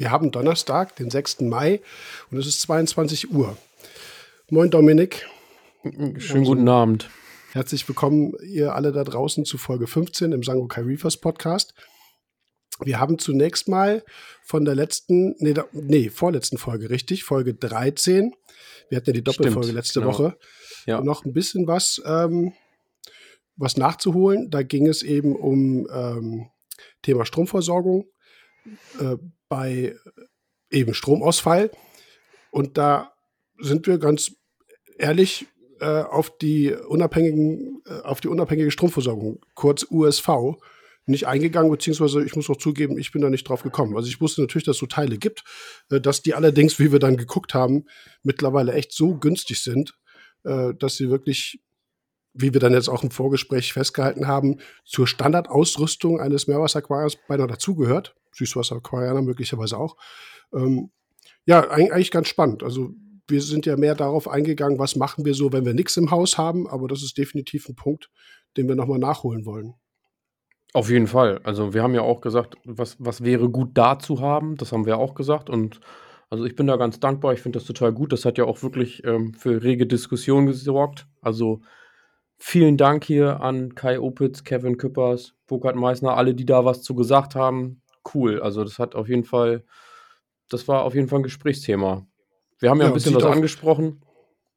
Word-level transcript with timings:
Wir 0.00 0.10
haben 0.10 0.30
Donnerstag, 0.30 0.96
den 0.96 1.10
6. 1.10 1.42
Mai 1.42 1.82
und 2.30 2.38
es 2.38 2.46
ist 2.46 2.62
22 2.62 3.32
Uhr. 3.32 3.54
Moin 4.48 4.70
Dominik. 4.70 5.28
Schönen 6.16 6.44
guten 6.44 6.70
Abend. 6.70 7.10
Herzlich 7.52 7.86
willkommen, 7.86 8.32
ihr 8.42 8.74
alle 8.74 8.92
da 8.92 9.04
draußen 9.04 9.44
zu 9.44 9.58
Folge 9.58 9.86
15 9.86 10.32
im 10.32 10.42
Sangokai 10.42 10.80
Reefers 10.80 11.18
Podcast. 11.18 11.74
Wir 12.82 12.98
haben 12.98 13.18
zunächst 13.18 13.68
mal 13.68 14.02
von 14.42 14.64
der 14.64 14.74
letzten, 14.74 15.34
nee, 15.38 15.52
da, 15.52 15.66
nee, 15.72 16.08
vorletzten 16.08 16.56
Folge, 16.56 16.88
richtig, 16.88 17.24
Folge 17.24 17.52
13. 17.52 18.34
Wir 18.88 18.96
hatten 18.96 19.10
ja 19.10 19.12
die 19.12 19.22
Doppelfolge 19.22 19.64
Stimmt, 19.64 19.76
letzte 19.76 20.00
genau. 20.00 20.12
Woche. 20.14 20.38
Ja. 20.86 21.02
Noch 21.02 21.26
ein 21.26 21.34
bisschen 21.34 21.66
was, 21.66 22.00
ähm, 22.06 22.54
was 23.56 23.76
nachzuholen. 23.76 24.50
Da 24.50 24.62
ging 24.62 24.86
es 24.86 25.02
eben 25.02 25.36
um 25.36 25.86
ähm, 25.92 26.48
Thema 27.02 27.26
Stromversorgung. 27.26 28.06
Äh, 28.98 29.16
bei 29.50 29.94
eben 30.70 30.94
Stromausfall. 30.94 31.70
Und 32.50 32.78
da 32.78 33.12
sind 33.58 33.86
wir 33.86 33.98
ganz 33.98 34.32
ehrlich 34.96 35.46
äh, 35.80 36.02
auf 36.02 36.38
die 36.38 36.72
unabhängigen, 36.72 37.82
äh, 37.86 38.00
auf 38.00 38.20
die 38.22 38.28
unabhängige 38.28 38.70
Stromversorgung, 38.70 39.40
kurz 39.54 39.86
USV, 39.90 40.28
nicht 41.06 41.26
eingegangen, 41.26 41.70
beziehungsweise 41.70 42.24
ich 42.24 42.36
muss 42.36 42.48
auch 42.48 42.56
zugeben, 42.56 42.96
ich 42.98 43.12
bin 43.12 43.22
da 43.22 43.30
nicht 43.30 43.48
drauf 43.48 43.62
gekommen. 43.62 43.96
Also 43.96 44.08
ich 44.08 44.20
wusste 44.20 44.42
natürlich, 44.42 44.64
dass 44.64 44.76
es 44.76 44.80
so 44.80 44.86
Teile 44.86 45.18
gibt, 45.18 45.44
äh, 45.90 46.00
dass 46.00 46.22
die 46.22 46.34
allerdings, 46.34 46.78
wie 46.78 46.92
wir 46.92 46.98
dann 46.98 47.16
geguckt 47.16 47.52
haben, 47.52 47.84
mittlerweile 48.22 48.72
echt 48.72 48.92
so 48.92 49.16
günstig 49.16 49.62
sind, 49.62 49.94
äh, 50.44 50.72
dass 50.78 50.96
sie 50.96 51.10
wirklich 51.10 51.60
wie 52.32 52.52
wir 52.52 52.60
dann 52.60 52.74
jetzt 52.74 52.88
auch 52.88 53.02
im 53.02 53.10
Vorgespräch 53.10 53.72
festgehalten 53.72 54.28
haben, 54.28 54.60
zur 54.84 55.08
Standardausrüstung 55.08 56.20
eines 56.20 56.46
Meerwasseraquariums 56.46 57.18
beinahe 57.26 57.48
dazugehört. 57.48 58.14
Süßwasseraquarianer 58.32 59.22
möglicherweise 59.22 59.78
auch. 59.78 59.96
Ähm, 60.52 60.90
ja, 61.46 61.68
eigentlich 61.70 62.10
ganz 62.10 62.28
spannend. 62.28 62.62
Also 62.62 62.90
wir 63.26 63.40
sind 63.40 63.66
ja 63.66 63.76
mehr 63.76 63.94
darauf 63.94 64.28
eingegangen, 64.28 64.78
was 64.78 64.96
machen 64.96 65.24
wir 65.24 65.34
so, 65.34 65.52
wenn 65.52 65.64
wir 65.64 65.74
nichts 65.74 65.96
im 65.96 66.10
Haus 66.10 66.38
haben, 66.38 66.68
aber 66.68 66.88
das 66.88 67.02
ist 67.02 67.16
definitiv 67.16 67.68
ein 67.68 67.76
Punkt, 67.76 68.10
den 68.56 68.68
wir 68.68 68.74
nochmal 68.74 68.98
nachholen 68.98 69.46
wollen. 69.46 69.74
Auf 70.72 70.88
jeden 70.90 71.06
Fall. 71.06 71.40
Also 71.42 71.74
wir 71.74 71.82
haben 71.82 71.94
ja 71.94 72.02
auch 72.02 72.20
gesagt, 72.20 72.56
was, 72.64 72.96
was 72.98 73.24
wäre 73.24 73.48
gut 73.48 73.70
da 73.74 73.98
zu 73.98 74.20
haben, 74.20 74.56
das 74.56 74.72
haben 74.72 74.86
wir 74.86 74.98
auch 74.98 75.14
gesagt 75.14 75.50
und 75.50 75.80
also 76.28 76.44
ich 76.44 76.54
bin 76.54 76.68
da 76.68 76.76
ganz 76.76 77.00
dankbar, 77.00 77.32
ich 77.32 77.40
finde 77.40 77.58
das 77.58 77.66
total 77.66 77.92
gut. 77.92 78.12
Das 78.12 78.24
hat 78.24 78.38
ja 78.38 78.44
auch 78.44 78.62
wirklich 78.62 79.02
ähm, 79.04 79.34
für 79.34 79.64
rege 79.64 79.84
Diskussionen 79.88 80.46
gesorgt. 80.46 81.08
Also 81.20 81.60
Vielen 82.42 82.78
Dank 82.78 83.04
hier 83.04 83.42
an 83.42 83.74
Kai 83.74 84.00
Opitz, 84.00 84.44
Kevin 84.44 84.78
Küppers, 84.78 85.34
Burkhard 85.46 85.76
Meissner, 85.76 86.16
alle, 86.16 86.34
die 86.34 86.46
da 86.46 86.64
was 86.64 86.82
zu 86.82 86.94
gesagt 86.94 87.34
haben. 87.34 87.82
Cool. 88.14 88.40
Also, 88.40 88.64
das 88.64 88.78
hat 88.78 88.94
auf 88.94 89.08
jeden 89.08 89.24
Fall, 89.24 89.64
das 90.48 90.68
war 90.68 90.84
auf 90.84 90.94
jeden 90.94 91.08
Fall 91.08 91.20
ein 91.20 91.24
Gesprächsthema. 91.24 92.06
Wir 92.58 92.70
haben 92.70 92.78
ja, 92.78 92.84
ja 92.84 92.90
ein 92.90 92.94
bisschen 92.94 93.14
was 93.14 93.24
auch, 93.24 93.32
angesprochen. 93.32 94.02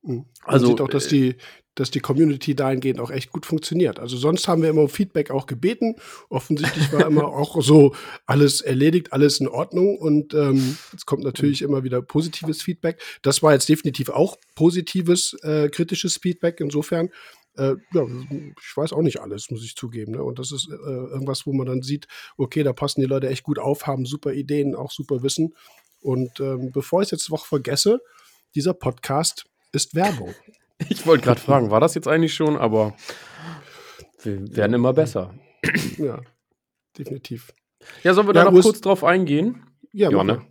Mhm. 0.03 0.15
Man 0.15 0.25
also 0.43 0.67
sieht 0.67 0.81
auch, 0.81 0.89
dass 0.89 1.07
äh, 1.07 1.09
die, 1.09 1.35
dass 1.75 1.89
die 1.89 2.01
Community 2.01 2.55
dahingehend 2.55 2.99
auch 2.99 3.09
echt 3.09 3.31
gut 3.31 3.45
funktioniert. 3.45 3.99
Also 3.99 4.17
sonst 4.17 4.47
haben 4.47 4.61
wir 4.61 4.69
immer 4.69 4.81
um 4.81 4.89
Feedback 4.89 5.31
auch 5.31 5.47
gebeten. 5.47 5.95
Offensichtlich 6.29 6.91
war 6.93 7.07
immer 7.07 7.25
auch 7.33 7.61
so 7.61 7.95
alles 8.25 8.61
erledigt, 8.61 9.11
alles 9.13 9.39
in 9.39 9.47
Ordnung. 9.47 9.97
Und 9.97 10.33
ähm, 10.33 10.77
es 10.95 11.05
kommt 11.05 11.23
natürlich 11.23 11.61
mhm. 11.61 11.69
immer 11.69 11.83
wieder 11.83 12.01
positives 12.01 12.61
Feedback. 12.61 13.01
Das 13.21 13.41
war 13.41 13.53
jetzt 13.53 13.69
definitiv 13.69 14.09
auch 14.09 14.37
positives, 14.55 15.33
äh, 15.41 15.69
kritisches 15.69 16.17
Feedback. 16.17 16.59
Insofern 16.59 17.09
äh, 17.57 17.75
ja, 17.93 18.05
ich 18.31 18.75
weiß 18.77 18.93
auch 18.93 19.01
nicht 19.01 19.21
alles, 19.21 19.51
muss 19.51 19.63
ich 19.63 19.75
zugeben. 19.75 20.13
Ne? 20.13 20.23
Und 20.23 20.39
das 20.39 20.51
ist 20.51 20.69
äh, 20.69 20.73
irgendwas, 20.75 21.45
wo 21.45 21.53
man 21.53 21.67
dann 21.67 21.81
sieht, 21.81 22.07
okay, 22.37 22.63
da 22.63 22.73
passen 22.73 23.01
die 23.01 23.07
Leute 23.07 23.29
echt 23.29 23.43
gut 23.43 23.59
auf, 23.59 23.87
haben 23.87 24.05
super 24.05 24.33
Ideen, 24.33 24.75
auch 24.75 24.91
super 24.91 25.23
Wissen. 25.23 25.55
Und 26.01 26.39
ähm, 26.39 26.71
bevor 26.71 27.01
ich 27.01 27.07
es 27.07 27.11
jetzt 27.11 27.29
noch 27.29 27.45
vergesse, 27.45 28.01
dieser 28.55 28.73
Podcast 28.73 29.45
ist 29.71 29.95
Werbung. 29.95 30.33
Ich 30.89 31.05
wollte 31.05 31.23
gerade 31.23 31.39
fragen, 31.39 31.71
war 31.71 31.79
das 31.79 31.93
jetzt 31.93 32.09
eigentlich 32.09 32.33
schon? 32.33 32.57
Aber 32.57 32.93
wir 34.23 34.55
werden 34.57 34.73
immer 34.73 34.91
besser. 34.91 35.33
Ja, 35.97 36.19
definitiv. 36.97 37.53
Ja, 38.03 38.13
sollen 38.13 38.27
wir 38.27 38.35
ja, 38.35 38.43
da 38.43 38.51
noch 38.51 38.61
kurz 38.61 38.81
drauf 38.81 39.03
eingehen? 39.03 39.63
Ja, 39.93 40.09
ja 40.09 40.23
ne? 40.25 40.41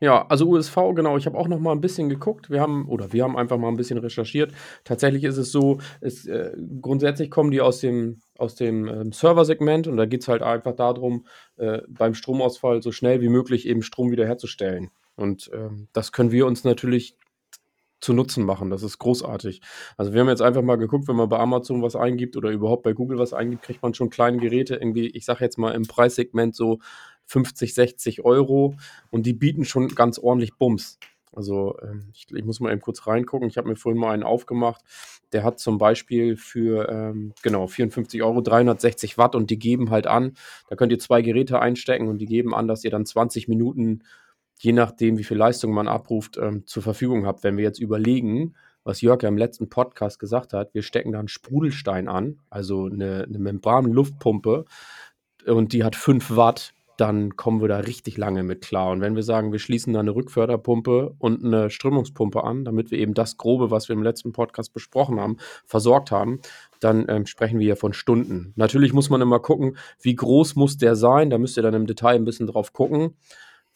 Ja, 0.00 0.26
also 0.28 0.46
USV, 0.48 0.76
genau. 0.94 1.16
Ich 1.16 1.26
habe 1.26 1.36
auch 1.36 1.48
noch 1.48 1.58
mal 1.58 1.72
ein 1.72 1.80
bisschen 1.80 2.08
geguckt. 2.08 2.50
Wir 2.50 2.60
haben, 2.60 2.88
oder 2.88 3.12
wir 3.12 3.24
haben 3.24 3.36
einfach 3.36 3.58
mal 3.58 3.68
ein 3.68 3.76
bisschen 3.76 3.98
recherchiert. 3.98 4.52
Tatsächlich 4.84 5.24
ist 5.24 5.38
es 5.38 5.50
so, 5.50 5.78
es, 6.00 6.24
äh, 6.26 6.52
grundsätzlich 6.80 7.30
kommen 7.30 7.50
die 7.50 7.60
aus 7.60 7.80
dem, 7.80 8.20
aus 8.36 8.54
dem 8.54 8.86
ähm, 8.86 9.12
Serversegment 9.12 9.88
und 9.88 9.96
da 9.96 10.06
geht 10.06 10.22
es 10.22 10.28
halt 10.28 10.42
einfach 10.42 10.76
darum, 10.76 11.26
äh, 11.56 11.82
beim 11.88 12.14
Stromausfall 12.14 12.80
so 12.80 12.92
schnell 12.92 13.20
wie 13.20 13.28
möglich 13.28 13.66
eben 13.66 13.82
Strom 13.82 14.12
wiederherzustellen. 14.12 14.90
Und 15.16 15.50
ähm, 15.52 15.88
das 15.92 16.12
können 16.12 16.30
wir 16.30 16.46
uns 16.46 16.62
natürlich 16.62 17.16
zu 18.00 18.12
Nutzen 18.12 18.44
machen. 18.44 18.70
Das 18.70 18.84
ist 18.84 18.98
großartig. 18.98 19.60
Also 19.96 20.12
wir 20.12 20.20
haben 20.20 20.28
jetzt 20.28 20.42
einfach 20.42 20.62
mal 20.62 20.76
geguckt, 20.76 21.08
wenn 21.08 21.16
man 21.16 21.28
bei 21.28 21.40
Amazon 21.40 21.82
was 21.82 21.96
eingibt 21.96 22.36
oder 22.36 22.50
überhaupt 22.50 22.84
bei 22.84 22.92
Google 22.92 23.18
was 23.18 23.32
eingibt, 23.32 23.62
kriegt 23.62 23.82
man 23.82 23.94
schon 23.94 24.10
kleine 24.10 24.38
Geräte 24.38 24.76
irgendwie, 24.76 25.08
ich 25.08 25.24
sage 25.24 25.44
jetzt 25.44 25.58
mal 25.58 25.72
im 25.72 25.86
Preissegment 25.86 26.54
so 26.54 26.78
50, 27.28 27.74
60 27.74 28.24
Euro 28.24 28.74
und 29.10 29.26
die 29.26 29.34
bieten 29.34 29.64
schon 29.64 29.88
ganz 29.88 30.18
ordentlich 30.18 30.54
Bums. 30.54 30.98
Also 31.32 31.76
ähm, 31.82 32.10
ich, 32.14 32.26
ich, 32.34 32.44
muss 32.44 32.58
mal 32.58 32.72
eben 32.72 32.80
kurz 32.80 33.06
reingucken. 33.06 33.48
Ich 33.48 33.58
habe 33.58 33.68
mir 33.68 33.76
vorhin 33.76 34.00
mal 34.00 34.12
einen 34.12 34.22
aufgemacht. 34.22 34.82
Der 35.32 35.44
hat 35.44 35.60
zum 35.60 35.78
Beispiel 35.78 36.36
für 36.36 36.88
ähm, 36.88 37.34
genau 37.42 37.66
54 37.66 38.22
Euro 38.22 38.40
360 38.40 39.18
Watt 39.18 39.34
und 39.34 39.50
die 39.50 39.58
geben 39.58 39.90
halt 39.90 40.06
an. 40.06 40.34
Da 40.68 40.76
könnt 40.76 40.90
ihr 40.90 40.98
zwei 40.98 41.20
Geräte 41.20 41.60
einstecken 41.60 42.08
und 42.08 42.18
die 42.18 42.26
geben 42.26 42.54
an, 42.54 42.66
dass 42.66 42.82
ihr 42.82 42.90
dann 42.90 43.04
20 43.04 43.46
Minuten, 43.46 44.04
je 44.58 44.72
nachdem 44.72 45.18
wie 45.18 45.24
viel 45.24 45.36
Leistung 45.36 45.72
man 45.72 45.86
abruft, 45.86 46.38
ähm, 46.38 46.66
zur 46.66 46.82
Verfügung 46.82 47.26
habt. 47.26 47.44
Wenn 47.44 47.58
wir 47.58 47.64
jetzt 47.64 47.78
überlegen, 47.78 48.54
was 48.84 49.02
Jörg 49.02 49.22
ja 49.22 49.28
im 49.28 49.36
letzten 49.36 49.68
Podcast 49.68 50.18
gesagt 50.18 50.54
hat, 50.54 50.72
wir 50.72 50.82
stecken 50.82 51.12
da 51.12 51.18
einen 51.18 51.28
Sprudelstein 51.28 52.08
an, 52.08 52.40
also 52.48 52.86
eine, 52.86 53.24
eine 53.28 53.38
Membran-Luftpumpe 53.38 54.64
und 55.44 55.74
die 55.74 55.84
hat 55.84 55.94
5 55.94 56.36
Watt 56.36 56.72
dann 56.98 57.36
kommen 57.36 57.60
wir 57.60 57.68
da 57.68 57.78
richtig 57.78 58.16
lange 58.16 58.42
mit 58.42 58.60
klar. 58.60 58.90
Und 58.90 59.00
wenn 59.00 59.14
wir 59.14 59.22
sagen, 59.22 59.52
wir 59.52 59.60
schließen 59.60 59.92
da 59.92 60.00
eine 60.00 60.16
Rückförderpumpe 60.16 61.14
und 61.18 61.44
eine 61.44 61.70
Strömungspumpe 61.70 62.42
an, 62.42 62.64
damit 62.64 62.90
wir 62.90 62.98
eben 62.98 63.14
das 63.14 63.36
Grobe, 63.36 63.70
was 63.70 63.88
wir 63.88 63.94
im 63.94 64.02
letzten 64.02 64.32
Podcast 64.32 64.74
besprochen 64.74 65.20
haben, 65.20 65.36
versorgt 65.64 66.10
haben, 66.10 66.40
dann 66.80 67.06
ähm, 67.08 67.24
sprechen 67.26 67.60
wir 67.60 67.68
ja 67.68 67.76
von 67.76 67.92
Stunden. 67.92 68.52
Natürlich 68.56 68.92
muss 68.92 69.10
man 69.10 69.20
immer 69.20 69.38
gucken, 69.38 69.76
wie 70.00 70.16
groß 70.16 70.56
muss 70.56 70.76
der 70.76 70.96
sein. 70.96 71.30
Da 71.30 71.38
müsst 71.38 71.56
ihr 71.56 71.62
dann 71.62 71.74
im 71.74 71.86
Detail 71.86 72.16
ein 72.16 72.24
bisschen 72.24 72.48
drauf 72.48 72.72
gucken, 72.72 73.14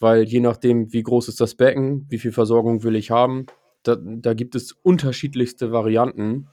weil 0.00 0.24
je 0.24 0.40
nachdem, 0.40 0.92
wie 0.92 1.04
groß 1.04 1.28
ist 1.28 1.40
das 1.40 1.54
Becken, 1.54 2.06
wie 2.08 2.18
viel 2.18 2.32
Versorgung 2.32 2.82
will 2.82 2.96
ich 2.96 3.12
haben, 3.12 3.46
da, 3.84 3.96
da 3.96 4.34
gibt 4.34 4.56
es 4.56 4.72
unterschiedlichste 4.72 5.70
Varianten. 5.70 6.48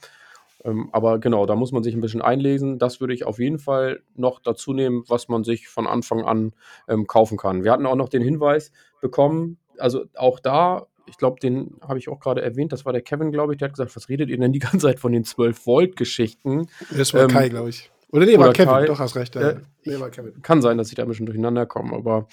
Ähm, 0.64 0.90
aber 0.92 1.20
genau, 1.20 1.46
da 1.46 1.56
muss 1.56 1.72
man 1.72 1.84
sich 1.84 1.94
ein 1.94 2.02
bisschen 2.02 2.22
einlesen. 2.22 2.80
Das 2.80 3.00
würde 3.00 3.14
ich 3.14 3.26
auf 3.26 3.40
jeden 3.40 3.60
Fall 3.60 4.02
noch 4.16 4.40
dazu 4.42 4.74
nehmen, 4.74 5.04
was 5.08 5.30
man 5.30 5.44
sich 5.44 5.68
von 5.68 5.88
Anfang 5.88 6.24
an 6.24 6.54
ähm, 6.88 7.08
kaufen 7.08 7.38
kann. 7.38 7.64
Wir 7.64 7.72
hatten 7.72 7.86
auch 7.86 7.96
noch 7.96 8.10
den 8.10 8.22
Hinweis 8.22 8.72
bekommen, 9.02 9.58
also 9.78 10.06
auch 10.16 10.40
da, 10.40 10.88
ich 11.06 11.18
glaube, 11.18 11.40
den 11.40 11.78
habe 11.82 11.98
ich 11.98 12.10
auch 12.10 12.20
gerade 12.20 12.42
erwähnt, 12.42 12.72
das 12.72 12.86
war 12.86 12.94
der 12.94 13.02
Kevin, 13.02 13.32
glaube 13.32 13.54
ich, 13.54 13.58
der 13.58 13.68
hat 13.68 13.74
gesagt, 13.74 13.96
was 13.96 14.10
redet 14.10 14.30
ihr 14.30 14.38
denn 14.38 14.54
die 14.54 14.60
ganze 14.60 14.80
Zeit 14.80 15.00
von 15.00 15.12
den 15.12 15.24
12-Volt-Geschichten? 15.24 16.68
Das 16.96 17.14
war 17.14 17.24
ähm, 17.24 17.30
Kai, 17.30 17.50
glaube 17.50 17.70
ich. 17.70 17.90
Oder 18.12 18.26
nee, 18.26 18.38
war 18.40 18.54
Kevin, 18.54 18.70
Kai, 18.70 18.86
doch, 18.86 19.00
hast 19.00 19.16
recht. 19.16 19.36
Äh, 19.36 19.58
nee, 19.86 20.00
war 20.00 20.10
Kevin. 20.10 20.42
Kann 20.42 20.62
sein, 20.62 20.78
dass 20.78 20.90
ich 20.90 20.96
da 20.96 21.04
ein 21.04 21.10
bisschen 21.10 21.28
durcheinander 21.28 21.66
komme, 21.66 21.96
aber 21.96 22.28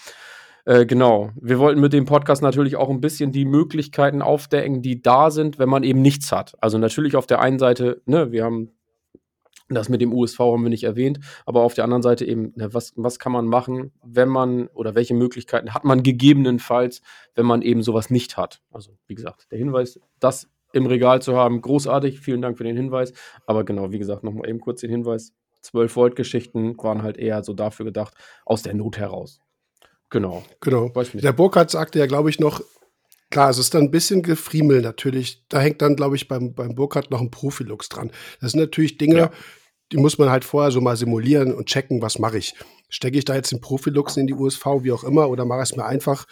äh, 0.67 0.85
genau. 0.85 1.31
Wir 1.41 1.59
wollten 1.59 1.81
mit 1.81 1.93
dem 1.93 2.05
Podcast 2.05 2.43
natürlich 2.43 2.77
auch 2.77 2.91
ein 2.91 3.01
bisschen 3.01 3.33
die 3.33 3.45
Möglichkeiten 3.45 4.21
aufdecken, 4.21 4.83
die 4.83 5.01
da 5.01 5.31
sind, 5.31 5.59
wenn 5.59 5.69
man 5.69 5.85
eben 5.85 6.03
nichts 6.03 6.33
hat. 6.33 6.57
Also 6.61 6.77
natürlich 6.77 7.17
auf 7.17 7.27
der 7.27 7.41
einen 7.41 7.59
Seite, 7.59 8.03
ne, 8.05 8.33
wir 8.33 8.45
haben 8.45 8.73
das 9.69 9.89
mit 9.89 10.01
dem 10.01 10.13
USV 10.13 10.39
haben 10.39 10.63
wir 10.63 10.71
nicht 10.71 10.85
erwähnt, 10.85 11.19
aber 11.45 11.63
auf 11.63 11.75
der 11.75 11.85
anderen 11.85 12.03
Seite 12.03 12.25
eben, 12.25 12.53
ne, 12.57 12.73
was, 12.73 12.93
was 12.97 13.19
kann 13.19 13.33
man 13.33 13.47
machen, 13.47 13.93
wenn 14.05 14.29
man 14.29 14.69
oder 14.69 14.95
welche 14.95 15.15
Möglichkeiten 15.15 15.75
hat 15.75 15.85
man 15.85 16.03
gegebenenfalls, 16.03 17.01
wenn 17.35 17.47
man 17.47 17.63
eben 17.63 17.83
sowas 17.83 18.11
nicht 18.11 18.37
hat. 18.37 18.61
Also 18.71 18.93
wie 19.07 19.15
gesagt, 19.15 19.51
der 19.51 19.59
Hinweis, 19.59 20.01
das 20.21 20.49
im 20.73 20.87
Regal 20.87 21.23
zu 21.23 21.37
haben, 21.37 21.63
großartig. 21.63 22.21
Vielen 22.21 22.43
Dank 22.43 22.59
für 22.59 22.65
den 22.65 22.77
Hinweis. 22.77 23.13
Aber 23.47 23.65
genau, 23.65 23.93
wie 23.93 23.99
gesagt, 23.99 24.25
nochmal 24.25 24.49
eben 24.49 24.61
kurz 24.61 24.81
den 24.81 24.91
Hinweis. 24.91 25.33
12 25.63 25.97
Volt 25.97 26.17
Geschichten 26.17 26.77
waren 26.79 27.03
halt 27.03 27.17
eher 27.17 27.43
so 27.43 27.55
dafür 27.55 27.87
gedacht, 27.87 28.15
aus 28.45 28.63
der 28.63 28.75
Not 28.75 28.99
heraus. 28.99 29.41
Genau. 30.11 30.45
Genau. 30.61 30.89
Der 31.15 31.33
Burkhardt 31.33 31.71
sagte 31.71 31.99
ja, 31.99 32.07
glaube 32.07 32.31
ich, 32.31 32.39
noch, 32.39 32.61
klar, 33.31 33.51
es 33.51 33.59
ist 33.59 33.75
dann 33.75 33.85
ein 33.85 33.91
bisschen 33.91 34.23
Gefriemel 34.23 34.83
natürlich. 34.83 35.45
Da 35.49 35.61
hängt 35.61 35.83
dann, 35.83 35.97
glaube 35.97 36.17
ich, 36.17 36.29
beim, 36.29 36.55
beim 36.55 36.75
Burkhardt 36.75 37.11
noch 37.11 37.21
ein 37.21 37.31
Profilux 37.31 37.89
dran. 37.89 38.11
Das 38.41 38.53
sind 38.53 38.61
natürlich 38.61 38.99
Dinge, 38.99 39.17
ja. 39.17 39.31
die 39.93 39.97
muss 39.97 40.19
man 40.19 40.31
halt 40.31 40.45
vorher 40.45 40.71
so 40.71 40.81
mal 40.81 40.97
simulieren 40.97 41.53
und 41.53 41.67
checken, 41.67 42.03
was 42.03 42.19
mache 42.19 42.39
ich. 42.39 42.55
Stecke 42.89 43.19
ich 43.19 43.25
da 43.25 43.35
jetzt 43.35 43.51
den 43.51 43.61
Profilux 43.61 44.17
in 44.17 44.27
die 44.27 44.35
USV, 44.35 44.65
wie 44.83 44.93
auch 44.93 45.03
immer, 45.03 45.29
oder 45.29 45.45
mache 45.45 45.63
ich 45.63 45.71
es 45.71 45.77
mir 45.77 45.85
einfach, 45.85 46.27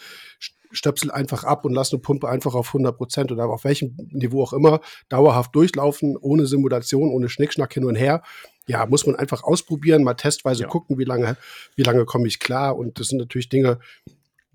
stöpsel 0.71 1.11
einfach 1.11 1.43
ab 1.43 1.65
und 1.65 1.73
lasse 1.73 1.95
eine 1.95 2.01
Pumpe 2.01 2.29
einfach 2.29 2.55
auf 2.55 2.67
100 2.67 2.97
Prozent 2.97 3.31
oder 3.31 3.45
auf 3.49 3.65
welchem 3.65 3.97
Niveau 4.11 4.41
auch 4.41 4.53
immer 4.53 4.79
dauerhaft 5.09 5.53
durchlaufen, 5.55 6.17
ohne 6.17 6.45
Simulation, 6.45 7.09
ohne 7.09 7.29
Schnickschnack 7.29 7.73
hin 7.73 7.85
und 7.85 7.95
her 7.95 8.23
ja, 8.67 8.85
muss 8.85 9.05
man 9.05 9.15
einfach 9.15 9.43
ausprobieren, 9.43 10.03
mal 10.03 10.15
testweise 10.15 10.63
ja. 10.63 10.69
gucken, 10.69 10.97
wie 10.97 11.03
lange, 11.03 11.37
wie 11.75 11.83
lange 11.83 12.05
komme 12.05 12.27
ich 12.27 12.39
klar. 12.39 12.77
Und 12.77 12.99
das 12.99 13.07
sind 13.07 13.19
natürlich 13.19 13.49
Dinge, 13.49 13.79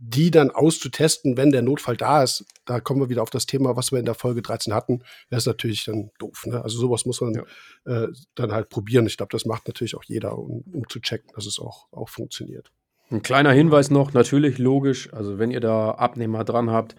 die 0.02 0.30
dann 0.30 0.50
auszutesten, 0.50 1.36
wenn 1.36 1.52
der 1.52 1.60
Notfall 1.60 1.96
da 1.96 2.22
ist, 2.22 2.46
da 2.64 2.80
kommen 2.80 3.00
wir 3.00 3.10
wieder 3.10 3.22
auf 3.22 3.28
das 3.28 3.44
Thema, 3.44 3.76
was 3.76 3.92
wir 3.92 3.98
in 3.98 4.06
der 4.06 4.14
Folge 4.14 4.40
13 4.40 4.72
hatten, 4.72 5.02
das 5.28 5.42
ist 5.42 5.46
natürlich 5.46 5.84
dann 5.84 6.10
doof. 6.18 6.46
Ne? 6.46 6.62
Also 6.64 6.78
sowas 6.78 7.04
muss 7.04 7.20
man 7.20 7.34
ja. 7.34 8.04
äh, 8.04 8.08
dann 8.34 8.52
halt 8.52 8.70
probieren. 8.70 9.06
Ich 9.06 9.18
glaube, 9.18 9.30
das 9.30 9.44
macht 9.44 9.68
natürlich 9.68 9.94
auch 9.94 10.04
jeder, 10.04 10.38
um, 10.38 10.64
um, 10.72 10.88
zu 10.88 11.00
checken, 11.00 11.30
dass 11.34 11.44
es 11.44 11.58
auch, 11.58 11.88
auch 11.92 12.08
funktioniert. 12.08 12.72
Ein 13.10 13.20
kleiner 13.20 13.52
Hinweis 13.52 13.90
noch, 13.90 14.14
natürlich 14.14 14.56
logisch, 14.56 15.12
also 15.12 15.38
wenn 15.38 15.50
ihr 15.50 15.60
da 15.60 15.90
Abnehmer 15.90 16.44
dran 16.44 16.70
habt, 16.70 16.94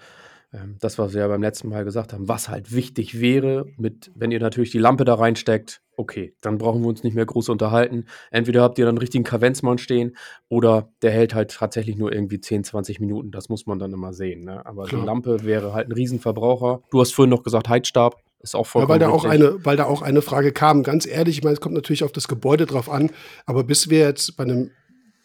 das, 0.79 0.99
was 0.99 1.13
wir 1.13 1.21
ja 1.21 1.27
beim 1.29 1.41
letzten 1.41 1.69
Mal 1.69 1.85
gesagt 1.85 2.11
haben, 2.11 2.27
was 2.27 2.49
halt 2.49 2.73
wichtig 2.73 3.21
wäre, 3.21 3.65
mit, 3.77 4.11
wenn 4.15 4.31
ihr 4.31 4.39
natürlich 4.39 4.71
die 4.71 4.79
Lampe 4.79 5.05
da 5.05 5.13
reinsteckt, 5.13 5.81
okay, 5.95 6.35
dann 6.41 6.57
brauchen 6.57 6.81
wir 6.81 6.89
uns 6.89 7.03
nicht 7.03 7.13
mehr 7.13 7.25
groß 7.25 7.47
unterhalten. 7.47 8.05
Entweder 8.31 8.61
habt 8.61 8.77
ihr 8.77 8.85
dann 8.85 8.93
einen 8.93 8.97
richtigen 8.97 9.23
Kavenzmann 9.23 9.77
stehen 9.77 10.17
oder 10.49 10.91
der 11.03 11.11
hält 11.11 11.33
halt 11.33 11.51
tatsächlich 11.51 11.95
nur 11.95 12.11
irgendwie 12.11 12.41
10, 12.41 12.65
20 12.65 12.99
Minuten. 12.99 13.31
Das 13.31 13.47
muss 13.47 13.65
man 13.65 13.79
dann 13.79 13.93
immer 13.93 14.11
sehen. 14.11 14.43
Ne? 14.43 14.65
Aber 14.65 14.85
Klar. 14.85 15.01
die 15.01 15.07
Lampe 15.07 15.43
wäre 15.43 15.73
halt 15.73 15.87
ein 15.87 15.93
Riesenverbraucher. 15.93 16.81
Du 16.91 16.99
hast 16.99 17.13
vorhin 17.13 17.29
noch 17.29 17.43
gesagt, 17.43 17.69
Heizstab. 17.69 18.17
Ist 18.41 18.55
auch 18.55 18.65
vollkommen 18.65 18.99
ja, 18.99 19.07
weil 19.07 19.11
da 19.11 19.15
auch 19.15 19.23
eine, 19.23 19.63
weil 19.63 19.77
da 19.77 19.85
auch 19.85 20.01
eine 20.01 20.23
Frage 20.23 20.51
kam. 20.51 20.81
Ganz 20.81 21.05
ehrlich, 21.05 21.37
ich 21.37 21.43
meine, 21.43 21.53
es 21.53 21.61
kommt 21.61 21.75
natürlich 21.75 22.03
auf 22.03 22.11
das 22.11 22.27
Gebäude 22.27 22.65
drauf 22.65 22.89
an, 22.89 23.11
aber 23.45 23.63
bis 23.63 23.89
wir 23.89 23.99
jetzt 23.99 24.35
bei 24.35 24.43
einem, 24.43 24.71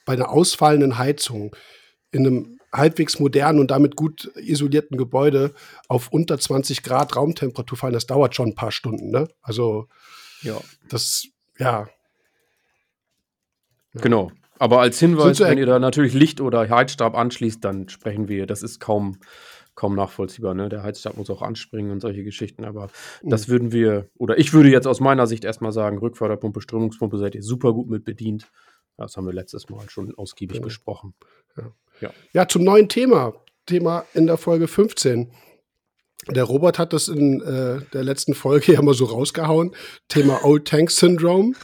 bei 0.04 0.12
einer 0.12 0.30
ausfallenden 0.30 0.98
Heizung 0.98 1.56
in 2.12 2.26
einem 2.26 2.55
halbwegs 2.76 3.18
modernen 3.18 3.60
und 3.60 3.70
damit 3.70 3.96
gut 3.96 4.30
isolierten 4.36 4.96
Gebäude 4.96 5.52
auf 5.88 6.12
unter 6.12 6.38
20 6.38 6.82
Grad 6.82 7.16
Raumtemperatur 7.16 7.78
fallen, 7.78 7.94
das 7.94 8.06
dauert 8.06 8.34
schon 8.34 8.50
ein 8.50 8.54
paar 8.54 8.72
Stunden. 8.72 9.10
Ne? 9.10 9.28
Also, 9.42 9.88
ja. 10.42 10.60
das, 10.88 11.26
ja. 11.58 11.88
Genau. 13.94 14.30
Aber 14.58 14.80
als 14.80 14.98
Hinweis, 14.98 15.40
wenn 15.40 15.58
ihr 15.58 15.66
da 15.66 15.78
natürlich 15.78 16.14
Licht 16.14 16.40
oder 16.40 16.68
Heizstab 16.68 17.14
anschließt, 17.14 17.62
dann 17.64 17.88
sprechen 17.88 18.28
wir, 18.28 18.46
das 18.46 18.62
ist 18.62 18.80
kaum, 18.80 19.18
kaum 19.74 19.94
nachvollziehbar. 19.94 20.54
Ne? 20.54 20.68
Der 20.68 20.82
Heizstab 20.82 21.16
muss 21.16 21.30
auch 21.30 21.42
anspringen 21.42 21.92
und 21.92 22.00
solche 22.00 22.24
Geschichten. 22.24 22.64
Aber 22.64 22.88
mhm. 23.22 23.30
das 23.30 23.48
würden 23.48 23.72
wir, 23.72 24.08
oder 24.16 24.38
ich 24.38 24.52
würde 24.52 24.70
jetzt 24.70 24.86
aus 24.86 25.00
meiner 25.00 25.26
Sicht 25.26 25.44
erstmal 25.44 25.72
sagen, 25.72 25.98
Rückförderpumpe, 25.98 26.60
Strömungspumpe 26.60 27.18
seid 27.18 27.34
ihr 27.34 27.42
super 27.42 27.72
gut 27.72 27.88
mit 27.88 28.04
bedient. 28.04 28.50
Das 28.96 29.16
haben 29.16 29.26
wir 29.26 29.34
letztes 29.34 29.68
Mal 29.68 29.88
schon 29.90 30.14
ausgiebig 30.14 30.56
genau. 30.56 30.66
besprochen. 30.66 31.14
Ja. 31.56 31.70
Ja. 32.00 32.10
ja, 32.32 32.48
zum 32.48 32.64
neuen 32.64 32.88
Thema. 32.88 33.34
Thema 33.66 34.04
in 34.14 34.26
der 34.26 34.36
Folge 34.36 34.68
15. 34.68 35.32
Der 36.30 36.44
Robert 36.44 36.78
hat 36.78 36.92
das 36.92 37.08
in 37.08 37.40
äh, 37.40 37.80
der 37.92 38.04
letzten 38.04 38.34
Folge 38.34 38.72
ja 38.74 38.82
mal 38.82 38.94
so 38.94 39.06
rausgehauen. 39.06 39.74
Thema 40.08 40.44
Old 40.44 40.66
Tank 40.66 40.90
Syndrome. 40.90 41.54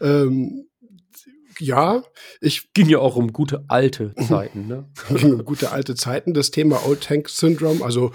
Ähm, 0.00 0.66
ja, 1.58 2.02
ich. 2.40 2.72
Ging 2.72 2.88
ja 2.88 2.98
auch 2.98 3.16
um 3.16 3.32
gute 3.32 3.64
alte 3.68 4.14
Zeiten, 4.14 4.66
ne? 4.66 4.88
ging 5.10 5.34
um 5.34 5.44
gute 5.44 5.72
alte 5.72 5.94
Zeiten. 5.94 6.32
Das 6.32 6.50
Thema 6.50 6.86
Old 6.86 7.02
Tank 7.02 7.28
Syndrome, 7.28 7.84
also 7.84 8.12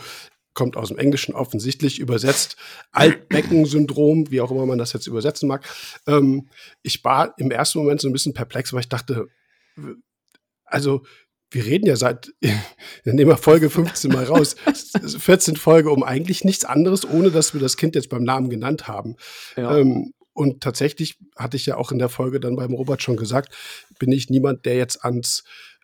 kommt 0.55 0.77
aus 0.77 0.87
dem 0.87 0.97
Englischen 0.97 1.35
offensichtlich 1.35 1.99
übersetzt, 1.99 2.55
Altbecken-Syndrom, 2.91 4.31
wie 4.31 4.39
auch 4.41 4.51
immer 4.51 4.65
man 4.65 4.77
das 4.77 4.93
jetzt 4.93 5.05
übersetzen 5.05 5.47
mag. 5.47 5.65
Ähm, 6.07 6.49
ich 6.81 7.03
war 7.03 7.35
im 7.37 7.51
ersten 7.51 7.79
Moment 7.79 8.01
so 8.01 8.07
ein 8.07 8.13
bisschen 8.13 8.33
perplex, 8.33 8.71
weil 8.71 8.79
ich 8.79 8.89
dachte, 8.89 9.27
also 10.63 11.03
wir 11.51 11.65
reden 11.65 11.85
ja 11.85 11.95
seit, 11.95 12.33
dann 13.05 13.15
nehmen 13.15 13.31
wir 13.31 13.37
Folge 13.37 13.69
15 13.69 14.11
mal 14.11 14.25
raus, 14.25 14.55
14 15.17 15.55
Folge 15.55 15.91
um 15.91 16.03
eigentlich 16.03 16.43
nichts 16.43 16.65
anderes, 16.65 17.07
ohne 17.07 17.31
dass 17.31 17.53
wir 17.53 17.61
das 17.61 17.77
Kind 17.77 17.95
jetzt 17.95 18.09
beim 18.09 18.23
Namen 18.23 18.49
genannt 18.49 18.87
haben. 18.87 19.15
Ja. 19.55 19.77
Ähm, 19.77 20.13
und 20.33 20.61
tatsächlich 20.61 21.17
hatte 21.37 21.55
ich 21.55 21.65
ja 21.65 21.77
auch 21.77 21.91
in 21.91 21.99
der 21.99 22.09
Folge 22.09 22.41
dann 22.41 22.57
beim 22.57 22.73
Robert 22.73 23.01
schon 23.01 23.15
gesagt, 23.15 23.55
bin 23.99 24.11
ich 24.11 24.29
niemand, 24.29 24.65
der 24.65 24.75
jetzt 24.75 25.03
ans 25.05 25.43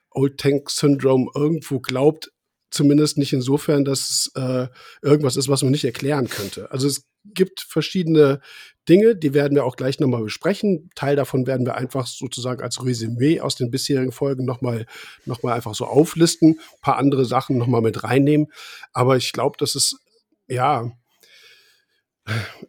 Old 0.09 0.37
Tank 0.37 0.69
Syndrome 0.69 1.31
irgendwo 1.33 1.79
glaubt, 1.79 2.31
zumindest 2.69 3.17
nicht 3.17 3.31
insofern, 3.31 3.85
dass 3.85 4.09
es 4.09 4.31
äh, 4.35 4.67
irgendwas 5.01 5.37
ist, 5.37 5.47
was 5.47 5.61
man 5.61 5.71
nicht 5.71 5.85
erklären 5.85 6.27
könnte. 6.29 6.69
Also 6.71 6.87
es 6.87 7.05
gibt 7.23 7.61
verschiedene 7.61 8.41
Dinge, 8.89 9.15
die 9.15 9.33
werden 9.33 9.55
wir 9.55 9.65
auch 9.65 9.75
gleich 9.75 9.99
nochmal 9.99 10.23
besprechen. 10.23 10.89
Teil 10.95 11.15
davon 11.15 11.45
werden 11.45 11.65
wir 11.65 11.75
einfach 11.75 12.07
sozusagen 12.07 12.61
als 12.61 12.83
Resümee 12.83 13.39
aus 13.39 13.55
den 13.55 13.69
bisherigen 13.69 14.11
Folgen 14.11 14.45
nochmal 14.45 14.85
noch 15.25 15.43
mal 15.43 15.53
einfach 15.53 15.75
so 15.75 15.85
auflisten, 15.85 16.59
ein 16.59 16.81
paar 16.81 16.97
andere 16.97 17.25
Sachen 17.25 17.57
nochmal 17.57 17.81
mit 17.81 18.03
reinnehmen. 18.03 18.47
Aber 18.91 19.17
ich 19.17 19.33
glaube, 19.33 19.57
dass 19.59 19.75
es 19.75 19.99
ja 20.47 20.91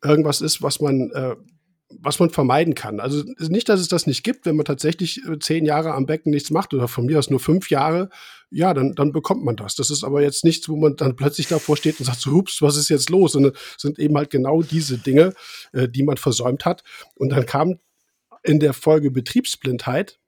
irgendwas 0.02 0.40
ist, 0.40 0.62
was 0.62 0.80
man 0.80 1.10
äh, 1.12 1.36
was 2.00 2.18
man 2.18 2.30
vermeiden 2.30 2.74
kann. 2.74 3.00
Also 3.00 3.22
nicht, 3.38 3.68
dass 3.68 3.80
es 3.80 3.88
das 3.88 4.06
nicht 4.06 4.22
gibt, 4.22 4.46
wenn 4.46 4.56
man 4.56 4.64
tatsächlich 4.64 5.20
äh, 5.26 5.38
zehn 5.38 5.64
Jahre 5.64 5.92
am 5.92 6.06
Becken 6.06 6.30
nichts 6.30 6.50
macht 6.50 6.74
oder 6.74 6.88
von 6.88 7.06
mir 7.06 7.18
aus 7.18 7.30
nur 7.30 7.40
fünf 7.40 7.70
Jahre, 7.70 8.08
ja, 8.52 8.74
dann, 8.74 8.94
dann 8.94 9.12
bekommt 9.12 9.44
man 9.44 9.56
das. 9.56 9.74
Das 9.74 9.90
ist 9.90 10.04
aber 10.04 10.22
jetzt 10.22 10.44
nichts, 10.44 10.68
wo 10.68 10.76
man 10.76 10.96
dann 10.96 11.16
plötzlich 11.16 11.48
davor 11.48 11.76
steht 11.76 11.98
und 11.98 12.06
sagt, 12.06 12.20
so, 12.20 12.32
hups, 12.32 12.60
was 12.60 12.76
ist 12.76 12.90
jetzt 12.90 13.10
los? 13.10 13.34
Und 13.34 13.56
sind 13.78 13.98
eben 13.98 14.16
halt 14.16 14.30
genau 14.30 14.62
diese 14.62 14.98
Dinge, 14.98 15.32
äh, 15.72 15.88
die 15.88 16.02
man 16.02 16.18
versäumt 16.18 16.64
hat. 16.64 16.84
Und 17.16 17.30
dann 17.30 17.46
kam 17.46 17.78
in 18.42 18.60
der 18.60 18.74
Folge 18.74 19.10
Betriebsblindheit, 19.10 20.18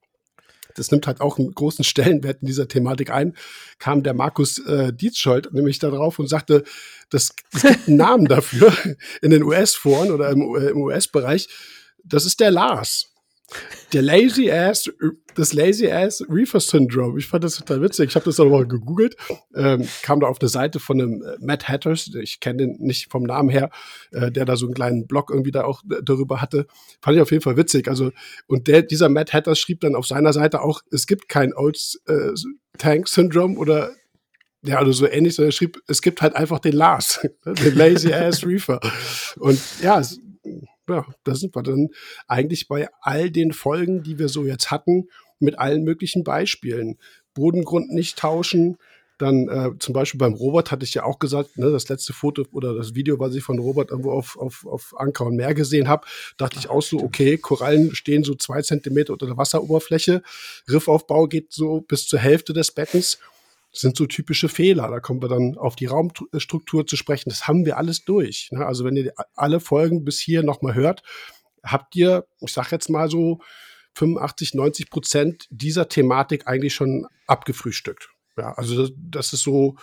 das 0.77 0.91
nimmt 0.91 1.07
halt 1.07 1.21
auch 1.21 1.39
einen 1.39 1.53
großen 1.53 1.85
Stellenwert 1.85 2.43
in 2.43 2.47
dieser 2.47 2.67
Thematik 2.67 3.11
ein, 3.11 3.37
kam 3.79 4.03
der 4.03 4.15
Markus 4.15 4.59
äh, 4.59 4.93
Dietzscholdt 4.93 5.53
nämlich 5.53 5.79
darauf 5.79 6.19
und 6.19 6.29
sagte, 6.29 6.65
das, 7.11 7.35
es 7.53 7.63
gibt 7.63 7.89
einen 7.89 7.97
Namen 7.97 8.27
dafür 8.27 8.73
in 9.23 9.31
den 9.31 9.45
US-Foren 9.45 10.11
oder 10.11 10.31
im, 10.31 10.41
äh, 10.57 10.71
im 10.71 10.83
US-Bereich. 10.83 11.49
Das 12.03 12.25
ist 12.25 12.41
der 12.41 12.51
Lars. 12.51 13.14
Der 13.93 14.03
Lazy 14.03 14.51
Ass, 14.51 14.91
das 15.35 15.53
Lazy 15.53 15.91
Ass 15.91 16.25
Reefer 16.29 16.59
Syndrome. 16.61 17.19
Ich 17.19 17.27
fand 17.27 17.45
das 17.45 17.57
total 17.57 17.83
witzig. 17.83 18.11
Ich 18.11 18.15
habe 18.17 18.25
das 18.25 18.41
auch 18.41 18.49
mal 18.49 18.67
gegoogelt. 18.67 19.17
Ähm, 19.55 19.87
kam 20.03 20.21
da 20.21 20.27
auf 20.27 20.41
eine 20.41 20.49
Seite 20.49 20.81
von 20.81 21.01
einem 21.01 21.23
äh, 21.23 21.37
Matt 21.41 21.69
Hatters. 21.69 22.11
Ich 22.21 22.41
kenne 22.41 22.67
den 22.67 22.77
nicht 22.81 23.13
vom 23.13 23.23
Namen 23.23 23.51
her, 23.51 23.71
äh, 24.13 24.33
der 24.33 24.45
da 24.45 24.57
so 24.57 24.67
einen 24.67 24.75
kleinen 24.75 25.07
Blog 25.07 25.31
irgendwie 25.31 25.53
da 25.53 25.65
auch 25.65 25.83
darüber 26.03 26.41
hatte. 26.41 26.67
Fand 27.03 27.17
ich 27.17 27.23
auf 27.23 27.31
jeden 27.31 27.43
Fall 27.43 27.57
witzig. 27.57 27.89
Also, 27.89 28.11
und 28.47 28.67
der, 28.67 28.83
dieser 28.83 29.09
Matt 29.09 29.33
Hatters 29.33 29.59
schrieb 29.59 29.81
dann 29.81 29.95
auf 29.95 30.07
seiner 30.07 30.33
Seite 30.33 30.63
auch, 30.63 30.81
es 30.91 31.07
gibt 31.07 31.29
kein 31.29 31.55
Old 31.55 31.79
äh, 32.07 32.33
Tank 32.79 33.09
Syndrome 33.09 33.57
oder 33.57 33.93
ja, 34.63 34.79
also 34.79 34.93
so 34.93 35.07
ähnlich, 35.07 35.35
sondern 35.35 35.51
er 35.51 35.53
schrieb, 35.53 35.79
es 35.87 36.01
gibt 36.01 36.23
halt 36.23 36.35
einfach 36.35 36.59
den 36.59 36.73
Lars, 36.73 37.21
den 37.45 37.75
Lazy 37.77 38.13
Ass 38.13 38.47
Reefer. 38.47 38.81
Und 39.37 39.61
ja, 39.83 40.03
ja, 40.89 41.07
da 41.25 41.35
sind 41.35 41.55
wir 41.55 41.63
dann 41.63 41.89
eigentlich 42.29 42.69
bei 42.69 42.89
all 43.01 43.31
den 43.31 43.53
Folgen, 43.53 44.03
die 44.03 44.19
wir 44.19 44.29
so 44.29 44.45
jetzt 44.45 44.71
hatten, 44.71 45.09
mit 45.41 45.59
allen 45.59 45.85
möglichen 45.85 46.25
Beispielen. 46.25 46.99
Bodengrund 47.35 47.91
nicht 47.91 48.19
tauschen, 48.19 48.79
dann 49.19 49.49
äh, 49.49 49.71
zum 49.79 49.95
Beispiel 49.95 50.19
beim 50.19 50.35
Robert 50.35 50.71
hatte 50.71 50.85
ich 50.85 50.95
ja 50.95 51.05
auch 51.05 51.19
gesagt, 51.19 51.57
ne, 51.57 51.71
das 51.71 51.89
letzte 51.89 52.13
Foto 52.13 52.45
oder 52.53 52.75
das 52.75 52.95
Video, 52.95 53.21
was 53.21 53.35
ich 53.35 53.45
von 53.45 53.59
Robert 53.59 53.91
irgendwo 53.91 54.11
auf, 54.13 54.37
auf, 54.37 54.67
auf 54.67 54.95
Anker 54.97 55.27
und 55.27 55.37
Meer 55.37 55.55
gesehen 55.55 55.89
habe, 55.89 56.07
dachte 56.37 56.59
ich 56.59 56.69
auch 56.69 56.83
so, 56.83 56.99
okay, 56.99 57.39
Korallen 57.39 57.95
stehen 57.95 58.25
so 58.25 58.35
zwei 58.35 58.63
Zentimeter 58.63 59.13
unter 59.13 59.27
der 59.27 59.37
Wasseroberfläche, 59.37 60.23
Riffaufbau 60.69 61.29
geht 61.29 61.53
so 61.53 61.81
bis 61.83 62.07
zur 62.07 62.19
Hälfte 62.19 62.53
des 62.53 62.73
Beckens 62.73 63.19
sind 63.75 63.97
so 63.97 64.07
typische 64.07 64.49
Fehler. 64.49 64.89
Da 64.89 65.01
kommen 65.01 65.21
wir 65.21 65.29
dann 65.29 65.57
auf 65.59 65.77
die 65.77 65.87
Raumstruktur 65.87 66.87
zu 66.87 66.97
sprechen. 66.97 67.29
Das 67.29 67.49
haben 67.49 67.67
wir 67.67 67.77
alles 67.77 68.05
durch. 68.05 68.49
Ne? 68.53 68.65
Also 68.65 68.85
wenn 68.85 68.97
ihr 68.97 69.13
alle 69.35 69.61
Folgen 69.61 70.05
bis 70.05 70.21
hier 70.21 70.43
nochmal 70.43 70.75
hört, 70.75 71.03
habt 71.63 71.97
ihr, 71.97 72.27
ich 72.41 72.53
sag 72.53 72.71
jetzt 72.71 72.89
mal 72.89 73.11
so, 73.11 73.41
85, 73.97 74.55
90 74.55 74.91
Prozent 74.91 75.47
dieser 75.51 75.89
Thematik 75.89 76.47
eigentlich 76.47 76.75
schon 76.75 77.07
abgefrühstückt. 77.27 78.09
Ja, 78.37 78.53
also 78.55 78.83
das, 78.83 78.93
das 78.97 79.33
ist 79.33 79.43
so, 79.43 79.77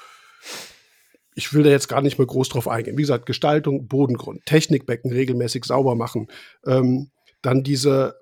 ich 1.33 1.53
will 1.53 1.63
da 1.63 1.69
jetzt 1.69 1.87
gar 1.87 2.01
nicht 2.01 2.17
mehr 2.17 2.27
groß 2.27 2.49
drauf 2.49 2.67
eingehen. 2.67 2.97
Wie 2.97 3.03
gesagt, 3.03 3.25
Gestaltung, 3.25 3.87
Bodengrund, 3.87 4.45
Technikbecken 4.45 5.11
regelmäßig 5.11 5.63
sauber 5.65 5.95
machen, 5.95 6.27
ähm, 6.65 7.11
dann 7.41 7.63
diese 7.63 8.20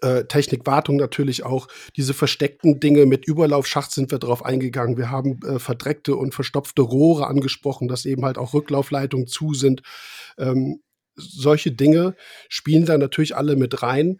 äh, 0.00 0.24
Technikwartung 0.24 0.96
natürlich 0.96 1.44
auch. 1.44 1.68
Diese 1.96 2.14
versteckten 2.14 2.80
Dinge 2.80 3.06
mit 3.06 3.26
Überlaufschacht 3.26 3.92
sind 3.92 4.10
wir 4.10 4.18
darauf 4.18 4.44
eingegangen. 4.44 4.96
Wir 4.96 5.10
haben 5.10 5.40
äh, 5.46 5.58
verdreckte 5.58 6.16
und 6.16 6.34
verstopfte 6.34 6.82
Rohre 6.82 7.26
angesprochen, 7.26 7.88
dass 7.88 8.04
eben 8.04 8.24
halt 8.24 8.38
auch 8.38 8.54
Rücklaufleitungen 8.54 9.26
zu 9.26 9.54
sind. 9.54 9.82
Ähm, 10.38 10.82
solche 11.16 11.72
Dinge 11.72 12.14
spielen 12.48 12.84
da 12.84 12.98
natürlich 12.98 13.36
alle 13.36 13.56
mit 13.56 13.82
rein. 13.82 14.18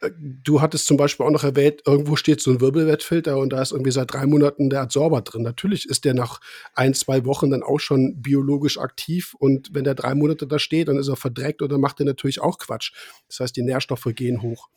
Du 0.00 0.60
hattest 0.60 0.86
zum 0.86 0.96
Beispiel 0.96 1.26
auch 1.26 1.30
noch 1.30 1.42
erwähnt, 1.42 1.82
irgendwo 1.84 2.14
steht 2.14 2.40
so 2.40 2.52
ein 2.52 2.60
Wirbelwettfilter 2.60 3.36
und 3.36 3.52
da 3.52 3.60
ist 3.60 3.72
irgendwie 3.72 3.90
seit 3.90 4.12
drei 4.12 4.26
Monaten 4.26 4.70
der 4.70 4.82
Adsorber 4.82 5.22
drin. 5.22 5.42
Natürlich 5.42 5.88
ist 5.88 6.04
der 6.04 6.14
nach 6.14 6.40
ein, 6.74 6.94
zwei 6.94 7.24
Wochen 7.24 7.50
dann 7.50 7.64
auch 7.64 7.80
schon 7.80 8.22
biologisch 8.22 8.78
aktiv 8.78 9.34
und 9.38 9.74
wenn 9.74 9.82
der 9.82 9.96
drei 9.96 10.14
Monate 10.14 10.46
da 10.46 10.60
steht, 10.60 10.86
dann 10.86 10.98
ist 10.98 11.08
er 11.08 11.16
verdreckt 11.16 11.62
oder 11.62 11.78
macht 11.78 11.98
er 11.98 12.06
natürlich 12.06 12.40
auch 12.40 12.58
Quatsch. 12.58 12.92
Das 13.26 13.40
heißt, 13.40 13.56
die 13.56 13.62
Nährstoffe 13.62 14.08
gehen 14.14 14.40
hoch. 14.40 14.68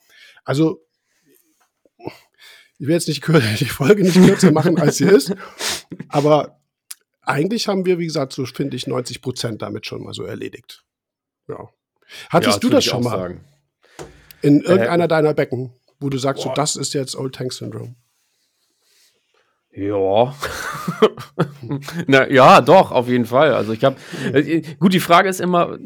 Also, 0.44 0.84
ich 2.78 2.88
will 2.88 2.94
jetzt 2.94 3.06
nicht 3.06 3.24
die 3.60 3.64
Folge 3.66 4.02
nicht 4.02 4.16
kürzer 4.16 4.50
machen, 4.50 4.76
als 4.80 4.96
sie 4.96 5.06
ist, 5.06 5.32
aber 6.08 6.58
eigentlich 7.22 7.68
haben 7.68 7.86
wir, 7.86 8.00
wie 8.00 8.06
gesagt, 8.06 8.32
so 8.32 8.44
finde 8.44 8.76
ich 8.76 8.88
90 8.88 9.22
Prozent 9.22 9.62
damit 9.62 9.86
schon 9.86 10.02
mal 10.02 10.14
so 10.14 10.24
erledigt. 10.24 10.84
Ja. 11.48 11.68
Hattest 12.30 12.56
ja, 12.56 12.60
du 12.60 12.68
das 12.70 12.84
schon 12.84 13.04
mal? 13.04 13.10
Sagen. 13.10 13.44
In 14.42 14.60
äh, 14.60 14.64
irgendeiner 14.64 15.04
äh, 15.04 15.08
deiner 15.08 15.34
Becken, 15.34 15.72
wo 16.00 16.08
du 16.08 16.18
sagst, 16.18 16.44
boah. 16.44 16.50
so, 16.50 16.54
das 16.54 16.76
ist 16.76 16.94
jetzt 16.94 17.16
Old 17.16 17.34
Tank 17.34 17.52
Syndrome? 17.52 17.94
Ja. 19.74 20.34
Na, 22.06 22.28
ja, 22.28 22.60
doch, 22.60 22.92
auf 22.92 23.08
jeden 23.08 23.24
Fall. 23.24 23.54
Also 23.54 23.72
ich 23.72 23.84
habe 23.84 23.96
äh, 24.32 24.62
gut, 24.78 24.92
die 24.92 25.00
Frage 25.00 25.30
ist 25.30 25.40
immer, 25.40 25.78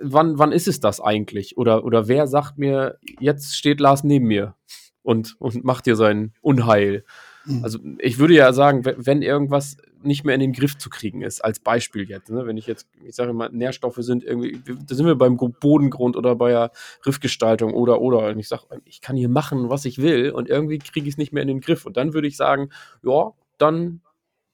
wann, 0.00 0.38
wann 0.38 0.52
ist 0.52 0.68
es 0.68 0.80
das 0.80 1.00
eigentlich? 1.00 1.58
Oder, 1.58 1.84
oder 1.84 2.08
wer 2.08 2.26
sagt 2.26 2.56
mir, 2.56 2.98
jetzt 3.18 3.56
steht 3.56 3.78
Lars 3.80 4.04
neben 4.04 4.26
mir 4.26 4.54
und, 5.02 5.36
und 5.38 5.64
macht 5.64 5.84
dir 5.84 5.96
sein 5.96 6.32
Unheil? 6.40 7.04
Mhm. 7.44 7.62
Also 7.62 7.78
ich 7.98 8.18
würde 8.18 8.34
ja 8.34 8.54
sagen, 8.54 8.84
wenn 8.84 9.20
irgendwas 9.20 9.76
nicht 10.02 10.24
mehr 10.24 10.34
in 10.34 10.40
den 10.40 10.52
Griff 10.52 10.78
zu 10.78 10.90
kriegen 10.90 11.22
ist, 11.22 11.44
als 11.44 11.60
Beispiel 11.60 12.08
jetzt, 12.08 12.30
ne? 12.30 12.46
wenn 12.46 12.56
ich 12.56 12.66
jetzt, 12.66 12.88
ich 13.04 13.14
sage 13.14 13.30
immer, 13.30 13.48
Nährstoffe 13.48 13.98
sind 13.98 14.24
irgendwie, 14.24 14.60
da 14.64 14.94
sind 14.94 15.06
wir 15.06 15.16
beim 15.16 15.36
Bodengrund 15.36 16.16
oder 16.16 16.36
bei 16.36 16.50
der 16.50 16.72
Riffgestaltung 17.06 17.74
oder 17.74 18.00
oder 18.00 18.28
und 18.28 18.38
ich 18.38 18.48
sage, 18.48 18.64
ich 18.84 19.00
kann 19.00 19.16
hier 19.16 19.28
machen, 19.28 19.70
was 19.70 19.84
ich 19.84 19.98
will 19.98 20.30
und 20.30 20.48
irgendwie 20.48 20.78
kriege 20.78 21.06
ich 21.06 21.14
es 21.14 21.18
nicht 21.18 21.32
mehr 21.32 21.42
in 21.42 21.48
den 21.48 21.60
Griff 21.60 21.86
und 21.86 21.96
dann 21.96 22.14
würde 22.14 22.28
ich 22.28 22.36
sagen, 22.36 22.70
ja, 23.02 23.32
dann 23.58 24.00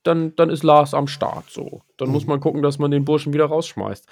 dann, 0.06 0.36
dann 0.36 0.50
ist 0.50 0.62
Lars 0.62 0.94
am 0.94 1.08
Start 1.08 1.50
so. 1.50 1.82
Dann 1.96 2.08
mhm. 2.08 2.14
muss 2.14 2.26
man 2.26 2.40
gucken, 2.40 2.62
dass 2.62 2.78
man 2.78 2.90
den 2.90 3.04
Burschen 3.04 3.32
wieder 3.32 3.46
rausschmeißt. 3.46 4.06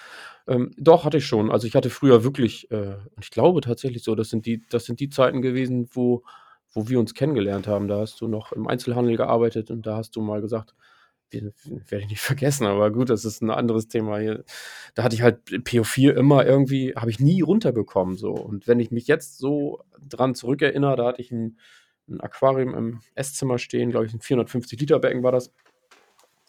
Ähm, 0.48 0.72
doch, 0.76 1.04
hatte 1.04 1.18
ich 1.18 1.26
schon. 1.26 1.50
Also 1.50 1.66
ich 1.66 1.74
hatte 1.76 1.90
früher 1.90 2.24
wirklich, 2.24 2.70
äh, 2.70 2.96
ich 3.20 3.30
glaube 3.30 3.60
tatsächlich 3.60 4.02
so, 4.02 4.14
das 4.14 4.28
sind 4.28 4.46
die, 4.46 4.62
das 4.70 4.84
sind 4.84 5.00
die 5.00 5.08
Zeiten 5.08 5.40
gewesen, 5.40 5.88
wo, 5.92 6.22
wo 6.72 6.88
wir 6.88 6.98
uns 6.98 7.14
kennengelernt 7.14 7.66
haben. 7.66 7.88
Da 7.88 8.00
hast 8.00 8.20
du 8.20 8.28
noch 8.28 8.52
im 8.52 8.66
Einzelhandel 8.66 9.16
gearbeitet 9.16 9.70
und 9.70 9.86
da 9.86 9.96
hast 9.96 10.16
du 10.16 10.20
mal 10.20 10.40
gesagt, 10.40 10.74
werde 11.42 12.04
ich 12.04 12.10
nicht 12.10 12.20
vergessen, 12.20 12.66
aber 12.66 12.90
gut, 12.90 13.10
das 13.10 13.24
ist 13.24 13.42
ein 13.42 13.50
anderes 13.50 13.88
Thema 13.88 14.18
hier. 14.18 14.44
Da 14.94 15.02
hatte 15.02 15.14
ich 15.14 15.22
halt 15.22 15.46
PO4 15.48 16.12
immer 16.12 16.44
irgendwie, 16.46 16.94
habe 16.94 17.10
ich 17.10 17.20
nie 17.20 17.40
runterbekommen 17.40 18.16
so. 18.16 18.32
Und 18.32 18.66
wenn 18.66 18.80
ich 18.80 18.90
mich 18.90 19.06
jetzt 19.06 19.38
so 19.38 19.82
dran 20.08 20.34
zurückerinnere, 20.34 20.96
da 20.96 21.06
hatte 21.06 21.22
ich 21.22 21.30
ein, 21.30 21.58
ein 22.08 22.20
Aquarium 22.20 22.74
im 22.74 23.00
Esszimmer 23.14 23.58
stehen, 23.58 23.90
glaube 23.90 24.06
ich, 24.06 24.14
ein 24.14 24.20
450 24.20 24.80
Liter 24.80 24.98
Becken 24.98 25.22
war 25.22 25.32
das. 25.32 25.52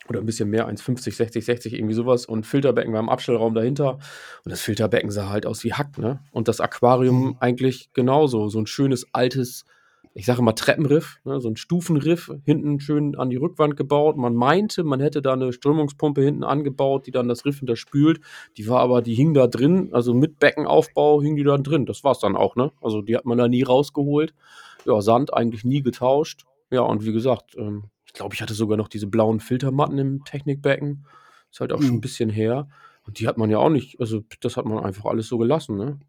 Oder 0.08 0.20
ein 0.20 0.25
bisschen 0.25 0.50
mehr, 0.50 0.70
1,50, 0.70 1.15
60, 1.15 1.44
60, 1.46 1.74
irgendwie 1.74 1.96
sowas. 1.96 2.27
Und 2.27 2.46
Filterbecken 2.46 2.94
war 2.94 3.00
im 3.00 3.10
Abstellraum 3.10 3.56
dahinter. 3.56 3.94
Und 4.44 4.51
das 4.51 4.62
Filterbecken 4.62 5.10
sah 5.10 5.30
halt 5.30 5.48
aus 5.48 5.63
wie 5.63 5.74
Hack, 5.74 5.98
ne? 5.98 6.20
Und 6.32 6.48
das 6.48 6.62
Aquarium 6.62 7.25
mhm. 7.25 7.38
eigentlich 7.39 7.92
genauso. 7.94 8.48
So 8.50 8.60
ein 8.60 8.68
schönes 8.68 9.08
altes 9.13 9.65
ich 10.17 10.25
sage 10.25 10.41
mal 10.41 10.53
Treppenriff, 10.53 11.19
ne, 11.25 11.41
so 11.41 11.50
ein 11.50 11.57
Stufenriff, 11.57 12.31
hinten 12.45 12.79
schön 12.79 13.15
an 13.17 13.29
die 13.29 13.36
Rückwand 13.36 13.75
gebaut. 13.75 14.15
Man 14.15 14.34
meinte, 14.34 14.86
man 14.86 15.01
hätte 15.01 15.22
da 15.22 15.34
eine 15.34 15.51
Strömungspumpe 15.51 16.22
hinten 16.22 16.45
angebaut, 16.45 17.05
die 17.05 17.12
dann 17.12 17.27
das 17.27 17.43
Riff 17.43 17.60
hinterspült. 17.60 18.22
Die 18.55 18.67
war 18.69 18.79
aber, 18.79 19.01
die 19.01 19.13
hing 19.13 19.34
da 19.34 19.48
drin, 19.48 19.89
also 19.91 20.13
mit 20.13 20.39
Beckenaufbau 20.39 21.22
hing 21.22 21.36
die 21.36 21.43
da 21.43 21.57
drin. 21.57 21.86
Das 21.86 22.05
war's 22.05 22.19
dann 22.19 22.38
auch, 22.38 22.55
ne? 22.55 22.72
Also 22.81 23.01
die 23.01 23.17
hat 23.17 23.25
man 23.25 23.38
da 23.38 23.50
nie 23.50 23.63
rausgeholt. 23.63 24.34
Ja, 24.86 25.01
Sand 25.01 25.34
eigentlich 25.34 25.65
nie 25.65 25.81
getauscht. 25.81 26.45
Ja, 26.72 26.81
und 26.81 27.05
wie 27.05 27.12
gesagt, 27.12 27.53
ähm, 27.57 27.84
ich 28.05 28.13
glaube, 28.13 28.36
ich 28.36 28.41
hatte 28.41 28.53
sogar 28.53 28.77
noch 28.77 28.88
diese 28.88 29.07
blauen 29.07 29.41
Filtermatten 29.41 29.98
im 29.98 30.24
Technikbecken. 30.24 31.05
Ist 31.51 31.60
halt 31.60 31.74
auch 31.74 31.79
mhm. 31.79 31.84
schon 31.84 31.95
ein 31.95 32.01
bisschen 32.01 32.29
her. 32.29 32.69
Und 33.05 33.19
die 33.19 33.27
hat 33.27 33.38
man 33.38 33.50
ja 33.50 33.57
auch 33.57 33.69
nicht, 33.69 34.00
also 34.00 34.22
das 34.39 34.55
hat 34.55 34.65
man 34.65 34.81
einfach 34.81 35.05
alles 35.05 35.27
so 35.27 35.38
gelassen, 35.38 35.75
ne? 35.75 36.00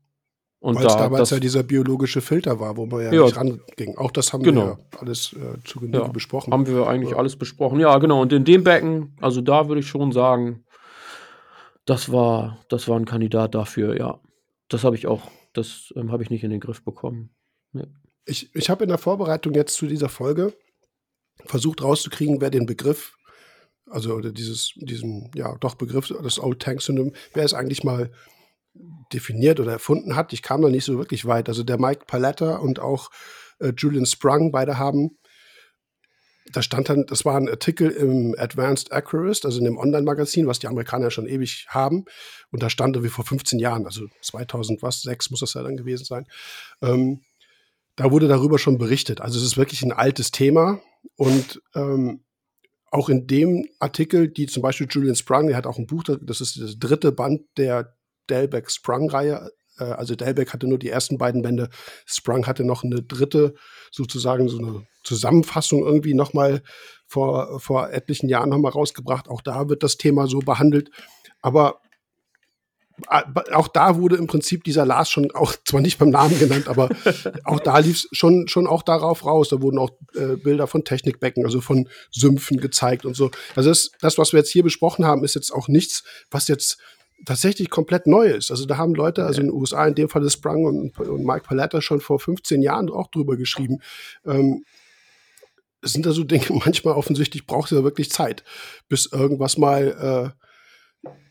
Weil 0.61 0.87
es 0.87 0.95
da, 0.95 0.99
damals 1.01 1.31
ja 1.31 1.39
dieser 1.39 1.63
biologische 1.63 2.21
Filter 2.21 2.59
war, 2.59 2.77
wo 2.77 2.87
man 2.87 3.05
ja, 3.05 3.13
ja 3.13 3.25
nicht 3.25 3.37
ranging. 3.37 3.97
Auch 3.99 4.11
das 4.11 4.33
haben 4.33 4.43
genau. 4.43 4.63
wir 4.63 4.69
ja 4.71 4.99
alles 5.01 5.33
äh, 5.35 5.63
zu 5.65 5.81
Genüge 5.81 5.99
ja, 5.99 6.09
besprochen. 6.09 6.53
Haben 6.53 6.67
wir 6.67 6.87
eigentlich 6.87 7.11
ja. 7.11 7.19
alles 7.19 7.37
besprochen. 7.37 7.79
Ja, 7.79 7.99
genau. 7.99 8.23
Und 8.23 8.33
in 8.33 8.45
dem 8.45 8.65
Becken, 8.65 9.17
also 9.21 9.41
da 9.41 9.69
würde 9.69 9.81
ich 9.81 9.87
schon 9.87 10.13
sagen, 10.13 10.65
das 11.85 12.11
war, 12.11 12.65
das 12.69 12.89
war 12.89 12.99
ein 12.99 13.05
Kandidat 13.05 13.55
dafür, 13.55 13.97
ja. 13.97 14.21
Das 14.69 14.83
habe 14.83 14.97
ich 14.97 15.07
auch, 15.07 15.23
das 15.53 15.93
ähm, 15.95 16.11
habe 16.11 16.23
ich 16.23 16.31
nicht 16.31 16.43
in 16.43 16.51
den 16.51 16.61
Griff 16.61 16.83
bekommen. 16.83 17.31
Nee. 17.73 17.87
Ich, 18.25 18.53
ich 18.55 18.71
habe 18.71 18.83
in 18.83 18.89
der 18.89 18.99
Vorbereitung 18.99 19.55
jetzt 19.55 19.75
zu 19.75 19.87
dieser 19.87 20.09
Folge 20.09 20.53
versucht 21.45 21.83
rauszukriegen, 21.83 22.41
wer 22.41 22.51
den 22.51 22.67
Begriff, 22.67 23.17
also 23.89 24.21
dieses, 24.21 24.73
diesen, 24.75 25.31
ja, 25.35 25.55
doch 25.61 25.77
Begriff, 25.77 26.13
das 26.23 26.41
Old 26.41 26.61
Tank 26.61 26.83
Syndrome, 26.83 27.13
wer 27.35 27.45
es 27.45 27.55
eigentlich 27.55 27.85
mal 27.85 28.11
definiert 29.13 29.61
oder 29.61 29.73
erfunden 29.73 30.17
hat. 30.17 30.33
Ich 30.33 30.43
kam 30.43 30.63
da 30.63 30.69
nicht 30.69 30.85
so 30.85 30.99
wirklich 30.99 31.27
weit. 31.27 31.49
Also 31.49 31.63
der 31.63 31.79
Mike 31.79 32.05
Paletta 32.07 32.57
und 32.57 32.81
auch 32.81 33.11
äh, 33.61 33.73
Julian 33.77 34.07
Sprung, 34.07 34.53
beide 34.53 34.79
haben, 34.79 35.19
da 36.53 36.63
stand 36.63 36.89
dann, 36.89 37.07
das 37.07 37.25
war 37.25 37.37
ein 37.37 37.49
Artikel 37.49 37.91
im 37.91 38.35
Advanced 38.39 38.93
Accurist, 38.93 39.45
also 39.45 39.59
in 39.59 39.65
dem 39.65 39.79
Online-Magazin, 39.79 40.47
was 40.47 40.59
die 40.59 40.69
Amerikaner 40.69 41.11
schon 41.11 41.27
ewig 41.27 41.67
haben. 41.69 42.05
Und 42.51 42.63
da 42.63 42.71
stand 42.71 43.03
wie 43.03 43.09
vor 43.09 43.25
15 43.25 43.59
Jahren, 43.59 43.85
also 43.85 44.07
2000 44.23 44.83
was, 44.83 45.03
sechs 45.03 45.31
muss 45.31 45.41
das 45.41 45.55
ja 45.55 45.63
dann 45.63 45.77
gewesen 45.77 46.05
sein. 46.05 46.27
Ähm, 46.83 47.23
da 47.97 48.11
wurde 48.11 48.29
darüber 48.29 48.59
schon 48.59 48.79
berichtet. 48.79 49.21
Also 49.21 49.39
es 49.39 49.45
ist 49.45 49.57
wirklich 49.57 49.83
ein 49.83 49.93
altes 49.93 50.31
Thema 50.31 50.81
und 51.17 51.63
ähm, 51.75 52.23
auch 52.91 53.09
in 53.09 53.27
dem 53.27 53.67
Artikel, 53.81 54.29
die 54.29 54.47
zum 54.47 54.63
Beispiel 54.63 54.87
Julian 54.89 55.17
Sprung, 55.17 55.49
der 55.49 55.57
hat 55.57 55.67
auch 55.67 55.79
ein 55.79 55.87
Buch, 55.87 56.05
das 56.05 56.41
ist 56.41 56.61
das 56.61 56.79
dritte 56.79 57.11
Band 57.11 57.43
der 57.57 57.96
Delbeck 58.31 58.71
Sprung-Reihe. 58.71 59.51
Äh, 59.79 59.85
also 59.85 60.15
Delbeck 60.15 60.53
hatte 60.53 60.67
nur 60.67 60.79
die 60.79 60.91
ersten 60.91 61.19
beiden 61.19 61.43
Bände. 61.43 61.69
Sprung 62.05 62.47
hatte 62.47 62.65
noch 62.65 62.85
eine 62.85 63.03
dritte, 63.03 63.55
sozusagen 63.91 64.49
so 64.49 64.59
eine 64.59 64.87
Zusammenfassung 65.05 65.85
irgendwie 65.85 66.15
nochmal 66.15 66.63
vor, 67.07 67.61
vor 67.61 67.91
etlichen 67.91 68.29
Jahren 68.29 68.51
nochmal 68.51 68.73
rausgebracht. 68.73 69.29
Auch 69.29 69.41
da 69.41 69.69
wird 69.69 69.83
das 69.83 69.97
Thema 69.97 70.27
so 70.27 70.41
behandelt. 70.41 70.91
Aber 71.41 71.81
auch 73.53 73.69
da 73.69 73.97
wurde 73.97 74.17
im 74.17 74.27
Prinzip 74.27 74.65
dieser 74.65 74.87
Lars 74.87 75.11
schon 75.11 75.31
auch 75.33 75.55
zwar 75.65 75.81
nicht 75.81 75.99
beim 75.99 76.11
Namen 76.11 76.39
genannt, 76.39 76.69
aber 76.69 76.89
auch 77.45 77.61
da 77.61 77.79
lief 77.79 77.97
es 77.97 78.09
schon, 78.13 78.49
schon 78.49 78.67
auch 78.67 78.83
darauf 78.83 79.25
raus. 79.25 79.51
Da 79.51 79.61
wurden 79.61 79.79
auch 79.79 79.91
äh, 80.15 80.37
Bilder 80.37 80.67
von 80.67 80.85
Technikbecken, 80.85 81.45
also 81.45 81.61
von 81.61 81.89
Sümpfen 82.11 82.59
gezeigt 82.59 83.05
und 83.05 83.15
so. 83.15 83.31
Also 83.55 83.71
das, 83.71 83.91
das, 84.01 84.19
was 84.19 84.33
wir 84.33 84.39
jetzt 84.39 84.51
hier 84.51 84.63
besprochen 84.63 85.05
haben, 85.05 85.25
ist 85.25 85.35
jetzt 85.35 85.53
auch 85.53 85.69
nichts, 85.69 86.05
was 86.31 86.49
jetzt 86.49 86.79
tatsächlich 87.25 87.71
komplett 87.71 88.07
neu 88.07 88.27
ist. 88.27 88.51
Also 88.51 88.67
da 88.67 88.77
haben 88.77 88.95
Leute, 88.95 89.25
also 89.25 89.41
in 89.41 89.49
den 89.49 89.57
USA, 89.57 89.87
in 89.87 89.95
dem 89.95 90.09
Fall 90.09 90.25
ist 90.25 90.35
Sprung 90.35 90.65
und, 90.65 90.99
und 90.99 91.25
Mike 91.25 91.45
Paletta 91.45 91.81
schon 91.81 92.01
vor 92.01 92.21
15 92.21 92.63
Jahren 92.63 92.91
auch 92.91 93.11
drüber 93.11 93.37
geschrieben. 93.37 93.79
Ähm, 94.25 94.65
es 95.83 95.93
sind 95.93 96.07
da 96.07 96.13
so 96.13 96.25
Dinge, 96.25 96.45
manchmal 96.65 96.95
offensichtlich 96.95 97.47
braucht 97.47 97.73
es 97.73 97.79
ja 97.79 97.85
wirklich 97.85 98.11
Zeit, 98.11 98.45
bis 98.89 99.07
irgendwas 99.07 99.57
mal 99.57 100.35
äh, 100.35 100.47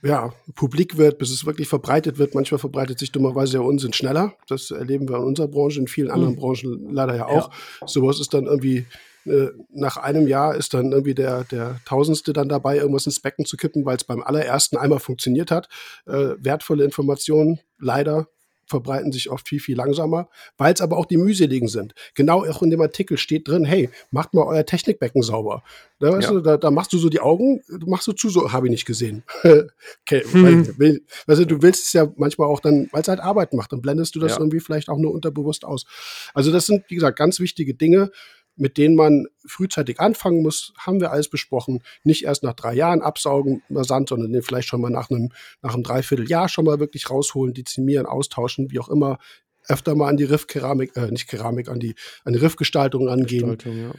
ja, 0.08 0.34
publik 0.56 0.98
wird, 0.98 1.18
bis 1.18 1.32
es 1.32 1.46
wirklich 1.46 1.68
verbreitet 1.68 2.18
wird. 2.18 2.36
Manchmal 2.36 2.60
verbreitet 2.60 3.00
sich 3.00 3.12
dummerweise 3.12 3.54
der 3.54 3.64
Unsinn 3.64 3.94
schneller. 3.94 4.34
Das 4.48 4.72
erleben 4.72 5.10
wir 5.10 5.18
in 5.18 5.24
unserer 5.24 5.48
Branche, 5.48 5.80
in 5.80 5.88
vielen 5.88 6.12
anderen 6.12 6.36
mhm. 6.36 6.40
Branchen 6.40 6.94
leider 6.94 7.16
ja 7.16 7.26
auch. 7.26 7.52
Ja. 7.82 7.88
Sowas 7.88 8.20
ist 8.20 8.34
dann 8.34 8.46
irgendwie 8.46 8.86
äh, 9.26 9.50
nach 9.70 9.98
einem 9.98 10.28
Jahr 10.28 10.56
ist 10.56 10.74
dann 10.74 10.92
irgendwie 10.92 11.16
der, 11.16 11.44
der 11.46 11.80
Tausendste 11.86 12.34
dann 12.34 12.50
dabei, 12.50 12.78
irgendwas 12.78 13.06
ins 13.06 13.20
Becken 13.20 13.46
zu 13.46 13.58
kippen, 13.58 13.86
weil 13.86 13.98
es 13.98 14.04
beim 14.04 14.24
allerersten 14.24 14.78
einmal 14.78 15.00
funktioniert 15.00 15.52
hat. 15.52 15.68
Äh, 16.06 16.36
wertvolle 16.40 16.84
Informationen, 16.84 17.60
leider 17.80 18.28
verbreiten 18.68 19.12
sich 19.12 19.30
oft 19.30 19.48
viel, 19.48 19.60
viel 19.60 19.76
langsamer, 19.76 20.30
weil 20.58 20.74
es 20.74 20.82
aber 20.82 20.98
auch 20.98 21.06
die 21.06 21.18
mühseligen 21.18 21.68
sind. 21.68 21.94
Genau 22.16 22.46
auch 22.46 22.64
in 22.64 22.72
dem 22.72 22.82
Artikel 22.82 23.18
steht 23.18 23.48
drin, 23.48 23.64
hey, 23.64 23.90
macht 24.12 24.34
mal 24.34 24.44
euer 24.44 24.66
Technikbecken 24.66 25.22
sauber. 25.22 25.64
Da, 26.00 26.12
weißt 26.12 26.30
ja. 26.30 26.34
du, 26.34 26.42
da, 26.42 26.58
da, 26.58 26.72
machst 26.72 26.92
du 26.94 26.98
so 26.98 27.10
die 27.10 27.20
Augen, 27.20 27.62
machst 27.86 28.08
du 28.08 28.14
zu, 28.14 28.30
so 28.30 28.52
habe 28.52 28.68
ich 28.68 28.72
nicht 28.72 28.86
gesehen. 28.86 29.24
okay, 29.44 30.24
hm. 30.32 30.74
weil, 30.78 31.02
also 31.28 31.46
du 31.46 31.62
willst 31.62 31.86
es 31.86 31.94
ja 31.94 32.12
manchmal 32.18 32.48
auch 32.48 32.60
dann, 32.60 32.90
weil 32.92 33.02
es 33.02 33.08
halt 33.08 33.20
Arbeit 33.20 33.54
macht, 33.54 33.72
dann 33.72 33.82
blendest 33.82 34.16
du 34.16 34.20
das 34.20 34.34
ja. 34.34 34.40
irgendwie 34.40 34.60
vielleicht 34.60 34.90
auch 34.90 34.98
nur 34.98 35.14
unterbewusst 35.14 35.64
aus. 35.64 35.86
Also 36.34 36.52
das 36.52 36.66
sind, 36.66 36.84
wie 36.90 36.96
gesagt, 36.96 37.18
ganz 37.18 37.40
wichtige 37.40 37.76
Dinge, 37.76 38.12
mit 38.56 38.78
denen 38.78 38.96
man 38.96 39.28
frühzeitig 39.46 40.00
anfangen 40.00 40.42
muss, 40.42 40.74
haben 40.78 41.02
wir 41.02 41.12
alles 41.12 41.30
besprochen. 41.30 41.84
Nicht 42.04 42.24
erst 42.24 42.44
nach 42.44 42.54
drei 42.54 42.74
Jahren 42.74 43.02
absaugen, 43.02 43.62
Sand, 43.70 44.10
sondern 44.10 44.32
den 44.32 44.42
vielleicht 44.42 44.68
schon 44.68 44.82
mal 44.82 44.90
nach 44.90 45.10
einem, 45.10 45.30
nach 45.62 45.74
einem 45.74 45.84
Dreivierteljahr 45.84 46.50
schon 46.50 46.66
mal 46.66 46.80
wirklich 46.80 47.10
rausholen, 47.10 47.54
dezimieren, 47.54 48.06
austauschen, 48.06 48.72
wie 48.72 48.80
auch 48.80 48.90
immer. 48.90 49.20
Öfter 49.68 49.96
mal 49.96 50.10
an 50.10 50.18
die 50.18 50.24
Riffkeramik, 50.24 50.96
äh, 50.96 51.12
nicht 51.12 51.28
Keramik, 51.28 51.70
an 51.70 51.80
die, 51.80 51.96
an 52.24 52.34
die 52.34 52.40
Riffgestaltung 52.40 53.10
angehen. 53.10 53.58
Ja. 53.66 53.92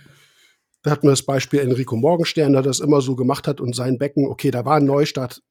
Da 0.83 0.91
hatten 0.93 1.07
wir 1.07 1.11
das 1.11 1.25
Beispiel 1.25 1.61
Enrico 1.61 1.97
Morgenstern, 1.97 2.53
der 2.53 2.63
das 2.63 2.81
immer 2.81 3.01
so 3.01 3.17
gemacht 3.17 3.49
hat 3.49 3.61
und 3.61 3.75
sein 3.75 3.99
Becken, 3.99 4.27
okay, 4.27 4.53
da 4.53 4.65
war 4.65 4.77
ein 4.77 4.85
Neustart. 4.85 5.43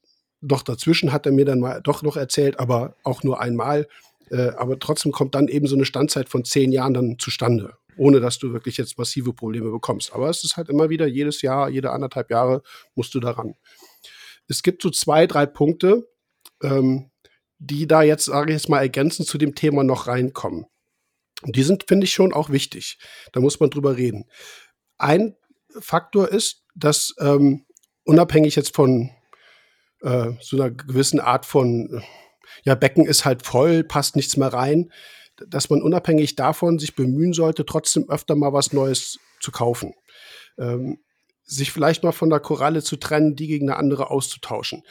Doch 0.42 0.64
dazwischen 0.64 1.12
hat 1.12 1.26
er 1.26 1.32
mir 1.32 1.46
dann 1.46 1.60
mal 1.60 1.82
doch 1.82 2.02
noch 2.02 2.16
erzählt, 2.16 2.60
aber 2.60 2.96
auch 3.04 3.24
nur 3.24 3.42
einmal. 3.42 3.88
Äh, 4.32 4.52
aber 4.58 4.80
trotzdem 4.80 5.12
kommt 5.12 5.36
dann 5.36 5.48
eben 5.50 5.68
so 5.68 5.76
eine 5.76 5.86
Standzeit 5.86 6.30
von 6.30 6.46
zehn 6.46 6.72
Jahren 6.72 6.94
dann 6.94 7.20
zustande 7.20 7.74
ohne 7.98 8.20
dass 8.20 8.40
du 8.40 8.54
wirklich 8.54 8.78
jetzt 8.78 8.98
massive 8.98 9.34
Probleme 9.34 9.72
bekommst. 9.72 10.14
Aber 10.14 10.30
es 10.30 10.44
ist 10.44 10.58
halt 10.58 10.70
immer 10.70 10.90
wieder 10.90 11.08
jedes 11.08 11.42
Jahr, 11.42 11.70
jede 11.70 11.92
anderthalb 11.92 12.30
Jahre 12.30 12.62
musst 12.96 13.14
du 13.16 13.20
daran. 13.20 13.56
Es 14.48 14.64
gibt 14.64 14.82
so 14.82 14.90
zwei, 14.90 15.28
drei 15.28 15.46
Punkte, 15.46 16.08
ähm, 16.62 17.12
die 17.58 17.88
da 17.88 18.04
jetzt, 18.04 18.26
sage 18.26 18.52
ich 18.52 18.58
jetzt 18.58 18.70
mal, 18.70 18.82
ergänzend 18.82 19.28
zu 19.28 19.38
dem 19.38 19.56
Thema 19.56 19.84
noch 19.84 20.08
reinkommen. 20.08 20.66
Und 21.42 21.56
die 21.56 21.64
sind, 21.64 21.86
finde 21.88 22.06
ich, 22.06 22.14
schon 22.14 22.34
auch 22.34 22.50
wichtig. 22.50 22.98
Da 23.32 23.40
muss 23.40 23.60
man 23.60 23.70
drüber 23.70 23.98
reden. 23.98 24.26
Ein 24.98 25.36
Faktor 25.80 26.30
ist, 26.30 26.64
dass 26.76 27.14
ähm, 27.20 27.66
unabhängig 28.04 28.56
jetzt 28.56 28.76
von 28.76 29.12
äh, 30.02 30.32
so 30.40 30.58
einer 30.58 30.72
gewissen 30.72 31.20
Art 31.20 31.46
von, 31.46 32.04
ja, 32.64 32.76
Becken 32.76 33.06
ist 33.06 33.26
halt 33.26 33.46
voll, 33.46 33.84
passt 33.84 34.16
nichts 34.16 34.38
mehr 34.38 34.54
rein, 34.54 34.92
dass 35.48 35.70
man 35.70 35.82
unabhängig 35.82 36.36
davon 36.36 36.80
sich 36.80 36.96
bemühen 36.96 37.34
sollte, 37.34 37.66
trotzdem 37.66 38.10
öfter 38.10 38.36
mal 38.36 38.54
was 38.54 38.74
Neues 38.74 39.20
zu 39.42 39.52
kaufen. 39.52 39.94
Ähm, 40.58 41.00
sich 41.44 41.72
vielleicht 41.72 42.04
mal 42.04 42.12
von 42.12 42.30
der 42.30 42.40
Koralle 42.40 42.82
zu 42.82 42.96
trennen, 42.96 43.36
die 43.36 43.48
gegen 43.48 43.70
eine 43.70 43.78
andere 43.78 44.10
auszutauschen 44.10 44.84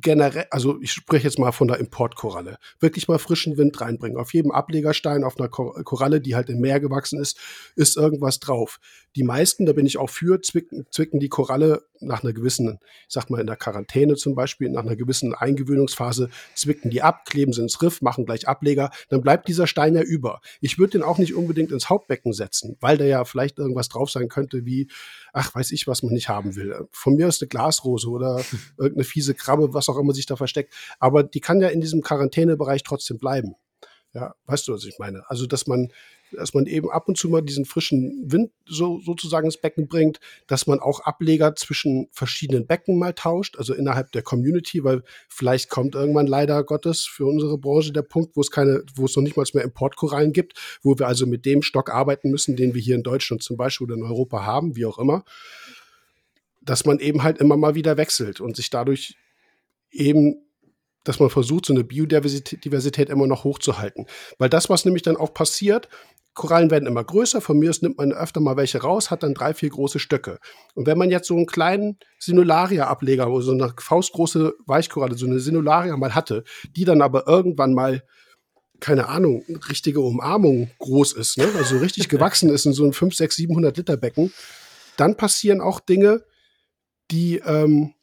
generell, 0.00 0.46
also 0.50 0.80
ich 0.80 0.92
spreche 0.92 1.24
jetzt 1.24 1.38
mal 1.38 1.52
von 1.52 1.68
der 1.68 1.78
Importkoralle, 1.78 2.58
wirklich 2.80 3.08
mal 3.08 3.18
frischen 3.18 3.56
Wind 3.56 3.80
reinbringen. 3.80 4.16
Auf 4.16 4.32
jedem 4.32 4.50
Ablegerstein, 4.50 5.24
auf 5.24 5.38
einer 5.38 5.48
Koralle, 5.48 6.20
die 6.20 6.34
halt 6.34 6.48
im 6.48 6.60
Meer 6.60 6.80
gewachsen 6.80 7.20
ist, 7.20 7.38
ist 7.76 7.96
irgendwas 7.96 8.40
drauf. 8.40 8.80
Die 9.16 9.24
meisten, 9.24 9.66
da 9.66 9.72
bin 9.74 9.84
ich 9.84 9.98
auch 9.98 10.08
für, 10.08 10.40
zwicken, 10.40 10.86
zwicken 10.90 11.20
die 11.20 11.28
Koralle 11.28 11.84
nach 12.00 12.24
einer 12.24 12.32
gewissen, 12.32 12.78
ich 13.06 13.14
sag 13.14 13.28
mal 13.28 13.40
in 13.40 13.46
der 13.46 13.56
Quarantäne 13.56 14.16
zum 14.16 14.34
Beispiel, 14.34 14.70
nach 14.70 14.82
einer 14.82 14.96
gewissen 14.96 15.34
Eingewöhnungsphase, 15.34 16.30
zwicken 16.54 16.90
die 16.90 17.02
ab, 17.02 17.26
kleben 17.26 17.52
sie 17.52 17.60
ins 17.60 17.82
Riff, 17.82 18.00
machen 18.00 18.24
gleich 18.24 18.48
Ableger, 18.48 18.90
dann 19.10 19.20
bleibt 19.20 19.48
dieser 19.48 19.66
Stein 19.66 19.94
ja 19.94 20.02
über. 20.02 20.40
Ich 20.60 20.78
würde 20.78 20.92
den 20.92 21.02
auch 21.02 21.18
nicht 21.18 21.34
unbedingt 21.34 21.70
ins 21.70 21.90
Hauptbecken 21.90 22.32
setzen, 22.32 22.76
weil 22.80 22.96
da 22.96 23.04
ja 23.04 23.24
vielleicht 23.24 23.58
irgendwas 23.58 23.88
drauf 23.88 24.10
sein 24.10 24.28
könnte, 24.28 24.64
wie, 24.64 24.88
ach, 25.32 25.54
weiß 25.54 25.72
ich, 25.72 25.86
was 25.86 26.02
man 26.02 26.12
nicht 26.12 26.28
haben 26.28 26.56
will. 26.56 26.86
Von 26.92 27.14
mir 27.14 27.28
ist 27.28 27.42
eine 27.42 27.48
Glasrose 27.48 28.08
oder 28.08 28.42
irgendeine 28.78 29.04
fiese 29.04 29.34
Krabbe, 29.34 29.74
was 29.74 29.88
auch 29.88 29.98
immer 29.98 30.12
sich 30.12 30.26
da 30.26 30.36
versteckt. 30.36 30.74
Aber 30.98 31.22
die 31.22 31.40
kann 31.40 31.60
ja 31.60 31.68
in 31.68 31.80
diesem 31.80 32.02
Quarantänebereich 32.02 32.82
trotzdem 32.82 33.18
bleiben. 33.18 33.54
Ja, 34.14 34.34
weißt 34.46 34.68
du, 34.68 34.74
was 34.74 34.84
ich 34.84 34.98
meine? 34.98 35.24
Also, 35.28 35.46
dass 35.46 35.66
man 35.66 35.90
dass 36.36 36.54
man 36.54 36.66
eben 36.66 36.90
ab 36.90 37.08
und 37.08 37.16
zu 37.16 37.28
mal 37.28 37.42
diesen 37.42 37.64
frischen 37.64 38.30
Wind 38.30 38.50
so, 38.66 39.00
sozusagen 39.00 39.46
ins 39.46 39.56
Becken 39.56 39.88
bringt, 39.88 40.20
dass 40.46 40.66
man 40.66 40.80
auch 40.80 41.00
Ableger 41.00 41.54
zwischen 41.56 42.08
verschiedenen 42.12 42.66
Becken 42.66 42.98
mal 42.98 43.12
tauscht, 43.12 43.56
also 43.58 43.74
innerhalb 43.74 44.12
der 44.12 44.22
Community, 44.22 44.84
weil 44.84 45.02
vielleicht 45.28 45.68
kommt 45.68 45.94
irgendwann 45.94 46.26
leider 46.26 46.62
Gottes 46.64 47.04
für 47.04 47.26
unsere 47.26 47.58
Branche 47.58 47.92
der 47.92 48.02
Punkt, 48.02 48.36
wo 48.36 48.40
es 48.40 48.50
keine, 48.50 48.82
wo 48.94 49.04
es 49.04 49.16
noch 49.16 49.22
nicht 49.22 49.36
mal 49.36 49.44
mehr 49.54 49.64
Importkorallen 49.64 50.32
gibt, 50.32 50.58
wo 50.82 50.98
wir 50.98 51.06
also 51.06 51.26
mit 51.26 51.44
dem 51.44 51.62
Stock 51.62 51.90
arbeiten 51.90 52.30
müssen, 52.30 52.56
den 52.56 52.74
wir 52.74 52.80
hier 52.80 52.94
in 52.94 53.02
Deutschland 53.02 53.42
zum 53.42 53.56
Beispiel 53.56 53.86
oder 53.86 53.96
in 53.96 54.02
Europa 54.02 54.44
haben, 54.44 54.76
wie 54.76 54.86
auch 54.86 54.98
immer, 54.98 55.24
dass 56.62 56.84
man 56.84 56.98
eben 56.98 57.22
halt 57.22 57.38
immer 57.38 57.56
mal 57.56 57.74
wieder 57.74 57.96
wechselt 57.96 58.40
und 58.40 58.56
sich 58.56 58.70
dadurch 58.70 59.16
eben 59.90 60.36
dass 61.04 61.20
man 61.20 61.30
versucht, 61.30 61.66
so 61.66 61.74
eine 61.74 61.84
Biodiversität 61.84 63.10
immer 63.10 63.26
noch 63.26 63.44
hochzuhalten. 63.44 64.06
Weil 64.38 64.48
das, 64.48 64.70
was 64.70 64.84
nämlich 64.84 65.02
dann 65.02 65.16
auch 65.16 65.34
passiert, 65.34 65.88
Korallen 66.34 66.70
werden 66.70 66.86
immer 66.86 67.04
größer, 67.04 67.42
von 67.42 67.58
mir 67.58 67.68
aus 67.68 67.82
nimmt 67.82 67.98
man 67.98 68.12
öfter 68.12 68.40
mal 68.40 68.56
welche 68.56 68.80
raus, 68.80 69.10
hat 69.10 69.22
dann 69.22 69.34
drei, 69.34 69.52
vier 69.52 69.68
große 69.68 69.98
Stöcke. 69.98 70.38
Und 70.74 70.86
wenn 70.86 70.96
man 70.96 71.10
jetzt 71.10 71.28
so 71.28 71.36
einen 71.36 71.46
kleinen 71.46 71.98
Sinularia-Ableger, 72.20 73.30
wo 73.30 73.42
so 73.42 73.52
eine 73.52 73.74
faustgroße 73.78 74.54
Weichkoralle, 74.66 75.16
so 75.16 75.26
eine 75.26 75.40
Sinularia 75.40 75.96
mal 75.96 76.14
hatte, 76.14 76.44
die 76.74 76.84
dann 76.84 77.02
aber 77.02 77.26
irgendwann 77.26 77.74
mal 77.74 78.02
keine 78.80 79.08
Ahnung, 79.08 79.44
richtige 79.68 80.00
Umarmung 80.00 80.70
groß 80.80 81.12
ist, 81.12 81.38
ne? 81.38 81.48
also 81.56 81.78
richtig 81.78 82.08
gewachsen 82.10 82.50
ist 82.50 82.66
in 82.66 82.72
so 82.72 82.82
einem 82.82 82.92
5, 82.92 83.14
6, 83.14 83.36
700 83.36 83.76
Liter 83.76 83.96
Becken, 83.96 84.32
dann 84.96 85.16
passieren 85.16 85.60
auch 85.60 85.78
Dinge, 85.78 86.24
die, 87.10 87.38
ähm, 87.46 87.94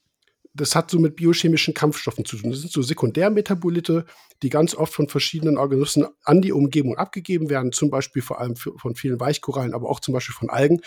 das 0.54 0.76
hat 0.76 0.90
so 0.90 1.00
mit 1.00 1.16
biochemischen 1.16 1.74
Kampfstoffen 1.74 2.26
zu 2.26 2.38
tun. 2.38 2.52
Das 2.52 2.62
sind 2.62 2.72
so 2.72 2.82
Sekundärmetabolite, 2.82 4.06
die 4.42 4.50
ganz 4.50 4.76
oft 4.76 4.94
von 4.94 5.08
verschiedenen 5.08 5.58
Organismen 5.58 6.08
an 6.24 6.42
die 6.42 6.52
Umgebung 6.52 6.98
abgegeben 6.98 7.50
werden, 7.50 7.72
zum 7.72 7.90
Beispiel 7.90 8.22
vor 8.22 8.40
allem 8.40 8.56
von 8.56 8.96
vielen 8.96 9.20
Weichkorallen, 9.20 9.74
aber 9.74 9.90
auch 9.90 10.00
zum 10.00 10.14
Beispiel 10.14 10.36
von 10.36 10.50
Algen, 10.50 10.82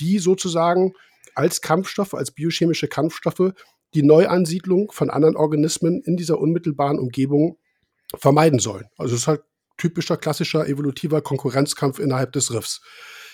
die 0.00 0.18
sozusagen 0.18 0.92
als 1.34 1.60
Kampfstoffe, 1.60 2.14
als 2.14 2.30
biochemische 2.30 2.88
Kampfstoffe 2.88 3.52
die 3.94 4.02
Neuansiedlung 4.02 4.90
von 4.92 5.10
anderen 5.10 5.36
Organismen 5.36 6.02
in 6.02 6.16
dieser 6.16 6.38
unmittelbaren 6.38 6.98
Umgebung 6.98 7.58
vermeiden 8.14 8.58
sollen. 8.58 8.86
Also 8.96 9.14
es 9.14 9.22
ist 9.22 9.28
halt 9.28 9.42
typischer 9.78 10.16
klassischer 10.16 10.66
evolutiver 10.66 11.22
Konkurrenzkampf 11.22 11.98
innerhalb 11.98 12.32
des 12.32 12.52
Riffs. 12.52 12.80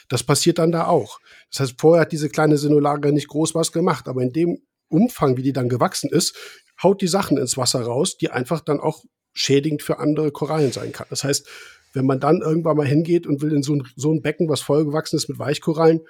Das 0.08 0.22
passiert 0.22 0.58
dann 0.58 0.72
da 0.72 0.86
auch. 0.86 1.20
Das 1.50 1.60
heißt, 1.60 1.80
vorher 1.80 2.02
hat 2.02 2.12
diese 2.12 2.28
kleine 2.28 2.58
Sinularia 2.58 3.12
nicht 3.12 3.28
groß 3.28 3.54
was 3.54 3.72
gemacht, 3.72 4.08
aber 4.08 4.22
in 4.22 4.32
dem 4.32 4.58
Umfang, 4.92 5.36
wie 5.36 5.42
die 5.42 5.52
dann 5.52 5.68
gewachsen 5.68 6.10
ist, 6.10 6.36
haut 6.82 7.00
die 7.00 7.08
Sachen 7.08 7.36
ins 7.38 7.56
Wasser 7.56 7.82
raus, 7.82 8.16
die 8.16 8.30
einfach 8.30 8.60
dann 8.60 8.80
auch 8.80 9.04
schädigend 9.32 9.82
für 9.82 9.98
andere 9.98 10.30
Korallen 10.30 10.72
sein 10.72 10.92
kann. 10.92 11.06
Das 11.10 11.24
heißt, 11.24 11.48
wenn 11.94 12.06
man 12.06 12.20
dann 12.20 12.40
irgendwann 12.40 12.76
mal 12.76 12.86
hingeht 12.86 13.26
und 13.26 13.42
will 13.42 13.52
in 13.52 13.62
so 13.62 13.74
ein, 13.74 13.86
so 13.96 14.12
ein 14.12 14.22
Becken, 14.22 14.48
was 14.48 14.60
vollgewachsen 14.60 15.16
ist 15.16 15.28
mit 15.28 15.38
Weichkorallen, 15.38 16.00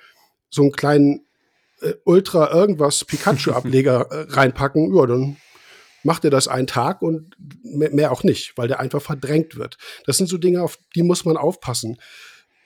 so 0.49 0.63
einen 0.63 0.73
kleinen 0.73 1.27
äh, 1.81 1.95
Ultra 2.05 2.53
irgendwas 2.53 3.05
Pikachu-Ableger 3.05 4.07
äh, 4.11 4.33
reinpacken, 4.33 4.95
ja, 4.95 5.07
dann 5.07 5.37
macht 6.05 6.25
er 6.25 6.31
das 6.31 6.49
einen 6.49 6.67
Tag 6.67 7.03
und 7.03 7.37
mehr 7.63 8.11
auch 8.13 8.25
nicht, 8.25 8.57
weil 8.57 8.69
der 8.69 8.81
einfach 8.81 9.03
verdrängt 9.03 9.57
wird. 9.57 9.79
Das 10.05 10.17
sind 10.17 10.29
so 10.29 10.37
Dinge, 10.37 10.63
auf 10.63 10.79
die 10.95 11.03
muss 11.03 11.25
man 11.25 11.37
aufpassen. 11.37 11.97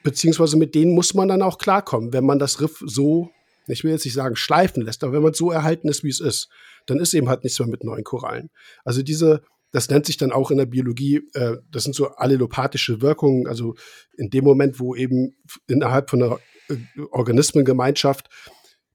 Beziehungsweise 0.03 0.57
mit 0.57 0.75
denen 0.75 0.95
muss 0.95 1.15
man 1.15 1.29
dann 1.29 1.43
auch 1.43 1.59
klarkommen, 1.59 2.13
wenn 2.13 2.25
man 2.25 2.39
das 2.39 2.61
Riff 2.61 2.83
so 2.85 3.31
ich 3.67 3.85
will 3.85 3.91
jetzt 3.91 4.05
nicht 4.05 4.15
sagen 4.15 4.37
schleifen 4.37 4.83
lässt, 4.83 5.03
aber 5.05 5.13
wenn 5.13 5.23
man 5.23 5.35
so 5.35 5.51
erhalten 5.51 5.89
ist, 5.89 6.05
wie 6.05 6.09
es 6.09 6.21
ist, 6.21 6.49
dann 6.87 6.99
ist 6.99 7.15
eben 7.15 7.29
halt 7.29 7.45
nichts 7.45 7.59
mehr 7.59 7.69
mit 7.69 7.85
neuen 7.85 8.05
Korallen. 8.05 8.51
Also 8.85 9.03
diese, 9.03 9.43
das 9.73 9.89
nennt 9.91 10.07
sich 10.07 10.17
dann 10.17 10.33
auch 10.33 10.51
in 10.51 10.59
der 10.59 10.67
Biologie, 10.67 11.23
äh, 11.35 11.57
das 11.71 11.85
sind 11.85 11.95
so 11.95 12.09
allelopathische 12.09 13.03
Wirkungen, 13.03 13.47
also 13.47 13.75
in 14.17 14.31
dem 14.31 14.45
Moment, 14.45 14.81
wo 14.81 14.95
eben 14.95 15.35
innerhalb 15.67 16.11
von 16.11 16.23
einer 16.23 16.39
äh, 16.69 16.77
Organismengemeinschaft 17.11 18.29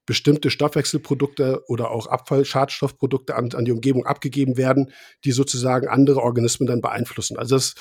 bestimmte 0.06 0.50
Stoffwechselprodukte 0.50 1.64
oder 1.68 1.92
auch 1.92 2.08
Abfallschadstoffprodukte 2.08 3.36
an, 3.36 3.52
an 3.54 3.66
die 3.66 3.72
Umgebung 3.72 4.06
abgegeben 4.06 4.58
werden, 4.58 4.92
die 5.24 5.32
sozusagen 5.32 5.88
andere 5.88 6.22
Organismen 6.22 6.68
dann 6.68 6.82
beeinflussen. 6.82 7.38
Also 7.38 7.56
das, 7.56 7.76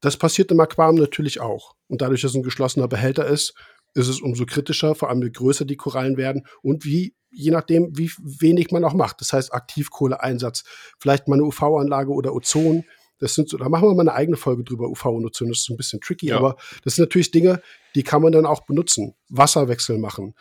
das 0.00 0.16
passiert 0.16 0.50
im 0.50 0.60
Aquarium 0.60 0.96
natürlich 0.96 1.40
auch. 1.40 1.74
Und 1.88 2.02
dadurch, 2.02 2.22
dass 2.22 2.32
es 2.32 2.36
ein 2.36 2.42
geschlossener 2.42 2.88
Behälter 2.88 3.26
ist, 3.26 3.54
ist 3.96 4.08
es 4.08 4.20
umso 4.20 4.44
kritischer, 4.44 4.94
vor 4.94 5.08
allem 5.08 5.22
je 5.22 5.30
größer 5.30 5.64
die 5.64 5.76
Korallen 5.76 6.16
werden 6.16 6.46
und 6.62 6.84
wie, 6.84 7.14
je 7.30 7.50
nachdem, 7.50 7.96
wie 7.96 8.10
wenig 8.18 8.70
man 8.70 8.84
auch 8.84 8.92
macht. 8.92 9.20
Das 9.20 9.32
heißt 9.32 9.54
Aktivkohleeinsatz, 9.54 10.64
vielleicht 10.98 11.28
mal 11.28 11.36
eine 11.36 11.44
UV-Anlage 11.44 12.12
oder 12.12 12.34
Ozon. 12.34 12.84
Das 13.18 13.34
sind 13.34 13.48
so, 13.48 13.56
da 13.56 13.70
machen 13.70 13.88
wir 13.88 13.94
mal 13.94 14.02
eine 14.02 14.12
eigene 14.12 14.36
Folge 14.36 14.64
drüber, 14.64 14.88
UV 14.90 15.06
und 15.06 15.24
Ozon. 15.24 15.48
Das 15.48 15.60
ist 15.60 15.70
ein 15.70 15.78
bisschen 15.78 16.00
tricky, 16.02 16.28
ja. 16.28 16.36
aber 16.36 16.56
das 16.84 16.96
sind 16.96 17.04
natürlich 17.04 17.30
Dinge, 17.30 17.62
die 17.94 18.02
kann 18.02 18.20
man 18.20 18.32
dann 18.32 18.44
auch 18.44 18.66
benutzen. 18.66 19.14
Wasserwechsel 19.30 19.96
machen. 19.96 20.34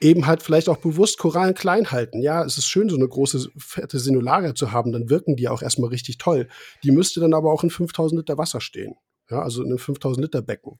Eben 0.00 0.26
halt 0.26 0.42
vielleicht 0.42 0.70
auch 0.70 0.78
bewusst 0.78 1.18
Korallen 1.18 1.54
klein 1.54 1.90
halten. 1.90 2.22
Ja, 2.22 2.42
es 2.42 2.56
ist 2.56 2.68
schön, 2.68 2.88
so 2.88 2.96
eine 2.96 3.08
große, 3.08 3.50
fette 3.58 3.98
Sinularia 3.98 4.54
zu 4.54 4.72
haben, 4.72 4.92
dann 4.92 5.10
wirken 5.10 5.36
die 5.36 5.48
auch 5.48 5.60
erstmal 5.60 5.90
richtig 5.90 6.16
toll. 6.16 6.48
Die 6.84 6.92
müsste 6.92 7.20
dann 7.20 7.34
aber 7.34 7.52
auch 7.52 7.64
in 7.64 7.70
5000 7.70 8.20
Liter 8.20 8.38
Wasser 8.38 8.62
stehen. 8.62 8.94
Ja, 9.30 9.42
also 9.42 9.62
in 9.62 9.68
einem 9.68 9.78
5000 9.78 10.24
Liter 10.24 10.40
Becken 10.40 10.78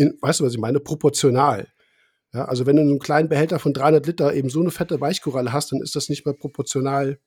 in, 0.00 0.18
weißt 0.20 0.40
du, 0.40 0.44
was 0.44 0.52
ich 0.52 0.58
meine? 0.58 0.80
Proportional. 0.80 1.68
Ja, 2.32 2.44
also 2.46 2.64
wenn 2.64 2.76
du 2.76 2.82
einen 2.82 2.98
kleinen 2.98 3.28
Behälter 3.28 3.58
von 3.58 3.72
300 3.72 4.06
Liter 4.06 4.34
eben 4.34 4.50
so 4.50 4.60
eine 4.60 4.70
fette 4.70 5.00
Weichkoralle 5.00 5.52
hast, 5.52 5.72
dann 5.72 5.80
ist 5.80 5.96
das 5.96 6.08
nicht 6.08 6.24
mehr 6.24 6.34
proportional 6.34 7.18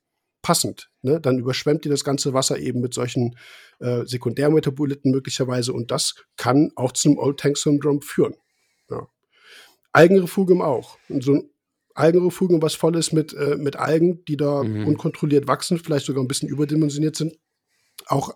passend. 0.42 0.90
Ne? 1.02 1.20
Dann 1.20 1.38
überschwemmt 1.38 1.86
dir 1.86 1.90
das 1.90 2.04
ganze 2.04 2.34
Wasser 2.34 2.58
eben 2.58 2.82
mit 2.82 2.94
solchen 2.94 3.36
äh, 3.80 4.06
Sekundärmetaboliten 4.06 5.12
möglicherweise 5.12 5.74
und 5.74 5.92
das 5.92 6.16
kann 6.38 6.72
auch 6.76 6.94
zum 6.94 7.18
Old 7.18 7.40
Tank 7.40 7.58
Syndrome 7.58 8.02
führen. 8.02 8.36
Ja. 8.90 9.08
Algenrefugium 9.92 10.62
auch. 10.62 10.98
Und 11.10 11.24
so 11.24 11.34
ein 11.34 11.50
Algenrefugium, 11.96 12.62
was 12.62 12.76
voll 12.76 12.96
ist 12.96 13.14
mit, 13.14 13.34
äh, 13.34 13.58
mit 13.58 13.76
Algen, 13.76 14.24
die 14.26 14.38
da 14.38 14.64
mhm. 14.64 14.88
unkontrolliert 14.88 15.48
wachsen, 15.48 15.80
vielleicht 15.80 16.06
sogar 16.06 16.24
ein 16.24 16.28
bisschen 16.28 16.50
überdimensioniert 16.50 17.16
sind. 17.16 17.38
Auch 18.08 18.36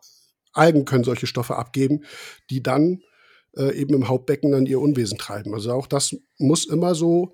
Algen 0.54 0.86
können 0.86 1.04
solche 1.04 1.28
Stoffe 1.28 1.56
abgeben, 1.56 2.04
die 2.50 2.62
dann 2.62 3.02
äh, 3.55 3.73
eben 3.73 3.93
im 3.93 4.07
Hauptbecken 4.07 4.51
dann 4.51 4.65
ihr 4.65 4.79
Unwesen 4.79 5.17
treiben. 5.17 5.53
Also 5.53 5.71
auch 5.71 5.88
das 5.88 6.15
muss 6.38 6.65
immer 6.65 6.95
so 6.95 7.33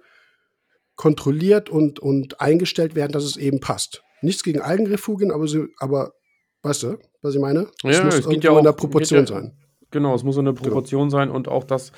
kontrolliert 0.95 1.69
und, 1.69 1.99
und 1.99 2.39
eingestellt 2.39 2.95
werden, 2.95 3.11
dass 3.11 3.23
es 3.23 3.37
eben 3.37 3.59
passt. 3.59 4.03
Nichts 4.21 4.43
gegen 4.43 4.61
Algenrefugien, 4.61 5.31
aber, 5.31 5.47
so, 5.47 5.65
aber 5.79 6.13
weißt 6.61 6.83
du, 6.83 6.97
was 7.21 7.35
ich 7.35 7.41
meine? 7.41 7.67
Ja, 7.83 7.89
es 7.89 8.03
muss 8.03 8.15
es 8.19 8.29
geht 8.29 8.43
ja 8.43 8.51
auch, 8.51 8.57
in 8.57 8.63
der 8.63 8.73
Proportion 8.73 9.21
ja, 9.21 9.27
sein. 9.27 9.57
Genau, 9.91 10.15
es 10.15 10.23
muss 10.23 10.37
in 10.37 10.45
der 10.45 10.53
genau. 10.53 10.63
Proportion 10.63 11.09
genau. 11.09 11.11
sein 11.11 11.29
und 11.29 11.47
auch 11.47 11.63
das 11.63 11.91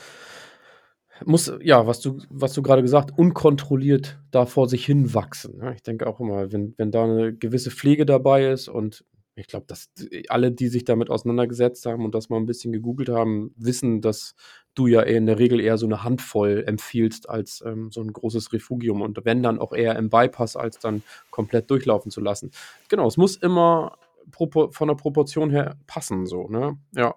muss, 1.23 1.51
ja, 1.61 1.87
was 1.87 2.01
du, 2.01 2.19
was 2.29 2.53
du 2.53 2.61
gerade 2.61 2.81
gesagt, 2.81 3.17
unkontrolliert 3.17 4.19
da 4.31 4.45
vor 4.45 4.67
sich 4.67 4.85
hin 4.85 5.13
wachsen. 5.13 5.61
Ich 5.73 5.83
denke 5.83 6.07
auch 6.07 6.19
immer, 6.19 6.51
wenn, 6.51 6.73
wenn 6.77 6.91
da 6.91 7.03
eine 7.03 7.33
gewisse 7.33 7.71
Pflege 7.71 8.05
dabei 8.05 8.51
ist 8.51 8.67
und 8.67 9.05
ich 9.35 9.47
glaube, 9.47 9.65
dass 9.67 9.89
alle, 10.29 10.51
die 10.51 10.69
sich 10.69 10.85
damit 10.85 11.09
auseinandergesetzt 11.09 11.85
haben 11.85 12.05
und 12.05 12.15
das 12.15 12.29
mal 12.29 12.37
ein 12.37 12.45
bisschen 12.45 12.71
gegoogelt 12.71 13.09
haben, 13.09 13.53
wissen, 13.57 14.01
dass 14.01 14.33
du 14.75 14.87
ja 14.87 15.01
in 15.01 15.25
der 15.25 15.39
Regel 15.39 15.59
eher 15.59 15.77
so 15.77 15.85
eine 15.85 16.03
Handvoll 16.03 16.63
empfiehlst 16.65 17.29
als 17.29 17.61
ähm, 17.65 17.91
so 17.91 18.01
ein 18.01 18.11
großes 18.11 18.53
Refugium 18.53 19.01
und 19.01 19.19
wenn 19.23 19.43
dann 19.43 19.59
auch 19.59 19.73
eher 19.73 19.97
im 19.97 20.09
Bypass, 20.09 20.55
als 20.55 20.79
dann 20.79 21.03
komplett 21.31 21.69
durchlaufen 21.69 22.11
zu 22.11 22.21
lassen. 22.21 22.51
Genau, 22.87 23.07
es 23.07 23.17
muss 23.17 23.35
immer 23.35 23.97
von 24.31 24.87
der 24.87 24.95
Proportion 24.95 25.51
her 25.51 25.77
passen, 25.85 26.25
so, 26.25 26.47
ne? 26.47 26.77
Ja. 26.93 27.15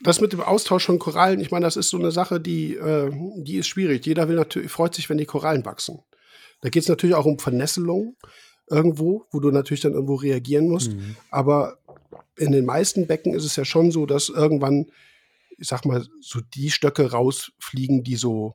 Das 0.00 0.20
mit 0.20 0.32
dem 0.32 0.40
Austausch 0.40 0.86
von 0.86 0.98
Korallen, 0.98 1.40
ich 1.40 1.50
meine, 1.50 1.64
das 1.64 1.76
ist 1.76 1.90
so 1.90 1.98
eine 1.98 2.10
Sache, 2.10 2.40
die, 2.40 2.74
äh, 2.74 3.10
die 3.36 3.56
ist 3.56 3.66
schwierig. 3.66 4.06
Jeder 4.06 4.28
will 4.28 4.36
natürlich, 4.36 4.70
freut 4.70 4.94
sich, 4.94 5.08
wenn 5.10 5.18
die 5.18 5.26
Korallen 5.26 5.64
wachsen. 5.64 6.00
Da 6.60 6.70
geht 6.70 6.82
es 6.82 6.88
natürlich 6.88 7.16
auch 7.16 7.26
um 7.26 7.38
Vernässelung 7.38 8.16
irgendwo, 8.70 9.24
wo 9.30 9.40
du 9.40 9.50
natürlich 9.50 9.80
dann 9.80 9.94
irgendwo 9.94 10.14
reagieren 10.14 10.68
musst. 10.68 10.92
Mhm. 10.92 11.16
Aber 11.30 11.78
in 12.36 12.52
den 12.52 12.64
meisten 12.64 13.06
Becken 13.06 13.34
ist 13.34 13.44
es 13.44 13.56
ja 13.56 13.64
schon 13.64 13.90
so, 13.90 14.06
dass 14.06 14.28
irgendwann, 14.28 14.86
ich 15.56 15.68
sag 15.68 15.84
mal, 15.84 16.04
so 16.20 16.40
die 16.54 16.70
Stöcke 16.70 17.10
rausfliegen, 17.10 18.04
die 18.04 18.16
so 18.16 18.54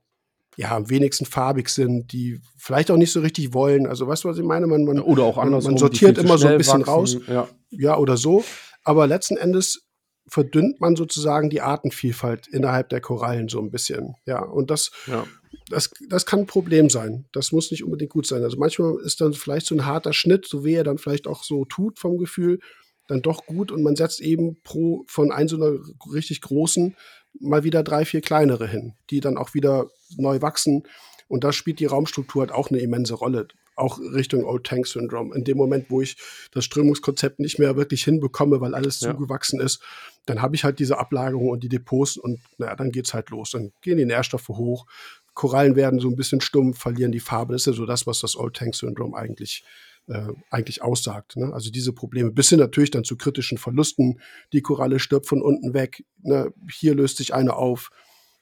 ja, 0.56 0.76
am 0.76 0.90
wenigsten 0.90 1.26
farbig 1.26 1.70
sind, 1.70 2.12
die 2.12 2.40
vielleicht 2.58 2.92
auch 2.92 2.98
nicht 2.98 3.12
so 3.12 3.22
richtig 3.22 3.54
wollen. 3.54 3.88
Also 3.88 4.08
weißt 4.08 4.24
du, 4.24 4.30
was 4.30 4.38
ich 4.38 4.44
meine? 4.44 4.68
Man, 4.68 4.86
man, 4.86 5.00
oder 5.00 5.24
auch 5.24 5.38
andersrum, 5.38 5.72
man 5.74 5.80
sortiert 5.80 6.18
immer 6.18 6.38
so 6.38 6.48
ein 6.48 6.58
bisschen 6.58 6.82
wachsen. 6.82 6.92
raus. 6.92 7.18
Ja. 7.28 7.48
Ja, 7.72 7.98
oder 7.98 8.18
so. 8.18 8.44
Aber 8.84 9.08
letzten 9.08 9.38
Endes 9.38 9.88
verdünnt 10.28 10.80
man 10.80 10.96
sozusagen 10.96 11.50
die 11.50 11.62
Artenvielfalt 11.62 12.48
innerhalb 12.48 12.90
der 12.90 13.02
Korallen 13.02 13.50
so 13.50 13.60
ein 13.60 13.72
bisschen. 13.72 14.16
Ja, 14.26 14.44
und 14.44 14.70
das, 14.70 14.92
Ja. 15.08 15.26
Das, 15.70 15.92
das 16.10 16.26
kann 16.26 16.42
ein 16.42 16.48
Problem 16.48 16.90
sein. 16.90 17.26
Das 17.32 17.52
muss 17.52 17.72
nicht 17.72 17.84
unbedingt 17.84 18.12
gut 18.12 18.28
sein. 18.28 18.44
Also 18.44 18.58
manchmal 18.58 18.98
ist 19.04 19.22
dann 19.22 19.34
vielleicht 19.34 19.66
so 19.66 19.76
ein 19.76 19.86
harter 19.86 20.14
Schnitt, 20.14 20.48
so 20.48 20.64
wie 20.66 20.74
er 20.74 20.84
dann 20.84 20.98
vielleicht 20.98 21.28
auch 21.28 21.44
so 21.44 21.66
tut 21.66 22.00
vom 22.00 22.18
Gefühl, 22.18 22.60
dann 23.08 23.22
doch 23.22 23.46
gut 23.46 23.72
und 23.72 23.84
man 23.84 23.96
setzt 23.96 24.22
eben 24.22 24.62
pro 24.64 25.04
von 25.08 25.32
ein 25.32 25.48
so 25.48 25.58
einer 25.58 25.78
richtig 26.14 26.42
großen 26.42 26.96
mal 27.40 27.64
wieder 27.64 27.84
drei, 27.84 28.06
vier 28.06 28.22
kleinere 28.22 28.68
hin, 28.68 28.94
die 29.10 29.20
dann 29.20 29.38
auch 29.38 29.54
wieder 29.54 29.90
neu 30.18 30.42
wachsen. 30.42 30.84
Und 31.28 31.44
da 31.44 31.52
spielt 31.52 31.80
die 31.80 31.86
Raumstruktur 31.86 32.42
halt 32.42 32.52
auch 32.52 32.70
eine 32.70 32.80
immense 32.80 33.16
Rolle. 33.16 33.48
Auch 33.76 34.00
Richtung 34.00 34.46
Old 34.46 34.66
Tank 34.66 34.86
Syndrome. 34.86 35.36
In 35.36 35.44
dem 35.44 35.58
Moment, 35.58 35.90
wo 35.90 36.00
ich 36.02 36.16
das 36.52 36.64
Strömungskonzept 36.64 37.40
nicht 37.40 37.58
mehr 37.58 37.76
wirklich 37.76 38.04
hinbekomme, 38.04 38.62
weil 38.62 38.76
alles 38.76 39.02
Ja. 39.02 39.12
zugewachsen 39.12 39.60
ist, 39.60 39.82
dann 40.28 40.44
habe 40.44 40.56
ich 40.56 40.64
halt 40.64 40.78
diese 40.78 41.00
Ablagerung 41.00 41.50
und 41.50 41.64
die 41.64 41.70
Depots 41.70 42.18
und 42.18 42.40
naja, 42.60 42.76
dann 42.76 42.92
geht's 42.92 43.16
halt 43.16 43.32
los. 43.32 43.52
Dann 43.52 43.72
gehen 43.82 43.98
die 43.98 44.06
Nährstoffe 44.06 44.50
hoch. 44.50 44.86
Korallen 45.34 45.76
werden 45.76 46.00
so 46.00 46.10
ein 46.10 46.16
bisschen 46.16 46.42
stumm, 46.42 46.74
verlieren 46.74 47.12
die 47.12 47.20
Farbe. 47.20 47.54
Das 47.54 47.64
ist 47.64 47.68
ja 47.68 47.74
so 47.74 47.86
das, 47.86 48.06
was 48.06 48.20
das 48.20 48.36
Old 48.36 48.56
Tank 48.56 48.76
Syndrome 48.76 49.18
eigentlich, 49.18 49.64
äh, 50.08 50.28
eigentlich 50.52 50.82
aussagt. 50.82 51.36
Ne? 51.38 51.52
Also 51.54 51.72
diese 51.72 51.94
Probleme, 51.94 52.32
bis 52.32 52.50
hin 52.50 52.60
natürlich 52.60 52.92
dann 52.92 53.04
zu 53.04 53.18
kritischen 53.18 53.58
Verlusten. 53.58 54.20
Die 54.52 54.62
Koralle 54.62 55.00
stirbt 55.00 55.28
von 55.28 55.42
unten 55.42 55.74
weg. 55.74 56.04
Ne? 56.22 56.54
Hier 56.72 56.96
löst 56.96 57.18
sich 57.18 57.34
eine 57.34 57.56
auf. 57.56 57.90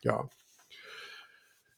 Ja. 0.02 0.30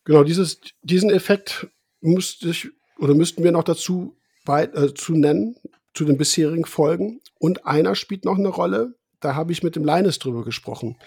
Genau, 0.05 0.23
dieses, 0.23 0.61
diesen 0.81 1.09
Effekt 1.09 1.67
müsste 2.01 2.49
ich 2.49 2.69
oder 2.97 3.13
müssten 3.13 3.43
wir 3.43 3.51
noch 3.51 3.63
dazu 3.63 4.17
bei, 4.45 4.65
äh, 4.65 4.93
zu 4.93 5.13
nennen, 5.13 5.55
zu 5.93 6.05
den 6.05 6.17
bisherigen 6.17 6.65
Folgen. 6.65 7.21
Und 7.39 7.65
einer 7.65 7.95
spielt 7.95 8.25
noch 8.25 8.37
eine 8.37 8.49
Rolle, 8.49 8.95
da 9.19 9.35
habe 9.35 9.51
ich 9.51 9.63
mit 9.63 9.75
dem 9.75 9.85
Leines 9.85 10.19
drüber 10.19 10.43
gesprochen. 10.43 10.97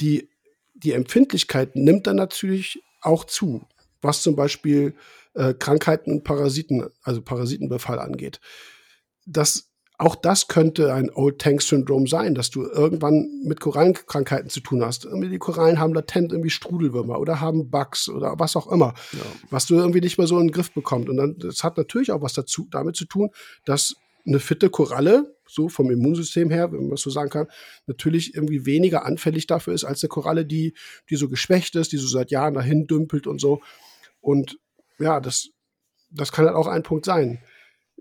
Die, 0.00 0.28
die 0.74 0.92
Empfindlichkeit 0.92 1.76
nimmt 1.76 2.06
dann 2.06 2.16
natürlich 2.16 2.82
auch 3.02 3.24
zu, 3.24 3.62
was 4.00 4.22
zum 4.22 4.36
Beispiel 4.36 4.94
äh, 5.34 5.54
Krankheiten 5.54 6.12
und 6.12 6.24
Parasiten, 6.24 6.88
also 7.02 7.22
Parasitenbefall 7.22 7.98
angeht. 7.98 8.40
Das, 9.26 9.70
auch 9.98 10.16
das 10.16 10.48
könnte 10.48 10.92
ein 10.92 11.10
Old 11.10 11.38
Tank 11.40 11.62
Syndrom 11.62 12.06
sein, 12.06 12.34
dass 12.34 12.50
du 12.50 12.62
irgendwann 12.62 13.28
mit 13.44 13.60
Korallenkrankheiten 13.60 14.50
zu 14.50 14.60
tun 14.60 14.84
hast. 14.84 15.04
Irgendwie 15.04 15.28
die 15.28 15.38
Korallen 15.38 15.78
haben 15.78 15.94
latent 15.94 16.32
irgendwie 16.32 16.50
Strudelwürmer 16.50 17.20
oder 17.20 17.40
haben 17.40 17.70
Bugs 17.70 18.08
oder 18.08 18.34
was 18.38 18.56
auch 18.56 18.66
immer, 18.70 18.94
Ja. 19.12 19.20
was 19.50 19.66
du 19.66 19.76
irgendwie 19.76 20.00
nicht 20.00 20.18
mehr 20.18 20.26
so 20.26 20.38
in 20.38 20.48
den 20.48 20.52
Griff 20.52 20.72
bekommst. 20.72 21.08
Und 21.08 21.18
dann, 21.18 21.38
das 21.38 21.62
hat 21.62 21.76
natürlich 21.76 22.10
auch 22.10 22.22
was 22.22 22.32
dazu, 22.32 22.66
damit 22.70 22.96
zu 22.96 23.04
tun, 23.04 23.30
dass 23.64 23.94
eine 24.26 24.40
fitte 24.40 24.70
Koralle, 24.70 25.36
so 25.52 25.68
vom 25.68 25.90
Immunsystem 25.90 26.50
her, 26.50 26.72
wenn 26.72 26.82
man 26.82 26.90
das 26.90 27.02
so 27.02 27.10
sagen 27.10 27.30
kann, 27.30 27.46
natürlich 27.86 28.34
irgendwie 28.34 28.66
weniger 28.66 29.04
anfällig 29.04 29.46
dafür 29.46 29.74
ist 29.74 29.84
als 29.84 30.02
eine 30.02 30.08
Koralle, 30.08 30.46
die, 30.46 30.74
die 31.10 31.16
so 31.16 31.28
geschwächt 31.28 31.76
ist, 31.76 31.92
die 31.92 31.98
so 31.98 32.06
seit 32.06 32.30
Jahren 32.30 32.54
dahin 32.54 32.86
dümpelt 32.86 33.26
und 33.26 33.40
so. 33.40 33.60
Und 34.20 34.58
ja, 34.98 35.20
das, 35.20 35.48
das 36.10 36.32
kann 36.32 36.46
halt 36.46 36.56
auch 36.56 36.66
ein 36.66 36.82
Punkt 36.82 37.04
sein. 37.04 37.40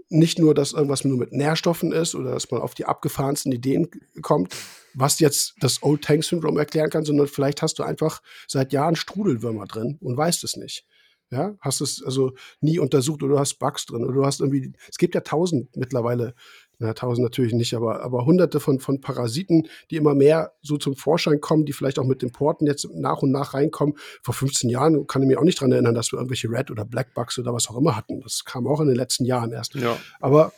Nicht 0.09 0.39
nur, 0.39 0.53
dass 0.53 0.73
irgendwas 0.73 1.05
nur 1.05 1.17
mit 1.17 1.31
Nährstoffen 1.31 1.91
ist 1.91 2.15
oder 2.15 2.31
dass 2.31 2.51
man 2.51 2.61
auf 2.61 2.73
die 2.73 2.85
abgefahrensten 2.85 3.51
Ideen 3.51 3.89
kommt, 4.21 4.53
was 4.93 5.19
jetzt 5.19 5.55
das 5.59 5.83
Old 5.83 6.03
Tank 6.03 6.23
Syndrome 6.23 6.59
erklären 6.59 6.89
kann, 6.89 7.05
sondern 7.05 7.27
vielleicht 7.27 7.61
hast 7.61 7.79
du 7.79 7.83
einfach 7.83 8.21
seit 8.47 8.73
Jahren 8.73 8.95
Strudelwürmer 8.95 9.65
drin 9.65 9.97
und 10.01 10.17
weißt 10.17 10.43
es 10.43 10.57
nicht. 10.57 10.85
Ja, 11.31 11.55
hast 11.61 11.79
es 11.79 12.03
also 12.03 12.33
nie 12.59 12.77
untersucht 12.77 13.23
oder 13.23 13.35
du 13.35 13.39
hast 13.39 13.57
Bugs 13.57 13.85
drin 13.85 14.03
oder 14.03 14.13
du 14.13 14.25
hast 14.25 14.41
irgendwie, 14.41 14.73
es 14.89 14.97
gibt 14.97 15.15
ja 15.15 15.21
tausend 15.21 15.73
mittlerweile, 15.77 16.35
na, 16.81 16.95
tausend 16.95 17.23
natürlich 17.23 17.53
nicht, 17.53 17.75
aber, 17.75 18.01
aber 18.01 18.25
hunderte 18.25 18.59
von, 18.59 18.79
von 18.79 19.01
Parasiten, 19.01 19.67
die 19.91 19.97
immer 19.97 20.15
mehr 20.15 20.53
so 20.63 20.77
zum 20.77 20.95
Vorschein 20.95 21.39
kommen, 21.39 21.63
die 21.63 21.73
vielleicht 21.73 21.99
auch 21.99 22.05
mit 22.05 22.23
den 22.23 22.31
Porten 22.31 22.65
jetzt 22.65 22.89
nach 22.91 23.21
und 23.21 23.31
nach 23.31 23.53
reinkommen. 23.53 23.95
Vor 24.23 24.33
15 24.33 24.67
Jahren 24.67 25.05
kann 25.05 25.21
ich 25.21 25.27
mich 25.27 25.37
auch 25.37 25.43
nicht 25.43 25.61
dran 25.61 25.71
erinnern, 25.71 25.93
dass 25.93 26.11
wir 26.11 26.17
irgendwelche 26.17 26.49
Red 26.49 26.71
oder 26.71 26.83
Black 26.83 27.13
Bugs 27.13 27.37
oder 27.37 27.53
was 27.53 27.69
auch 27.69 27.77
immer 27.77 27.95
hatten. 27.95 28.21
Das 28.21 28.45
kam 28.45 28.65
auch 28.65 28.81
in 28.81 28.87
den 28.87 28.95
letzten 28.95 29.25
Jahren 29.25 29.51
erst. 29.51 29.75
Ja. 29.75 29.95
Aber 30.19 30.53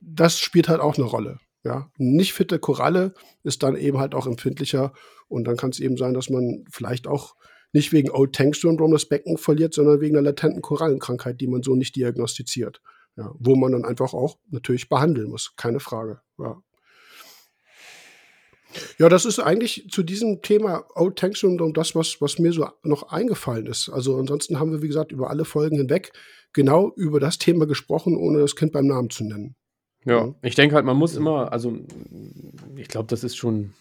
das 0.00 0.38
spielt 0.38 0.68
halt 0.68 0.80
auch 0.80 0.96
eine 0.96 1.06
Rolle. 1.06 1.40
Ja, 1.64 1.90
nicht 1.96 2.34
fitte 2.34 2.60
Koralle 2.60 3.12
ist 3.42 3.64
dann 3.64 3.74
eben 3.74 3.98
halt 3.98 4.14
auch 4.14 4.28
empfindlicher 4.28 4.92
und 5.26 5.44
dann 5.44 5.56
kann 5.56 5.70
es 5.70 5.80
eben 5.80 5.96
sein, 5.96 6.14
dass 6.14 6.30
man 6.30 6.64
vielleicht 6.70 7.08
auch 7.08 7.34
nicht 7.72 7.92
wegen 7.92 8.10
Old 8.10 8.32
Tank 8.32 8.54
Syndrome 8.54 8.94
das 8.94 9.06
Becken 9.06 9.38
verliert, 9.38 9.74
sondern 9.74 10.00
wegen 10.00 10.16
einer 10.16 10.26
latenten 10.26 10.62
Korallenkrankheit, 10.62 11.40
die 11.40 11.48
man 11.48 11.64
so 11.64 11.74
nicht 11.74 11.96
diagnostiziert. 11.96 12.80
Ja, 13.16 13.30
wo 13.38 13.56
man 13.56 13.72
dann 13.72 13.84
einfach 13.84 14.14
auch 14.14 14.38
natürlich 14.48 14.88
behandeln 14.88 15.28
muss, 15.28 15.54
keine 15.56 15.80
Frage. 15.80 16.20
Ja. 16.38 16.62
Ja, 18.98 19.10
das 19.10 19.26
ist 19.26 19.38
eigentlich 19.38 19.88
zu 19.90 20.02
diesem 20.02 20.40
Thema 20.40 20.86
Old 20.94 21.16
Tank 21.18 21.36
Syndrome 21.36 21.74
das, 21.74 21.94
was, 21.94 22.22
was 22.22 22.38
mir 22.38 22.52
so 22.52 22.66
noch 22.82 23.10
eingefallen 23.10 23.66
ist. 23.66 23.90
Also 23.90 24.16
ansonsten 24.16 24.58
haben 24.58 24.72
wir, 24.72 24.80
wie 24.80 24.86
gesagt, 24.88 25.12
über 25.12 25.28
alle 25.28 25.44
Folgen 25.44 25.76
hinweg 25.76 26.12
genau 26.54 26.90
über 26.96 27.20
das 27.20 27.36
Thema 27.36 27.66
gesprochen, 27.66 28.16
ohne 28.16 28.38
das 28.38 28.56
Kind 28.56 28.72
beim 28.72 28.86
Namen 28.86 29.10
zu 29.10 29.24
nennen. 29.24 29.56
Ja, 30.04 30.26
Mhm. 30.26 30.34
ich 30.42 30.54
denke 30.54 30.74
halt, 30.74 30.86
man 30.86 30.96
muss 30.96 31.14
immer, 31.14 31.52
also 31.52 31.76
ich 32.76 32.88
glaube, 32.88 33.08
das 33.08 33.24
ist 33.24 33.36
schon, 33.36 33.74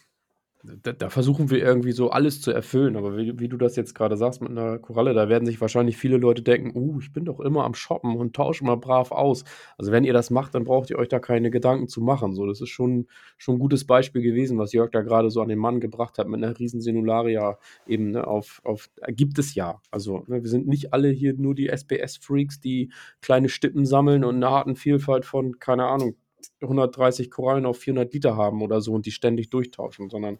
da, 0.63 0.91
da 0.91 1.09
versuchen 1.09 1.49
wir 1.49 1.59
irgendwie 1.59 1.91
so 1.91 2.11
alles 2.11 2.41
zu 2.41 2.51
erfüllen, 2.51 2.95
aber 2.95 3.17
wie, 3.17 3.39
wie 3.39 3.47
du 3.47 3.57
das 3.57 3.75
jetzt 3.75 3.95
gerade 3.95 4.17
sagst 4.17 4.41
mit 4.41 4.51
einer 4.51 4.77
Koralle, 4.79 5.13
da 5.13 5.27
werden 5.29 5.45
sich 5.45 5.59
wahrscheinlich 5.59 5.97
viele 5.97 6.17
Leute 6.17 6.41
denken, 6.41 6.71
uh, 6.75 6.99
ich 6.99 7.11
bin 7.11 7.25
doch 7.25 7.39
immer 7.39 7.63
am 7.63 7.73
Shoppen 7.73 8.15
und 8.15 8.35
tausche 8.35 8.63
mal 8.63 8.77
brav 8.77 9.11
aus. 9.11 9.43
Also 9.77 9.91
wenn 9.91 10.03
ihr 10.03 10.13
das 10.13 10.29
macht, 10.29 10.53
dann 10.55 10.63
braucht 10.63 10.89
ihr 10.89 10.99
euch 10.99 11.07
da 11.07 11.19
keine 11.19 11.49
Gedanken 11.49 11.87
zu 11.87 12.01
machen. 12.01 12.33
So, 12.35 12.45
das 12.45 12.61
ist 12.61 12.69
schon, 12.69 13.07
schon 13.37 13.55
ein 13.55 13.59
gutes 13.59 13.85
Beispiel 13.85 14.21
gewesen, 14.21 14.57
was 14.57 14.73
Jörg 14.73 14.91
da 14.91 15.01
gerade 15.01 15.31
so 15.31 15.41
an 15.41 15.49
den 15.49 15.59
Mann 15.59 15.79
gebracht 15.79 16.17
hat 16.17 16.27
mit 16.27 16.43
einer 16.43 16.57
riesen 16.57 16.81
Sinularia 16.81 17.57
eben 17.87 18.11
ne, 18.11 18.27
auf, 18.27 18.61
auf, 18.63 18.89
gibt 19.07 19.39
es 19.39 19.55
ja. 19.55 19.81
Also 19.89 20.23
ne, 20.27 20.43
wir 20.43 20.49
sind 20.49 20.67
nicht 20.67 20.93
alle 20.93 21.09
hier 21.09 21.33
nur 21.33 21.55
die 21.55 21.69
SBS-Freaks, 21.69 22.59
die 22.59 22.91
kleine 23.21 23.49
Stippen 23.49 23.85
sammeln 23.85 24.23
und 24.23 24.35
eine 24.35 24.47
Artenvielfalt 24.47 25.25
von, 25.25 25.59
keine 25.59 25.85
Ahnung, 25.85 26.15
130 26.61 27.29
Korallen 27.31 27.65
auf 27.65 27.79
400 27.79 28.13
Liter 28.13 28.35
haben 28.35 28.61
oder 28.61 28.81
so 28.81 28.93
und 28.93 29.05
die 29.05 29.11
ständig 29.11 29.49
durchtauschen, 29.49 30.09
sondern 30.09 30.39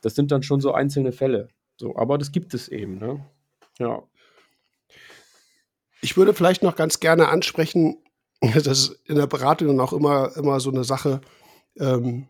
das 0.00 0.14
sind 0.14 0.30
dann 0.30 0.42
schon 0.42 0.60
so 0.60 0.72
einzelne 0.72 1.12
Fälle. 1.12 1.48
So, 1.76 1.96
aber 1.96 2.18
das 2.18 2.32
gibt 2.32 2.54
es 2.54 2.68
eben, 2.68 2.98
ne? 2.98 3.24
Ja. 3.78 4.02
Ich 6.00 6.16
würde 6.16 6.34
vielleicht 6.34 6.62
noch 6.62 6.76
ganz 6.76 7.00
gerne 7.00 7.28
ansprechen, 7.28 7.96
das 8.40 8.66
ist 8.66 9.00
in 9.06 9.16
der 9.16 9.26
Beratung 9.26 9.78
auch 9.80 9.92
immer, 9.92 10.36
immer 10.36 10.60
so 10.60 10.70
eine 10.70 10.84
Sache, 10.84 11.20
ähm, 11.78 12.28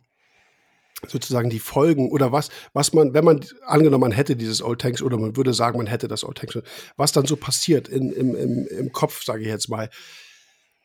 sozusagen 1.08 1.50
die 1.50 1.58
Folgen 1.58 2.10
oder 2.10 2.32
was, 2.32 2.50
was 2.72 2.92
man, 2.92 3.12
wenn 3.14 3.24
man 3.24 3.44
angenommen, 3.66 4.02
man 4.02 4.12
hätte 4.12 4.36
dieses 4.36 4.62
Old 4.62 4.80
Tanks 4.80 5.02
oder 5.02 5.18
man 5.18 5.36
würde 5.36 5.52
sagen, 5.52 5.78
man 5.78 5.86
hätte 5.86 6.08
das 6.08 6.24
Old 6.24 6.38
Tanks, 6.38 6.58
was 6.96 7.12
dann 7.12 7.26
so 7.26 7.36
passiert 7.36 7.88
in, 7.88 8.12
im, 8.12 8.36
im, 8.36 8.66
im 8.66 8.92
Kopf, 8.92 9.24
sage 9.24 9.42
ich 9.42 9.48
jetzt 9.48 9.68
mal. 9.68 9.90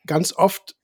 Ganz 0.06 0.32
oft 0.32 0.74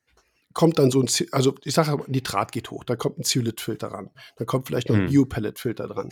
kommt 0.55 0.79
dann 0.79 0.90
so 0.90 1.03
ein, 1.03 1.09
also 1.33 1.55
ich 1.64 1.75
sage, 1.75 2.03
Nitrat 2.07 2.53
geht 2.53 2.71
hoch, 2.71 2.85
da 2.85 2.97
kommt 2.97 3.19
ein 3.19 3.25
Zeolithfilter 3.25 3.88
ran, 3.88 4.11
dann 4.37 4.47
kommt 4.47 4.69
vielleicht 4.69 4.88
noch 4.88 4.97
ein 4.97 5.03
Hm. 5.03 5.11
Biopellet-Filter 5.11 5.88
dran, 5.88 6.09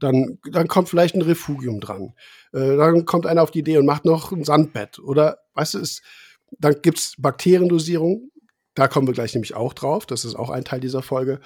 dann, 0.00 0.38
dann 0.50 0.66
kommt 0.66 0.88
vielleicht 0.88 1.14
ein 1.14 1.22
Refugium 1.22 1.80
dran, 1.80 2.14
äh, 2.52 2.76
dann 2.76 3.04
kommt 3.04 3.26
einer 3.26 3.42
auf 3.42 3.50
die 3.50 3.60
Idee 3.60 3.78
und 3.78 3.86
macht 3.86 4.04
noch 4.04 4.32
ein 4.32 4.44
Sandbett 4.44 4.98
oder, 4.98 5.38
weißt 5.54 5.74
du, 5.74 5.78
ist, 5.78 6.02
dann 6.58 6.76
gibt's 6.82 7.14
Bakteriendosierung, 7.18 8.30
da 8.74 8.88
kommen 8.88 9.06
wir 9.06 9.14
gleich 9.14 9.34
nämlich 9.34 9.54
auch 9.54 9.74
drauf, 9.74 10.06
das 10.06 10.24
ist 10.24 10.34
auch 10.34 10.50
ein 10.50 10.64
Teil 10.64 10.80
dieser 10.80 11.02
Folge, 11.02 11.40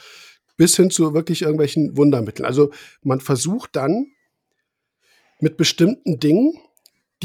bis 0.56 0.76
hin 0.76 0.90
zu 0.90 1.12
wirklich 1.12 1.42
irgendwelchen 1.42 1.96
Wundermitteln. 1.96 2.46
Also 2.46 2.70
man 3.02 3.20
versucht 3.20 3.76
dann 3.76 4.06
mit 5.40 5.56
bestimmten 5.56 6.18
Dingen 6.18 6.58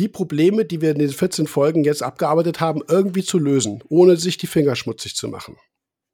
die 0.02 0.08
Probleme, 0.10 0.66
die 0.66 0.82
wir 0.82 0.92
in 0.92 0.98
den 1.00 1.10
14 1.10 1.46
Folgen 1.46 1.84
jetzt 1.84 2.02
abgearbeitet 2.02 2.60
haben, 2.60 2.82
irgendwie 2.90 3.22
zu 3.24 3.38
lösen, 3.38 3.84
ohne 3.88 4.18
sich 4.18 4.38
die 4.38 4.48
Finger 4.48 4.76
schmutzig 4.76 5.16
zu 5.16 5.28
machen. 5.28 5.58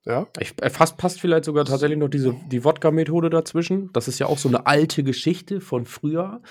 Ja? 0.05 0.27
Ich, 0.41 0.53
äh, 0.61 0.69
fast 0.69 0.97
passt 0.97 1.21
vielleicht 1.21 1.45
sogar 1.45 1.63
tatsächlich 1.63 1.97
noch 1.97 2.09
diese, 2.09 2.35
die 2.51 2.65
Wodka-Methode 2.65 3.29
dazwischen. 3.29 3.89
Das 3.93 4.09
ist 4.09 4.19
ja 4.19 4.27
auch 4.27 4.37
so 4.37 4.49
eine 4.49 4.65
alte 4.67 5.03
Geschichte 5.03 5.61
von 5.61 5.85
früher. 5.85 6.41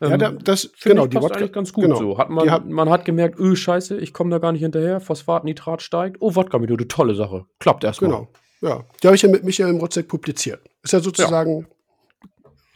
ja, 0.00 0.08
Ähm, 0.12 0.18
da, 0.20 0.30
das, 0.30 0.70
Finde 0.76 0.94
genau, 0.94 1.04
ich, 1.04 1.10
die 1.10 1.14
passt 1.16 1.24
Wodka, 1.24 1.38
eigentlich 1.40 1.52
ganz 1.52 1.72
gut 1.72 1.84
genau. 1.84 1.96
so. 1.98 2.18
Hat 2.18 2.28
Die 2.28 2.32
man, 2.34 2.50
hat- 2.50 2.66
man 2.68 2.88
hat 2.90 3.04
gemerkt, 3.04 3.40
öh, 3.40 3.56
scheiße, 3.56 3.98
ich 3.98 4.12
komme 4.12 4.30
da 4.30 4.38
gar 4.38 4.52
nicht 4.52 4.62
hinterher, 4.62 5.00
Phosphat, 5.00 5.42
Nitrat 5.44 5.82
steigt. 5.82 6.18
Oh, 6.20 6.36
Wodka-Methode, 6.36 6.86
tolle 6.86 7.14
Sache. 7.16 7.44
Klappt 7.58 7.82
erstmal. 7.82 8.10
Genau. 8.10 8.28
Ja, 8.60 8.84
die 9.02 9.06
habe 9.08 9.16
ich 9.16 9.22
ja 9.22 9.28
mit 9.28 9.42
Michael 9.44 9.70
im 9.70 9.78
Rutzek 9.78 10.06
publiziert. 10.08 10.60
Ist 10.82 10.92
ja 10.92 11.00
sozusagen 11.00 11.66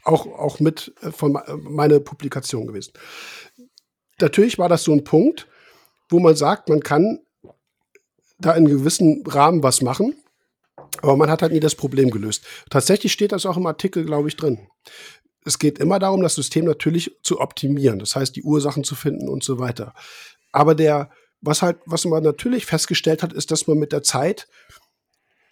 auch, 0.05 0.27
auch 0.27 0.61
mit 0.61 0.93
äh, 1.03 1.11
von 1.11 1.37
äh, 1.37 1.41
meine 1.63 2.01
Publikation 2.01 2.67
gewesen. 2.67 2.93
Natürlich 4.23 4.59
war 4.59 4.69
das 4.69 4.85
so 4.85 4.93
ein 4.93 5.05
Punkt, 5.05 5.49
wo 6.09 6.21
man 6.21 6.37
sagt, 6.37 6.69
man 6.69 6.81
kann 6.81 7.19
da 8.39 8.53
in 8.53 8.67
gewissen 8.67 9.25
Rahmen 9.27 9.63
was 9.63 9.83
machen, 9.83 10.15
aber 11.03 11.17
man 11.17 11.31
hat 11.31 11.43
halt 11.43 11.53
nie 11.53 11.61
das 11.61 11.75
Problem 11.75 12.11
gelöst. 12.11 12.45
Tatsächlich 12.71 13.13
steht 13.13 13.33
das 13.33 13.47
auch 13.47 13.57
im 13.57 13.67
Artikel, 13.67 14.05
glaube 14.05 14.29
ich, 14.29 14.37
drin. 14.37 14.69
es 15.45 15.59
geht 15.59 15.81
immer 15.81 15.99
darum, 15.99 16.23
das 16.23 16.37
System 16.37 16.65
natürlich 16.65 17.17
zu 17.23 17.41
optimieren. 17.41 17.99
Das 17.99 18.15
heißt, 18.15 18.37
die 18.37 18.45
Ursachen 18.45 18.85
zu 18.85 18.95
finden 18.95 19.29
und 19.29 19.43
so 19.43 19.59
weiter. 19.59 19.93
Aber 20.53 20.77
der, 20.77 21.11
was 21.41 21.63
halt, 21.63 21.79
was 21.85 22.05
man 22.05 22.23
natürlich 22.23 22.65
festgestellt 22.65 23.25
hat, 23.25 23.33
ist, 23.33 23.51
dass 23.51 23.67
man 23.67 23.79
mit 23.79 23.91
der 23.91 24.05
Zeit 24.05 24.47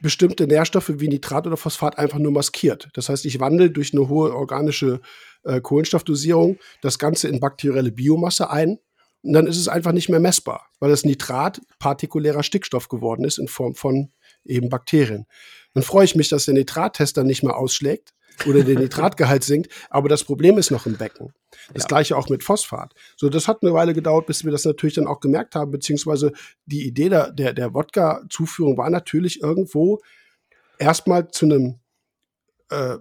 bestimmte 0.01 0.47
Nährstoffe 0.47 0.93
wie 0.97 1.09
Nitrat 1.09 1.47
oder 1.47 1.57
Phosphat 1.57 1.99
einfach 1.99 2.19
nur 2.19 2.33
maskiert. 2.33 2.89
Das 2.95 3.09
heißt, 3.09 3.25
ich 3.27 3.41
wandle 3.41 3.71
durch 3.71 3.93
eine 3.93 4.09
hohe 4.09 4.35
organische 4.35 5.01
äh, 5.45 5.61
Kohlenstoffdosierung 5.61 6.59
das 6.83 6.99
Ganze 6.99 7.29
in 7.29 7.41
bakterielle 7.41 7.93
Biomasse 7.93 8.51
ein. 8.51 8.79
Und 9.23 9.35
dann 9.35 9.47
ist 9.47 9.59
es 9.59 9.69
einfach 9.69 9.93
nicht 9.93 10.09
mehr 10.09 10.21
messbar, 10.21 10.67
weil 10.79 10.91
das 10.91 11.05
Nitrat 11.05 11.61
partikulärer 11.79 12.43
Stickstoff 12.43 12.89
geworden 12.89 13.25
ist 13.25 13.39
in 13.39 13.49
Form 13.49 13.75
von 13.75 14.11
eben 14.45 14.71
Bakterien. 14.71 15.27
Dann 15.75 15.83
freue 15.83 16.05
ich 16.05 16.15
mich, 16.15 16.29
dass 16.29 16.47
der 16.47 16.55
Nitrattest 16.55 17.17
dann 17.17 17.27
nicht 17.27 17.43
mehr 17.43 17.57
ausschlägt, 17.57 18.13
oder 18.47 18.63
der 18.63 18.79
Nitratgehalt 18.79 19.45
sinkt, 19.45 19.71
aber 19.91 20.09
das 20.09 20.25
Problem 20.25 20.59
ist 20.59 20.71
noch 20.71 20.87
im 20.87 20.97
Becken. 20.97 21.33
Das 21.75 21.85
ja. 21.85 21.89
gleiche 21.89 22.17
auch 22.17 22.29
mit 22.29 22.43
Phosphat. 22.43 22.95
So, 23.17 23.29
das 23.29 23.49
hat 23.49 23.63
eine 23.63 23.75
Weile 23.75 23.95
gedauert, 23.95 24.27
bis 24.27 24.45
wir 24.45 24.53
das 24.53 24.65
natürlich 24.65 24.95
dann 24.95 25.07
auch 25.07 25.21
gemerkt 25.21 25.55
haben, 25.55 25.71
beziehungsweise 25.71 26.33
die 26.67 26.87
Idee 26.87 27.09
der, 27.09 27.33
der, 27.33 27.53
der 27.53 27.75
Wodka-Zuführung 27.75 28.77
war 28.77 28.91
natürlich 28.91 29.43
irgendwo 29.43 30.01
erstmal 30.79 31.29
zu 31.29 31.47
einem, 31.47 31.81
äh, 32.71 32.99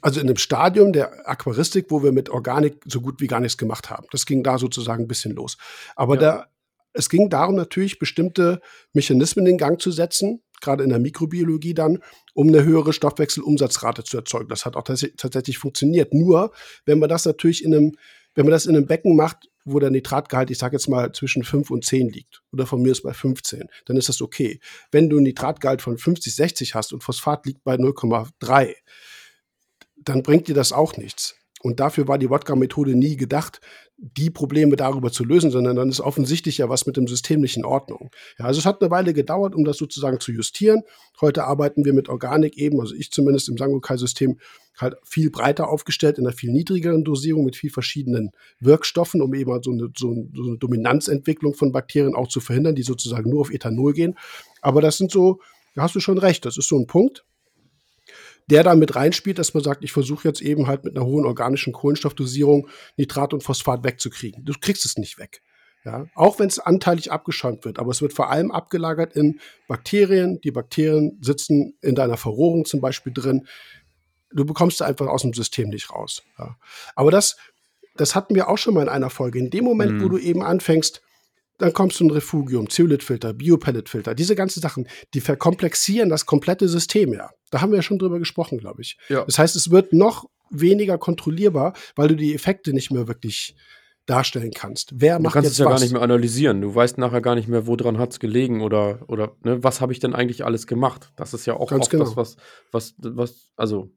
also 0.00 0.20
in 0.20 0.26
einem 0.26 0.36
Stadium 0.36 0.92
der 0.92 1.28
Aquaristik, 1.28 1.86
wo 1.90 2.02
wir 2.02 2.12
mit 2.12 2.30
Organik 2.30 2.82
so 2.86 3.00
gut 3.00 3.20
wie 3.20 3.26
gar 3.26 3.40
nichts 3.40 3.58
gemacht 3.58 3.90
haben. 3.90 4.06
Das 4.10 4.26
ging 4.26 4.42
da 4.42 4.58
sozusagen 4.58 5.04
ein 5.04 5.08
bisschen 5.08 5.34
los. 5.34 5.58
Aber 5.94 6.14
ja. 6.14 6.20
der, 6.20 6.50
es 6.92 7.08
ging 7.08 7.30
darum 7.30 7.54
natürlich, 7.54 7.98
bestimmte 7.98 8.60
Mechanismen 8.92 9.46
in 9.46 9.58
Gang 9.58 9.80
zu 9.80 9.92
setzen, 9.92 10.42
gerade 10.60 10.84
in 10.84 10.90
der 10.90 10.98
Mikrobiologie 10.98 11.74
dann, 11.74 11.98
um 12.34 12.48
eine 12.48 12.64
höhere 12.64 12.92
Stoffwechselumsatzrate 12.92 14.04
zu 14.04 14.16
erzeugen. 14.16 14.48
Das 14.48 14.66
hat 14.66 14.76
auch 14.76 14.84
tatsächlich 14.84 15.58
funktioniert. 15.58 16.14
Nur, 16.14 16.52
wenn 16.84 16.98
man 16.98 17.08
das 17.08 17.24
natürlich 17.24 17.64
in 17.64 17.74
einem, 17.74 17.96
wenn 18.34 18.46
man 18.46 18.52
das 18.52 18.66
in 18.66 18.76
einem 18.76 18.86
Becken 18.86 19.16
macht, 19.16 19.48
wo 19.64 19.78
der 19.78 19.90
Nitratgehalt, 19.90 20.50
ich 20.50 20.58
sage 20.58 20.76
jetzt 20.76 20.88
mal, 20.88 21.12
zwischen 21.12 21.44
5 21.44 21.70
und 21.70 21.84
10 21.84 22.08
liegt, 22.08 22.42
oder 22.52 22.66
von 22.66 22.80
mir 22.80 22.92
ist 22.92 23.02
bei 23.02 23.12
15, 23.12 23.68
dann 23.86 23.96
ist 23.96 24.08
das 24.08 24.22
okay. 24.22 24.58
Wenn 24.90 25.10
du 25.10 25.18
ein 25.18 25.24
Nitratgehalt 25.24 25.82
von 25.82 25.98
50, 25.98 26.34
60 26.34 26.74
hast 26.74 26.92
und 26.92 27.02
Phosphat 27.02 27.46
liegt 27.46 27.62
bei 27.62 27.74
0,3, 27.74 28.74
dann 29.96 30.22
bringt 30.22 30.48
dir 30.48 30.54
das 30.54 30.72
auch 30.72 30.96
nichts. 30.96 31.36
Und 31.62 31.78
dafür 31.78 32.08
war 32.08 32.18
die 32.18 32.30
Wodka-Methode 32.30 32.94
nie 32.94 33.16
gedacht, 33.16 33.60
die 33.98 34.30
Probleme 34.30 34.76
darüber 34.76 35.12
zu 35.12 35.24
lösen, 35.24 35.50
sondern 35.50 35.76
dann 35.76 35.90
ist 35.90 36.00
offensichtlich 36.00 36.56
ja 36.56 36.70
was 36.70 36.86
mit 36.86 36.96
dem 36.96 37.06
System 37.06 37.40
nicht 37.40 37.58
in 37.58 37.66
Ordnung. 37.66 38.10
Ja, 38.38 38.46
also 38.46 38.58
es 38.58 38.64
hat 38.64 38.80
eine 38.80 38.90
Weile 38.90 39.12
gedauert, 39.12 39.54
um 39.54 39.64
das 39.64 39.76
sozusagen 39.76 40.20
zu 40.20 40.32
justieren. 40.32 40.82
Heute 41.20 41.44
arbeiten 41.44 41.84
wir 41.84 41.92
mit 41.92 42.08
Organik 42.08 42.56
eben, 42.56 42.80
also 42.80 42.94
ich 42.94 43.10
zumindest 43.10 43.50
im 43.50 43.58
Sangokai-System, 43.58 44.38
halt 44.78 44.96
viel 45.04 45.30
breiter 45.30 45.68
aufgestellt, 45.68 46.16
in 46.16 46.26
einer 46.26 46.34
viel 46.34 46.50
niedrigeren 46.50 47.04
Dosierung 47.04 47.44
mit 47.44 47.56
viel 47.56 47.70
verschiedenen 47.70 48.30
Wirkstoffen, 48.60 49.20
um 49.20 49.34
eben 49.34 49.62
so 49.62 49.72
eine, 49.72 49.90
so 49.94 50.12
eine 50.12 50.56
Dominanzentwicklung 50.56 51.52
von 51.52 51.72
Bakterien 51.72 52.14
auch 52.14 52.28
zu 52.28 52.40
verhindern, 52.40 52.74
die 52.74 52.82
sozusagen 52.82 53.28
nur 53.28 53.42
auf 53.42 53.52
Ethanol 53.52 53.92
gehen. 53.92 54.16
Aber 54.62 54.80
das 54.80 54.96
sind 54.96 55.10
so, 55.10 55.40
da 55.74 55.82
hast 55.82 55.94
du 55.94 56.00
schon 56.00 56.16
recht, 56.16 56.46
das 56.46 56.56
ist 56.56 56.68
so 56.68 56.78
ein 56.78 56.86
Punkt 56.86 57.26
der 58.50 58.64
da 58.64 58.74
mit 58.74 58.96
reinspielt, 58.96 59.38
dass 59.38 59.54
man 59.54 59.62
sagt, 59.62 59.84
ich 59.84 59.92
versuche 59.92 60.26
jetzt 60.26 60.42
eben 60.42 60.66
halt 60.66 60.84
mit 60.84 60.96
einer 60.96 61.06
hohen 61.06 61.24
organischen 61.24 61.72
Kohlenstoffdosierung 61.72 62.68
Nitrat 62.96 63.32
und 63.32 63.42
Phosphat 63.42 63.84
wegzukriegen. 63.84 64.44
Du 64.44 64.52
kriegst 64.60 64.84
es 64.84 64.96
nicht 64.96 65.18
weg. 65.18 65.42
Ja, 65.84 66.06
auch 66.14 66.38
wenn 66.38 66.48
es 66.48 66.58
anteilig 66.58 67.10
abgeschäumt 67.10 67.64
wird, 67.64 67.78
aber 67.78 67.90
es 67.90 68.02
wird 68.02 68.12
vor 68.12 68.30
allem 68.30 68.50
abgelagert 68.50 69.16
in 69.16 69.40
Bakterien. 69.66 70.38
Die 70.42 70.50
Bakterien 70.50 71.18
sitzen 71.22 71.78
in 71.80 71.94
deiner 71.94 72.18
Verrohrung 72.18 72.66
zum 72.66 72.82
Beispiel 72.82 73.14
drin. 73.14 73.46
Du 74.30 74.44
bekommst 74.44 74.78
sie 74.78 74.86
einfach 74.86 75.06
aus 75.06 75.22
dem 75.22 75.32
System 75.32 75.70
nicht 75.70 75.90
raus. 75.90 76.22
Ja. 76.38 76.58
Aber 76.96 77.10
das, 77.10 77.38
das 77.96 78.14
hatten 78.14 78.34
wir 78.34 78.48
auch 78.50 78.58
schon 78.58 78.74
mal 78.74 78.82
in 78.82 78.88
einer 78.90 79.08
Folge. 79.08 79.38
In 79.38 79.48
dem 79.48 79.64
Moment, 79.64 79.92
mhm. 79.92 80.04
wo 80.04 80.08
du 80.10 80.18
eben 80.18 80.42
anfängst, 80.42 81.00
dann 81.60 81.72
kommst 81.72 82.00
du 82.00 82.04
ein 82.04 82.10
Refugium, 82.10 82.68
Zeolithfilter, 82.68 83.32
Biopelletfilter, 83.32 84.14
diese 84.14 84.34
ganzen 84.34 84.60
Sachen, 84.60 84.88
die 85.14 85.20
verkomplexieren 85.20 86.08
das 86.08 86.26
komplette 86.26 86.68
System 86.68 87.12
ja. 87.12 87.30
Da 87.50 87.60
haben 87.60 87.70
wir 87.70 87.76
ja 87.76 87.82
schon 87.82 87.98
drüber 87.98 88.18
gesprochen, 88.18 88.58
glaube 88.58 88.82
ich. 88.82 88.96
Ja. 89.08 89.24
Das 89.24 89.38
heißt, 89.38 89.56
es 89.56 89.70
wird 89.70 89.92
noch 89.92 90.28
weniger 90.50 90.98
kontrollierbar, 90.98 91.74
weil 91.96 92.08
du 92.08 92.16
die 92.16 92.34
Effekte 92.34 92.72
nicht 92.72 92.90
mehr 92.90 93.08
wirklich 93.08 93.54
darstellen 94.06 94.50
kannst. 94.52 94.92
Wer 94.96 95.18
du 95.18 95.22
macht 95.22 95.34
kannst 95.34 95.46
jetzt 95.46 95.52
es 95.52 95.58
ja 95.58 95.66
was? 95.66 95.74
gar 95.74 95.80
nicht 95.80 95.92
mehr 95.92 96.02
analysieren. 96.02 96.60
Du 96.60 96.74
weißt 96.74 96.98
nachher 96.98 97.20
gar 97.20 97.34
nicht 97.34 97.48
mehr, 97.48 97.66
woran 97.66 97.98
hat 97.98 98.12
es 98.12 98.20
gelegen 98.20 98.60
oder, 98.60 99.00
oder 99.08 99.36
ne, 99.44 99.62
was 99.62 99.80
habe 99.80 99.92
ich 99.92 100.00
denn 100.00 100.14
eigentlich 100.14 100.44
alles 100.44 100.66
gemacht. 100.66 101.12
Das 101.16 101.34
ist 101.34 101.46
ja 101.46 101.54
auch 101.54 101.70
Ganz 101.70 101.82
oft 101.82 101.90
genau. 101.90 102.04
das, 102.04 102.16
was, 102.16 102.36
was, 102.72 102.94
was, 102.98 103.52
also 103.56 103.90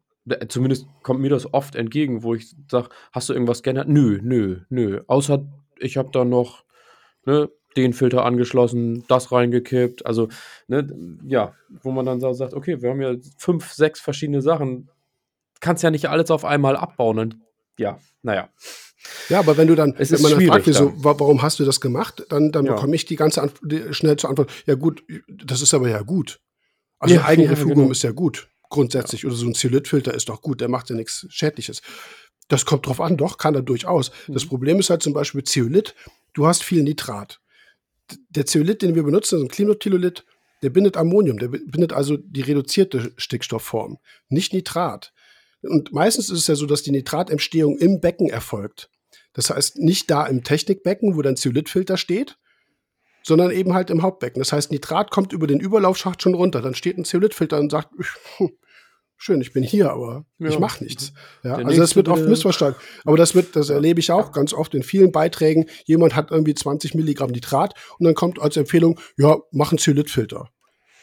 zumindest 0.50 0.88
kommt 1.02 1.22
mir 1.22 1.30
das 1.30 1.54
oft 1.54 1.76
entgegen, 1.76 2.24
wo 2.24 2.36
ich 2.36 2.56
sage, 2.70 2.90
hast 3.12 3.30
du 3.30 3.34
irgendwas 3.34 3.64
geändert? 3.64 3.88
Nö, 3.88 4.20
nö, 4.22 4.60
nö. 4.70 5.02
Außer 5.08 5.46
ich 5.80 5.98
habe 5.98 6.10
da 6.12 6.26
noch 6.26 6.64
ne, 7.26 7.50
den 7.76 7.94
Filter 7.94 8.26
angeschlossen, 8.26 9.04
das 9.08 9.32
reingekippt. 9.32 10.06
Also, 10.06 10.30
ne, 10.68 10.88
ja, 11.26 11.54
wo 11.82 11.92
man 11.92 12.06
dann 12.06 12.20
sagt, 12.20 12.54
okay, 12.54 12.82
wir 12.82 12.90
haben 12.90 13.02
ja 13.02 13.16
fünf, 13.38 13.72
sechs 13.74 14.00
verschiedene 14.00 14.42
Sachen. 14.42 14.90
Kannst 15.60 15.84
ja 15.84 15.92
nicht 15.92 16.10
alles 16.10 16.30
auf 16.32 16.46
einmal 16.46 16.76
abbauen. 16.76 17.20
Und 17.20 17.38
ja, 17.78 18.00
naja. 18.22 18.50
Ja, 19.30 19.40
aber 19.40 19.58
wenn 19.58 19.68
du 19.68 19.76
dann, 19.76 19.96
es 19.98 20.12
wenn 20.12 20.22
man 20.22 20.32
dann 20.32 20.48
fragt, 20.48 20.68
wieso, 20.68 20.94
warum 20.98 21.42
hast 21.42 21.60
du 21.60 21.66
das 21.66 21.82
gemacht, 21.82 22.26
dann, 22.30 22.52
dann 22.52 22.66
ja. 22.66 22.74
bekomme 22.74 22.96
ich 22.96 23.06
die 23.06 23.16
ganze 23.16 23.42
Antwort, 23.42 23.62
die, 23.72 23.94
schnell 23.94 24.16
zur 24.18 24.30
Antwort, 24.30 24.52
ja 24.66 24.76
gut, 24.76 25.04
das 25.28 25.62
ist 25.62 25.74
aber 25.74 25.90
ja 25.90 26.02
gut. 26.02 26.40
Also 27.00 27.16
ja, 27.16 27.26
Eigenrefugium 27.26 27.70
ja, 27.70 27.76
genau. 27.76 27.92
ist 27.92 28.04
ja 28.04 28.12
gut, 28.12 28.50
grundsätzlich. 28.70 29.26
Oder 29.26 29.36
so 29.36 29.46
ein 29.46 29.56
Zylitfilter 29.56 30.14
ist 30.14 30.30
doch 30.30 30.42
gut, 30.42 30.62
der 30.62 30.70
macht 30.70 30.90
ja 30.90 30.96
nichts 30.96 31.26
Schädliches. 31.30 31.82
Das 32.50 32.66
kommt 32.66 32.88
drauf 32.88 33.00
an, 33.00 33.18
doch, 33.18 33.38
kann 33.38 33.56
er 33.56 33.62
durchaus. 33.62 34.12
Mhm. 34.28 34.34
Das 34.34 34.46
Problem 34.46 34.80
ist 34.80 34.90
halt 34.90 35.02
zum 35.02 35.14
Beispiel 35.14 35.44
Zeolit, 35.44 35.96
du 36.34 36.46
hast 36.46 36.64
viel 36.64 36.84
Nitrat 36.84 37.40
der 38.30 38.46
Zeolit, 38.46 38.82
den 38.82 38.96
wir 38.96 39.04
benutzen, 39.04 39.36
also 39.36 39.46
ein 39.46 39.50
Klinothiolith, 39.50 40.26
der 40.62 40.70
bindet 40.70 40.98
Ammonium, 40.98 41.40
der 41.40 41.50
bindet 41.50 41.94
also 41.94 42.18
die 42.18 42.42
reduzierte 42.42 43.14
Stickstoffform, 43.18 43.98
nicht 44.30 44.54
Nitrat. 44.54 45.14
Und 45.62 45.94
meistens 45.94 46.30
ist 46.30 46.40
es 46.40 46.48
ja 46.48 46.56
so, 46.56 46.66
dass 46.66 46.84
die 46.84 46.92
Nitratentstehung 46.92 47.78
im 47.78 48.02
Becken 48.02 48.30
erfolgt. 48.30 48.90
Das 49.34 49.50
heißt, 49.50 49.78
nicht 49.78 50.12
da 50.12 50.26
im 50.26 50.44
Technikbecken, 50.44 51.16
wo 51.16 51.22
dein 51.22 51.38
Zeolithfilter 51.38 51.98
steht, 51.98 52.38
sondern 53.24 53.52
eben 53.52 53.74
halt 53.74 53.90
im 53.90 54.02
Hauptbecken. 54.02 54.40
Das 54.40 54.52
heißt, 54.52 54.72
Nitrat 54.72 55.10
kommt 55.10 55.32
über 55.32 55.48
den 55.48 55.62
Überlaufschacht 55.62 56.22
schon 56.22 56.34
runter. 56.34 56.62
Dann 56.62 56.76
steht 56.76 56.98
ein 56.98 57.06
Zeolithfilter 57.06 57.60
und 57.60 57.72
sagt, 57.72 57.92
schön, 59.24 59.40
ich 59.40 59.54
bin 59.54 59.64
hier, 59.64 59.92
aber 59.92 60.26
ja. 60.40 60.50
ich 60.50 60.60
mache 60.60 60.84
nichts. 60.84 61.14
Ja, 61.44 61.56
also 61.56 61.80
das 61.80 61.96
wird 61.96 62.10
oft 62.10 62.26
missverstanden. 62.26 62.80
Aber 63.06 63.16
das 63.16 63.36
wird, 63.36 63.56
das 63.56 63.70
erlebe 63.70 64.02
ich 64.02 64.12
auch 64.12 64.34
ganz 64.34 64.54
oft 64.54 64.74
in 64.76 64.84
vielen 64.84 65.14
Beiträgen. 65.14 65.68
Jemand 65.86 66.16
hat 66.16 66.32
irgendwie 66.32 66.54
20 66.54 66.94
Milligramm 66.94 67.32
Nitrat 67.32 67.74
und 67.98 68.06
dann 68.06 68.16
kommt 68.16 68.42
als 68.42 68.58
Empfehlung, 68.58 69.00
ja, 69.18 69.38
mach 69.52 69.72
einen 69.72 69.80
Zeolithfilter. 69.80 70.50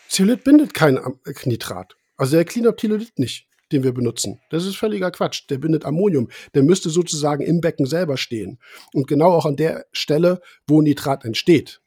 Zeolit 0.08 0.44
bindet 0.44 0.74
kein 0.74 0.98
Nitrat. 1.44 1.96
Also 2.16 2.36
der 2.36 2.44
Cleanup-Thiolith 2.44 3.18
nicht, 3.18 3.48
den 3.72 3.84
wir 3.84 3.94
benutzen. 3.94 4.40
Das 4.50 4.66
ist 4.66 4.76
völliger 4.76 5.10
Quatsch. 5.10 5.44
Der 5.48 5.56
bindet 5.56 5.86
Ammonium. 5.86 6.28
Der 6.54 6.62
müsste 6.62 6.90
sozusagen 6.90 7.42
im 7.42 7.62
Becken 7.62 7.86
selber 7.86 8.18
stehen. 8.18 8.58
Und 8.92 9.08
genau 9.08 9.32
auch 9.32 9.46
an 9.46 9.56
der 9.56 9.86
Stelle, 9.92 10.42
wo 10.66 10.82
Nitrat 10.82 11.24
entsteht. 11.24 11.80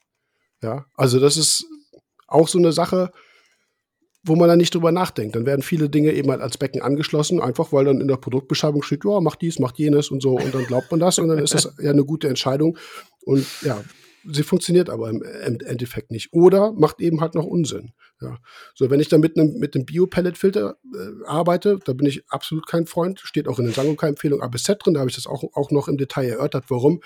Ja, 0.64 0.86
also 0.96 1.20
das 1.20 1.38
ist 1.38 1.68
auch 2.28 2.48
so 2.48 2.58
eine 2.58 2.72
Sache, 2.72 3.12
wo 4.24 4.36
man 4.36 4.48
dann 4.48 4.58
nicht 4.58 4.74
drüber 4.74 4.92
nachdenkt. 4.92 5.36
Dann 5.36 5.46
werden 5.46 5.62
viele 5.62 5.90
Dinge 5.90 6.14
eben 6.14 6.32
halt 6.32 6.42
als 6.42 6.58
Becken 6.58 6.82
angeschlossen, 6.82 7.42
einfach 7.42 7.74
weil 7.74 7.86
dann 7.86 8.00
in 8.00 8.08
der 8.08 8.18
Produktbeschreibung 8.18 8.82
steht, 8.82 9.04
ja, 9.04 9.20
mach 9.20 9.36
dies, 9.36 9.60
mach 9.60 9.74
jenes 9.76 10.10
und 10.10 10.22
so. 10.22 10.36
Und 10.36 10.56
dann 10.56 10.66
glaubt 10.66 10.90
man 10.92 11.00
das 11.00 11.20
und 11.20 11.28
dann 11.28 11.40
ist 11.40 11.54
das 11.54 11.74
ja 11.80 11.92
eine 11.92 12.06
gute 12.06 12.30
Entscheidung. 12.30 12.78
Und 13.26 13.46
ja, 13.64 13.84
sie 14.26 14.44
funktioniert 14.44 14.90
aber 14.90 15.10
im 15.10 15.22
Endeffekt 15.22 16.12
nicht. 16.12 16.32
Oder 16.32 16.72
macht 16.72 17.02
eben 17.02 17.20
halt 17.20 17.36
noch 17.36 17.46
Unsinn. 17.46 17.92
Ja. 18.22 18.38
So, 18.76 18.90
wenn 18.90 19.02
ich 19.02 19.10
dann 19.10 19.20
mit 19.20 19.38
einem, 19.38 19.60
mit 19.60 19.76
einem 19.76 19.86
Bio-Pellet-Filter 19.86 20.78
äh, 20.94 21.26
arbeite, 21.28 21.80
da 21.84 21.92
bin 21.92 22.08
ich 22.08 22.24
absolut 22.30 22.66
kein 22.66 22.86
Freund. 22.86 23.20
Steht 23.20 23.50
auch 23.50 23.60
in 23.60 23.66
den 23.66 23.74
Sangokai-Empfehlungen 23.74 24.44
A 24.44 24.48
bis 24.48 24.64
Z 24.64 24.80
drin, 24.84 24.94
da 24.94 25.02
habe 25.02 25.10
ich 25.10 25.18
das 25.18 25.28
auch, 25.28 25.44
auch 25.54 25.72
noch 25.72 25.90
im 25.90 25.98
Detail 25.98 26.30
erörtert, 26.30 26.66
warum. 26.70 27.02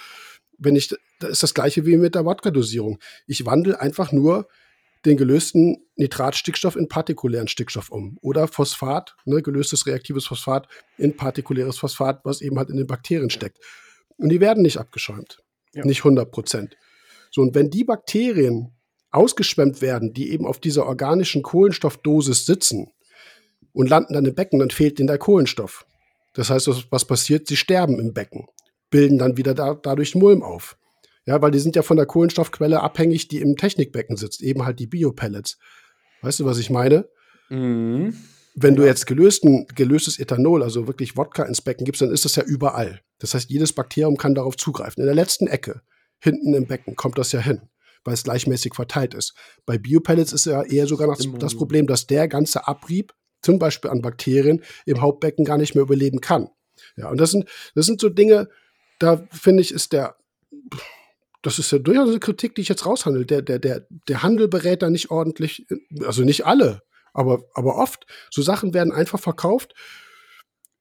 Wenn 0.59 0.75
ich, 0.75 0.95
da 1.19 1.27
ist 1.27 1.41
das 1.41 1.55
gleiche 1.55 1.85
wie 1.87 1.97
mit 1.97 2.13
der 2.13 2.25
Wodka-Dosierung. 2.25 2.99
Ich 3.25 3.45
wandle 3.45 3.79
einfach 3.79 4.11
nur 4.11 4.47
den 5.07 5.17
gelösten 5.17 5.85
Nitratstickstoff 5.95 6.75
in 6.75 6.87
partikulären 6.87 7.47
Stickstoff 7.47 7.89
um. 7.89 8.17
Oder 8.21 8.47
Phosphat, 8.47 9.15
ne, 9.25 9.41
gelöstes 9.41 9.87
reaktives 9.87 10.27
Phosphat 10.27 10.67
in 10.97 11.15
partikuläres 11.15 11.77
Phosphat, 11.77 12.21
was 12.23 12.41
eben 12.41 12.57
halt 12.57 12.69
in 12.69 12.77
den 12.77 12.87
Bakterien 12.87 13.29
steckt. 13.29 13.57
Und 14.17 14.29
die 14.29 14.39
werden 14.39 14.63
nicht 14.63 14.77
abgeschäumt. 14.77 15.39
Ja. 15.73 15.85
Nicht 15.85 15.99
100 15.99 16.31
Prozent. 16.31 16.77
So, 17.31 17.41
und 17.41 17.55
wenn 17.55 17.69
die 17.69 17.83
Bakterien 17.83 18.75
ausgeschwemmt 19.11 19.81
werden, 19.81 20.13
die 20.13 20.31
eben 20.31 20.45
auf 20.45 20.59
dieser 20.59 20.85
organischen 20.85 21.41
Kohlenstoffdosis 21.41 22.45
sitzen 22.45 22.91
und 23.73 23.89
landen 23.89 24.13
dann 24.13 24.25
im 24.25 24.35
Becken, 24.35 24.59
dann 24.59 24.69
fehlt 24.69 24.99
ihnen 24.99 25.07
der 25.07 25.17
Kohlenstoff. 25.17 25.85
Das 26.33 26.49
heißt, 26.49 26.67
was 26.91 27.05
passiert? 27.05 27.47
Sie 27.47 27.55
sterben 27.55 27.99
im 27.99 28.13
Becken, 28.13 28.47
bilden 28.89 29.17
dann 29.17 29.37
wieder 29.37 29.53
da, 29.53 29.73
dadurch 29.73 30.15
Mulm 30.15 30.43
auf. 30.43 30.77
Ja, 31.27 31.41
weil 31.41 31.51
die 31.51 31.59
sind 31.59 31.75
ja 31.75 31.81
von 31.81 31.97
der 31.97 32.05
Kohlenstoffquelle 32.05 32.81
abhängig, 32.81 33.27
die 33.27 33.41
im 33.41 33.57
Technikbecken 33.57 34.15
sitzt, 34.15 34.41
eben 34.41 34.65
halt 34.65 34.79
die 34.79 34.87
Biopellets. 34.87 35.59
Weißt 36.21 36.39
du, 36.39 36.45
was 36.45 36.57
ich 36.57 36.69
meine? 36.69 37.07
Mhm. 37.49 38.13
wenn 38.55 38.75
du 38.75 38.83
jetzt 38.83 39.05
gelösten, 39.05 39.67
gelöstes 39.75 40.19
Ethanol, 40.19 40.63
also 40.63 40.87
wirklich 40.87 41.15
Wodka 41.15 41.43
ins 41.43 41.61
Becken 41.61 41.85
gibst, 41.85 42.01
dann 42.01 42.11
ist 42.11 42.25
das 42.25 42.35
ja 42.35 42.43
überall. 42.43 43.01
Das 43.19 43.33
heißt, 43.33 43.49
jedes 43.49 43.71
Bakterium 43.71 44.17
kann 44.17 44.35
darauf 44.35 44.57
zugreifen. 44.57 45.01
In 45.01 45.05
der 45.05 45.15
letzten 45.15 45.47
Ecke, 45.47 45.81
hinten 46.19 46.53
im 46.55 46.65
Becken, 46.65 46.95
kommt 46.95 47.17
das 47.19 47.31
ja 47.31 47.39
hin, 47.39 47.61
weil 48.03 48.15
es 48.15 48.23
gleichmäßig 48.23 48.73
verteilt 48.73 49.13
ist. 49.13 49.35
Bei 49.65 49.77
Biopellets 49.77 50.33
ist 50.33 50.45
ja 50.45 50.63
eher 50.63 50.87
sogar 50.87 51.07
das, 51.07 51.27
das 51.39 51.55
Problem, 51.55 51.87
dass 51.87 52.07
der 52.07 52.27
ganze 52.27 52.67
Abrieb, 52.67 53.13
zum 53.43 53.59
Beispiel 53.59 53.91
an 53.91 54.01
Bakterien, 54.01 54.63
im 54.85 55.01
Hauptbecken 55.01 55.45
gar 55.45 55.57
nicht 55.57 55.75
mehr 55.75 55.83
überleben 55.83 56.19
kann. 56.19 56.49
Ja, 56.95 57.09
und 57.09 57.21
das 57.21 57.31
sind, 57.31 57.47
das 57.75 57.85
sind 57.85 58.01
so 58.01 58.09
Dinge, 58.09 58.49
da 58.99 59.25
finde 59.31 59.61
ich, 59.61 59.71
ist 59.71 59.93
der, 59.93 60.15
das 61.41 61.59
ist 61.59 61.71
ja 61.71 61.79
durchaus 61.79 62.09
eine 62.09 62.19
Kritik, 62.19 62.55
die 62.55 62.61
ich 62.61 62.69
jetzt 62.69 62.85
raushandle. 62.85 63.25
Der, 63.25 63.41
der, 63.41 63.59
der, 63.59 63.87
der 63.89 64.23
Handel 64.23 64.47
berät 64.47 64.81
da 64.81 64.89
nicht 64.89 65.11
ordentlich, 65.11 65.67
also 66.03 66.23
nicht 66.23 66.45
alle, 66.45 66.81
aber, 67.13 67.43
aber 67.53 67.75
oft. 67.75 68.05
So 68.31 68.41
Sachen 68.41 68.73
werden 68.73 68.91
einfach 68.91 69.19
verkauft. 69.19 69.73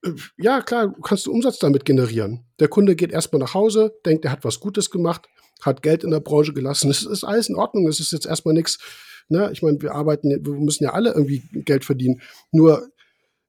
Äh, 0.04 0.12
ja, 0.38 0.62
klar, 0.62 0.94
kannst 1.02 1.26
du 1.26 1.32
Umsatz 1.32 1.58
damit 1.58 1.84
generieren. 1.84 2.46
Der 2.58 2.68
Kunde 2.68 2.96
geht 2.96 3.12
erstmal 3.12 3.40
nach 3.40 3.54
Hause, 3.54 3.94
denkt, 4.04 4.24
er 4.24 4.32
hat 4.32 4.44
was 4.44 4.60
Gutes 4.60 4.90
gemacht, 4.90 5.28
hat 5.62 5.82
Geld 5.82 6.04
in 6.04 6.10
der 6.10 6.20
Branche 6.20 6.52
gelassen. 6.52 6.90
Es 6.90 7.02
ist 7.02 7.24
alles 7.24 7.48
in 7.48 7.56
Ordnung. 7.56 7.88
Es 7.88 8.00
ist 8.00 8.12
jetzt 8.12 8.26
erstmal 8.26 8.54
nichts. 8.54 8.78
Ne? 9.28 9.50
Ich 9.52 9.62
meine, 9.62 9.80
wir 9.80 9.94
arbeiten, 9.94 10.28
wir 10.28 10.52
müssen 10.54 10.84
ja 10.84 10.92
alle 10.92 11.12
irgendwie 11.12 11.42
Geld 11.64 11.84
verdienen. 11.84 12.20
Nur 12.52 12.88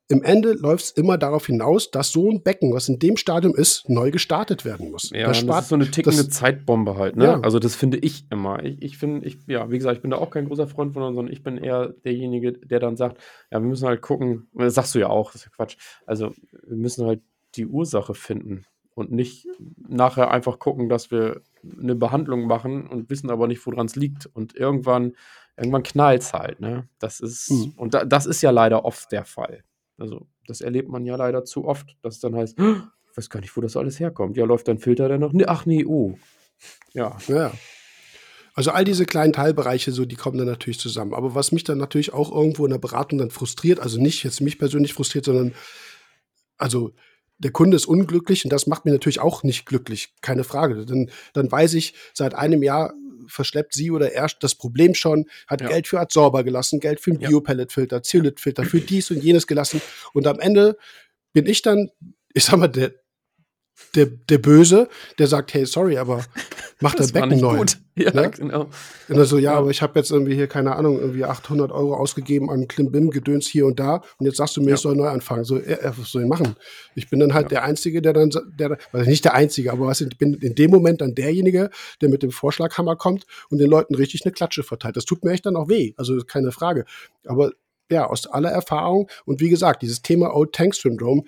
im 0.10 0.24
Ende 0.24 0.54
läuft 0.54 0.86
es 0.86 0.92
immer 0.92 1.18
darauf 1.18 1.48
hinaus, 1.48 1.92
dass 1.92 2.12
so 2.12 2.30
ein 2.30 2.42
Becken, 2.42 2.74
was 2.74 2.88
in 2.88 2.98
dem 2.98 3.18
Stadium 3.18 3.54
ist, 3.56 3.90
neu 3.90 4.10
gestartet 4.10 4.64
werden 4.64 4.92
muss. 4.92 5.10
Ja, 5.10 5.28
das, 5.28 5.40
spart, 5.40 5.58
das 5.58 5.66
ist 5.66 5.70
so 5.70 5.76
eine 5.76 5.92
tickende 5.92 6.24
das, 6.24 6.30
Zeitbombe 6.30 6.96
halt. 6.96 7.18
Ne? 7.18 7.26
Ja. 7.26 7.40
Also 7.42 7.60
das 7.60 7.76
finde 7.76 7.98
ich 7.98 8.26
immer. 8.32 8.64
Ich, 8.64 8.82
ich 8.82 8.98
finde, 8.98 9.28
ich, 9.28 9.40
ja, 9.48 9.70
wie 9.70 9.78
gesagt, 9.78 9.98
ich 9.98 10.02
bin 10.02 10.12
da 10.12 10.18
auch 10.18 10.30
kein 10.30 10.46
großer 10.46 10.68
Freund 10.68 10.94
von, 10.94 11.14
sondern 11.14 11.34
ich 11.34 11.44
bin 11.44 11.58
eher 11.58 11.90
derjenige, 12.06 12.54
der 12.54 12.80
dann 12.80 12.96
sagt, 12.96 13.18
ja, 13.52 13.60
wir 13.60 13.68
müssen 13.68 13.88
halt 13.88 14.02
gucken, 14.02 14.48
das 14.54 14.76
sagst 14.76 14.96
du 14.96 15.00
ja 15.00 15.10
auch, 15.10 15.32
das 15.32 15.42
ist 15.42 15.46
ja 15.46 15.52
Quatsch. 15.56 15.78
Also 16.06 16.34
wir 16.66 16.78
müssen 16.78 17.06
halt 17.06 17.22
die 17.56 17.66
Ursache 17.66 18.14
finden 18.14 18.66
und 18.96 19.12
nicht 19.12 19.46
nachher 19.78 20.32
einfach 20.32 20.58
gucken, 20.58 20.88
dass 20.88 21.12
wir 21.12 21.42
eine 21.80 21.96
Behandlung 21.96 22.48
machen 22.48 22.88
und 22.88 23.10
wissen 23.10 23.30
aber 23.30 23.48
nicht, 23.48 23.66
woran 23.66 23.88
es 23.88 23.98
liegt. 23.98 24.26
Und 24.26 24.56
irgendwann, 24.56 25.14
irgendwann 25.58 25.84
knallt 25.84 26.22
es 26.22 26.34
halt. 26.34 26.62
Ne? 26.62 26.88
Das 26.98 27.20
ist, 27.20 27.52
mhm. 27.52 27.74
und 27.76 27.94
da, 27.94 28.06
das 28.06 28.26
ist 28.26 28.42
ja 28.42 28.52
leider 28.52 28.86
oft 28.86 29.12
der 29.12 29.26
Fall. 29.26 29.64
Also, 29.98 30.28
das 30.48 30.62
erlebt 30.62 30.90
man 30.90 31.06
ja 31.06 31.16
leider 31.16 31.44
zu 31.44 31.66
oft, 31.66 31.98
dass 32.02 32.16
es 32.16 32.20
dann 32.20 32.36
heißt, 32.36 32.60
ich 32.60 33.18
weiß 33.18 33.30
gar 33.30 33.40
nicht, 33.40 33.56
wo 33.58 33.62
das 33.62 33.76
alles 33.76 34.00
herkommt. 34.00 34.38
Ja, 34.38 34.46
läuft 34.46 34.68
dein 34.68 34.78
Filter 34.78 35.10
dann 35.10 35.22
noch? 35.22 35.34
Nee, 35.34 35.46
ach 35.46 35.66
nee, 35.66 35.86
oh. 35.86 36.18
Ja. 36.94 37.18
Ja. 37.28 37.52
Also 38.54 38.72
all 38.72 38.86
diese 38.86 39.06
kleinen 39.06 39.34
Teilbereiche, 39.34 39.92
so, 39.92 40.06
die 40.06 40.16
kommen 40.16 40.38
dann 40.40 40.48
natürlich 40.48 40.80
zusammen. 40.80 41.14
Aber 41.14 41.36
was 41.36 41.52
mich 41.52 41.64
dann 41.64 41.78
natürlich 41.78 42.14
auch 42.14 42.32
irgendwo 42.32 42.66
in 42.66 42.72
der 42.72 42.80
Beratung 42.80 43.20
dann 43.20 43.30
frustriert, 43.30 43.80
also 43.80 44.02
nicht 44.02 44.24
jetzt 44.24 44.42
mich 44.42 44.58
persönlich 44.58 44.94
frustriert, 44.94 45.26
sondern 45.26 45.54
also 46.58 46.94
der 47.40 47.52
Kunde 47.52 47.78
ist 47.78 47.86
unglücklich 47.86 48.44
und 48.46 48.52
das 48.52 48.68
macht 48.68 48.86
mir 48.86 48.92
natürlich 48.92 49.20
auch 49.20 49.44
nicht 49.44 49.66
glücklich, 49.66 50.14
keine 50.22 50.44
Frage. 50.44 50.86
Dann, 50.86 51.12
dann 51.34 51.52
weiß 51.52 51.76
ich, 51.76 51.94
seit 52.14 52.34
einem 52.34 52.64
Jahr 52.64 52.94
verschleppt 53.28 53.74
sie 53.74 53.92
oder 53.92 54.12
er 54.14 54.28
das 54.40 54.56
Problem 54.56 54.96
schon, 54.96 55.26
hat 55.48 55.62
ja. 55.62 55.68
Geld 55.68 55.88
für 55.88 56.00
Adsorber 56.00 56.44
gelassen, 56.44 56.80
Geld 56.80 57.00
für 57.00 57.12
einen 57.12 57.20
ja. 57.20 57.30
Biopelletfilter, 57.30 58.02
Zeolithfilter, 58.02 58.64
für 58.64 58.80
dies 58.80 59.12
und 59.12 59.24
jenes 59.24 59.48
gelassen. 59.48 59.82
Und 60.14 60.28
am 60.28 60.40
Ende 60.40 60.78
bin 61.34 61.46
ich 61.46 61.62
dann, 61.62 61.92
ich 62.34 62.46
sag 62.46 62.58
mal, 62.58 62.68
der, 62.68 62.94
der, 63.96 64.06
der 64.06 64.38
Böse, 64.38 64.90
der 65.20 65.28
sagt, 65.28 65.54
hey, 65.54 65.66
sorry, 65.66 65.98
aber 65.98 66.24
mach 66.80 66.96
das 66.96 67.12
Becken 67.12 67.40
neu. 67.40 67.58
Gut. 67.58 67.78
Ja, 68.00 68.14
ne? 68.14 68.30
genau. 68.30 68.70
Und 69.10 69.26
so, 69.26 69.40
ja, 69.40 69.56
aber 69.56 69.72
ich 69.72 69.82
habe 69.82 69.98
jetzt 69.98 70.12
irgendwie 70.12 70.36
hier, 70.36 70.46
keine 70.46 70.76
Ahnung, 70.76 71.00
irgendwie 71.00 71.26
800 71.26 71.72
Euro 71.72 71.96
ausgegeben 71.96 72.52
an 72.52 72.68
Klimbim-Gedöns 72.68 73.48
hier 73.48 73.66
und 73.66 73.80
da 73.80 74.04
und 74.20 74.28
jetzt 74.28 74.38
sagst 74.38 74.56
du 74.56 74.62
mir, 74.62 74.70
ja. 74.70 74.76
ich 74.76 74.82
soll 74.82 74.96
neu 74.96 75.08
anfangen. 75.08 75.46
So, 75.46 75.56
was 75.56 76.12
soll 76.12 76.22
ich 76.22 76.28
machen? 76.28 76.56
Ich 76.94 77.10
bin 77.10 77.20
dann 77.20 77.34
halt 77.34 77.46
ja. 77.46 77.50
der 77.50 77.64
Einzige, 77.64 78.04
der 78.04 78.14
dann, 78.14 78.30
der, 78.60 78.78
also 78.92 79.10
nicht 79.10 79.26
der 79.26 79.34
Einzige, 79.34 79.72
aber 79.72 79.88
was, 79.88 80.02
ich 80.02 80.16
bin 80.16 80.36
in 80.36 80.54
dem 80.54 80.70
Moment 80.70 81.02
dann 81.02 81.16
derjenige, 81.16 81.72
der 82.00 82.10
mit 82.10 82.22
dem 82.22 82.30
Vorschlaghammer 82.30 82.98
kommt 82.98 83.26
und 83.50 83.58
den 83.58 83.68
Leuten 83.68 83.96
richtig 83.96 84.24
eine 84.26 84.32
Klatsche 84.32 84.62
verteilt. 84.62 84.96
Das 84.96 85.06
tut 85.06 85.26
mir 85.26 85.32
echt 85.32 85.48
dann 85.48 85.56
auch 85.56 85.68
weh, 85.68 85.96
also 85.98 86.20
keine 86.20 86.52
Frage. 86.52 86.86
Aber 87.26 87.54
ja, 87.90 88.06
aus 88.06 88.28
aller 88.28 88.52
Erfahrung 88.52 89.10
und 89.26 89.42
wie 89.42 89.50
gesagt, 89.50 89.82
dieses 89.82 90.04
Thema 90.04 90.36
Old 90.36 90.54
Tank 90.54 90.76
Syndrome 90.76 91.24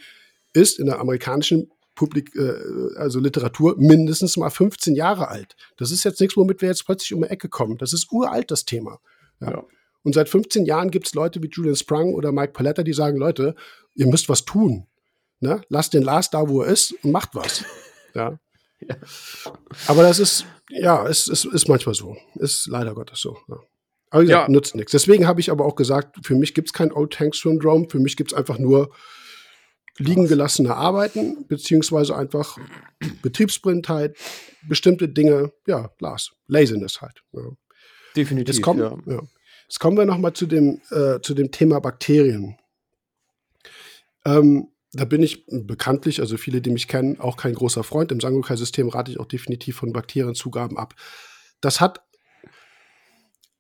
ist 0.54 0.78
in 0.80 0.86
der 0.86 1.00
amerikanischen 1.00 1.72
Publik, 2.00 2.34
äh, 2.38 2.96
also 2.96 3.20
Literatur 3.20 3.76
mindestens 3.78 4.38
mal 4.38 4.50
15 4.50 4.96
Jahre 4.96 5.28
alt. 5.28 5.58
Das 5.76 5.92
ist 5.92 6.06
jetzt 6.06 6.22
nichts, 6.22 6.38
womit 6.38 6.62
wir 6.62 6.70
jetzt 6.70 6.86
plötzlich 6.86 7.14
um 7.14 7.24
die 7.24 7.28
Ecke 7.28 7.50
kommen. 7.50 7.78
Das 7.78 7.92
ist 7.92 8.10
uralt, 8.10 8.52
das 8.52 8.64
Thema. 8.64 9.00
Ja. 9.42 9.52
Ja. 9.52 9.64
Und 10.04 10.16
seit 10.16 10.30
15 10.30 10.66
Jahren 10.66 10.92
gibt 10.92 11.08
es 11.08 11.14
Leute 11.14 11.44
wie 11.44 11.50
Julian 11.50 11.76
Sprung 11.76 12.14
oder 12.14 12.32
Mike 12.32 12.54
Paletta, 12.54 12.84
die 12.84 12.94
sagen, 12.94 13.18
Leute, 13.18 13.54
ihr 13.96 14.08
müsst 14.08 14.30
was 14.30 14.46
tun. 14.46 14.88
Ne? 15.42 15.62
Lasst 15.68 15.94
den 15.94 16.04
Lars 16.04 16.30
da, 16.30 16.48
wo 16.48 16.62
er 16.62 16.72
ist 16.72 16.96
und 17.04 17.12
macht 17.12 17.36
was. 17.36 17.66
ja. 18.14 18.40
ja. 18.80 18.96
Aber 19.88 20.04
das 20.04 20.20
ist, 20.20 20.46
ja, 20.70 21.06
es, 21.06 21.28
es 21.28 21.44
ist 21.44 21.68
manchmal 21.68 21.96
so. 21.96 22.16
Ist 22.36 22.68
leider 22.68 22.94
Gottes 22.94 23.20
so. 23.20 23.38
Ja. 23.50 23.58
Aber 24.10 24.22
wie 24.22 24.28
gesagt, 24.28 24.48
ja. 24.48 24.52
nützt 24.54 24.74
nichts. 24.74 24.94
Deswegen 24.94 25.28
habe 25.28 25.42
ich 25.42 25.52
aber 25.52 25.66
auch 25.66 25.76
gesagt, 25.76 26.26
für 26.26 26.36
mich 26.36 26.54
gibt 26.54 26.70
es 26.70 26.74
kein 26.74 26.94
Old 26.94 27.12
Tank 27.12 27.36
Syndrome. 27.36 27.90
Für 27.90 28.00
mich 28.00 28.16
gibt 28.16 28.32
es 28.32 28.38
einfach 28.38 28.58
nur 28.58 28.90
liegen 30.00 30.28
gelassene 30.28 30.76
Arbeiten, 30.76 31.46
beziehungsweise 31.48 32.16
einfach 32.16 32.58
Betriebsblindheit, 33.22 34.18
bestimmte 34.68 35.10
Dinge, 35.10 35.52
ja, 35.68 35.92
Lars, 36.00 36.32
Laziness 36.48 37.02
halt. 37.02 37.22
Ja. 37.34 37.42
Definitiv. 38.16 38.56
Jetzt 38.56 38.64
kommen, 38.64 38.80
ja. 38.80 38.98
ja. 39.06 39.22
Jetzt 39.68 39.80
kommen 39.80 39.98
wir 39.98 40.06
nochmal 40.06 40.34
zu 40.34 40.48
dem, 40.48 40.82
äh, 40.90 41.20
zu 41.22 41.36
dem 41.36 41.52
Thema 41.52 41.80
Bakterien. 41.80 42.58
Ähm, 44.26 44.70
da 44.94 45.06
bin 45.06 45.22
ich 45.22 45.46
bekanntlich, 45.46 46.20
also 46.20 46.38
viele, 46.38 46.62
die 46.62 46.72
mich 46.72 46.88
kennen, 46.88 47.20
auch 47.20 47.38
kein 47.38 47.54
großer 47.54 47.84
Freund. 47.84 48.12
Im 48.12 48.20
Sangokai-System 48.20 48.90
rate 48.90 49.12
ich 49.12 49.20
auch 49.20 49.28
definitiv 49.28 49.76
von 49.76 49.94
Bakterienzugaben 49.94 50.78
ab. 50.78 50.96
Das 51.62 51.80
hat 51.80 52.02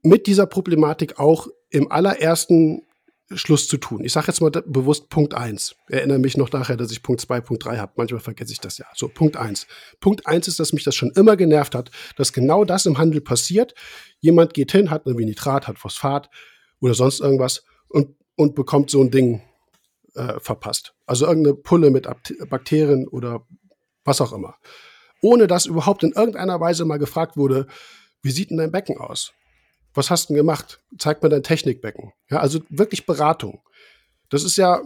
mit 0.01 0.25
dieser 0.25 0.47
Problematik 0.47 1.19
auch 1.19 1.47
im 1.69 1.91
allerersten 1.91 2.81
Schluss 3.33 3.67
zu 3.67 3.77
tun. 3.77 4.03
Ich 4.03 4.13
sage 4.13 4.27
jetzt 4.27 4.41
mal 4.41 4.49
bewusst 4.49 5.09
Punkt 5.09 5.35
1. 5.35 5.75
Erinnere 5.87 6.17
mich 6.17 6.35
noch 6.35 6.51
nachher, 6.51 6.77
dass 6.77 6.91
ich 6.91 7.03
Punkt 7.03 7.21
2, 7.21 7.41
Punkt 7.41 7.63
3 7.63 7.77
habe. 7.77 7.93
Manchmal 7.95 8.21
vergesse 8.21 8.51
ich 8.51 8.59
das 8.59 8.79
ja. 8.79 8.85
So, 8.95 9.07
Punkt 9.07 9.37
1. 9.37 9.67
Punkt 9.99 10.25
1 10.25 10.47
ist, 10.47 10.59
dass 10.59 10.73
mich 10.73 10.83
das 10.83 10.95
schon 10.95 11.11
immer 11.11 11.37
genervt 11.37 11.75
hat, 11.75 11.91
dass 12.15 12.33
genau 12.33 12.65
das 12.65 12.87
im 12.87 12.97
Handel 12.97 13.21
passiert. 13.21 13.75
Jemand 14.19 14.53
geht 14.53 14.71
hin, 14.71 14.89
hat 14.89 15.05
irgendwie 15.05 15.25
Nitrat, 15.25 15.67
hat 15.67 15.77
Phosphat 15.77 16.29
oder 16.79 16.95
sonst 16.95 17.19
irgendwas 17.19 17.63
und, 17.87 18.15
und 18.35 18.55
bekommt 18.55 18.89
so 18.89 19.01
ein 19.01 19.11
Ding 19.11 19.41
äh, 20.15 20.39
verpasst. 20.39 20.95
Also 21.05 21.27
irgendeine 21.27 21.55
Pulle 21.55 21.91
mit 21.91 22.07
Bakterien 22.49 23.07
oder 23.07 23.45
was 24.05 24.21
auch 24.21 24.33
immer. 24.33 24.55
Ohne 25.21 25.45
dass 25.45 25.67
überhaupt 25.67 26.03
in 26.03 26.13
irgendeiner 26.13 26.59
Weise 26.59 26.85
mal 26.85 26.97
gefragt 26.97 27.37
wurde, 27.37 27.67
wie 28.23 28.31
sieht 28.31 28.49
denn 28.49 28.57
dein 28.57 28.71
Becken 28.71 28.97
aus? 28.97 29.33
Was 29.93 30.09
hast 30.09 30.25
du 30.25 30.33
denn 30.33 30.37
gemacht? 30.37 30.81
Zeig 30.97 31.23
mir 31.23 31.29
dein 31.29 31.43
Technikbecken. 31.43 32.11
Ja, 32.29 32.39
also 32.39 32.59
wirklich 32.69 33.05
Beratung. 33.05 33.61
Das 34.29 34.43
ist 34.43 34.57
ja, 34.57 34.81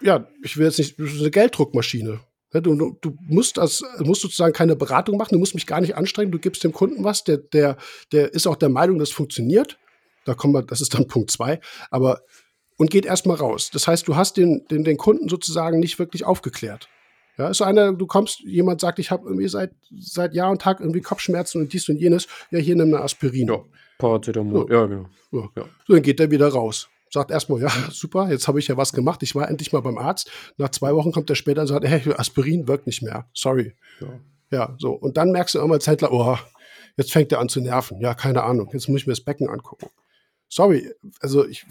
ja, 0.00 0.26
ich 0.42 0.56
will 0.56 0.66
jetzt 0.66 0.78
nicht, 0.78 0.98
das 0.98 1.12
ist 1.12 1.20
eine 1.20 1.30
Gelddruckmaschine. 1.30 2.20
Du, 2.52 2.96
du, 3.00 3.16
musst 3.26 3.56
das, 3.56 3.82
musst 3.98 4.22
sozusagen 4.22 4.52
keine 4.52 4.76
Beratung 4.76 5.16
machen, 5.16 5.32
du 5.32 5.40
musst 5.40 5.56
mich 5.56 5.66
gar 5.66 5.80
nicht 5.80 5.96
anstrengen, 5.96 6.30
du 6.30 6.38
gibst 6.38 6.62
dem 6.62 6.72
Kunden 6.72 7.02
was, 7.02 7.24
der, 7.24 7.38
der, 7.38 7.76
der 8.12 8.32
ist 8.32 8.46
auch 8.46 8.54
der 8.54 8.68
Meinung, 8.68 9.00
das 9.00 9.10
funktioniert. 9.10 9.76
Da 10.24 10.34
kommen 10.34 10.54
wir, 10.54 10.62
das 10.62 10.80
ist 10.80 10.94
dann 10.94 11.08
Punkt 11.08 11.32
zwei, 11.32 11.60
aber 11.90 12.22
und 12.76 12.90
geht 12.90 13.06
erstmal 13.06 13.36
raus. 13.36 13.70
Das 13.72 13.88
heißt, 13.88 14.06
du 14.06 14.14
hast 14.16 14.36
den, 14.36 14.66
den, 14.70 14.84
den 14.84 14.96
Kunden 14.96 15.28
sozusagen 15.28 15.80
nicht 15.80 15.98
wirklich 15.98 16.24
aufgeklärt. 16.24 16.88
Ja, 17.36 17.48
ist 17.48 17.58
so 17.58 17.64
einer, 17.64 17.92
du 17.92 18.06
kommst, 18.06 18.40
jemand 18.40 18.80
sagt, 18.80 18.98
ich 18.98 19.10
habe 19.10 19.26
irgendwie 19.26 19.48
seit, 19.48 19.72
seit 19.98 20.34
Jahr 20.34 20.50
und 20.50 20.62
Tag 20.62 20.80
irgendwie 20.80 21.00
Kopfschmerzen 21.00 21.60
und 21.60 21.72
dies 21.72 21.88
und 21.88 21.96
jenes. 21.96 22.28
Ja, 22.50 22.58
hier 22.58 22.76
nimm 22.76 22.94
eine 22.94 23.02
Aspirin. 23.02 23.48
Ja, 23.48 23.60
Paracetamol, 23.98 24.66
ja, 24.70 24.80
ja 24.80 24.86
genau. 24.86 25.06
Ja. 25.32 25.48
Ja. 25.56 25.64
So, 25.86 25.94
dann 25.94 26.02
geht 26.02 26.20
er 26.20 26.30
wieder 26.30 26.48
raus. 26.48 26.88
Sagt 27.10 27.30
erstmal, 27.30 27.60
ja, 27.60 27.70
super, 27.90 28.30
jetzt 28.30 28.46
habe 28.46 28.60
ich 28.60 28.68
ja 28.68 28.76
was 28.76 28.92
gemacht. 28.92 29.22
Ich 29.22 29.34
war 29.34 29.48
endlich 29.48 29.72
mal 29.72 29.80
beim 29.80 29.98
Arzt. 29.98 30.30
Nach 30.58 30.68
zwei 30.68 30.94
Wochen 30.94 31.12
kommt 31.12 31.28
er 31.30 31.36
später 31.36 31.62
und 31.62 31.66
sagt, 31.66 31.84
hey, 31.84 32.02
Aspirin 32.16 32.68
wirkt 32.68 32.86
nicht 32.86 33.02
mehr. 33.02 33.26
Sorry. 33.32 33.74
Ja, 34.00 34.20
ja 34.50 34.76
so. 34.78 34.92
Und 34.92 35.16
dann 35.16 35.32
merkst 35.32 35.56
du 35.56 35.60
immer 35.60 35.80
Zeitler, 35.80 36.12
oh, 36.12 36.38
jetzt 36.96 37.12
fängt 37.12 37.32
er 37.32 37.40
an 37.40 37.48
zu 37.48 37.60
nerven. 37.60 38.00
Ja, 38.00 38.14
keine 38.14 38.44
Ahnung. 38.44 38.70
Jetzt 38.72 38.88
muss 38.88 39.00
ich 39.00 39.06
mir 39.06 39.12
das 39.12 39.20
Becken 39.20 39.48
angucken. 39.48 39.88
Sorry, 40.48 40.92
also 41.20 41.44
ich 41.46 41.66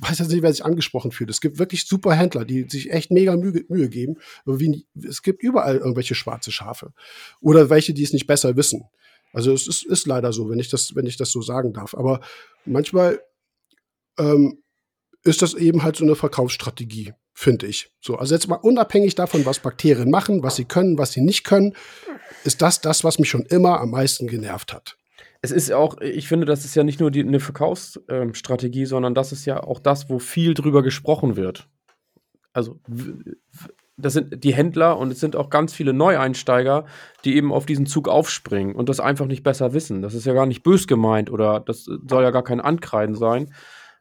weiß 0.00 0.18
jetzt 0.18 0.30
nicht, 0.30 0.42
wer 0.42 0.52
sich 0.52 0.64
angesprochen 0.64 1.12
fühlt. 1.12 1.30
Es 1.30 1.40
gibt 1.40 1.58
wirklich 1.58 1.86
super 1.86 2.14
Händler, 2.14 2.44
die 2.44 2.66
sich 2.68 2.90
echt 2.90 3.10
mega 3.10 3.36
Mühe, 3.36 3.64
Mühe 3.68 3.88
geben. 3.88 4.16
Wie, 4.44 4.86
es 5.06 5.22
gibt 5.22 5.42
überall 5.42 5.76
irgendwelche 5.76 6.14
schwarze 6.14 6.52
Schafe. 6.52 6.92
Oder 7.40 7.70
welche, 7.70 7.94
die 7.94 8.02
es 8.02 8.12
nicht 8.12 8.26
besser 8.26 8.56
wissen. 8.56 8.84
Also 9.32 9.52
es 9.52 9.66
ist, 9.66 9.84
ist 9.84 10.06
leider 10.06 10.32
so, 10.32 10.48
wenn 10.48 10.58
ich 10.58 10.70
das, 10.70 10.94
wenn 10.94 11.06
ich 11.06 11.16
das 11.16 11.30
so 11.30 11.42
sagen 11.42 11.72
darf. 11.72 11.94
Aber 11.94 12.20
manchmal 12.64 13.20
ähm, 14.18 14.62
ist 15.24 15.42
das 15.42 15.54
eben 15.54 15.82
halt 15.82 15.96
so 15.96 16.04
eine 16.04 16.14
Verkaufsstrategie, 16.14 17.12
finde 17.34 17.66
ich. 17.66 17.90
So, 18.00 18.16
also 18.16 18.34
jetzt 18.34 18.48
mal 18.48 18.56
unabhängig 18.56 19.14
davon, 19.14 19.44
was 19.44 19.58
Bakterien 19.58 20.10
machen, 20.10 20.42
was 20.42 20.56
sie 20.56 20.64
können, 20.64 20.98
was 20.98 21.12
sie 21.12 21.20
nicht 21.20 21.44
können, 21.44 21.74
ist 22.44 22.62
das 22.62 22.80
das, 22.80 23.04
was 23.04 23.18
mich 23.18 23.28
schon 23.28 23.44
immer 23.46 23.80
am 23.80 23.90
meisten 23.90 24.26
genervt 24.26 24.72
hat. 24.72 24.96
Es 25.42 25.50
ist 25.50 25.72
auch, 25.72 26.00
ich 26.00 26.28
finde, 26.28 26.46
das 26.46 26.64
ist 26.64 26.74
ja 26.74 26.84
nicht 26.84 27.00
nur 27.00 27.10
die, 27.10 27.20
eine 27.20 27.40
Verkaufsstrategie, 27.40 28.82
ähm, 28.82 28.86
sondern 28.86 29.14
das 29.14 29.32
ist 29.32 29.44
ja 29.44 29.62
auch 29.62 29.80
das, 29.80 30.08
wo 30.08 30.18
viel 30.18 30.54
drüber 30.54 30.82
gesprochen 30.82 31.36
wird. 31.36 31.68
Also 32.52 32.80
das 33.98 34.12
sind 34.12 34.44
die 34.44 34.54
Händler 34.54 34.98
und 34.98 35.10
es 35.10 35.20
sind 35.20 35.36
auch 35.36 35.50
ganz 35.50 35.72
viele 35.72 35.92
Neueinsteiger, 35.92 36.84
die 37.24 37.36
eben 37.36 37.52
auf 37.52 37.66
diesen 37.66 37.86
Zug 37.86 38.08
aufspringen 38.08 38.74
und 38.74 38.88
das 38.88 39.00
einfach 39.00 39.26
nicht 39.26 39.42
besser 39.42 39.72
wissen. 39.72 40.02
Das 40.02 40.14
ist 40.14 40.26
ja 40.26 40.34
gar 40.34 40.46
nicht 40.46 40.62
bös 40.62 40.86
gemeint 40.86 41.30
oder 41.30 41.60
das 41.60 41.84
soll 41.84 42.22
ja 42.22 42.30
gar 42.30 42.44
kein 42.44 42.60
Ankreiden 42.60 43.14
sein. 43.14 43.52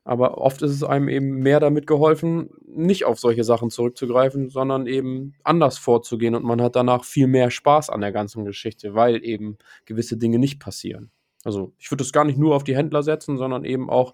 Aber 0.03 0.37
oft 0.37 0.61
ist 0.61 0.71
es 0.71 0.83
einem 0.83 1.09
eben 1.09 1.39
mehr 1.39 1.59
damit 1.59 1.87
geholfen, 1.87 2.49
nicht 2.67 3.05
auf 3.05 3.19
solche 3.19 3.43
Sachen 3.43 3.71
zurückzugreifen, 3.71 4.49
sondern 4.49 4.85
eben 4.85 5.33
anders 5.43 5.79
vorzugehen 5.79 6.35
und 6.35 6.43
man 6.43 6.61
hat 6.61 6.75
danach 6.75 7.03
viel 7.03 7.25
mehr 7.25 7.49
Spaß 7.49 7.89
an 7.89 8.01
der 8.01 8.11
ganzen 8.11 8.45
Geschichte, 8.45 8.93
weil 8.93 9.25
eben 9.25 9.57
gewisse 9.85 10.17
Dinge 10.17 10.37
nicht 10.37 10.59
passieren. 10.59 11.09
Also 11.45 11.71
ich 11.77 11.89
würde 11.89 12.03
das 12.03 12.11
gar 12.11 12.25
nicht 12.25 12.37
nur 12.37 12.55
auf 12.55 12.65
die 12.65 12.75
Händler 12.75 13.03
setzen, 13.03 13.37
sondern 13.37 13.63
eben 13.63 13.89
auch, 13.89 14.13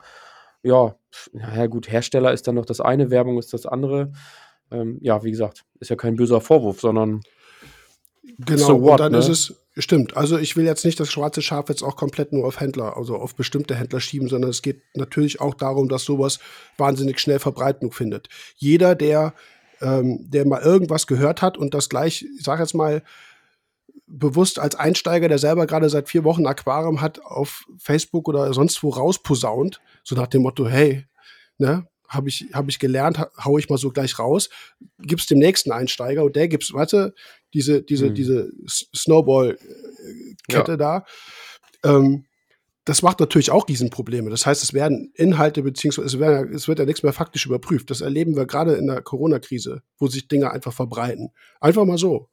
ja, 0.61 0.95
naja 1.33 1.65
gut, 1.65 1.91
Hersteller 1.91 2.31
ist 2.31 2.47
dann 2.47 2.55
noch 2.55 2.65
das 2.65 2.81
eine, 2.81 3.09
Werbung 3.09 3.39
ist 3.39 3.53
das 3.53 3.65
andere 3.65 4.11
ähm, 4.71 4.97
ja, 5.01 5.23
wie 5.23 5.31
gesagt, 5.31 5.65
ist 5.79 5.89
ja 5.89 5.95
kein 5.95 6.15
böser 6.15 6.41
Vorwurf, 6.41 6.79
sondern 6.79 7.21
Genau, 8.37 8.65
so 8.65 8.81
what, 8.81 8.91
und 8.91 8.99
dann 8.99 9.11
ne? 9.13 9.17
ist 9.17 9.27
es, 9.27 9.55
stimmt. 9.77 10.15
Also 10.15 10.37
ich 10.37 10.55
will 10.55 10.65
jetzt 10.65 10.85
nicht 10.85 10.99
das 10.99 11.11
schwarze 11.11 11.41
Schaf 11.41 11.69
jetzt 11.69 11.83
auch 11.83 11.95
komplett 11.95 12.31
nur 12.31 12.45
auf 12.45 12.59
Händler, 12.59 12.95
also 12.95 13.15
auf 13.15 13.35
bestimmte 13.35 13.75
Händler 13.75 13.99
schieben, 13.99 14.29
sondern 14.29 14.49
es 14.49 14.61
geht 14.61 14.81
natürlich 14.95 15.41
auch 15.41 15.53
darum, 15.53 15.89
dass 15.89 16.05
sowas 16.05 16.39
wahnsinnig 16.77 17.19
schnell 17.19 17.39
Verbreitung 17.39 17.91
findet. 17.91 18.29
Jeder, 18.55 18.95
der, 18.95 19.33
ähm, 19.81 20.19
der 20.29 20.47
mal 20.47 20.61
irgendwas 20.61 21.07
gehört 21.07 21.41
hat 21.41 21.57
und 21.57 21.73
das 21.73 21.89
gleich, 21.89 22.25
ich 22.37 22.43
sag 22.43 22.59
jetzt 22.59 22.73
mal, 22.73 23.03
bewusst 24.11 24.59
als 24.59 24.75
Einsteiger, 24.75 25.29
der 25.29 25.39
selber 25.39 25.65
gerade 25.65 25.89
seit 25.89 26.09
vier 26.09 26.23
Wochen 26.23 26.45
Aquarium 26.45 27.01
hat, 27.01 27.23
auf 27.23 27.65
Facebook 27.77 28.27
oder 28.27 28.53
sonst 28.53 28.83
wo 28.83 28.89
rausposaunt, 28.89 29.81
so 30.03 30.15
nach 30.15 30.27
dem 30.27 30.41
Motto, 30.41 30.67
hey, 30.67 31.05
ne, 31.57 31.87
habe 32.07 32.27
ich, 32.27 32.47
hab 32.53 32.67
ich 32.67 32.79
gelernt, 32.79 33.19
hau 33.43 33.57
ich 33.57 33.69
mal 33.69 33.77
so 33.77 33.89
gleich 33.89 34.19
raus, 34.19 34.49
gib's 34.99 35.27
dem 35.27 35.39
nächsten 35.39 35.71
Einsteiger 35.71 36.25
und 36.25 36.35
der 36.35 36.49
gibt's, 36.49 36.73
warte, 36.73 37.15
diese, 37.53 37.81
diese, 37.81 38.09
mhm. 38.09 38.15
diese 38.15 38.51
Snowball-Kette 38.67 40.71
ja. 40.71 40.77
da. 40.77 41.05
Ähm, 41.83 42.25
das 42.83 43.03
macht 43.03 43.19
natürlich 43.19 43.51
auch 43.51 43.67
Riesenprobleme. 43.67 44.29
Das 44.29 44.45
heißt, 44.45 44.63
es 44.63 44.73
werden 44.73 45.13
Inhalte 45.15 45.61
beziehungsweise 45.61 46.07
es, 46.07 46.19
werden, 46.19 46.53
es 46.53 46.67
wird 46.67 46.79
ja 46.79 46.85
nichts 46.85 47.03
mehr 47.03 47.13
faktisch 47.13 47.45
überprüft. 47.45 47.91
Das 47.91 48.01
erleben 48.01 48.35
wir 48.35 48.45
gerade 48.45 48.73
in 48.73 48.87
der 48.87 49.01
Corona-Krise, 49.01 49.83
wo 49.97 50.07
sich 50.07 50.27
Dinge 50.27 50.51
einfach 50.51 50.73
verbreiten. 50.73 51.31
Einfach 51.59 51.85
mal 51.85 51.99
so. 51.99 52.27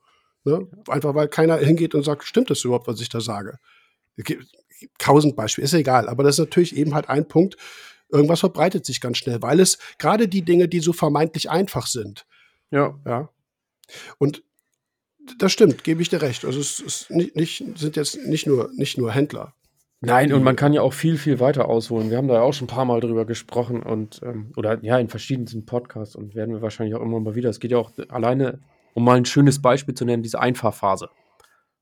Ne? 0.48 0.66
Einfach 0.88 1.14
weil 1.14 1.28
keiner 1.28 1.58
hingeht 1.58 1.94
und 1.94 2.04
sagt, 2.04 2.24
stimmt 2.24 2.50
das 2.50 2.64
überhaupt, 2.64 2.88
was 2.88 3.00
ich 3.00 3.08
da 3.08 3.20
sage? 3.20 3.58
Tausend 4.98 5.36
Beispiele, 5.36 5.64
ist 5.64 5.74
egal. 5.74 6.08
Aber 6.08 6.22
das 6.22 6.36
ist 6.36 6.46
natürlich 6.46 6.76
eben 6.76 6.94
halt 6.94 7.08
ein 7.08 7.28
Punkt, 7.28 7.56
irgendwas 8.10 8.40
verbreitet 8.40 8.86
sich 8.86 9.00
ganz 9.00 9.18
schnell, 9.18 9.42
weil 9.42 9.60
es 9.60 9.78
gerade 9.98 10.28
die 10.28 10.42
Dinge, 10.42 10.68
die 10.68 10.80
so 10.80 10.92
vermeintlich 10.92 11.50
einfach 11.50 11.86
sind. 11.86 12.26
Ja. 12.70 12.98
Ja. 13.06 13.28
Und 14.18 14.42
das 15.38 15.52
stimmt, 15.52 15.84
gebe 15.84 16.00
ich 16.00 16.08
dir 16.08 16.22
recht. 16.22 16.44
Also 16.44 16.58
es 16.58 16.80
ist 16.80 17.10
nicht, 17.10 17.36
nicht, 17.36 17.64
sind 17.76 17.96
jetzt 17.96 18.16
nicht 18.26 18.46
nur, 18.46 18.70
nicht 18.74 18.96
nur 18.96 19.12
Händler. 19.12 19.54
Nein, 20.00 20.32
und 20.32 20.44
man 20.44 20.54
kann 20.54 20.72
ja 20.72 20.82
auch 20.82 20.92
viel, 20.92 21.18
viel 21.18 21.40
weiter 21.40 21.68
ausholen. 21.68 22.08
Wir 22.10 22.18
haben 22.18 22.28
da 22.28 22.34
ja 22.34 22.42
auch 22.42 22.52
schon 22.52 22.66
ein 22.66 22.70
paar 22.70 22.84
Mal 22.84 23.00
drüber 23.00 23.24
gesprochen 23.24 23.82
und 23.82 24.20
ähm, 24.22 24.52
oder 24.56 24.78
ja, 24.82 24.96
in 24.98 25.08
verschiedensten 25.08 25.66
Podcasts 25.66 26.14
und 26.14 26.36
werden 26.36 26.54
wir 26.54 26.62
wahrscheinlich 26.62 26.94
auch 26.94 27.02
immer 27.02 27.18
mal 27.18 27.34
wieder. 27.34 27.50
Es 27.50 27.58
geht 27.58 27.72
ja 27.72 27.78
auch 27.78 27.90
alleine, 28.08 28.60
um 28.98 29.04
mal 29.04 29.16
ein 29.16 29.24
schönes 29.24 29.62
Beispiel 29.62 29.94
zu 29.94 30.04
nennen, 30.04 30.24
diese 30.24 30.40
Einfahrphase. 30.40 31.08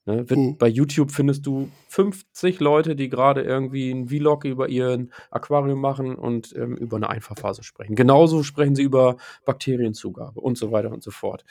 Ne? 0.05 0.27
Mhm. 0.29 0.59
Bei 0.59 0.69
YouTube 0.69 1.11
findest 1.11 1.47
du 1.47 1.71
50 1.89 2.61
Leute, 2.61 2.95
die 2.95 3.09
gerade 3.09 3.41
irgendwie 3.41 3.91
ein 3.91 4.09
Vlog 4.09 4.45
über 4.45 4.69
ihren 4.69 5.12
Aquarium 5.31 5.81
machen 5.81 6.14
und 6.14 6.55
ähm, 6.55 6.77
über 6.77 6.97
eine 6.99 7.09
Einfachphase 7.09 7.62
sprechen. 7.62 7.97
Genauso 7.97 8.43
sprechen 8.43 8.77
sie 8.77 8.83
über 8.83 9.17
Bakterienzugabe 9.47 10.39
und 10.39 10.59
so 10.59 10.73
weiter 10.73 10.93
und 10.93 11.03
so 11.03 11.11
fort. 11.11 11.43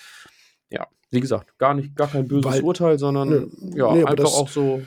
Ja, 0.69 0.85
wie 1.09 1.19
gesagt, 1.19 1.57
gar 1.57 1.73
nicht, 1.73 1.95
gar 1.95 2.07
kein 2.07 2.27
böses 2.27 2.45
Weil, 2.45 2.61
Urteil, 2.61 2.99
sondern 2.99 3.29
ne, 3.29 3.47
ja, 3.75 3.91
nee, 3.91 4.01
einfach 4.01 4.15
das, 4.15 4.35
auch 4.35 4.47
so. 4.47 4.83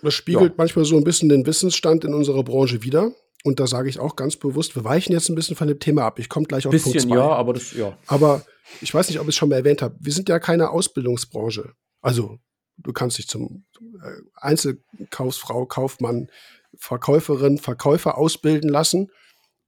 Das 0.00 0.14
spiegelt 0.14 0.52
ja. 0.52 0.54
manchmal 0.56 0.86
so 0.86 0.96
ein 0.96 1.04
bisschen 1.04 1.28
den 1.28 1.44
Wissensstand 1.44 2.04
in 2.04 2.14
unserer 2.14 2.42
Branche 2.42 2.82
wieder. 2.82 3.12
Und 3.42 3.58
da 3.58 3.66
sage 3.66 3.88
ich 3.88 3.98
auch 3.98 4.14
ganz 4.14 4.36
bewusst, 4.36 4.76
wir 4.76 4.84
weichen 4.84 5.12
jetzt 5.12 5.28
ein 5.28 5.34
bisschen 5.34 5.56
von 5.56 5.66
dem 5.66 5.80
Thema 5.80 6.04
ab. 6.04 6.18
Ich 6.18 6.28
komme 6.28 6.46
gleich 6.46 6.66
auf 6.66 6.70
bisschen, 6.70 6.92
Punkt 6.92 7.08
2. 7.08 7.16
ja, 7.16 7.28
aber 7.28 7.52
das, 7.54 7.72
ja. 7.72 7.98
Aber 8.06 8.44
ich 8.80 8.94
weiß 8.94 9.08
nicht, 9.08 9.18
ob 9.18 9.24
ich 9.24 9.30
es 9.30 9.36
schon 9.36 9.48
mal 9.48 9.56
erwähnt 9.56 9.82
habe. 9.82 9.96
Wir 9.98 10.12
sind 10.12 10.28
ja 10.28 10.38
keine 10.38 10.70
Ausbildungsbranche. 10.70 11.72
Also 12.00 12.38
du 12.76 12.92
kannst 12.92 13.18
dich 13.18 13.28
zum 13.28 13.64
äh, 13.80 14.10
Einzelkaufsfrau, 14.36 15.66
Kaufmann, 15.66 16.30
Verkäuferin, 16.76 17.58
Verkäufer 17.58 18.16
ausbilden 18.16 18.70
lassen. 18.70 19.10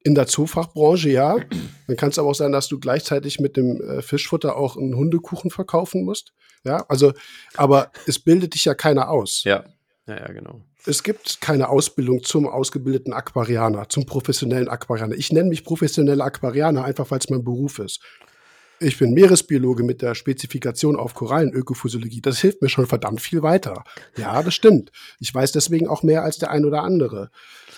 In 0.04 0.14
der 0.14 0.26
Zoofachbranche 0.26 1.10
ja. 1.10 1.36
Dann 1.86 1.96
kann 1.96 2.10
es 2.10 2.18
aber 2.18 2.28
auch 2.28 2.34
sein, 2.34 2.52
dass 2.52 2.68
du 2.68 2.78
gleichzeitig 2.78 3.40
mit 3.40 3.56
dem 3.56 3.80
äh, 3.80 4.02
Fischfutter 4.02 4.56
auch 4.56 4.76
einen 4.76 4.94
Hundekuchen 4.94 5.50
verkaufen 5.50 6.04
musst. 6.04 6.32
Ja, 6.64 6.84
also, 6.88 7.12
aber 7.56 7.90
es 8.06 8.18
bildet 8.18 8.54
dich 8.54 8.64
ja 8.64 8.74
keiner 8.74 9.10
aus. 9.10 9.42
Ja, 9.44 9.64
ja, 10.06 10.18
ja, 10.18 10.32
genau. 10.32 10.62
Es 10.86 11.02
gibt 11.02 11.40
keine 11.40 11.70
Ausbildung 11.70 12.22
zum 12.22 12.46
ausgebildeten 12.46 13.12
Aquarianer, 13.12 13.88
zum 13.88 14.04
professionellen 14.04 14.68
Aquarianer. 14.68 15.14
Ich 15.14 15.32
nenne 15.32 15.48
mich 15.48 15.64
professioneller 15.64 16.24
Aquarianer, 16.24 16.84
einfach 16.84 17.10
weil 17.10 17.18
es 17.18 17.30
mein 17.30 17.42
Beruf 17.42 17.78
ist 17.78 18.00
ich 18.80 18.98
bin 18.98 19.12
Meeresbiologe 19.12 19.82
mit 19.82 20.02
der 20.02 20.14
Spezifikation 20.14 20.96
auf 20.96 21.14
Korallenökophysiologie. 21.14 22.20
Das 22.20 22.38
hilft 22.38 22.62
mir 22.62 22.68
schon 22.68 22.86
verdammt 22.86 23.20
viel 23.20 23.42
weiter. 23.42 23.84
Ja, 24.16 24.42
das 24.42 24.54
stimmt. 24.54 24.90
Ich 25.20 25.34
weiß 25.34 25.52
deswegen 25.52 25.88
auch 25.88 26.02
mehr 26.02 26.22
als 26.22 26.38
der 26.38 26.50
ein 26.50 26.64
oder 26.64 26.82
andere. 26.82 27.30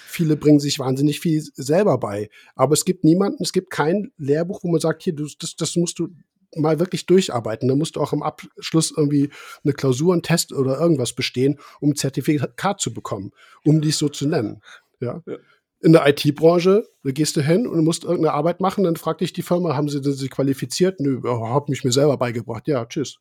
Viele 0.07 0.37
bringen 0.37 0.61
sich 0.61 0.79
wahnsinnig 0.79 1.21
viel 1.21 1.43
selber 1.55 1.99
bei. 1.99 2.31
Aber 2.55 2.73
es 2.73 2.85
gibt 2.85 3.05
niemanden, 3.05 3.43
es 3.43 3.53
gibt 3.53 3.71
kein 3.71 4.13
Lehrbuch, 4.17 4.65
wo 4.65 4.69
man 4.69 4.81
sagt, 4.81 5.03
hier, 5.03 5.15
das, 5.15 5.57
das 5.57 5.77
musst 5.77 5.99
du 5.99 6.09
mal 6.55 6.79
wirklich 6.79 7.07
durcharbeiten. 7.07 7.69
Da 7.69 7.75
musst 7.75 7.97
du 7.97 8.01
auch 8.01 8.13
am 8.13 8.23
Abschluss 8.23 8.93
irgendwie 8.97 9.31
eine 9.65 9.73
Klausur, 9.73 10.13
einen 10.13 10.23
Test 10.23 10.53
oder 10.53 10.79
irgendwas 10.79 11.13
bestehen, 11.13 11.59
um 11.81 11.91
ein 11.91 11.97
Zertifikat 11.97 12.81
zu 12.81 12.93
bekommen, 12.93 13.33
um 13.65 13.81
dies 13.81 13.99
so 13.99 14.09
zu 14.09 14.27
nennen. 14.27 14.63
Ja. 15.01 15.23
ja 15.27 15.37
in 15.81 15.93
der 15.93 16.07
IT-Branche, 16.09 16.89
da 17.05 17.11
gehst 17.11 17.37
du 17.37 17.43
hin 17.43 17.67
und 17.67 17.85
musst 17.85 18.05
irgendeine 18.05 18.33
Arbeit 18.33 18.61
machen, 18.61 18.85
dann 18.85 18.97
fragt 18.97 19.21
dich 19.21 19.33
die 19.33 19.43
Firma, 19.43 19.77
haben 19.77 19.89
sie 19.89 20.03
sich 20.03 20.31
qualifiziert? 20.31 21.01
Nö, 21.01 21.21
hab 21.23 21.69
mich 21.69 21.85
mir 21.85 21.93
selber 21.93 22.17
beigebracht. 22.17 22.67
Ja, 22.67 22.85
tschüss. 22.87 23.19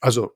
Also, 0.00 0.32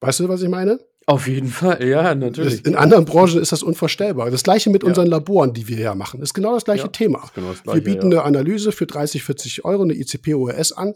weißt 0.00 0.20
du, 0.20 0.28
was 0.28 0.42
ich 0.42 0.48
meine? 0.48 0.80
Auf 1.06 1.28
jeden 1.28 1.48
Fall, 1.48 1.86
ja, 1.86 2.14
natürlich. 2.14 2.64
In 2.64 2.76
anderen 2.76 3.04
Branchen 3.04 3.40
ist 3.40 3.52
das 3.52 3.62
unvorstellbar. 3.62 4.30
Das 4.30 4.42
gleiche 4.42 4.70
mit 4.70 4.82
ja. 4.82 4.88
unseren 4.88 5.06
Laboren, 5.06 5.52
die 5.52 5.68
wir 5.68 5.78
ja 5.78 5.94
machen. 5.94 6.22
Ist 6.22 6.32
genau 6.32 6.54
das 6.54 6.64
gleiche 6.64 6.84
ja, 6.84 6.88
Thema. 6.88 7.28
Genau 7.34 7.50
das 7.50 7.62
gleiche, 7.62 7.76
wir 7.76 7.84
bieten 7.84 8.10
ja. 8.10 8.20
eine 8.20 8.38
Analyse 8.38 8.72
für 8.72 8.86
30, 8.86 9.22
40 9.22 9.64
Euro, 9.64 9.82
eine 9.82 9.92
ICP-ORS 9.94 10.72
an. 10.72 10.94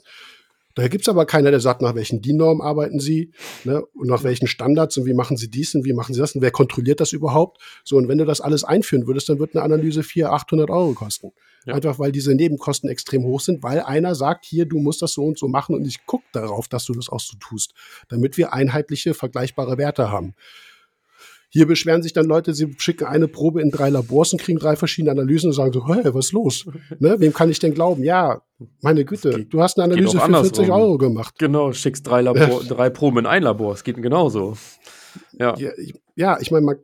Da 0.74 0.86
gibt 0.86 1.02
es 1.02 1.08
aber 1.08 1.26
keiner, 1.26 1.50
der 1.50 1.60
sagt, 1.60 1.82
nach 1.82 1.94
welchen 1.94 2.22
DIN-Normen 2.22 2.62
arbeiten 2.62 3.00
Sie 3.00 3.32
ne, 3.64 3.82
und 3.94 4.08
nach 4.08 4.22
welchen 4.22 4.46
Standards 4.46 4.96
und 4.96 5.06
wie 5.06 5.14
machen 5.14 5.36
Sie 5.36 5.50
dies 5.50 5.74
und 5.74 5.84
wie 5.84 5.92
machen 5.92 6.14
Sie 6.14 6.20
das 6.20 6.34
und 6.34 6.42
wer 6.42 6.50
kontrolliert 6.50 7.00
das 7.00 7.12
überhaupt? 7.12 7.60
So, 7.84 7.96
und 7.96 8.08
wenn 8.08 8.18
du 8.18 8.24
das 8.24 8.40
alles 8.40 8.64
einführen 8.64 9.06
würdest, 9.06 9.28
dann 9.28 9.38
wird 9.38 9.54
eine 9.54 9.64
Analyse 9.64 10.02
400, 10.02 10.42
800 10.42 10.70
Euro 10.70 10.92
kosten. 10.92 11.32
Ja. 11.66 11.74
Einfach 11.74 11.98
weil 11.98 12.12
diese 12.12 12.34
Nebenkosten 12.34 12.88
extrem 12.88 13.24
hoch 13.24 13.40
sind, 13.40 13.62
weil 13.62 13.80
einer 13.80 14.14
sagt, 14.14 14.44
hier, 14.46 14.66
du 14.66 14.78
musst 14.78 15.02
das 15.02 15.12
so 15.12 15.24
und 15.24 15.38
so 15.38 15.48
machen 15.48 15.74
und 15.74 15.84
ich 15.84 16.06
gucke 16.06 16.24
darauf, 16.32 16.68
dass 16.68 16.84
du 16.84 16.94
das 16.94 17.08
auch 17.08 17.20
so 17.20 17.36
tust, 17.38 17.74
damit 18.08 18.36
wir 18.38 18.52
einheitliche, 18.52 19.14
vergleichbare 19.14 19.78
Werte 19.78 20.10
haben. 20.10 20.34
Hier 21.50 21.66
beschweren 21.66 22.02
sich 22.02 22.12
dann 22.12 22.26
Leute, 22.26 22.52
sie 22.52 22.74
schicken 22.78 23.06
eine 23.06 23.26
Probe 23.26 23.62
in 23.62 23.70
drei 23.70 23.88
Labors 23.88 24.32
und 24.32 24.40
kriegen 24.40 24.58
drei 24.58 24.76
verschiedene 24.76 25.12
Analysen 25.12 25.48
und 25.48 25.54
sagen 25.54 25.72
so, 25.72 25.86
hey, 25.86 26.04
was 26.14 26.26
ist 26.26 26.32
los? 26.32 26.66
ne, 26.98 27.18
wem 27.18 27.32
kann 27.32 27.50
ich 27.50 27.58
denn 27.58 27.74
glauben? 27.74 28.02
Ja, 28.02 28.42
meine 28.82 29.04
Güte, 29.04 29.44
du 29.46 29.62
hast 29.62 29.78
eine 29.78 29.92
Analyse 29.92 30.20
für 30.20 30.30
40 30.30 30.70
Euro 30.70 30.98
gemacht. 30.98 31.38
Genau, 31.38 31.72
schickst 31.72 32.06
drei, 32.06 32.20
Labor, 32.20 32.62
drei 32.68 32.90
Proben 32.90 33.20
in 33.20 33.26
ein 33.26 33.42
Labor. 33.42 33.72
Es 33.72 33.84
geht 33.84 34.00
genauso. 34.02 34.56
Ja, 35.32 35.56
ja 35.56 35.70
ich, 35.78 35.94
ja, 36.16 36.38
ich 36.40 36.50
meine, 36.50 36.78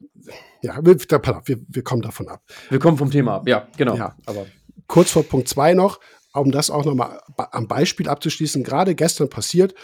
ja, 0.63 0.79
wir, 0.83 0.99
wir, 0.99 1.59
wir 1.69 1.83
kommen 1.83 2.03
davon 2.03 2.29
ab. 2.29 2.41
Wir 2.71 2.79
kommen 2.79 2.97
vom 2.97 3.11
Thema 3.11 3.37
ab, 3.37 3.49
ja, 3.49 3.69
genau. 3.77 3.97
Ja. 3.97 4.17
Aber 4.25 4.47
Kurz 4.87 5.11
vor 5.11 5.23
Punkt 5.23 5.49
zwei 5.49 5.75
noch, 5.75 5.99
um 6.33 6.51
das 6.51 6.71
auch 6.71 6.85
nochmal 6.85 7.21
am 7.37 7.69
Beispiel 7.69 8.09
abzuschließen, 8.09 8.63
gerade 8.65 8.95
gestern 8.95 9.29
passiert, 9.29 9.75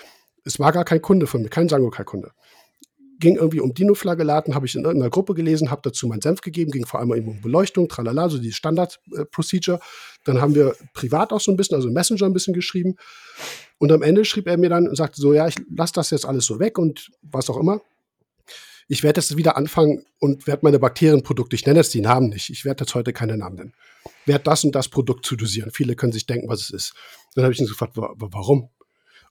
es 0.45 0.59
war 0.59 0.73
gar 0.73 0.85
kein 0.85 1.03
Kunde 1.03 1.27
von 1.27 1.43
mir, 1.43 1.49
kein 1.49 1.69
Sango-Kunde 1.69 2.33
ging 3.21 3.37
irgendwie 3.37 3.61
um 3.61 3.75
Dino-Flagellaten, 3.75 4.55
habe 4.55 4.67
ich 4.67 4.75
in 4.75 4.85
irgendeiner 4.85 5.11
Gruppe 5.11 5.35
gelesen, 5.35 5.71
habe 5.71 5.83
dazu 5.85 6.09
meinen 6.09 6.23
Senf 6.23 6.41
gegeben, 6.41 6.71
ging 6.71 6.87
vor 6.87 7.01
allem 7.01 7.11
um 7.11 7.41
Beleuchtung, 7.41 7.89
tralala, 7.89 8.29
so 8.29 8.39
die 8.39 8.53
Standard-Procedure. 8.53 9.79
Dann 10.25 10.41
haben 10.41 10.55
wir 10.55 10.75
privat 10.95 11.33
auch 11.33 11.41
so 11.41 11.53
ein 11.53 11.57
bisschen, 11.57 11.77
also 11.77 11.91
Messenger 11.91 12.27
ein 12.27 12.33
bisschen 12.33 12.55
geschrieben. 12.55 12.97
Und 13.79 13.93
am 13.93 14.03
Ende 14.03 14.25
schrieb 14.25 14.47
er 14.47 14.59
mir 14.59 14.71
dann 14.71 14.89
und 14.89 14.97
sagte 14.97 15.21
so, 15.21 15.33
ja, 15.33 15.47
ich 15.47 15.55
lasse 15.75 15.93
das 15.93 16.11
jetzt 16.11 16.27
alles 16.27 16.47
so 16.47 16.59
weg 16.59 16.79
und 16.79 17.11
was 17.23 17.49
auch 17.49 17.59
immer. 17.59 17.81
Ich 18.89 19.05
werde 19.05 19.21
jetzt 19.21 19.37
wieder 19.37 19.57
anfangen 19.57 20.05
und 20.19 20.49
werde 20.49 20.63
meine 20.65 20.81
Bakterienprodukte, 20.81 21.55
ich 21.55 21.65
nenne 21.65 21.79
jetzt 21.79 21.95
die 21.95 22.01
Namen 22.01 22.29
nicht, 22.29 22.51
ich 22.51 22.65
werde 22.65 22.83
jetzt 22.83 22.95
heute 22.97 23.13
keine 23.13 23.37
Namen 23.37 23.57
nennen, 23.57 23.73
werde 24.27 24.43
das 24.45 24.65
und 24.65 24.75
das 24.75 24.89
Produkt 24.89 25.25
zu 25.25 25.37
dosieren. 25.37 25.71
Viele 25.71 25.95
können 25.95 26.13
sich 26.13 26.27
denken, 26.27 26.49
was 26.49 26.63
es 26.63 26.71
ist. 26.71 26.95
Dann 27.35 27.45
habe 27.45 27.55
ich 27.55 27.61
ihn 27.61 27.69
gefragt, 27.69 27.93
warum? 27.97 28.69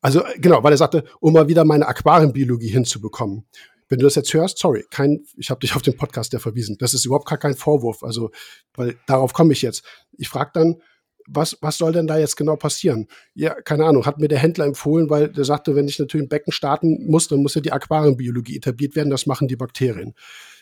Also 0.01 0.23
genau, 0.37 0.63
weil 0.63 0.73
er 0.73 0.77
sagte, 0.77 1.03
um 1.19 1.33
mal 1.33 1.49
wieder 1.49 1.65
meine 1.65 1.87
Aquarienbiologie 1.87 2.69
hinzubekommen 2.69 3.45
wenn 3.89 3.99
du 3.99 4.05
das 4.05 4.15
jetzt 4.15 4.33
hörst, 4.33 4.59
sorry, 4.59 4.85
kein, 4.89 5.25
ich 5.35 5.49
habe 5.49 5.59
dich 5.59 5.75
auf 5.75 5.81
den 5.81 5.97
Podcast 5.97 6.31
der 6.31 6.39
verwiesen. 6.39 6.77
Das 6.79 6.93
ist 6.93 7.05
überhaupt 7.05 7.27
gar 7.27 7.39
kein 7.39 7.55
Vorwurf. 7.55 8.03
Also, 8.03 8.31
weil 8.75 8.97
darauf 9.07 9.33
komme 9.33 9.53
ich 9.53 9.61
jetzt. 9.61 9.83
Ich 10.17 10.29
frage 10.29 10.51
dann, 10.53 10.81
was, 11.27 11.57
was 11.61 11.77
soll 11.77 11.91
denn 11.91 12.07
da 12.07 12.17
jetzt 12.17 12.35
genau 12.35 12.55
passieren? 12.55 13.07
Ja, 13.33 13.53
keine 13.61 13.85
Ahnung, 13.85 14.05
hat 14.05 14.19
mir 14.19 14.27
der 14.27 14.39
Händler 14.39 14.65
empfohlen, 14.65 15.09
weil 15.09 15.29
der 15.29 15.43
sagte, 15.43 15.75
wenn 15.75 15.87
ich 15.87 15.99
natürlich 15.99 16.25
ein 16.25 16.29
Becken 16.29 16.51
starten 16.51 17.05
muss, 17.09 17.27
dann 17.27 17.41
muss 17.41 17.55
ja 17.55 17.61
die 17.61 17.71
Aquarienbiologie 17.71 18.57
etabliert 18.57 18.95
werden, 18.95 19.09
das 19.09 19.25
machen 19.25 19.47
die 19.47 19.55
Bakterien. 19.55 20.13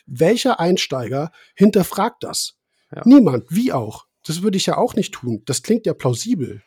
Welcher 0.06 0.60
Einsteiger 0.60 1.32
hinterfragt 1.54 2.22
das? 2.22 2.58
Ja. 2.94 3.02
Niemand, 3.04 3.44
wie 3.50 3.72
auch. 3.72 4.06
Das 4.26 4.42
würde 4.42 4.56
ich 4.56 4.66
ja 4.66 4.76
auch 4.76 4.94
nicht 4.94 5.14
tun. 5.14 5.42
Das 5.46 5.62
klingt 5.62 5.86
ja 5.86 5.94
plausibel. 5.94 6.62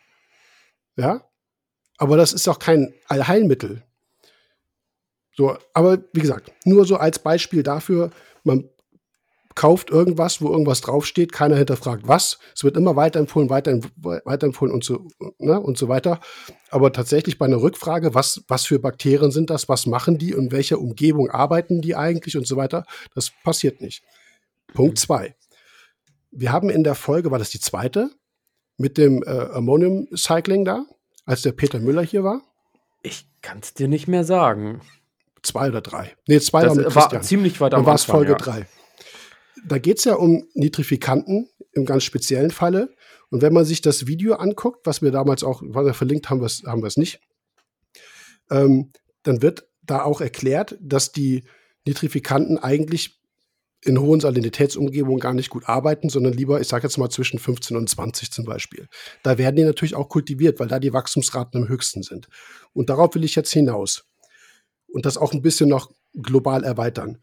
Ja? 0.96 1.28
Aber 1.98 2.18
das 2.18 2.34
ist 2.34 2.48
auch 2.48 2.60
kein 2.60 2.94
Allheilmittel. 3.08 3.84
So, 5.42 5.58
aber 5.74 5.98
wie 6.14 6.20
gesagt, 6.20 6.52
nur 6.66 6.86
so 6.86 6.98
als 6.98 7.18
Beispiel 7.18 7.64
dafür, 7.64 8.12
man 8.44 8.70
kauft 9.56 9.90
irgendwas, 9.90 10.40
wo 10.40 10.52
irgendwas 10.52 10.82
draufsteht, 10.82 11.32
keiner 11.32 11.56
hinterfragt 11.56 12.08
was. 12.08 12.38
Es 12.56 12.64
wird 12.64 12.78
immer 12.78 12.96
weiterempfohlen, 12.96 13.50
weiterempfohlen 13.50 14.72
und 14.72 14.84
so, 14.84 15.08
ne, 15.40 15.60
und 15.60 15.80
so 15.80 15.88
weiter. 15.88 16.20
Aber 16.70 16.94
tatsächlich 16.94 17.40
bei 17.40 17.48
einer 17.48 17.60
Rückfrage, 17.60 18.14
was, 18.14 18.44
was 18.48 18.68
für 18.68 18.78
Bakterien 18.78 19.32
sind 19.32 19.50
das, 19.50 19.68
was 19.68 19.88
machen 19.88 20.20
die, 20.20 20.30
in 20.30 20.52
welcher 20.52 20.78
Umgebung 20.78 21.32
arbeiten 21.32 21.82
die 21.82 21.96
eigentlich 21.96 22.38
und 22.38 22.46
so 22.46 22.56
weiter, 22.56 22.86
das 23.16 23.32
passiert 23.44 23.82
nicht. 23.82 24.04
Punkt 24.76 25.00
zwei. 25.00 25.36
Wir 26.30 26.52
haben 26.52 26.70
in 26.70 26.84
der 26.84 26.94
Folge, 26.94 27.32
war 27.32 27.40
das 27.40 27.50
die 27.50 27.60
zweite, 27.60 28.12
mit 28.78 29.00
dem 29.00 29.24
äh, 29.24 29.48
Ammonium 29.54 30.08
Cycling 30.16 30.66
da, 30.66 30.86
als 31.26 31.42
der 31.42 31.54
Peter 31.54 31.80
Müller 31.80 32.04
hier 32.04 32.24
war? 32.24 32.44
Ich 33.02 33.26
kann 33.42 33.58
es 33.64 33.74
dir 33.74 33.88
nicht 33.88 34.08
mehr 34.08 34.24
sagen. 34.24 34.82
Zwei 35.44 35.70
oder 35.70 35.82
drei. 35.82 36.16
Nee, 36.28 36.40
zwei 36.40 36.62
das 36.64 36.78
war 36.78 36.84
mit 36.84 36.94
Christian. 36.94 37.24
ziemlich 37.24 37.62
weit 37.62 37.74
am 37.74 37.82
Dann 37.82 37.86
war 37.88 37.96
es 37.96 38.04
Folge 38.04 38.34
ja. 38.34 38.38
drei 38.38 38.68
da 39.66 39.78
geht 39.78 40.00
es 40.00 40.06
ja 40.06 40.16
um 40.16 40.48
Nitrifikanten 40.54 41.50
im 41.74 41.86
ganz 41.86 42.04
speziellen 42.04 42.52
Falle. 42.52 42.94
Und 43.30 43.42
wenn 43.42 43.54
man 43.54 43.66
sich 43.66 43.82
das 43.82 44.08
Video 44.08 44.36
anguckt, 44.36 44.86
was 44.86 45.02
wir 45.02 45.12
damals 45.12 45.44
auch, 45.44 45.62
was 45.66 45.86
wir 45.86 45.94
verlinkt 45.94 46.30
haben, 46.30 46.42
was 46.42 46.64
haben 46.66 46.82
wir 46.82 46.88
es 46.88 46.98
nicht, 46.98 47.22
ähm, 48.50 48.92
dann 49.24 49.42
wird 49.42 49.68
da 49.84 50.04
auch 50.04 50.22
erklärt, 50.22 50.78
dass 50.82 51.12
die 51.12 51.44
Nitrifikanten 51.86 52.58
eigentlich 52.58 53.20
in 53.84 54.00
hohen 54.00 54.20
Salinitätsumgebungen 54.20 55.20
gar 55.20 55.34
nicht 55.34 55.50
gut 55.50 55.68
arbeiten, 55.68 56.10
sondern 56.10 56.34
lieber, 56.34 56.62
ich 56.62 56.68
sage 56.68 56.84
jetzt 56.84 56.98
mal 56.98 57.10
zwischen 57.10 57.40
15 57.40 57.76
und 57.78 57.90
20 57.90 58.32
zum 58.32 58.46
Beispiel. 58.46 58.88
Da 59.24 59.40
werden 59.40 59.56
die 59.56 59.64
natürlich 59.64 59.96
auch 59.96 60.08
kultiviert, 60.08 60.60
weil 60.60 60.68
da 60.68 60.80
die 60.80 60.94
Wachstumsraten 60.94 61.64
am 61.64 61.68
höchsten 61.68 62.04
sind. 62.04 62.28
Und 62.74 62.90
darauf 62.90 63.16
will 63.16 63.24
ich 63.24 63.36
jetzt 63.36 63.52
hinaus. 63.52 64.04
Und 64.92 65.06
das 65.06 65.18
auch 65.18 65.34
ein 65.34 65.42
bisschen 65.42 65.70
noch 65.70 65.92
global 66.14 66.64
erweitern. 66.64 67.18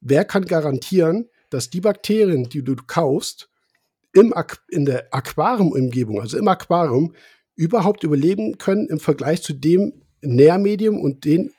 Wer 0.00 0.24
kann 0.24 0.44
garantieren, 0.44 1.28
dass 1.50 1.70
die 1.70 1.80
Bakterien, 1.80 2.48
die 2.48 2.62
du 2.62 2.76
kaufst, 2.76 3.48
im 4.12 4.34
in 4.68 4.86
der 4.86 5.08
Aquariumumgebung, 5.12 6.20
also 6.20 6.38
im 6.38 6.48
Aquarium, 6.48 7.14
überhaupt 7.54 8.04
überleben 8.04 8.58
können 8.58 8.86
im 8.88 9.00
Vergleich 9.00 9.42
zu 9.42 9.52
dem 9.52 10.02
Nährmedium 10.22 11.00
und 11.00 11.24
den 11.24 11.52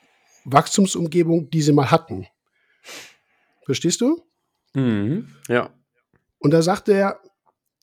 Wachstumsumgebungen, 0.44 1.50
die 1.50 1.62
sie 1.62 1.72
mal 1.72 1.90
hatten. 1.90 2.26
Verstehst 3.64 4.00
du? 4.00 4.22
Mhm, 4.74 5.28
ja. 5.48 5.70
Und 6.38 6.52
da 6.52 6.62
sagte 6.62 6.92
er, 6.92 7.20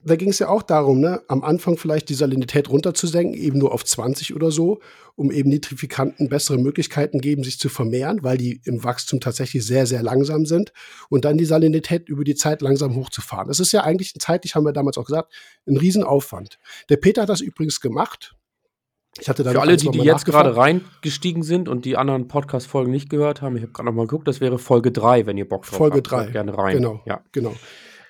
da 0.06 0.16
ging 0.16 0.30
es 0.30 0.40
ja 0.40 0.50
auch 0.50 0.62
darum, 0.62 1.00
ne, 1.00 1.22
am 1.28 1.44
Anfang 1.44 1.78
vielleicht 1.78 2.10
die 2.10 2.14
Salinität 2.14 2.70
runterzusenken, 2.70 3.36
eben 3.36 3.58
nur 3.58 3.74
auf 3.74 3.84
20 3.84 4.36
oder 4.36 4.52
so, 4.52 4.80
um 5.16 5.32
eben 5.32 5.50
Nitrifikanten 5.50 6.30
bessere 6.30 6.60
Möglichkeiten 6.60 7.20
geben, 7.20 7.44
sich 7.44 7.60
zu 7.60 7.70
vermehren, 7.70 8.20
weil 8.22 8.38
die 8.38 8.62
im 8.66 8.84
Wachstum 8.84 9.20
tatsächlich 9.20 9.66
sehr, 9.66 9.88
sehr 9.88 10.04
langsam 10.04 10.46
sind 10.46 10.74
und 11.10 11.26
dann 11.26 11.38
die 11.38 11.46
Salinität 11.46 12.08
über 12.08 12.24
die 12.24 12.36
Zeit 12.36 12.62
langsam 12.62 12.96
hochzufahren. 12.96 13.48
Das 13.48 13.60
ist 13.60 13.72
ja 13.72 13.84
eigentlich 13.84 14.14
zeitlich, 14.20 14.56
haben 14.56 14.66
wir 14.66 14.74
damals 14.74 14.98
auch 14.98 15.06
gesagt, 15.06 15.34
ein 15.66 15.78
Riesenaufwand. 15.78 16.60
Der 16.90 16.98
Peter 16.98 17.24
hat 17.24 17.30
das 17.30 17.42
übrigens 17.42 17.82
gemacht. 17.82 18.36
Ich 19.20 19.30
hatte 19.30 19.44
da 19.44 19.52
Für 19.52 19.62
alle, 19.62 19.78
die, 19.78 19.90
die 19.90 20.00
jetzt 20.00 20.26
gerade 20.26 20.56
reingestiegen 20.56 21.42
sind 21.42 21.70
und 21.70 21.86
die 21.86 21.98
anderen 21.98 22.28
Podcast-Folgen 22.28 22.92
nicht 22.92 23.10
gehört 23.10 23.42
haben, 23.42 23.56
ich 23.56 23.64
habe 23.64 23.72
gerade 23.72 23.88
noch 23.88 23.96
mal 23.96 24.04
geguckt, 24.04 24.28
das 24.28 24.42
wäre 24.42 24.60
Folge 24.60 24.92
3, 24.92 25.26
wenn 25.26 25.38
ihr 25.38 25.48
Bock 25.48 25.66
drauf 25.66 25.78
Folge 25.78 25.98
habt. 25.98 26.10
Folge 26.10 26.26
3. 26.28 26.32
Gerne 26.34 26.58
rein. 26.58 26.76
Genau, 26.76 27.02
ja. 27.06 27.24
genau. 27.32 27.56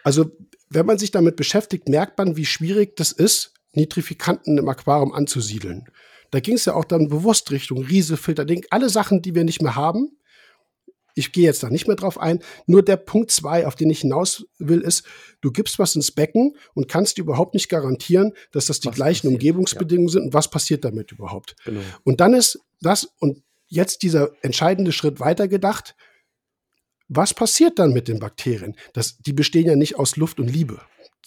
Also 0.04 0.32
wenn 0.70 0.86
man 0.86 0.98
sich 0.98 1.12
damit 1.12 1.36
beschäftigt, 1.36 1.90
merkt 1.90 2.18
man, 2.18 2.38
wie 2.38 2.46
schwierig 2.46 2.96
das 2.96 3.12
ist, 3.12 3.54
Nitrifikanten 3.74 4.58
im 4.58 4.70
Aquarium 4.70 5.14
anzusiedeln. 5.14 5.86
Da 6.32 6.40
ging 6.40 6.56
es 6.56 6.66
ja 6.66 6.74
auch 6.74 6.86
dann 6.86 7.08
bewusst 7.08 7.52
Richtung 7.52 7.84
Riese, 7.84 8.18
Filterding, 8.18 8.66
alle 8.70 8.90
Sachen, 8.90 9.22
die 9.22 9.36
wir 9.36 9.44
nicht 9.44 9.62
mehr 9.62 9.76
haben. 9.76 10.18
Ich 11.14 11.32
gehe 11.32 11.46
jetzt 11.46 11.64
da 11.64 11.70
nicht 11.70 11.88
mehr 11.88 11.96
drauf 11.96 12.20
ein. 12.20 12.40
Nur 12.66 12.84
der 12.84 12.98
Punkt 12.98 13.32
zwei, 13.32 13.66
auf 13.68 13.76
den 13.76 13.90
ich 13.90 14.02
hinaus 14.02 14.46
will, 14.58 14.82
ist, 14.82 15.06
du 15.40 15.52
gibst 15.52 15.80
was 15.80 15.96
ins 15.96 16.12
Becken 16.12 16.58
und 16.74 16.90
kannst 16.90 17.20
überhaupt 17.20 17.54
nicht 17.54 17.70
garantieren, 17.70 18.34
dass 18.52 18.66
das 18.66 18.82
die 18.82 18.90
was 18.90 18.96
gleichen 18.96 19.28
passiert, 19.28 19.34
Umgebungsbedingungen 19.34 20.10
ja. 20.10 20.14
sind 20.14 20.24
und 20.24 20.34
was 20.34 20.50
passiert 20.50 20.84
damit 20.84 21.14
überhaupt. 21.14 21.56
Genau. 21.64 21.80
Und 22.04 22.20
dann 22.20 22.34
ist 22.34 22.60
das, 22.82 23.08
und 23.20 23.44
jetzt 23.68 24.04
dieser 24.04 24.32
entscheidende 24.42 24.92
Schritt 24.92 25.22
weitergedacht, 25.22 25.96
was 27.08 27.34
passiert 27.34 27.80
dann 27.80 27.94
mit 27.94 28.08
den 28.08 28.20
Bakterien? 28.20 28.76
Das, 28.94 29.18
die 29.18 29.34
bestehen 29.34 29.68
ja 29.68 29.76
nicht 29.76 29.98
aus 29.98 30.16
Luft 30.16 30.40
und 30.40 30.48
Liebe. 30.48 30.82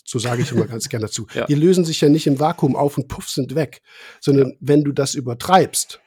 So 0.04 0.18
sage 0.18 0.42
ich 0.42 0.52
immer 0.52 0.66
ganz 0.66 0.88
gerne 0.88 1.06
dazu. 1.06 1.26
Ja. 1.34 1.46
Die 1.46 1.54
lösen 1.54 1.84
sich 1.84 2.00
ja 2.00 2.08
nicht 2.08 2.26
im 2.26 2.40
Vakuum 2.40 2.76
auf 2.76 2.96
und 2.96 3.08
puff 3.08 3.28
sind 3.28 3.54
weg, 3.54 3.82
sondern 4.20 4.50
ja. 4.50 4.56
wenn 4.60 4.84
du 4.84 4.92
das 4.92 5.14
übertreibst, 5.14 6.00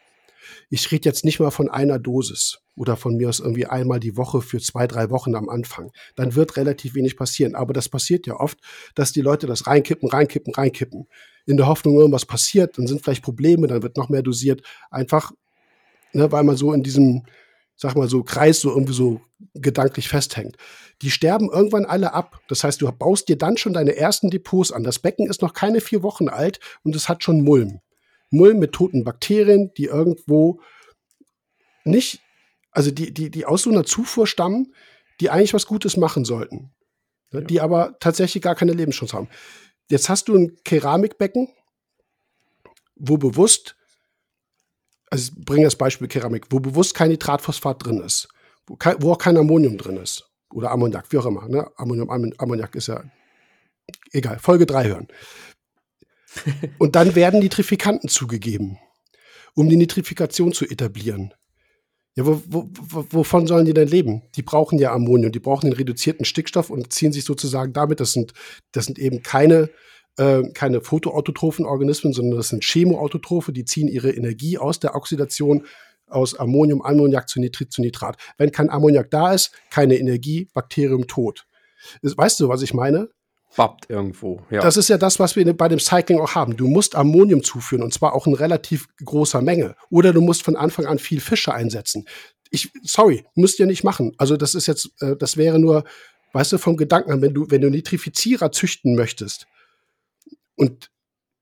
ich 0.69 0.91
rede 0.91 1.07
jetzt 1.07 1.25
nicht 1.25 1.39
mal 1.39 1.51
von 1.51 1.69
einer 1.69 1.99
Dosis 1.99 2.59
oder 2.75 2.95
von 2.95 3.15
mir 3.15 3.29
aus 3.29 3.39
irgendwie 3.39 3.65
einmal 3.65 3.99
die 3.99 4.17
Woche 4.17 4.41
für 4.41 4.59
zwei, 4.59 4.87
drei 4.87 5.09
Wochen 5.09 5.35
am 5.35 5.49
Anfang, 5.49 5.91
dann 6.15 6.35
wird 6.35 6.57
relativ 6.57 6.95
wenig 6.95 7.17
passieren. 7.17 7.55
Aber 7.55 7.73
das 7.73 7.89
passiert 7.89 8.25
ja 8.25 8.39
oft, 8.39 8.57
dass 8.95 9.11
die 9.11 9.21
Leute 9.21 9.47
das 9.47 9.67
reinkippen, 9.67 10.09
reinkippen, 10.09 10.53
reinkippen. 10.53 11.07
In 11.45 11.57
der 11.57 11.67
Hoffnung, 11.67 11.95
irgendwas 11.95 12.25
passiert, 12.25 12.77
dann 12.77 12.87
sind 12.87 13.01
vielleicht 13.03 13.23
Probleme, 13.23 13.67
dann 13.67 13.83
wird 13.83 13.97
noch 13.97 14.09
mehr 14.09 14.23
dosiert. 14.23 14.61
Einfach, 14.89 15.31
ne, 16.13 16.31
weil 16.31 16.43
man 16.43 16.55
so 16.55 16.73
in 16.73 16.83
diesem, 16.83 17.23
sag 17.81 17.95
mal 17.95 18.07
so, 18.07 18.21
Kreis 18.21 18.61
so 18.61 18.69
irgendwie 18.69 18.93
so 18.93 19.21
gedanklich 19.55 20.07
festhängt. 20.07 20.55
Die 21.01 21.09
sterben 21.09 21.49
irgendwann 21.51 21.85
alle 21.85 22.13
ab. 22.13 22.39
Das 22.47 22.63
heißt, 22.63 22.79
du 22.79 22.91
baust 22.91 23.27
dir 23.27 23.39
dann 23.39 23.57
schon 23.57 23.73
deine 23.73 23.95
ersten 23.95 24.29
Depots 24.29 24.71
an. 24.71 24.83
Das 24.83 24.99
Becken 24.99 25.27
ist 25.27 25.41
noch 25.41 25.53
keine 25.53 25.81
vier 25.81 26.03
Wochen 26.03 26.29
alt 26.29 26.59
und 26.83 26.95
es 26.95 27.09
hat 27.09 27.23
schon 27.23 27.41
Mulm. 27.41 27.81
Mulm 28.29 28.59
mit 28.59 28.73
toten 28.73 29.03
Bakterien, 29.03 29.73
die 29.77 29.85
irgendwo 29.85 30.61
nicht, 31.83 32.21
also 32.71 32.91
die, 32.91 33.15
die, 33.15 33.31
die 33.31 33.45
aus 33.47 33.63
so 33.63 33.71
einer 33.71 33.83
Zufuhr 33.83 34.27
stammen, 34.27 34.75
die 35.19 35.31
eigentlich 35.31 35.55
was 35.55 35.65
Gutes 35.65 35.97
machen 35.97 36.23
sollten. 36.23 36.71
Ne, 37.31 37.39
ja. 37.39 37.47
Die 37.47 37.61
aber 37.61 37.97
tatsächlich 37.99 38.43
gar 38.43 38.53
keine 38.53 38.73
Lebenschance 38.73 39.17
haben. 39.17 39.27
Jetzt 39.89 40.07
hast 40.07 40.27
du 40.27 40.35
ein 40.35 40.55
Keramikbecken, 40.65 41.49
wo 42.95 43.17
bewusst 43.17 43.75
also 45.11 45.31
ich 45.37 45.45
bringe 45.45 45.65
das 45.65 45.75
Beispiel 45.75 46.07
Keramik, 46.07 46.47
wo 46.49 46.59
bewusst 46.59 46.95
kein 46.95 47.09
Nitratphosphat 47.09 47.85
drin 47.85 48.01
ist, 48.01 48.29
wo, 48.65 48.75
kein, 48.75 48.95
wo 49.01 49.11
auch 49.11 49.17
kein 49.17 49.37
Ammonium 49.37 49.77
drin 49.77 49.97
ist. 49.97 50.27
Oder 50.53 50.71
Ammoniak, 50.71 51.11
wie 51.11 51.17
auch 51.17 51.25
immer. 51.25 51.47
Ne? 51.47 51.69
Ammonium, 51.77 52.09
Ammoniak 52.09 52.75
ist 52.75 52.87
ja 52.87 53.03
egal. 54.11 54.39
Folge 54.39 54.65
3 54.65 54.87
hören. 54.87 55.07
Und 56.77 56.95
dann 56.95 57.13
werden 57.15 57.39
Nitrifikanten 57.41 58.09
zugegeben, 58.09 58.77
um 59.53 59.69
die 59.69 59.75
Nitrifikation 59.75 60.53
zu 60.53 60.65
etablieren. 60.65 61.33
Ja, 62.15 62.25
wo, 62.25 62.41
wo, 62.47 62.69
wovon 63.09 63.47
sollen 63.47 63.65
die 63.65 63.73
denn 63.73 63.87
leben? 63.87 64.23
Die 64.35 64.41
brauchen 64.41 64.79
ja 64.79 64.93
Ammonium, 64.93 65.31
die 65.31 65.39
brauchen 65.39 65.69
den 65.69 65.77
reduzierten 65.77 66.25
Stickstoff 66.25 66.69
und 66.69 66.91
ziehen 66.91 67.13
sich 67.13 67.23
sozusagen 67.23 67.71
damit, 67.71 68.01
das 68.01 68.11
sind, 68.11 68.33
das 68.73 68.85
sind 68.85 68.99
eben 68.99 69.23
keine 69.23 69.69
äh, 70.17 70.43
keine 70.53 70.81
photoautotrophen 70.81 71.65
Organismen, 71.65 72.13
sondern 72.13 72.37
das 72.37 72.49
sind 72.49 72.63
Chemoautotrophe, 72.63 73.53
die 73.53 73.65
ziehen 73.65 73.87
ihre 73.87 74.11
Energie 74.11 74.57
aus 74.57 74.79
der 74.79 74.95
Oxidation 74.95 75.65
aus 76.07 76.37
Ammonium, 76.37 76.81
Ammoniak 76.81 77.29
zu 77.29 77.39
Nitrit 77.39 77.71
zu 77.71 77.81
Nitrat. 77.81 78.17
Wenn 78.37 78.51
kein 78.51 78.69
Ammoniak 78.69 79.09
da 79.09 79.33
ist, 79.33 79.51
keine 79.69 79.97
Energie, 79.97 80.49
Bakterium 80.53 81.07
tot. 81.07 81.45
Weißt 82.01 82.39
du, 82.39 82.49
was 82.49 82.61
ich 82.61 82.73
meine? 82.73 83.09
Bappt 83.57 83.89
irgendwo, 83.89 84.41
ja. 84.49 84.61
Das 84.61 84.77
ist 84.77 84.87
ja 84.87 84.97
das, 84.97 85.19
was 85.19 85.35
wir 85.35 85.57
bei 85.57 85.67
dem 85.67 85.79
Cycling 85.79 86.19
auch 86.19 86.35
haben. 86.35 86.55
Du 86.55 86.67
musst 86.67 86.95
Ammonium 86.95 87.43
zuführen 87.43 87.83
und 87.83 87.93
zwar 87.93 88.13
auch 88.13 88.25
in 88.25 88.33
relativ 88.33 88.87
großer 89.03 89.41
Menge. 89.41 89.75
Oder 89.89 90.13
du 90.13 90.21
musst 90.21 90.43
von 90.43 90.55
Anfang 90.55 90.85
an 90.85 90.99
viel 90.99 91.19
Fische 91.19 91.53
einsetzen. 91.53 92.05
Ich, 92.49 92.71
sorry, 92.83 93.25
musst 93.35 93.59
ihr 93.59 93.65
nicht 93.65 93.83
machen. 93.83 94.13
Also 94.17 94.37
das 94.37 94.55
ist 94.55 94.67
jetzt, 94.67 94.91
äh, 95.01 95.17
das 95.17 95.35
wäre 95.35 95.59
nur, 95.59 95.83
weißt 96.31 96.53
du, 96.53 96.57
vom 96.59 96.77
Gedanken 96.77 97.11
an, 97.11 97.21
wenn 97.21 97.33
du, 97.33 97.49
wenn 97.49 97.61
du 97.61 97.69
Nitrifizierer 97.69 98.51
züchten 98.53 98.95
möchtest, 98.95 99.47
und 100.61 100.91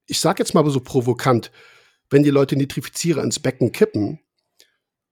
ich 0.07 0.21
sage 0.21 0.41
jetzt 0.41 0.53
mal 0.53 0.67
so 0.69 0.79
provokant, 0.79 1.51
wenn 2.09 2.23
die 2.23 2.29
Leute 2.29 2.55
Nitrifizierer 2.55 3.21
ins 3.21 3.39
Becken 3.39 3.73
kippen, 3.73 4.21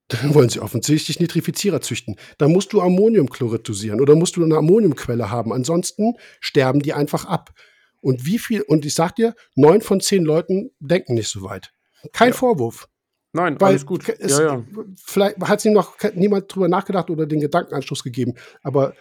dann 0.08 0.34
wollen 0.34 0.48
sie 0.48 0.62
offensichtlich 0.62 1.20
Nitrifizierer 1.20 1.82
züchten. 1.82 2.16
Da 2.38 2.48
musst 2.48 2.72
du 2.72 2.80
Ammoniumchlorid 2.80 3.68
dosieren 3.68 4.00
oder 4.00 4.16
musst 4.16 4.38
du 4.38 4.46
eine 4.46 4.56
Ammoniumquelle 4.56 5.30
haben. 5.30 5.52
Ansonsten 5.52 6.14
sterben 6.40 6.82
die 6.82 6.94
einfach 6.94 7.26
ab. 7.26 7.52
Und 8.00 8.26
wie 8.26 8.40
viel, 8.40 8.62
und 8.62 8.86
ich 8.86 8.96
sag 8.96 9.18
dir, 9.18 9.36
neun 9.56 9.82
von 9.82 10.00
zehn 10.00 10.24
Leuten 10.24 10.72
denken 10.80 11.16
nicht 11.16 11.28
so 11.28 11.44
weit. 11.44 11.74
Kein 12.14 12.30
ja. 12.30 12.36
Vorwurf. 12.36 12.88
Nein, 13.34 13.60
Weil 13.60 13.72
alles 13.72 13.86
gut. 13.86 14.08
Es, 14.08 14.40
ja, 14.40 14.56
ja. 14.56 14.66
Vielleicht 15.04 15.38
hat 15.42 15.60
sich 15.60 15.74
noch 15.74 15.98
niemand 16.14 16.56
drüber 16.56 16.70
nachgedacht 16.70 17.10
oder 17.10 17.26
den 17.26 17.42
Gedankenanschluss 17.42 18.04
gegeben. 18.04 18.36
Aber 18.64 18.94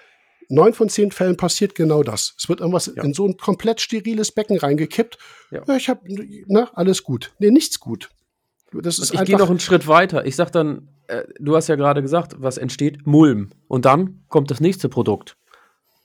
neun 0.48 0.72
von 0.72 0.88
zehn 0.88 1.10
Fällen 1.10 1.36
passiert 1.36 1.74
genau 1.74 2.02
das. 2.02 2.34
Es 2.38 2.48
wird 2.48 2.60
irgendwas 2.60 2.92
Ja. 2.94 3.02
in 3.02 3.14
so 3.14 3.26
ein 3.26 3.36
komplett 3.36 3.80
steriles 3.80 4.32
Becken 4.32 4.58
reingekippt. 4.58 5.18
Ja. 5.50 5.62
Ja. 5.66 5.76
ich 5.76 5.88
habe, 5.88 6.00
ne, 6.46 6.68
alles 6.74 7.02
gut. 7.02 7.32
Nee, 7.38 7.50
nichts 7.50 7.80
gut. 7.80 8.10
Das 8.72 8.98
ist 8.98 9.14
Ich 9.14 9.24
gehe 9.24 9.38
noch 9.38 9.50
einen 9.50 9.60
Schritt 9.60 9.86
weiter. 9.86 10.26
Ich 10.26 10.36
sag 10.36 10.50
dann, 10.52 10.88
äh, 11.06 11.24
du 11.38 11.56
hast 11.56 11.68
ja 11.68 11.76
gerade 11.76 12.02
gesagt, 12.02 12.34
was 12.38 12.58
entsteht? 12.58 13.06
Mulm. 13.06 13.50
Und 13.68 13.84
dann 13.84 14.24
kommt 14.28 14.50
das 14.50 14.60
nächste 14.60 14.88
Produkt. 14.88 15.36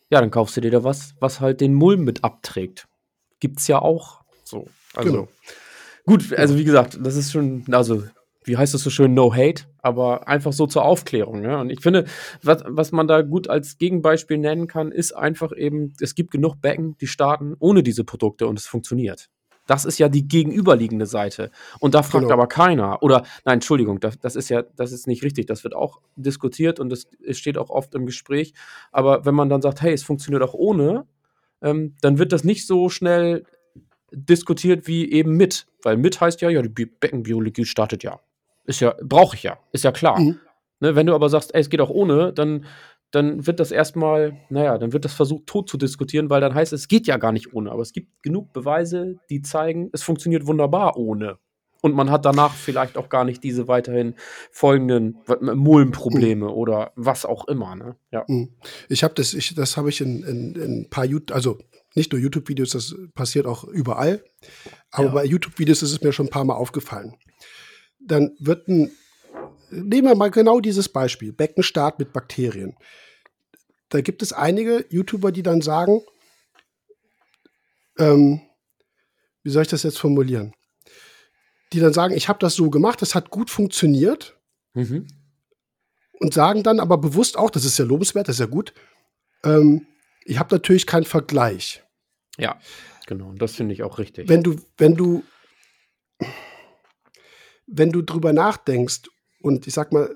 Ja, 0.09 0.19
dann 0.21 0.31
kaufst 0.31 0.55
du 0.57 0.61
dir 0.61 0.71
da 0.71 0.83
was, 0.83 1.15
was 1.19 1.39
halt 1.39 1.61
den 1.61 1.73
Mulm 1.73 2.03
mit 2.03 2.23
abträgt. 2.23 2.87
Gibt's 3.39 3.67
ja 3.67 3.79
auch. 3.81 4.21
So. 4.43 4.67
Also, 4.93 5.11
Genau. 5.11 5.27
Gut, 6.05 6.33
also 6.33 6.57
wie 6.57 6.63
gesagt, 6.63 6.97
das 7.01 7.15
ist 7.15 7.31
schon, 7.31 7.63
also 7.71 8.03
wie 8.43 8.57
heißt 8.57 8.73
das 8.73 8.81
so 8.81 8.89
schön, 8.89 9.13
no 9.13 9.33
hate, 9.33 9.65
aber 9.79 10.27
einfach 10.27 10.53
so 10.53 10.65
zur 10.67 10.83
Aufklärung. 10.83 11.43
Ja? 11.43 11.61
Und 11.61 11.69
ich 11.69 11.81
finde, 11.81 12.05
was, 12.41 12.63
was 12.67 12.91
man 12.91 13.07
da 13.07 13.21
gut 13.21 13.47
als 13.47 13.77
Gegenbeispiel 13.77 14.37
nennen 14.37 14.67
kann, 14.67 14.91
ist 14.91 15.11
einfach 15.13 15.51
eben, 15.55 15.93
es 15.99 16.15
gibt 16.15 16.31
genug 16.31 16.55
Becken, 16.61 16.97
die 16.99 17.07
starten 17.07 17.55
ohne 17.59 17.83
diese 17.83 18.03
Produkte 18.03 18.47
und 18.47 18.57
es 18.57 18.65
funktioniert. 18.65 19.29
Das 19.67 19.85
ist 19.85 19.99
ja 19.99 20.09
die 20.09 20.27
gegenüberliegende 20.27 21.05
Seite. 21.05 21.51
Und 21.79 21.93
da 21.93 22.01
fragt 22.01 22.23
Genau. 22.23 22.33
aber 22.33 22.47
keiner. 22.47 23.01
Oder, 23.03 23.23
nein, 23.45 23.55
Entschuldigung, 23.55 23.99
das, 23.99 24.17
das 24.19 24.35
ist 24.35 24.49
ja, 24.49 24.63
das 24.63 24.91
ist 24.91 25.05
nicht 25.07 25.23
richtig. 25.23 25.45
Das 25.45 25.63
wird 25.63 25.75
auch 25.75 26.01
diskutiert 26.15 26.79
und 26.79 26.89
das 26.89 27.07
es 27.23 27.37
steht 27.37 27.59
auch 27.59 27.69
oft 27.69 27.93
im 27.93 28.07
Gespräch. 28.07 28.53
Aber 28.91 29.23
wenn 29.23 29.35
man 29.35 29.49
dann 29.49 29.61
sagt, 29.61 29.81
hey, 29.83 29.93
es 29.93 30.03
funktioniert 30.03 30.41
auch 30.41 30.55
ohne, 30.55 31.05
ähm, 31.61 31.95
dann 32.01 32.17
wird 32.17 32.33
das 32.33 32.43
nicht 32.43 32.65
so 32.65 32.89
schnell 32.89 33.45
diskutiert 34.11 34.87
wie 34.87 35.09
eben 35.11 35.37
mit. 35.37 35.67
Weil 35.83 35.95
mit 35.95 36.19
heißt 36.19 36.41
ja, 36.41 36.49
ja, 36.49 36.61
die 36.63 36.69
Bi- 36.69 36.85
Beckenbiologie 36.99 37.65
startet 37.65 38.03
ja. 38.03 38.19
Ist 38.65 38.79
ja, 38.79 38.95
brauche 39.03 39.35
ich 39.35 39.43
ja. 39.43 39.57
Ist 39.71 39.83
ja 39.83 39.91
klar. 39.91 40.19
Mhm. 40.19 40.39
Ne, 40.79 40.95
wenn 40.95 41.05
du 41.07 41.13
aber 41.13 41.29
sagst, 41.29 41.53
ey, 41.53 41.61
es 41.61 41.69
geht 41.69 41.81
auch 41.81 41.89
ohne, 41.89 42.33
dann, 42.33 42.65
dann 43.11 43.45
wird 43.45 43.59
das 43.59 43.71
erstmal, 43.71 44.37
naja, 44.49 44.77
dann 44.77 44.93
wird 44.93 45.05
das 45.05 45.13
versucht 45.13 45.45
tot 45.47 45.69
zu 45.69 45.77
diskutieren, 45.77 46.29
weil 46.29 46.41
dann 46.41 46.55
heißt 46.55 46.73
es, 46.73 46.81
es 46.81 46.87
geht 46.87 47.07
ja 47.07 47.17
gar 47.17 47.31
nicht 47.31 47.53
ohne. 47.53 47.71
Aber 47.71 47.81
es 47.81 47.93
gibt 47.93 48.23
genug 48.23 48.51
Beweise, 48.53 49.19
die 49.29 49.41
zeigen, 49.41 49.89
es 49.93 50.01
funktioniert 50.03 50.47
wunderbar 50.47 50.97
ohne. 50.97 51.37
Und 51.83 51.95
man 51.95 52.11
hat 52.11 52.25
danach 52.25 52.53
vielleicht 52.53 52.95
auch 52.95 53.09
gar 53.09 53.25
nicht 53.25 53.43
diese 53.43 53.67
weiterhin 53.67 54.13
folgenden 54.51 55.17
Mulmprobleme 55.39 56.47
oder 56.49 56.91
was 56.95 57.25
auch 57.25 57.47
immer. 57.47 57.75
Ne? 57.75 57.95
Ja. 58.11 58.23
Mhm. 58.27 58.49
Ich 58.87 59.03
habe 59.03 59.13
das, 59.15 59.33
ich, 59.33 59.55
das 59.55 59.77
habe 59.77 59.89
ich 59.89 59.99
in, 60.01 60.23
in, 60.23 60.55
in 60.55 60.81
ein 60.81 60.89
paar 60.89 61.05
YouTube, 61.05 61.35
also 61.35 61.57
nicht 61.95 62.11
nur 62.11 62.21
YouTube-Videos, 62.21 62.69
das 62.71 62.95
passiert 63.15 63.47
auch 63.47 63.63
überall. 63.63 64.23
Aber 64.91 65.05
Ja. 65.07 65.11
bei 65.11 65.25
YouTube-Videos 65.25 65.81
ist 65.81 65.91
es 65.91 66.01
mir 66.01 66.11
schon 66.13 66.27
ein 66.27 66.31
paar 66.31 66.45
Mal 66.45 66.53
aufgefallen. 66.55 67.15
Dann 68.05 68.35
wird 68.39 68.67
ein, 68.67 68.91
nehmen 69.69 70.07
wir 70.07 70.15
mal 70.15 70.31
genau 70.31 70.59
dieses 70.59 70.89
Beispiel, 70.89 71.31
Beckenstart 71.33 71.99
mit 71.99 72.13
Bakterien. 72.13 72.75
Da 73.89 74.01
gibt 74.01 74.21
es 74.21 74.33
einige 74.33 74.85
YouTuber, 74.89 75.31
die 75.31 75.43
dann 75.43 75.61
sagen, 75.61 76.01
ähm, 77.99 78.41
wie 79.43 79.49
soll 79.49 79.63
ich 79.63 79.67
das 79.69 79.83
jetzt 79.83 79.99
formulieren? 79.99 80.53
Die 81.73 81.79
dann 81.79 81.93
sagen, 81.93 82.15
ich 82.15 82.27
habe 82.27 82.39
das 82.39 82.55
so 82.55 82.69
gemacht, 82.69 83.01
das 83.01 83.15
hat 83.15 83.29
gut 83.29 83.49
funktioniert 83.49 84.37
Mhm. 84.73 85.05
und 86.19 86.33
sagen 86.33 86.63
dann 86.63 86.79
aber 86.79 86.97
bewusst 86.97 87.37
auch, 87.37 87.49
das 87.49 87.65
ist 87.65 87.77
ja 87.77 87.83
lobenswert, 87.83 88.29
das 88.29 88.35
ist 88.37 88.39
ja 88.39 88.45
gut, 88.45 88.73
ähm, 89.43 89.85
ich 90.23 90.39
habe 90.39 90.55
natürlich 90.55 90.85
keinen 90.87 91.03
Vergleich. 91.03 91.83
Ja, 92.37 92.57
genau. 93.07 93.27
Und 93.29 93.41
das 93.41 93.55
finde 93.55 93.73
ich 93.73 93.83
auch 93.83 93.99
richtig. 93.99 94.29
Wenn 94.29 94.43
du, 94.43 94.55
wenn 94.77 94.95
du, 94.95 95.23
wenn 97.71 97.91
du 97.91 98.01
drüber 98.01 98.33
nachdenkst 98.33 99.09
und 99.41 99.65
ich 99.65 99.73
sag 99.73 99.91
mal, 99.91 100.15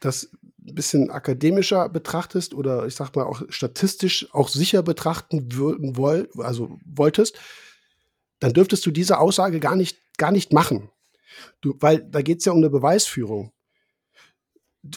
das 0.00 0.30
ein 0.66 0.74
bisschen 0.74 1.10
akademischer 1.10 1.88
betrachtest 1.88 2.54
oder 2.54 2.86
ich 2.86 2.94
sag 2.94 3.16
mal 3.16 3.24
auch 3.24 3.42
statistisch 3.48 4.28
auch 4.32 4.48
sicher 4.48 4.82
betrachten 4.82 5.52
würden 5.54 5.96
woll, 5.96 6.28
also 6.36 6.78
wolltest, 6.84 7.38
dann 8.38 8.52
dürftest 8.52 8.84
du 8.86 8.90
diese 8.90 9.18
Aussage 9.18 9.60
gar 9.60 9.76
nicht, 9.76 9.98
gar 10.18 10.30
nicht 10.30 10.52
machen. 10.52 10.90
Du, 11.60 11.74
weil 11.80 12.02
da 12.02 12.22
geht 12.22 12.38
es 12.40 12.44
ja 12.44 12.52
um 12.52 12.58
eine 12.58 12.70
Beweisführung. 12.70 13.52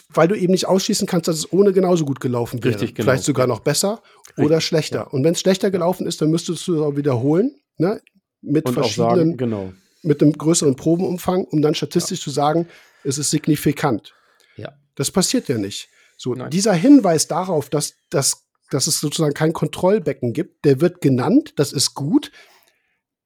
Weil 0.08 0.28
du 0.28 0.34
eben 0.34 0.52
nicht 0.52 0.66
ausschließen 0.66 1.06
kannst, 1.06 1.28
dass 1.28 1.36
es 1.36 1.52
ohne 1.52 1.72
genauso 1.72 2.06
gut 2.06 2.20
gelaufen 2.20 2.62
wäre. 2.64 2.74
Richtig, 2.74 2.94
genau. 2.94 3.04
Vielleicht 3.04 3.24
sogar 3.24 3.46
noch 3.46 3.60
besser 3.60 4.02
oder 4.38 4.56
Richtig, 4.56 4.64
schlechter. 4.64 4.98
ja. 4.98 5.06
Und 5.08 5.24
wenn 5.24 5.34
es 5.34 5.40
schlechter 5.40 5.70
gelaufen 5.70 6.06
ist, 6.06 6.22
dann 6.22 6.30
müsstest 6.30 6.66
du 6.66 6.74
es 6.74 6.80
auch 6.80 6.96
wiederholen, 6.96 7.54
ne? 7.76 8.00
mit 8.40 8.66
Und 8.66 8.74
verschiedenen 8.74 9.16
sagen, 9.16 9.36
genau. 9.36 9.72
Mit 10.04 10.22
einem 10.22 10.32
größeren 10.32 10.76
Probenumfang, 10.76 11.44
um 11.44 11.62
dann 11.62 11.74
statistisch 11.74 12.20
zu 12.20 12.30
sagen, 12.30 12.68
es 13.04 13.18
ist 13.18 13.30
signifikant. 13.30 14.14
Ja. 14.56 14.72
Das 14.94 15.10
passiert 15.10 15.48
ja 15.48 15.58
nicht. 15.58 15.88
So, 16.16 16.34
Nein. 16.34 16.50
dieser 16.50 16.74
Hinweis 16.74 17.26
darauf, 17.26 17.68
dass, 17.68 17.94
dass, 18.10 18.44
dass 18.70 18.86
es 18.86 19.00
sozusagen 19.00 19.34
kein 19.34 19.52
Kontrollbecken 19.52 20.32
gibt, 20.32 20.64
der 20.64 20.80
wird 20.80 21.00
genannt, 21.00 21.54
das 21.56 21.72
ist 21.72 21.94
gut. 21.94 22.30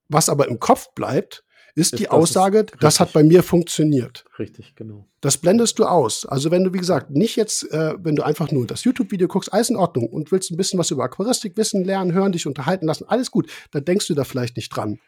Was 0.09 0.29
aber 0.29 0.49
im 0.49 0.59
Kopf 0.59 0.95
bleibt, 0.95 1.45
ist, 1.75 1.93
Ist, 1.93 2.01
die 2.01 2.05
das 2.05 2.13
Aussage, 2.13 2.61
ist 2.61 2.75
das 2.81 2.99
hat 2.99 3.13
bei 3.13 3.23
mir 3.23 3.43
funktioniert. 3.43 4.25
Richtig, 4.39 4.75
genau. 4.75 5.07
Das 5.21 5.37
blendest 5.37 5.79
du 5.79 5.85
aus. 5.85 6.27
Also 6.27 6.51
wenn 6.51 6.65
du, 6.65 6.73
wie 6.73 6.79
gesagt, 6.79 7.11
nicht 7.11 7.37
jetzt, 7.37 7.71
äh, 7.71 7.95
wenn 7.99 8.17
du 8.17 8.25
einfach 8.25 8.51
nur 8.51 8.67
das 8.67 8.85
YouTube-Video 8.85 9.29
guckst, 9.29 9.53
alles 9.53 9.71
in 9.71 9.77
Ordnung 9.77 10.09
und 10.09 10.33
willst 10.33 10.51
ein 10.51 10.57
bisschen 10.57 10.79
was 10.79 10.91
über 10.91 11.05
Aquaristik 11.05 11.57
wissen, 11.57 11.85
lernen, 11.85 12.13
hören, 12.13 12.33
dich 12.33 12.47
unterhalten 12.47 12.87
lassen, 12.87 13.05
alles 13.07 13.31
gut, 13.31 13.49
dann 13.71 13.85
denkst 13.85 14.09
du 14.09 14.15
da 14.15 14.25
vielleicht 14.25 14.57
nicht 14.57 14.71
dran. 14.71 14.99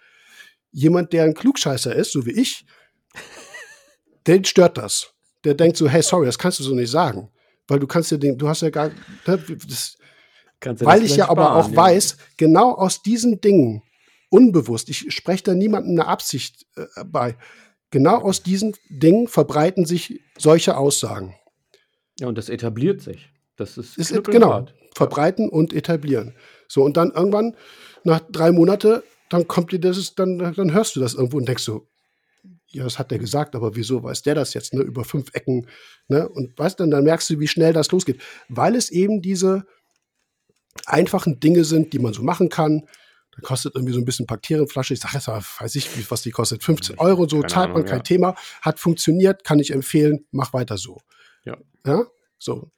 Jemand, 0.73 1.13
der 1.13 1.25
ein 1.25 1.35
Klugscheißer 1.35 1.95
ist, 1.95 2.13
so 2.13 2.25
wie 2.27 2.33
ich, 2.33 2.65
den 4.27 4.45
stört 4.45 4.79
das. 4.79 5.13
Der 5.45 5.55
denkt 5.55 5.77
so, 5.77 5.89
hey, 5.89 6.03
sorry, 6.03 6.27
das 6.27 6.39
kannst 6.39 6.61
du 6.61 6.63
so 6.63 6.75
nicht 6.75 6.91
sagen. 6.91 7.31
Weil 7.67 7.79
du 7.79 7.87
kannst 7.87 8.11
ja 8.11 8.17
den, 8.17 8.37
du 8.37 8.49
hast 8.49 8.63
ja 8.63 8.71
gar, 8.71 8.89
ne, 8.89 9.45
das, 9.67 9.97
weil 10.61 11.03
ich 11.05 11.17
ja 11.17 11.27
vielleicht 11.27 11.31
aber 11.31 11.45
sparen, 11.45 11.73
auch 11.73 11.77
weiß, 11.77 12.17
genau 12.37 12.73
aus 12.73 13.03
diesen 13.03 13.41
Dingen, 13.41 13.83
unbewusst, 14.29 14.89
ich 14.89 15.13
spreche 15.13 15.45
da 15.45 15.55
niemandem 15.55 15.93
eine 15.93 16.07
Absicht 16.07 16.67
äh, 16.77 17.05
bei, 17.05 17.37
genau 17.91 18.19
aus 18.19 18.43
diesen 18.43 18.77
Dingen 18.89 19.29
verbreiten 19.29 19.85
sich 19.85 20.21
solche 20.39 20.77
Aussagen. 20.77 21.35
Ja, 22.19 22.29
und 22.29 22.37
das 22.37 22.49
etabliert 22.49 23.01
sich. 23.01 23.31
Das 23.57 23.77
ist, 23.77 23.99
Ist, 23.99 24.25
genau, 24.25 24.67
verbreiten 24.95 25.49
und 25.49 25.73
etablieren. 25.73 26.35
So, 26.69 26.83
und 26.83 26.97
dann 26.97 27.11
irgendwann, 27.11 27.57
nach 28.05 28.21
drei 28.31 28.53
Monate, 28.53 29.03
dann 29.31 29.49
kommt 29.49 29.73
dir 29.73 29.81
das, 29.81 30.15
dann, 30.15 30.39
dann 30.39 30.73
hörst 30.75 30.97
du 30.97 31.01
das 31.01 31.15
irgendwo 31.15 31.39
und 31.39 31.49
denkst 31.49 31.63
so, 31.63 31.89
ja, 32.69 32.85
das 32.85 32.99
hat 32.99 33.11
der 33.11 33.19
gesagt, 33.19 33.57
aber 33.57 33.75
wieso 33.75 34.03
weiß 34.03 34.23
der 34.23 34.35
das 34.35 34.55
jetzt, 34.55 34.75
ne, 34.75 34.83
über 34.83 35.05
fünf 35.05 35.35
Ecken, 35.35 35.67
ne, 36.09 36.29
und 36.29 36.57
weißt 36.59 36.79
dann, 36.79 36.91
dann 36.91 37.05
merkst 37.05 37.31
du, 37.31 37.41
wie 37.41 37.49
schnell 37.49 37.73
das 37.73 37.91
losgeht, 37.91 38.21
weil 38.49 38.77
es 38.77 38.91
eben 38.91 39.23
diese 39.23 39.67
einfachen 40.87 41.41
Dinge 41.41 41.65
sind, 41.65 41.93
die 41.93 41.99
man 41.99 42.13
so 42.13 42.23
machen 42.23 42.49
kann. 42.49 42.87
Da 43.33 43.41
kostet 43.43 43.75
irgendwie 43.75 43.93
so 43.93 44.01
ein 44.01 44.05
bisschen 44.05 44.27
Bakterienflasche. 44.27 44.95
Ich 44.95 45.01
sage 45.01 45.15
jetzt 45.15 45.29
mal, 45.29 45.43
weiß 45.59 45.75
ich, 45.77 46.11
was 46.11 46.23
die 46.23 46.31
kostet, 46.31 46.63
15 46.63 46.99
Euro, 46.99 47.29
so 47.29 47.41
Keine 47.41 47.53
zahlt 47.53 47.69
man 47.69 47.77
Ahnung, 47.79 47.89
kein 47.89 47.99
ja. 47.99 48.03
Thema, 48.03 48.35
hat 48.63 48.79
funktioniert, 48.79 49.45
kann 49.45 49.59
ich 49.59 49.73
empfehlen, 49.73 50.27
mach 50.31 50.53
weiter 50.53 50.79
so. 50.79 50.99
Ja. 51.45 51.57
Ja, 51.87 52.05
so. 52.39 52.71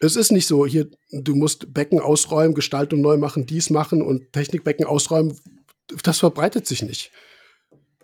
Es 0.00 0.16
ist 0.16 0.32
nicht 0.32 0.48
so, 0.48 0.66
hier, 0.66 0.90
du 1.12 1.36
musst 1.36 1.72
Becken 1.72 2.00
ausräumen, 2.00 2.54
Gestaltung 2.54 3.00
neu 3.02 3.16
machen, 3.18 3.46
dies 3.46 3.70
machen 3.70 4.02
und 4.02 4.32
Technikbecken 4.32 4.84
ausräumen. 4.84 5.38
Das 6.02 6.18
verbreitet 6.18 6.66
sich 6.66 6.82
nicht. 6.82 7.10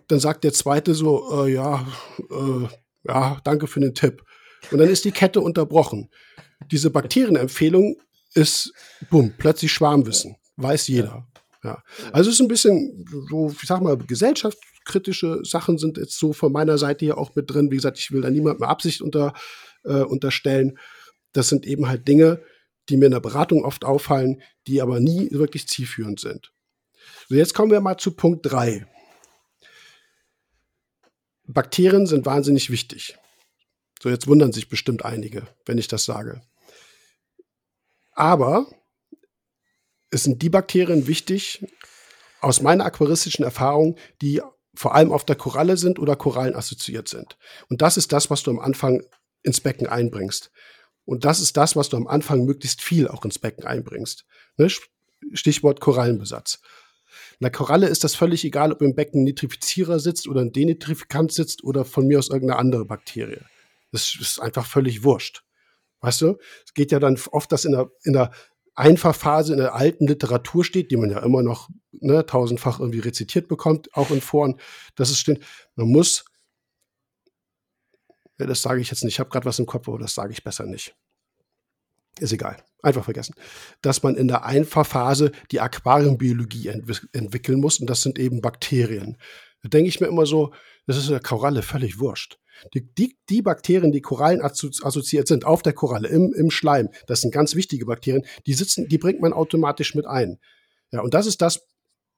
Dann 0.08 0.20
sagt 0.20 0.44
der 0.44 0.52
zweite 0.52 0.94
so, 0.94 1.44
äh, 1.46 1.52
ja, 1.52 1.86
äh, 2.30 2.68
ja, 3.04 3.40
danke 3.44 3.66
für 3.66 3.80
den 3.80 3.94
Tipp. 3.94 4.22
Und 4.70 4.78
dann 4.78 4.88
ist 4.88 5.04
die 5.04 5.12
Kette 5.12 5.40
unterbrochen. 5.40 6.10
Diese 6.70 6.90
Bakterienempfehlung 6.90 7.96
ist, 8.34 8.72
bumm, 9.10 9.32
plötzlich 9.36 9.72
Schwarmwissen. 9.72 10.36
Weiß 10.56 10.88
jeder. 10.88 11.26
Ja. 11.62 11.82
Also 12.12 12.30
es 12.30 12.36
ist 12.36 12.40
ein 12.40 12.48
bisschen 12.48 13.04
so, 13.28 13.54
ich 13.60 13.68
sag 13.68 13.82
mal, 13.82 13.96
gesellschaftskritische 13.96 15.40
Sachen 15.44 15.78
sind 15.78 15.96
jetzt 15.96 16.18
so 16.18 16.32
von 16.32 16.52
meiner 16.52 16.78
Seite 16.78 17.04
hier 17.04 17.18
auch 17.18 17.34
mit 17.34 17.50
drin. 17.50 17.70
Wie 17.70 17.76
gesagt, 17.76 17.98
ich 17.98 18.10
will 18.10 18.22
da 18.22 18.30
niemandem 18.30 18.64
Absicht 18.64 19.02
unter, 19.02 19.34
äh, 19.84 20.02
unterstellen. 20.02 20.78
Das 21.32 21.48
sind 21.48 21.66
eben 21.66 21.88
halt 21.88 22.08
Dinge, 22.08 22.42
die 22.88 22.96
mir 22.96 23.06
in 23.06 23.12
der 23.12 23.20
Beratung 23.20 23.64
oft 23.64 23.84
auffallen, 23.84 24.42
die 24.66 24.80
aber 24.80 25.00
nie 25.00 25.30
wirklich 25.30 25.68
zielführend 25.68 26.20
sind. 26.20 26.52
So, 27.30 27.34
jetzt 27.34 27.52
kommen 27.52 27.70
wir 27.70 27.82
mal 27.82 27.98
zu 27.98 28.12
Punkt 28.12 28.50
3. 28.50 28.86
Bakterien 31.44 32.06
sind 32.06 32.24
wahnsinnig 32.24 32.70
wichtig. 32.70 33.18
So, 34.02 34.08
jetzt 34.08 34.26
wundern 34.28 34.54
sich 34.54 34.70
bestimmt 34.70 35.04
einige, 35.04 35.46
wenn 35.66 35.76
ich 35.76 35.88
das 35.88 36.06
sage. 36.06 36.40
Aber 38.12 38.66
es 40.10 40.22
sind 40.24 40.40
die 40.40 40.48
Bakterien 40.48 41.06
wichtig, 41.06 41.66
aus 42.40 42.62
meiner 42.62 42.86
aquaristischen 42.86 43.44
Erfahrung, 43.44 43.98
die 44.22 44.40
vor 44.74 44.94
allem 44.94 45.12
auf 45.12 45.26
der 45.26 45.36
Koralle 45.36 45.76
sind 45.76 45.98
oder 45.98 46.16
Korallen 46.16 46.54
assoziiert 46.54 47.08
sind. 47.08 47.36
Und 47.68 47.82
das 47.82 47.98
ist 47.98 48.10
das, 48.10 48.30
was 48.30 48.42
du 48.42 48.52
am 48.52 48.58
Anfang 48.58 49.02
ins 49.42 49.60
Becken 49.60 49.86
einbringst. 49.86 50.50
Und 51.04 51.26
das 51.26 51.40
ist 51.40 51.58
das, 51.58 51.76
was 51.76 51.90
du 51.90 51.98
am 51.98 52.06
Anfang 52.06 52.46
möglichst 52.46 52.80
viel 52.80 53.06
auch 53.06 53.26
ins 53.26 53.38
Becken 53.38 53.66
einbringst. 53.66 54.24
Ne? 54.56 54.68
Stichwort 55.34 55.80
Korallenbesatz. 55.80 56.60
In 57.40 57.44
der 57.44 57.50
Koralle 57.50 57.88
ist 57.88 58.04
das 58.04 58.14
völlig 58.14 58.44
egal, 58.44 58.72
ob 58.72 58.82
im 58.82 58.94
Becken 58.94 59.20
ein 59.20 59.24
Nitrifizierer 59.24 60.00
sitzt 60.00 60.28
oder 60.28 60.40
ein 60.40 60.52
Denitrifikant 60.52 61.32
sitzt 61.32 61.64
oder 61.64 61.84
von 61.84 62.06
mir 62.06 62.18
aus 62.18 62.30
irgendeine 62.30 62.58
andere 62.58 62.84
Bakterie. 62.84 63.40
Das 63.92 64.16
ist 64.20 64.40
einfach 64.40 64.66
völlig 64.66 65.04
wurscht. 65.04 65.44
Weißt 66.00 66.20
du? 66.20 66.36
Es 66.64 66.74
geht 66.74 66.92
ja 66.92 67.00
dann 67.00 67.18
oft, 67.30 67.50
dass 67.50 67.64
in 67.64 67.72
der, 67.72 67.90
in 68.04 68.12
der 68.12 68.30
Einfachphase 68.74 69.52
in 69.52 69.58
der 69.58 69.74
alten 69.74 70.06
Literatur 70.06 70.64
steht, 70.64 70.92
die 70.92 70.96
man 70.96 71.10
ja 71.10 71.18
immer 71.20 71.42
noch 71.42 71.68
ne, 71.90 72.24
tausendfach 72.24 72.78
irgendwie 72.78 73.00
rezitiert 73.00 73.48
bekommt, 73.48 73.92
auch 73.94 74.10
in 74.12 74.20
Foren, 74.20 74.60
dass 74.94 75.10
es 75.10 75.18
steht, 75.18 75.44
man 75.74 75.88
muss, 75.88 76.24
ja, 78.38 78.46
das 78.46 78.62
sage 78.62 78.80
ich 78.80 78.90
jetzt 78.90 79.02
nicht, 79.02 79.14
ich 79.14 79.20
habe 79.20 79.30
gerade 79.30 79.46
was 79.46 79.58
im 79.58 79.66
Kopf, 79.66 79.88
aber 79.88 79.98
das 79.98 80.14
sage 80.14 80.32
ich 80.32 80.44
besser 80.44 80.64
nicht. 80.64 80.94
Ist 82.20 82.32
egal, 82.32 82.56
einfach 82.82 83.04
vergessen. 83.04 83.34
Dass 83.82 84.02
man 84.02 84.16
in 84.16 84.28
der 84.28 84.44
Einfachphase 84.44 85.32
die 85.50 85.60
Aquariumbiologie 85.60 86.68
entwick 86.68 87.08
entwickeln 87.12 87.60
muss 87.60 87.78
und 87.78 87.88
das 87.88 88.02
sind 88.02 88.18
eben 88.18 88.40
Bakterien. 88.40 89.16
Da 89.62 89.68
denke 89.68 89.88
ich 89.88 90.00
mir 90.00 90.06
immer 90.06 90.26
so, 90.26 90.52
das 90.86 90.96
ist 90.96 91.10
der 91.10 91.20
Koralle 91.20 91.62
völlig 91.62 91.98
wurscht. 91.98 92.38
Die, 92.74 92.92
die, 92.94 93.16
die 93.28 93.42
Bakterien, 93.42 93.92
die 93.92 94.00
Korallen 94.00 94.42
assoziiert 94.42 95.28
sind, 95.28 95.44
auf 95.44 95.62
der 95.62 95.72
Koralle, 95.72 96.08
im, 96.08 96.32
im 96.34 96.50
Schleim, 96.50 96.88
das 97.06 97.20
sind 97.20 97.32
ganz 97.32 97.54
wichtige 97.54 97.86
Bakterien, 97.86 98.24
die 98.46 98.54
sitzen, 98.54 98.88
die 98.88 98.98
bringt 98.98 99.20
man 99.20 99.32
automatisch 99.32 99.94
mit 99.94 100.06
ein. 100.06 100.38
Ja, 100.90 101.00
und 101.00 101.14
das 101.14 101.26
ist 101.26 101.40
das, 101.40 101.66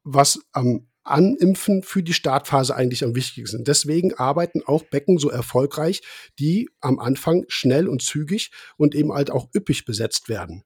was 0.03 0.41
am 0.53 0.90
Animpfen 1.03 1.83
für 1.83 2.03
die 2.03 2.13
Startphase 2.13 2.75
eigentlich 2.75 3.05
am 3.05 3.15
wichtigsten. 3.15 3.65
Deswegen 3.65 4.15
arbeiten 4.15 4.63
auch 4.65 4.85
Becken 4.85 5.19
so 5.19 5.31
erfolgreich, 5.31 6.03
die 6.39 6.69
am 6.81 6.99
Anfang 6.99 7.45
schnell 7.49 7.89
und 7.89 8.03
zügig 8.03 8.51
und 8.77 8.95
eben 8.95 9.13
halt 9.13 9.31
auch 9.31 9.49
üppig 9.55 9.85
besetzt 9.85 10.29
werden. 10.29 10.65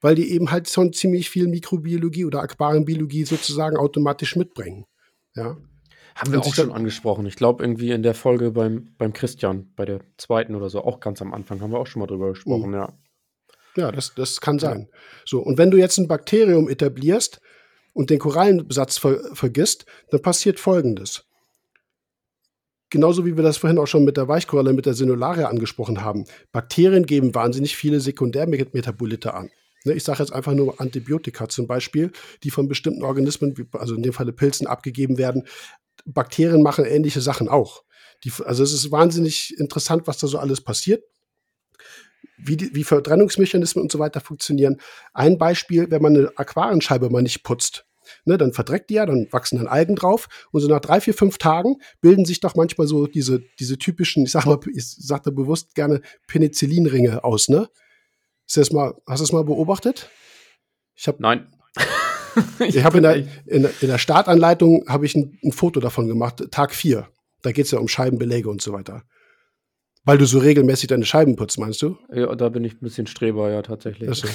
Weil 0.00 0.16
die 0.16 0.30
eben 0.32 0.50
halt 0.50 0.68
schon 0.68 0.92
ziemlich 0.92 1.30
viel 1.30 1.46
Mikrobiologie 1.46 2.24
oder 2.24 2.42
Aquarienbiologie 2.42 3.24
sozusagen 3.24 3.76
automatisch 3.76 4.36
mitbringen. 4.36 4.86
Ja. 5.34 5.56
Haben 6.16 6.32
wir 6.32 6.40
auch 6.40 6.54
schon 6.54 6.70
angesprochen. 6.70 7.26
Ich 7.26 7.36
glaube, 7.36 7.64
irgendwie 7.64 7.90
in 7.90 8.02
der 8.02 8.14
Folge 8.14 8.52
beim, 8.52 8.94
beim 8.98 9.12
Christian, 9.12 9.72
bei 9.74 9.84
der 9.84 10.00
zweiten 10.16 10.54
oder 10.54 10.70
so, 10.70 10.84
auch 10.84 11.00
ganz 11.00 11.20
am 11.22 11.34
Anfang, 11.34 11.60
haben 11.60 11.72
wir 11.72 11.78
auch 11.78 11.86
schon 11.86 12.00
mal 12.00 12.06
drüber 12.06 12.28
gesprochen, 12.30 12.68
mhm. 12.68 12.74
ja. 12.74 12.92
Ja, 13.76 13.90
das, 13.90 14.14
das 14.14 14.40
kann 14.40 14.60
sein. 14.60 14.88
Ja. 14.88 14.98
So, 15.24 15.40
und 15.40 15.58
wenn 15.58 15.72
du 15.72 15.76
jetzt 15.76 15.98
ein 15.98 16.06
Bakterium 16.06 16.68
etablierst 16.68 17.40
und 17.94 18.10
den 18.10 18.18
Korallenbesatz 18.18 18.98
ver 18.98 19.20
vergisst, 19.34 19.86
dann 20.10 20.20
passiert 20.20 20.60
folgendes. 20.60 21.24
Genauso 22.90 23.24
wie 23.24 23.36
wir 23.36 23.42
das 23.42 23.56
vorhin 23.56 23.78
auch 23.78 23.86
schon 23.86 24.04
mit 24.04 24.16
der 24.16 24.28
Weichkoralle, 24.28 24.72
mit 24.72 24.86
der 24.86 24.94
Sinularia 24.94 25.48
angesprochen 25.48 26.02
haben. 26.02 26.26
Bakterien 26.52 27.06
geben 27.06 27.34
wahnsinnig 27.34 27.76
viele 27.76 27.98
Sekundärmetabolite 28.00 29.34
an. 29.34 29.50
Ne, 29.84 29.94
ich 29.94 30.04
sage 30.04 30.20
jetzt 30.20 30.32
einfach 30.32 30.52
nur 30.52 30.80
Antibiotika 30.80 31.48
zum 31.48 31.66
Beispiel, 31.66 32.12
die 32.42 32.50
von 32.50 32.68
bestimmten 32.68 33.02
Organismen, 33.02 33.54
also 33.72 33.94
in 33.94 34.02
dem 34.02 34.12
Falle 34.12 34.32
Pilzen, 34.32 34.66
abgegeben 34.66 35.18
werden, 35.18 35.44
Bakterien 36.04 36.62
machen 36.62 36.84
ähnliche 36.84 37.20
Sachen 37.20 37.48
auch. 37.48 37.84
Die, 38.24 38.32
also 38.44 38.62
es 38.62 38.72
ist 38.72 38.90
wahnsinnig 38.90 39.54
interessant, 39.58 40.06
was 40.06 40.18
da 40.18 40.26
so 40.26 40.38
alles 40.38 40.60
passiert. 40.60 41.04
Wie, 42.36 42.56
die, 42.56 42.74
wie 42.74 42.84
Verbrennungsmechanismen 42.84 43.82
und 43.82 43.92
so 43.92 43.98
weiter 43.98 44.20
funktionieren. 44.20 44.80
Ein 45.12 45.38
Beispiel, 45.38 45.90
wenn 45.90 46.02
man 46.02 46.16
eine 46.16 46.32
Aquarienscheibe 46.36 47.08
mal 47.10 47.22
nicht 47.22 47.44
putzt, 47.44 47.86
ne, 48.24 48.36
dann 48.36 48.52
verdreckt 48.52 48.90
die 48.90 48.94
ja, 48.94 49.06
dann 49.06 49.28
wachsen 49.30 49.58
dann 49.58 49.68
Algen 49.68 49.96
drauf 49.96 50.28
und 50.50 50.60
so 50.60 50.68
nach 50.68 50.80
drei, 50.80 51.00
vier, 51.00 51.14
fünf 51.14 51.38
Tagen 51.38 51.76
bilden 52.00 52.24
sich 52.24 52.40
doch 52.40 52.56
manchmal 52.56 52.86
so 52.86 53.06
diese, 53.06 53.42
diese 53.58 53.78
typischen, 53.78 54.24
ich 54.24 54.32
sag 54.32 54.46
mal, 54.46 54.58
ich 54.74 54.84
sag 54.84 55.22
da 55.22 55.30
bewusst 55.30 55.74
gerne 55.74 56.00
Penicillinringe 56.26 57.24
aus, 57.24 57.48
ne? 57.48 57.68
Ist 58.46 58.56
das 58.56 58.72
mal, 58.72 58.94
hast 59.06 59.20
du 59.20 59.24
das 59.24 59.32
mal 59.32 59.44
beobachtet? 59.44 60.10
Ich 60.94 61.08
habe 61.08 61.22
Nein 61.22 61.48
ich 62.66 62.84
habe 62.84 62.98
in 62.98 63.02
der, 63.02 63.16
in, 63.16 63.68
in, 63.80 63.88
der 63.88 63.98
Startanleitung 63.98 64.84
habe 64.88 65.06
ich 65.06 65.14
ein, 65.14 65.38
ein, 65.42 65.52
Foto 65.52 65.80
davon 65.80 66.08
gemacht, 66.08 66.44
Tag 66.50 66.74
4. 66.74 67.08
Da 67.42 67.52
geht 67.52 67.66
es 67.66 67.70
ja 67.70 67.78
um 67.78 67.88
Scheibenbeläge 67.88 68.48
und 68.48 68.62
so 68.62 68.72
weiter. 68.72 69.04
Weil 70.06 70.18
du 70.18 70.26
so 70.26 70.38
regelmäßig 70.38 70.88
deine 70.88 71.06
Scheiben 71.06 71.34
putzt, 71.34 71.58
meinst 71.58 71.80
du? 71.80 71.96
Ja, 72.12 72.34
da 72.34 72.50
bin 72.50 72.62
ich 72.62 72.74
ein 72.74 72.80
bisschen 72.80 73.06
Streber, 73.06 73.50
ja, 73.50 73.62
tatsächlich. 73.62 74.08
Also. 74.08 74.28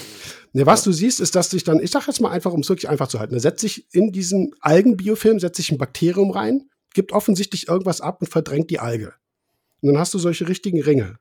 Ne, 0.51 0.65
was 0.65 0.84
ja. 0.84 0.89
du 0.89 0.93
siehst, 0.93 1.20
ist, 1.20 1.36
dass 1.36 1.51
sich 1.51 1.63
dann, 1.63 1.80
ich 1.80 1.91
sag 1.91 2.07
jetzt 2.07 2.22
mal 2.22 2.32
einfach, 2.32 2.51
um 2.51 2.61
es 2.61 2.70
wirklich 2.70 2.89
einfach 2.89 3.07
zu 3.07 3.20
halten, 3.20 3.36
da 3.36 3.39
setzt 3.39 3.61
sich 3.61 3.86
in 3.93 4.11
diesen 4.11 4.55
Algenbiofilm, 4.61 5.39
setzt 5.39 5.57
sich 5.57 5.72
ein 5.72 5.78
Bakterium 5.78 6.32
rein, 6.32 6.70
gibt 6.95 7.11
offensichtlich 7.11 7.67
irgendwas 7.67 8.01
ab 8.01 8.20
und 8.22 8.28
verdrängt 8.28 8.72
die 8.72 8.80
Alge. 8.80 9.13
Und 9.82 9.89
dann 9.91 9.99
hast 9.99 10.13
du 10.15 10.17
solche 10.17 10.47
richtigen 10.47 10.82
Ringe 10.82 11.20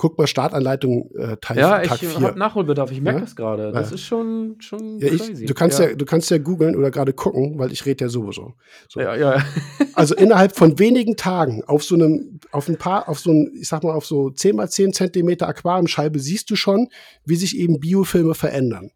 guck 0.00 0.16
mal 0.16 0.26
Startanleitung 0.26 1.10
äh, 1.14 1.36
Teil 1.42 1.58
Ja, 1.58 1.78
Tag 1.80 2.02
ich 2.02 2.18
habe 2.18 2.38
Nachholbedarf, 2.38 2.90
ich 2.90 3.02
merke 3.02 3.18
ja? 3.18 3.24
das 3.26 3.36
gerade. 3.36 3.70
Das 3.70 3.90
ja. 3.90 3.96
ist 3.96 4.00
schon, 4.00 4.56
schon 4.58 4.98
ja, 4.98 5.08
ich, 5.08 5.44
Du 5.44 5.52
kannst 5.52 5.78
ja, 5.78 5.94
du 5.94 6.06
kannst 6.06 6.30
ja 6.30 6.38
googeln 6.38 6.74
oder 6.74 6.90
gerade 6.90 7.12
gucken, 7.12 7.58
weil 7.58 7.70
ich 7.70 7.84
rede 7.84 8.06
ja 8.06 8.08
sowieso. 8.08 8.54
So. 8.88 9.00
Ja, 9.00 9.14
ja. 9.14 9.44
also 9.94 10.14
innerhalb 10.14 10.56
von 10.56 10.78
wenigen 10.78 11.16
Tagen 11.16 11.62
auf 11.64 11.84
so 11.84 11.96
einem, 11.96 12.40
auf 12.50 12.66
ein 12.70 12.78
paar, 12.78 13.10
auf 13.10 13.20
so 13.20 13.30
ein, 13.30 13.52
ich 13.60 13.68
sag 13.68 13.84
mal, 13.84 13.92
auf 13.92 14.06
so 14.06 14.30
10 14.30 14.56
mal 14.56 14.70
10 14.70 14.94
Zentimeter 14.94 15.46
Aquariumscheibe 15.48 16.18
siehst 16.18 16.48
du 16.48 16.56
schon, 16.56 16.88
wie 17.26 17.36
sich 17.36 17.58
eben 17.58 17.78
Biofilme 17.78 18.34
verändern. 18.34 18.92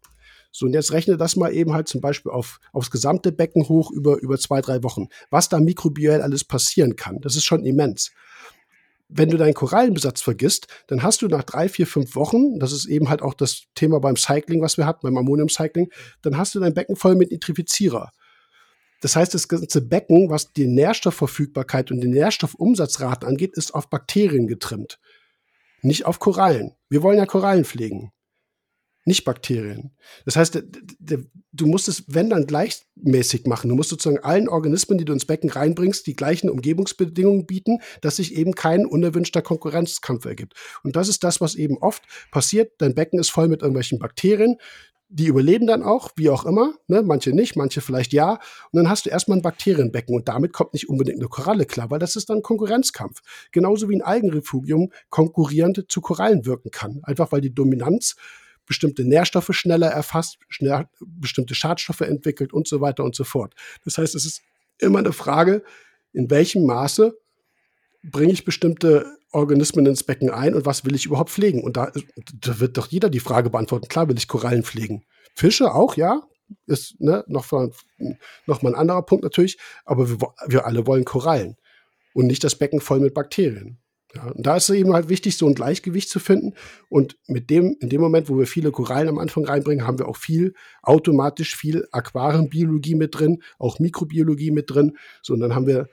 So, 0.51 0.65
und 0.65 0.73
jetzt 0.73 0.91
rechne 0.91 1.17
das 1.17 1.35
mal 1.35 1.53
eben 1.53 1.73
halt 1.73 1.87
zum 1.87 2.01
Beispiel 2.01 2.31
auf, 2.31 2.59
aufs 2.73 2.89
gesamte 2.89 3.31
Becken 3.31 3.69
hoch 3.69 3.91
über, 3.91 4.17
über 4.21 4.39
zwei, 4.39 4.61
drei 4.61 4.81
Wochen. 4.81 5.09
Was 5.29 5.49
da 5.49 5.59
mikrobiell 5.59 6.23
alles 6.23 6.45
passieren 6.45 6.95
kann, 6.95 7.19
das 7.21 7.35
ist 7.35 7.43
schon 7.45 7.63
immens 7.63 8.11
wenn 9.07 9.29
du 9.29 9.37
deinen 9.37 9.53
Korallenbesatz 9.53 10.21
vergisst, 10.21 10.67
dann 10.87 11.03
hast 11.03 11.21
du 11.21 11.27
nach 11.27 11.43
drei, 11.43 11.69
vier, 11.69 11.87
fünf 11.87 12.15
Wochen, 12.15 12.59
das 12.59 12.71
ist 12.71 12.85
eben 12.85 13.09
halt 13.09 13.21
auch 13.21 13.33
das 13.33 13.65
Thema 13.75 13.99
beim 13.99 14.15
Cycling, 14.15 14.61
was 14.61 14.77
wir 14.77 14.85
hatten, 14.85 15.01
beim 15.03 15.17
Ammoniumcycling, 15.17 15.91
dann 16.21 16.37
hast 16.37 16.55
du 16.55 16.59
dein 16.59 16.73
Becken 16.73 16.95
voll 16.95 17.15
mit 17.15 17.31
Nitrifizierer. 17.31 18.11
Das 19.01 19.15
heißt, 19.15 19.33
das 19.33 19.47
ganze 19.47 19.81
Becken, 19.81 20.29
was 20.29 20.53
die 20.53 20.67
Nährstoffverfügbarkeit 20.67 21.91
und 21.91 22.01
die 22.01 22.07
Nährstoffumsatzrate 22.07 23.27
angeht, 23.27 23.53
ist 23.55 23.75
auf 23.75 23.89
Bakterien 23.89 24.47
getrimmt. 24.47 24.99
Nicht 25.81 26.05
auf 26.05 26.17
Korallen. 26.17 26.71
Wir 26.89 27.03
wollen 27.03 27.19
ja 27.19 27.27
Korallen 27.27 27.65
pflegen 27.65 28.11
nicht 29.05 29.23
Bakterien. 29.23 29.91
Das 30.25 30.35
heißt, 30.35 30.63
du 31.53 31.67
musst 31.67 31.87
es, 31.87 32.03
wenn 32.07 32.29
dann 32.29 32.47
gleichmäßig 32.47 33.45
machen. 33.45 33.69
Du 33.69 33.75
musst 33.75 33.89
sozusagen 33.89 34.23
allen 34.23 34.49
Organismen, 34.49 34.97
die 34.97 35.05
du 35.05 35.13
ins 35.13 35.25
Becken 35.25 35.51
reinbringst, 35.51 36.07
die 36.07 36.15
gleichen 36.15 36.49
Umgebungsbedingungen 36.49 37.45
bieten, 37.45 37.79
dass 38.01 38.17
sich 38.17 38.35
eben 38.35 38.53
kein 38.53 38.85
unerwünschter 38.85 39.43
Konkurrenzkampf 39.43 40.25
ergibt. 40.25 40.55
Und 40.83 40.95
das 40.95 41.07
ist 41.07 41.23
das, 41.23 41.39
was 41.39 41.53
eben 41.53 41.77
oft 41.77 42.03
passiert. 42.31 42.73
Dein 42.79 42.95
Becken 42.95 43.19
ist 43.19 43.29
voll 43.29 43.47
mit 43.47 43.61
irgendwelchen 43.61 43.99
Bakterien. 43.99 44.57
Die 45.07 45.27
überleben 45.27 45.67
dann 45.67 45.83
auch, 45.83 46.09
wie 46.15 46.31
auch 46.31 46.45
immer. 46.45 46.73
Ne? 46.87 47.03
Manche 47.03 47.29
nicht, 47.29 47.55
manche 47.55 47.81
vielleicht 47.81 48.11
ja. 48.11 48.39
Und 48.71 48.77
dann 48.77 48.89
hast 48.89 49.05
du 49.05 49.11
erstmal 49.11 49.37
ein 49.37 49.43
Bakterienbecken 49.43 50.15
und 50.15 50.27
damit 50.27 50.51
kommt 50.51 50.73
nicht 50.73 50.89
unbedingt 50.89 51.19
eine 51.19 51.27
Koralle 51.27 51.65
klar, 51.65 51.91
weil 51.91 51.99
das 51.99 52.15
ist 52.15 52.31
dann 52.31 52.37
ein 52.37 52.43
Konkurrenzkampf. 52.43 53.21
Genauso 53.51 53.87
wie 53.87 53.95
ein 53.95 54.01
Algenrefugium 54.01 54.91
konkurrierend 55.11 55.85
zu 55.89 56.01
Korallen 56.01 56.47
wirken 56.47 56.71
kann. 56.71 57.01
Einfach 57.03 57.31
weil 57.31 57.41
die 57.41 57.53
Dominanz 57.53 58.15
bestimmte 58.65 59.03
Nährstoffe 59.03 59.49
schneller 59.51 59.87
erfasst, 59.87 60.37
schnell, 60.49 60.87
bestimmte 60.99 61.55
Schadstoffe 61.55 62.01
entwickelt 62.01 62.53
und 62.53 62.67
so 62.67 62.81
weiter 62.81 63.03
und 63.03 63.15
so 63.15 63.23
fort. 63.23 63.53
Das 63.83 63.97
heißt, 63.97 64.15
es 64.15 64.25
ist 64.25 64.41
immer 64.79 64.99
eine 64.99 65.13
Frage, 65.13 65.63
in 66.13 66.29
welchem 66.29 66.65
Maße 66.65 67.17
bringe 68.03 68.33
ich 68.33 68.45
bestimmte 68.45 69.17
Organismen 69.31 69.85
ins 69.85 70.03
Becken 70.03 70.29
ein 70.29 70.55
und 70.55 70.65
was 70.65 70.85
will 70.85 70.95
ich 70.95 71.05
überhaupt 71.05 71.29
pflegen? 71.29 71.63
Und 71.63 71.77
da, 71.77 71.91
da 72.33 72.59
wird 72.59 72.77
doch 72.77 72.87
jeder 72.87 73.09
die 73.09 73.19
Frage 73.19 73.49
beantworten. 73.49 73.87
Klar 73.87 74.07
will 74.07 74.17
ich 74.17 74.27
Korallen 74.27 74.63
pflegen. 74.63 75.05
Fische 75.35 75.73
auch, 75.73 75.97
ja. 75.97 76.21
Ist 76.67 77.01
ne, 77.01 77.23
noch, 77.27 77.51
noch 78.45 78.61
mal 78.61 78.69
ein 78.69 78.79
anderer 78.79 79.01
Punkt 79.01 79.23
natürlich. 79.23 79.57
Aber 79.83 80.09
wir, 80.09 80.17
wir 80.47 80.65
alle 80.65 80.87
wollen 80.87 81.03
Korallen 81.03 81.57
und 82.13 82.27
nicht 82.27 82.43
das 82.43 82.55
Becken 82.55 82.79
voll 82.79 82.99
mit 82.99 83.13
Bakterien. 83.13 83.79
Ja, 84.15 84.27
und 84.27 84.45
da 84.45 84.55
ist 84.55 84.69
es 84.69 84.75
eben 84.75 84.93
halt 84.93 85.09
wichtig, 85.09 85.37
so 85.37 85.47
ein 85.47 85.55
Gleichgewicht 85.55 86.09
zu 86.09 86.19
finden. 86.19 86.53
Und 86.89 87.17
mit 87.27 87.49
dem, 87.49 87.75
in 87.79 87.89
dem 87.89 88.01
Moment, 88.01 88.29
wo 88.29 88.37
wir 88.37 88.47
viele 88.47 88.71
Korallen 88.71 89.09
am 89.09 89.17
Anfang 89.17 89.45
reinbringen, 89.45 89.85
haben 89.85 89.99
wir 89.99 90.07
auch 90.07 90.17
viel, 90.17 90.53
automatisch 90.81 91.55
viel 91.55 91.87
Aquarienbiologie 91.91 92.95
mit 92.95 93.19
drin, 93.19 93.41
auch 93.59 93.79
Mikrobiologie 93.79 94.51
mit 94.51 94.69
drin. 94.69 94.97
So, 95.21 95.33
und 95.33 95.41
dann 95.41 95.55
haben 95.55 95.67
wir 95.67 95.89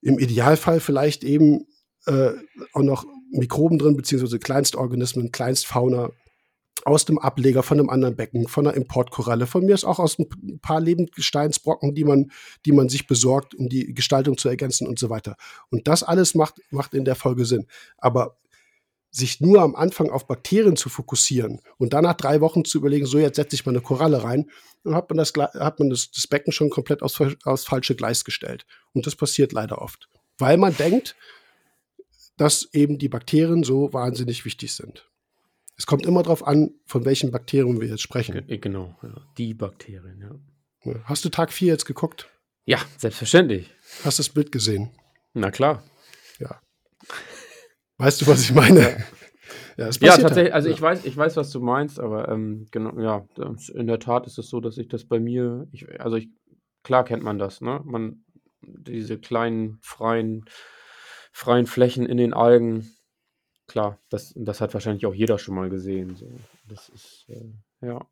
im 0.00 0.18
Idealfall 0.18 0.80
vielleicht 0.80 1.24
eben 1.24 1.66
äh, 2.06 2.30
auch 2.72 2.82
noch 2.82 3.04
Mikroben 3.30 3.78
drin, 3.78 3.96
beziehungsweise 3.96 4.38
Kleinstorganismen, 4.38 5.32
Kleinstfauna, 5.32 6.10
aus 6.84 7.04
dem 7.04 7.18
Ableger 7.18 7.62
von 7.62 7.78
einem 7.78 7.90
anderen 7.90 8.16
Becken, 8.16 8.48
von 8.48 8.66
einer 8.66 8.76
Importkoralle, 8.76 9.46
von 9.46 9.64
mir 9.64 9.74
ist 9.74 9.84
auch 9.84 9.98
aus 9.98 10.18
ein 10.18 10.60
paar 10.60 10.80
Lebendgesteinsbrocken, 10.80 11.94
die 11.94 12.04
man, 12.04 12.30
die 12.66 12.72
man 12.72 12.88
sich 12.88 13.06
besorgt, 13.06 13.54
um 13.54 13.68
die 13.68 13.94
Gestaltung 13.94 14.38
zu 14.38 14.48
ergänzen 14.48 14.86
und 14.86 14.98
so 14.98 15.10
weiter. 15.10 15.36
Und 15.70 15.88
das 15.88 16.02
alles 16.02 16.34
macht, 16.34 16.56
macht 16.70 16.94
in 16.94 17.04
der 17.04 17.14
Folge 17.14 17.44
Sinn. 17.44 17.66
Aber 17.96 18.36
sich 19.10 19.40
nur 19.40 19.62
am 19.62 19.74
Anfang 19.74 20.10
auf 20.10 20.26
Bakterien 20.26 20.76
zu 20.76 20.88
fokussieren 20.88 21.60
und 21.78 21.92
dann 21.92 22.04
nach 22.04 22.14
drei 22.14 22.40
Wochen 22.40 22.64
zu 22.64 22.78
überlegen, 22.78 23.06
so 23.06 23.18
jetzt 23.18 23.36
setze 23.36 23.54
ich 23.56 23.64
mal 23.64 23.72
eine 23.72 23.80
Koralle 23.80 24.22
rein, 24.22 24.50
dann 24.84 24.94
hat 24.94 25.08
man 25.08 25.16
das, 25.16 25.32
hat 25.34 25.78
man 25.78 25.90
das, 25.90 26.10
das 26.10 26.26
Becken 26.26 26.52
schon 26.52 26.70
komplett 26.70 27.02
aufs, 27.02 27.20
aufs 27.44 27.64
falsche 27.64 27.96
Gleis 27.96 28.24
gestellt. 28.24 28.66
Und 28.92 29.06
das 29.06 29.16
passiert 29.16 29.52
leider 29.52 29.80
oft. 29.80 30.08
Weil 30.36 30.56
man 30.56 30.76
denkt, 30.76 31.16
dass 32.36 32.68
eben 32.72 32.98
die 32.98 33.08
Bakterien 33.08 33.64
so 33.64 33.92
wahnsinnig 33.92 34.44
wichtig 34.44 34.74
sind. 34.74 35.07
Es 35.78 35.86
kommt 35.86 36.04
immer 36.04 36.24
darauf 36.24 36.44
an, 36.46 36.74
von 36.84 37.04
welchen 37.04 37.30
Bakterien 37.30 37.80
wir 37.80 37.86
jetzt 37.88 38.02
sprechen. 38.02 38.44
Genau, 38.46 38.96
ja. 39.02 39.14
die 39.38 39.54
Bakterien, 39.54 40.20
ja. 40.20 41.04
Hast 41.04 41.24
du 41.24 41.28
Tag 41.28 41.52
4 41.52 41.68
jetzt 41.68 41.84
geguckt? 41.84 42.28
Ja, 42.64 42.78
selbstverständlich. 42.96 43.72
Hast 44.04 44.18
du 44.18 44.22
das 44.22 44.28
Bild 44.30 44.50
gesehen? 44.52 44.90
Na 45.34 45.50
klar. 45.50 45.82
Ja. 46.40 46.60
Weißt 47.96 48.20
du, 48.20 48.26
was 48.26 48.42
ich 48.42 48.52
meine? 48.52 49.04
Ja, 49.76 49.88
ja 50.00 50.16
tatsächlich. 50.18 50.52
Also 50.52 50.68
ja. 50.68 50.74
ich 50.74 50.82
weiß, 50.82 51.04
ich 51.04 51.16
weiß, 51.16 51.36
was 51.36 51.50
du 51.50 51.60
meinst, 51.60 52.00
aber 52.00 52.28
ähm, 52.28 52.66
genau, 52.72 52.98
ja, 52.98 53.26
in 53.72 53.86
der 53.86 54.00
Tat 54.00 54.26
ist 54.26 54.38
es 54.38 54.48
so, 54.48 54.60
dass 54.60 54.78
ich 54.78 54.88
das 54.88 55.04
bei 55.04 55.20
mir, 55.20 55.68
ich, 55.72 56.00
also 56.00 56.16
ich, 56.16 56.28
klar 56.82 57.04
kennt 57.04 57.22
man 57.22 57.38
das, 57.38 57.60
ne? 57.60 57.80
Man, 57.84 58.24
diese 58.62 59.18
kleinen 59.18 59.78
freien, 59.80 60.44
freien 61.32 61.66
Flächen 61.66 62.04
in 62.04 62.16
den 62.16 62.34
Algen, 62.34 62.90
klar, 63.68 64.00
das, 64.08 64.32
das 64.34 64.60
hat 64.60 64.74
wahrscheinlich 64.74 65.06
auch 65.06 65.14
jeder 65.14 65.38
schon 65.38 65.54
mal 65.54 65.70
gesehen. 65.70 66.16
So. 66.16 66.28
Das 66.66 66.88
ist, 66.88 67.26
äh, 67.28 67.86
ja. 67.86 68.04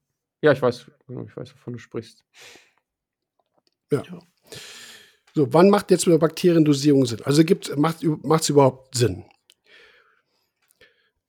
Ja, 0.42 0.52
ich 0.52 0.62
weiß, 0.62 0.86
genau, 1.08 1.24
ich 1.24 1.36
weiß, 1.36 1.52
wovon 1.54 1.72
du 1.72 1.78
sprichst. 1.78 2.24
Ja. 3.90 4.02
ja. 4.04 4.18
So, 5.34 5.52
wann 5.52 5.70
macht 5.70 5.90
jetzt 5.90 6.06
eine 6.06 6.18
Bakteriendosierung 6.18 7.04
Sinn? 7.04 7.22
Also 7.22 7.42
macht 7.76 8.02
es 8.02 8.48
überhaupt 8.48 8.94
Sinn? 8.94 9.24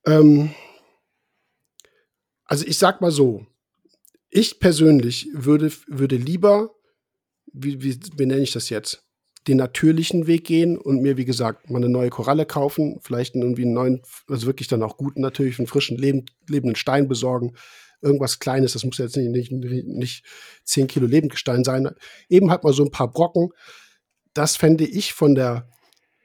Ähm, 0.05 0.53
also 2.45 2.65
ich 2.65 2.77
sag 2.77 3.01
mal 3.01 3.11
so, 3.11 3.45
ich 4.29 4.59
persönlich 4.59 5.29
würde, 5.33 5.71
würde 5.87 6.15
lieber, 6.15 6.75
wie, 7.51 7.81
wie, 7.81 7.99
wie 8.17 8.25
nenne 8.25 8.41
ich 8.41 8.51
das 8.51 8.69
jetzt, 8.69 9.06
den 9.47 9.57
natürlichen 9.57 10.27
Weg 10.27 10.45
gehen 10.45 10.77
und 10.77 11.01
mir, 11.01 11.17
wie 11.17 11.25
gesagt, 11.25 11.69
mal 11.69 11.77
eine 11.77 11.89
neue 11.89 12.09
Koralle 12.09 12.45
kaufen, 12.45 12.99
vielleicht 13.01 13.35
irgendwie 13.35 13.63
einen 13.63 13.73
neuen, 13.73 14.01
also 14.27 14.45
wirklich 14.45 14.67
dann 14.67 14.83
auch 14.83 14.97
guten, 14.97 15.21
natürlich 15.21 15.57
einen 15.59 15.67
frischen, 15.67 15.97
lebenden 15.97 16.75
Stein 16.75 17.07
besorgen. 17.07 17.53
Irgendwas 18.01 18.39
Kleines, 18.39 18.73
das 18.73 18.83
muss 18.83 18.97
jetzt 18.97 19.17
nicht, 19.17 19.51
nicht, 19.51 19.87
nicht 19.87 20.25
10 20.65 20.87
Kilo 20.87 21.07
Lebendgestein 21.07 21.63
sein. 21.63 21.89
Eben 22.29 22.51
halt 22.51 22.63
mal 22.63 22.73
so 22.73 22.83
ein 22.83 22.91
paar 22.91 23.09
Brocken. 23.09 23.49
Das 24.33 24.55
fände 24.55 24.85
ich 24.85 25.13
von 25.13 25.33
der 25.33 25.67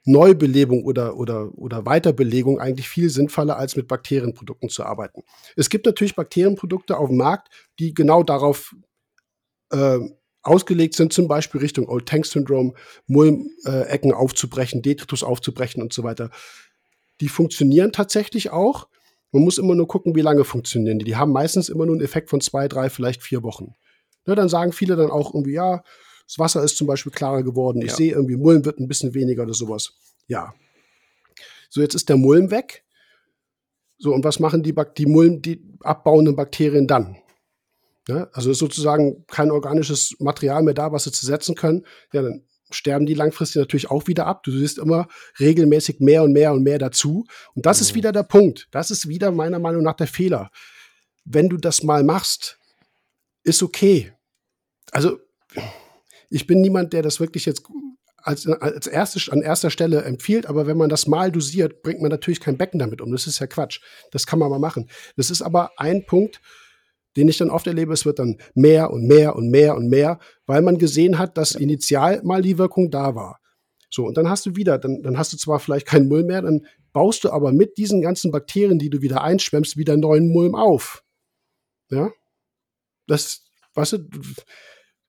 Neubelebung 0.05 0.83
oder, 0.83 1.15
oder, 1.15 1.57
oder 1.57 1.85
Weiterbelegung 1.85 2.59
eigentlich 2.59 2.89
viel 2.89 3.09
sinnvoller, 3.09 3.57
als 3.57 3.75
mit 3.75 3.87
Bakterienprodukten 3.87 4.69
zu 4.69 4.83
arbeiten. 4.83 5.23
Es 5.55 5.69
gibt 5.69 5.85
natürlich 5.85 6.15
Bakterienprodukte 6.15 6.97
auf 6.97 7.07
dem 7.07 7.17
Markt, 7.17 7.47
die 7.79 7.93
genau 7.93 8.21
darauf 8.21 8.75
äh, 9.71 9.99
ausgelegt 10.43 10.95
sind, 10.95 11.13
zum 11.13 11.27
Beispiel 11.27 11.61
Richtung 11.61 11.87
Old 11.87 12.05
Tank 12.05 12.25
Syndrome, 12.25 12.73
Mulmecken 13.07 14.11
äh, 14.11 14.13
aufzubrechen, 14.13 14.81
Detritus 14.81 15.23
aufzubrechen 15.23 15.81
und 15.81 15.93
so 15.93 16.03
weiter. 16.03 16.29
Die 17.21 17.29
funktionieren 17.29 17.91
tatsächlich 17.91 18.51
auch. 18.51 18.87
Man 19.31 19.43
muss 19.43 19.57
immer 19.57 19.73
nur 19.73 19.87
gucken, 19.87 20.15
wie 20.15 20.21
lange 20.21 20.43
funktionieren 20.43 20.99
die. 20.99 21.05
Die 21.05 21.15
haben 21.15 21.31
meistens 21.31 21.69
immer 21.69 21.85
nur 21.85 21.95
einen 21.95 22.03
Effekt 22.03 22.29
von 22.29 22.41
zwei, 22.41 22.67
drei, 22.67 22.89
vielleicht 22.89 23.23
vier 23.23 23.41
Wochen. 23.41 23.73
Ne, 24.25 24.35
dann 24.35 24.49
sagen 24.49 24.73
viele 24.73 24.95
dann 24.95 25.09
auch 25.09 25.33
irgendwie, 25.33 25.53
ja, 25.53 25.83
das 26.27 26.39
Wasser 26.39 26.63
ist 26.63 26.77
zum 26.77 26.87
Beispiel 26.87 27.11
klarer 27.11 27.43
geworden. 27.43 27.81
Ich 27.81 27.91
ja. 27.91 27.95
sehe 27.95 28.13
irgendwie, 28.13 28.37
Mulm 28.37 28.65
wird 28.65 28.79
ein 28.79 28.87
bisschen 28.87 29.13
weniger 29.13 29.43
oder 29.43 29.53
sowas. 29.53 29.93
Ja. 30.27 30.53
So, 31.69 31.81
jetzt 31.81 31.95
ist 31.95 32.09
der 32.09 32.17
Mulm 32.17 32.51
weg. 32.51 32.83
So, 33.97 34.13
und 34.13 34.23
was 34.23 34.39
machen 34.39 34.63
die, 34.63 34.73
Bak 34.73 34.95
die 34.95 35.05
Mulm, 35.05 35.41
die 35.41 35.61
abbauenden 35.81 36.35
Bakterien 36.35 36.87
dann? 36.87 37.17
Ja, 38.07 38.27
also 38.33 38.51
ist 38.51 38.59
sozusagen 38.59 39.25
kein 39.27 39.51
organisches 39.51 40.15
Material 40.19 40.61
mehr 40.63 40.73
da, 40.73 40.91
was 40.91 41.05
sie 41.05 41.11
zersetzen 41.11 41.55
können. 41.55 41.85
Ja, 42.11 42.21
dann 42.21 42.43
sterben 42.69 43.05
die 43.05 43.13
langfristig 43.13 43.59
natürlich 43.59 43.89
auch 43.89 44.07
wieder 44.07 44.25
ab. 44.25 44.43
Du 44.43 44.51
siehst 44.51 44.77
immer 44.77 45.07
regelmäßig 45.39 45.99
mehr 45.99 46.23
und 46.23 46.33
mehr 46.33 46.53
und 46.53 46.63
mehr 46.63 46.79
dazu. 46.79 47.25
Und 47.53 47.65
das 47.65 47.79
mhm. 47.79 47.83
ist 47.83 47.95
wieder 47.95 48.11
der 48.11 48.23
Punkt. 48.23 48.67
Das 48.71 48.91
ist 48.91 49.07
wieder 49.07 49.31
meiner 49.31 49.59
Meinung 49.59 49.83
nach 49.83 49.95
der 49.95 50.07
Fehler. 50.07 50.49
Wenn 51.23 51.49
du 51.49 51.57
das 51.57 51.83
mal 51.83 52.03
machst, 52.03 52.59
ist 53.43 53.63
okay. 53.63 54.13
Also 54.91 55.19
ich 56.29 56.47
bin 56.47 56.61
niemand, 56.61 56.93
der 56.93 57.03
das 57.03 57.19
wirklich 57.19 57.45
jetzt 57.45 57.63
als, 58.17 58.47
als 58.47 58.87
erste, 58.87 59.31
an 59.31 59.41
erster 59.41 59.69
Stelle 59.69 60.03
empfiehlt, 60.03 60.45
aber 60.45 60.65
wenn 60.65 60.77
man 60.77 60.89
das 60.89 61.07
mal 61.07 61.31
dosiert, 61.31 61.83
bringt 61.83 62.01
man 62.01 62.09
natürlich 62.09 62.39
kein 62.39 62.57
Becken 62.57 62.79
damit 62.79 63.01
um. 63.01 63.11
Das 63.11 63.27
ist 63.27 63.39
ja 63.39 63.47
Quatsch. 63.47 63.81
Das 64.11 64.25
kann 64.25 64.39
man 64.39 64.49
mal 64.49 64.59
machen. 64.59 64.89
Das 65.17 65.29
ist 65.29 65.41
aber 65.41 65.71
ein 65.77 66.05
Punkt, 66.05 66.41
den 67.15 67.27
ich 67.27 67.37
dann 67.37 67.49
oft 67.49 67.67
erlebe, 67.67 67.93
es 67.93 68.05
wird 68.05 68.19
dann 68.19 68.37
mehr 68.55 68.91
und 68.91 69.05
mehr 69.05 69.35
und 69.35 69.49
mehr 69.49 69.75
und 69.75 69.87
mehr, 69.87 70.19
weil 70.45 70.61
man 70.61 70.77
gesehen 70.77 71.19
hat, 71.19 71.37
dass 71.37 71.55
initial 71.55 72.21
mal 72.23 72.41
die 72.41 72.57
Wirkung 72.57 72.89
da 72.89 73.15
war. 73.15 73.39
So, 73.89 74.05
und 74.05 74.17
dann 74.17 74.27
hast 74.27 74.45
du 74.47 74.55
wieder, 74.55 74.79
dann, 74.79 75.03
dann 75.03 75.17
hast 75.17 75.33
du 75.33 75.37
zwar 75.37 75.59
vielleicht 75.59 75.85
keinen 75.85 76.07
Mull 76.07 76.23
mehr, 76.23 76.41
dann 76.41 76.65
baust 76.93 77.23
du 77.23 77.29
aber 77.29 77.51
mit 77.51 77.77
diesen 77.77 78.01
ganzen 78.01 78.31
Bakterien, 78.31 78.79
die 78.79 78.89
du 78.89 79.01
wieder 79.01 79.23
einschwemmst, 79.23 79.77
wieder 79.77 79.97
neuen 79.97 80.31
Mulm 80.31 80.55
auf. 80.55 81.03
Ja? 81.89 82.11
Das, 83.05 83.43
weißt 83.75 83.93
du, 83.93 83.99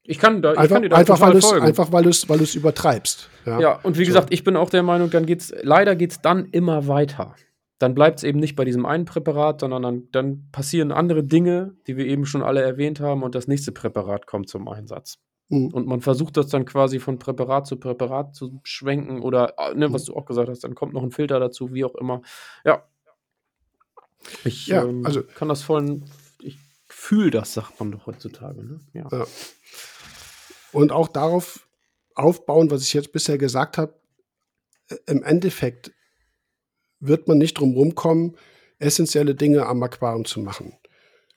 ich 0.02 0.18
kann, 0.18 0.42
da, 0.42 0.50
einfach, 0.50 0.64
ich 0.64 0.70
kann 0.70 0.82
dir 0.82 0.88
da 0.90 0.96
einfach, 0.96 1.20
weil 1.20 1.40
folgen. 1.40 1.64
Einfach 1.64 1.92
weil 1.92 2.02
du 2.02 2.10
es 2.10 2.28
weil 2.28 2.42
übertreibst. 2.42 3.30
Ja, 3.46 3.60
ja 3.60 3.80
und 3.82 3.96
wie 3.96 4.04
so. 4.04 4.08
gesagt, 4.08 4.34
ich 4.34 4.44
bin 4.44 4.54
auch 4.56 4.68
der 4.68 4.82
Meinung, 4.82 5.08
dann 5.08 5.24
geht's, 5.24 5.54
leider 5.62 5.96
geht 5.96 6.10
es 6.10 6.20
dann 6.20 6.46
immer 6.50 6.86
weiter. 6.86 7.34
Dann 7.78 7.94
bleibt 7.94 8.18
es 8.18 8.24
eben 8.24 8.38
nicht 8.38 8.56
bei 8.56 8.64
diesem 8.64 8.86
einen 8.86 9.04
Präparat, 9.04 9.60
sondern 9.60 9.82
dann, 9.82 10.08
dann 10.12 10.48
passieren 10.52 10.92
andere 10.92 11.24
Dinge, 11.24 11.76
die 11.86 11.96
wir 11.96 12.06
eben 12.06 12.24
schon 12.24 12.42
alle 12.42 12.62
erwähnt 12.62 13.00
haben, 13.00 13.22
und 13.22 13.34
das 13.34 13.48
nächste 13.48 13.72
Präparat 13.72 14.26
kommt 14.26 14.48
zum 14.48 14.68
Einsatz. 14.68 15.18
Mhm. 15.48 15.68
Und 15.68 15.86
man 15.86 16.00
versucht 16.00 16.36
das 16.36 16.48
dann 16.48 16.64
quasi 16.64 16.98
von 17.00 17.18
Präparat 17.18 17.66
zu 17.66 17.76
Präparat 17.76 18.34
zu 18.34 18.60
schwenken 18.62 19.20
oder, 19.20 19.54
äh, 19.58 19.74
ne, 19.74 19.92
was 19.92 20.02
mhm. 20.02 20.12
du 20.12 20.18
auch 20.18 20.26
gesagt 20.26 20.48
hast, 20.48 20.64
dann 20.64 20.74
kommt 20.74 20.94
noch 20.94 21.02
ein 21.02 21.10
Filter 21.10 21.40
dazu, 21.40 21.72
wie 21.72 21.84
auch 21.84 21.94
immer. 21.94 22.22
Ja. 22.64 22.84
Ich 24.44 24.68
ja, 24.68 24.84
ähm, 24.84 25.04
also, 25.04 25.22
kann 25.22 25.48
das 25.48 25.62
voll, 25.62 26.02
ich 26.40 26.58
fühle 26.88 27.30
das, 27.30 27.54
sagt 27.54 27.78
man 27.78 27.92
doch 27.92 28.06
heutzutage. 28.06 28.64
Ne? 28.64 28.80
Ja. 28.94 29.08
ja. 29.10 29.26
Und 30.72 30.92
auch 30.92 31.08
darauf 31.08 31.68
aufbauen, 32.14 32.70
was 32.70 32.82
ich 32.82 32.94
jetzt 32.94 33.12
bisher 33.12 33.36
gesagt 33.36 33.76
habe, 33.76 33.94
äh, 34.88 34.96
im 35.06 35.22
Endeffekt 35.22 35.92
wird 37.06 37.28
man 37.28 37.38
nicht 37.38 37.54
drum 37.54 37.74
rumkommen, 37.74 38.36
essentielle 38.78 39.34
Dinge 39.34 39.66
am 39.66 39.82
Aquarium 39.82 40.24
zu 40.24 40.40
machen. 40.40 40.74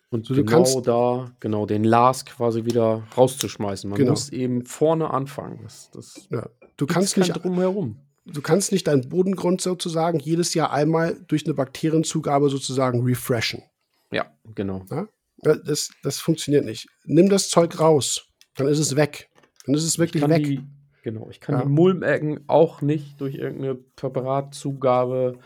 Und 0.09 0.25
so, 0.25 0.35
genau 0.35 0.49
kannst, 0.49 0.87
da, 0.87 1.31
genau, 1.39 1.65
den 1.65 1.83
Lars 1.83 2.25
quasi 2.25 2.63
wieder 2.65 3.03
rauszuschmeißen. 3.17 3.89
Man 3.89 3.97
genau. 3.97 4.11
muss 4.11 4.29
eben 4.29 4.65
vorne 4.65 5.11
anfangen. 5.11 5.59
Das, 5.63 5.91
das 5.91 6.27
ja. 6.29 6.49
Du 6.77 6.85
kannst 6.85 7.17
nicht 7.17 7.33
drumherum. 7.33 7.99
Du 8.25 8.41
kannst 8.41 8.71
nicht 8.71 8.87
deinen 8.87 9.07
Bodengrund 9.09 9.61
sozusagen 9.61 10.19
jedes 10.19 10.53
Jahr 10.53 10.71
einmal 10.71 11.17
durch 11.27 11.45
eine 11.45 11.53
Bakterienzugabe 11.53 12.49
sozusagen 12.49 13.03
refreshen. 13.03 13.63
Ja, 14.11 14.31
genau. 14.55 14.85
Ja? 14.89 15.07
Das, 15.39 15.91
das 16.03 16.19
funktioniert 16.19 16.65
nicht. 16.65 16.87
Nimm 17.05 17.29
das 17.29 17.49
Zeug 17.49 17.79
raus. 17.79 18.27
Dann 18.55 18.67
ist 18.67 18.79
es 18.79 18.95
weg. 18.95 19.29
Dann 19.65 19.75
ist 19.75 19.83
es 19.83 19.99
wirklich 19.99 20.27
weg. 20.27 20.43
Die, 20.43 20.61
genau, 21.07 21.29
ich 21.29 21.39
kann 21.39 21.55
ja. 21.55 21.61
die 21.61 21.69
Mulmecken 21.69 22.41
auch 22.47 22.81
nicht 22.81 23.21
durch 23.21 23.35
irgendeine 23.35 23.75
Präparatzugabe 23.75 25.39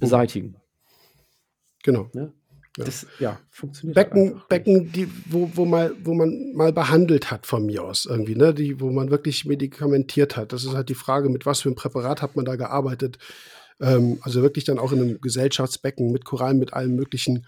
beseitigen. 0.00 0.56
Genau. 1.82 2.08
Ne? 2.14 2.32
Ja. 2.78 2.84
Das 2.84 3.06
ja, 3.18 3.38
funktioniert. 3.50 3.94
Becken, 3.94 4.36
halt 4.36 4.48
Becken 4.48 4.90
die, 4.90 5.06
wo, 5.26 5.50
wo, 5.52 5.66
mal, 5.66 5.94
wo 6.02 6.14
man 6.14 6.54
mal 6.54 6.72
behandelt 6.72 7.30
hat 7.30 7.44
von 7.44 7.66
mir 7.66 7.84
aus 7.84 8.06
irgendwie, 8.06 8.34
ne? 8.34 8.54
die, 8.54 8.80
wo 8.80 8.90
man 8.90 9.10
wirklich 9.10 9.44
medikamentiert 9.44 10.38
hat. 10.38 10.54
Das 10.54 10.64
ist 10.64 10.72
halt 10.72 10.88
die 10.88 10.94
Frage, 10.94 11.28
mit 11.28 11.44
was 11.44 11.60
für 11.60 11.68
einem 11.68 11.76
Präparat 11.76 12.22
hat 12.22 12.34
man 12.34 12.46
da 12.46 12.56
gearbeitet. 12.56 13.18
Ähm, 13.80 14.18
also 14.22 14.40
wirklich 14.40 14.64
dann 14.64 14.78
auch 14.78 14.92
in 14.92 15.02
einem 15.02 15.20
Gesellschaftsbecken 15.20 16.10
mit 16.10 16.24
Korallen, 16.24 16.58
mit 16.58 16.72
allem 16.72 16.96
möglichen. 16.96 17.46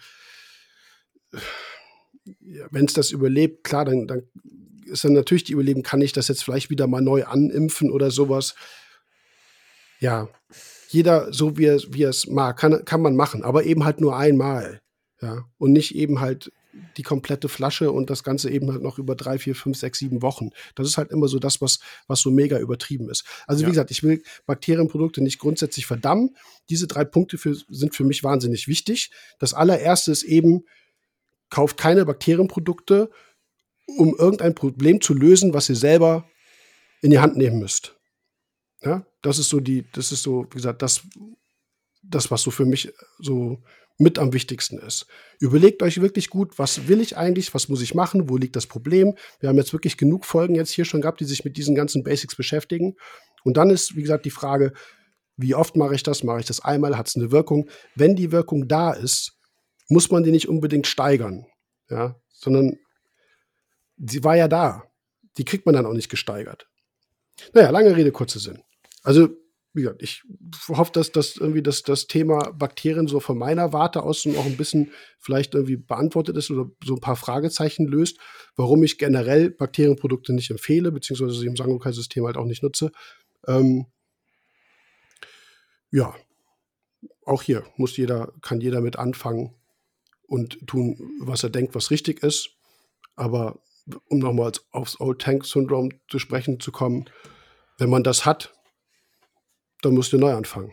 Ja, 2.43 2.67
Wenn 2.71 2.85
es 2.85 2.93
das 2.93 3.11
überlebt, 3.11 3.65
klar, 3.65 3.87
dann, 3.87 4.07
dann 4.07 4.25
ist 4.87 5.05
dann 5.05 5.13
natürlich 5.13 5.45
die 5.45 5.53
Überlegung, 5.53 5.83
kann 5.83 6.01
ich 6.01 6.13
das 6.13 6.29
jetzt 6.29 6.45
vielleicht 6.45 6.71
wieder 6.71 6.87
mal 6.87 7.01
neu 7.01 7.25
animpfen 7.25 7.91
oder 7.91 8.11
sowas. 8.11 8.55
Ja, 10.01 10.29
jeder 10.89 11.33
so 11.33 11.57
wie 11.57 11.67
er, 11.67 11.81
wie 11.89 12.05
er 12.05 12.11
es 12.11 12.27
mag, 12.27 12.59
kann, 12.59 12.85
kann 12.85 13.03
man 13.03 13.17
machen, 13.17 13.43
aber 13.43 13.65
eben 13.65 13.85
halt 13.85 14.01
nur 14.01 14.17
einmal. 14.17 14.81
Ja, 15.21 15.45
und 15.59 15.73
nicht 15.73 15.95
eben 15.95 16.21
halt 16.21 16.53
die 16.97 17.03
komplette 17.03 17.49
Flasche 17.49 17.91
und 17.93 18.11
das 18.11 18.23
Ganze 18.23 18.51
eben 18.51 18.71
halt 18.71 18.83
noch 18.83 18.99
über 18.99 19.15
drei, 19.15 19.39
vier, 19.39 19.55
fünf, 19.55 19.79
sechs, 19.79 19.99
sieben 19.99 20.23
Wochen. 20.23 20.51
Das 20.75 20.87
ist 20.87 20.99
halt 20.99 21.11
immer 21.11 21.29
so 21.29 21.39
das, 21.39 21.61
was, 21.61 21.79
was 22.07 22.21
so 22.21 22.31
mega 22.31 22.59
übertrieben 22.59 23.09
ist. 23.09 23.25
Also, 23.47 23.63
ja. 23.63 23.69
wie 23.69 23.73
gesagt, 23.73 23.91
ich 23.91 24.03
will 24.03 24.23
Bakterienprodukte 24.47 25.23
nicht 25.23 25.39
grundsätzlich 25.39 25.87
verdammen. 25.87 26.37
Diese 26.69 26.87
drei 26.87 27.05
Punkte 27.05 27.39
für, 27.39 27.55
sind 27.55 27.95
für 27.95 28.05
mich 28.05 28.25
wahnsinnig 28.25 28.69
wichtig. 28.69 29.11
Das 29.39 29.55
allererste 29.55 30.13
ist 30.13 30.23
eben, 30.25 30.65
kauft 31.51 31.77
keine 31.77 32.05
Bakterienprodukte, 32.05 33.11
um 33.87 34.15
irgendein 34.17 34.55
Problem 34.55 35.01
zu 35.01 35.15
lösen, 35.15 35.55
was 35.55 35.69
ihr 35.69 35.77
selber 35.77 36.29
in 37.03 37.11
die 37.11 37.19
Hand 37.19 37.37
nehmen 37.37 37.59
müsst. 37.59 37.97
Ja, 38.83 39.07
das 39.23 39.39
ist 39.39 39.49
so 39.49 39.61
die, 39.61 39.87
das 39.93 40.13
ist 40.13 40.23
so, 40.23 40.45
wie 40.51 40.57
gesagt, 40.57 40.83
das, 40.83 41.03
das, 42.03 42.31
was 42.31 42.43
so 42.43 42.51
für 42.51 42.67
mich 42.67 42.93
so 43.19 43.63
mit 43.99 44.19
am 44.19 44.33
wichtigsten 44.33 44.79
ist. 44.79 45.07
Überlegt 45.39 45.83
euch 45.83 46.01
wirklich 46.01 46.29
gut, 46.29 46.59
was 46.59 46.89
will 46.89 47.01
ich 47.01 47.17
eigentlich, 47.17 47.55
was 47.55 47.69
muss 47.69 47.81
ich 47.81 47.95
machen, 47.95 48.29
wo 48.29 48.37
liegt 48.37 48.57
das 48.57 48.67
Problem. 48.67 49.15
Wir 49.41 49.49
haben 49.49 49.57
jetzt 49.57 49.73
wirklich 49.73 49.97
genug 49.97 50.25
Folgen 50.25 50.55
jetzt 50.55 50.71
hier 50.71 50.85
schon 50.85 51.01
gehabt, 51.01 51.21
die 51.21 51.25
sich 51.25 51.45
mit 51.45 51.57
diesen 51.57 51.75
ganzen 51.75 52.03
Basics 52.03 52.35
beschäftigen. 52.35 52.97
Und 53.45 53.57
dann 53.57 53.71
ist, 53.71 53.95
wie 53.95 54.03
gesagt, 54.03 54.25
die 54.25 54.31
Frage, 54.31 54.73
wie 55.37 55.55
oft 55.55 55.77
mache 55.77 55.95
ich 55.95 56.03
das? 56.03 56.25
Mache 56.25 56.41
ich 56.41 56.47
das 56.47 56.61
einmal? 56.61 56.97
Hat 56.97 57.09
es 57.09 57.17
eine 57.17 57.31
Wirkung? 57.31 57.69
Wenn 57.95 58.17
die 58.17 58.33
Wirkung 58.33 58.69
da 58.69 58.93
ist, 58.93 59.39
muss 59.89 60.11
man 60.11 60.25
die 60.25 60.31
nicht 60.31 60.49
unbedingt 60.49 60.87
steigern, 60.87 61.47
ja, 61.89 62.17
sondern 62.33 62.79
sie 63.97 64.25
war 64.25 64.37
ja 64.37 64.49
da. 64.49 64.85
die 65.37 65.45
kriegt 65.45 65.67
man 65.67 65.75
dann 65.75 65.87
auch 65.87 65.93
nicht 65.95 66.11
gesteigert. 66.11 66.69
Naja, 67.53 67.71
lange 67.71 67.97
Rede, 67.97 68.13
kurzer 68.13 68.39
Sinn. 68.39 68.63
Also, 69.03 69.29
wie 69.73 69.83
gesagt, 69.83 70.03
ich 70.03 70.23
hoffe, 70.69 70.93
dass 70.93 71.11
das 71.11 71.37
irgendwie 71.37 71.63
das, 71.63 71.83
das 71.83 72.07
Thema 72.07 72.53
Bakterien 72.53 73.09
so 73.09 73.19
von 73.19 73.37
meiner 73.37 73.73
Warte 73.73 74.05
aus 74.05 74.25
noch 74.25 74.47
ein 74.47 74.57
bisschen 74.57 74.93
vielleicht 75.19 75.55
irgendwie 75.55 75.77
beantwortet 75.77 76.37
ist 76.37 76.53
oder 76.53 76.71
so 76.85 76.95
ein 76.95 77.01
paar 77.01 77.17
Fragezeichen 77.17 77.87
löst, 77.87 78.19
warum 78.55 78.85
ich 78.85 78.99
generell 78.99 79.51
Bakterienprodukte 79.51 80.33
nicht 80.33 80.53
empfehle, 80.53 80.93
beziehungsweise 80.93 81.35
sie 81.35 81.47
im 81.47 81.57
Sangokai-System 81.57 82.25
halt 82.25 82.37
auch 82.37 82.45
nicht 82.45 82.63
nutze. 82.63 82.93
Ähm, 83.49 83.87
ja, 85.91 86.15
auch 87.27 87.43
hier 87.43 87.65
muss 87.77 87.97
jeder, 87.97 88.33
kann 88.43 88.61
jeder 88.61 88.81
mit 88.81 88.97
anfangen 88.97 89.55
und 90.27 90.67
tun, 90.67 90.97
was 91.21 91.43
er 91.43 91.51
denkt, 91.51 91.75
was 91.75 91.91
richtig 91.91 92.23
ist. 92.23 92.51
Aber 93.17 93.61
um 94.09 94.19
nochmal 94.19 94.53
aufs 94.71 95.01
Old 95.01 95.21
Tank 95.21 95.45
Syndrome 95.45 95.91
zu 96.09 96.19
sprechen 96.19 96.61
zu 96.61 96.73
kommen, 96.73 97.07
wenn 97.79 97.91
man 97.91 98.03
das 98.03 98.25
hat, 98.25 98.53
dann 99.83 99.95
müsst 99.95 100.13
ihr 100.13 100.19
neu 100.19 100.33
anfangen. 100.33 100.73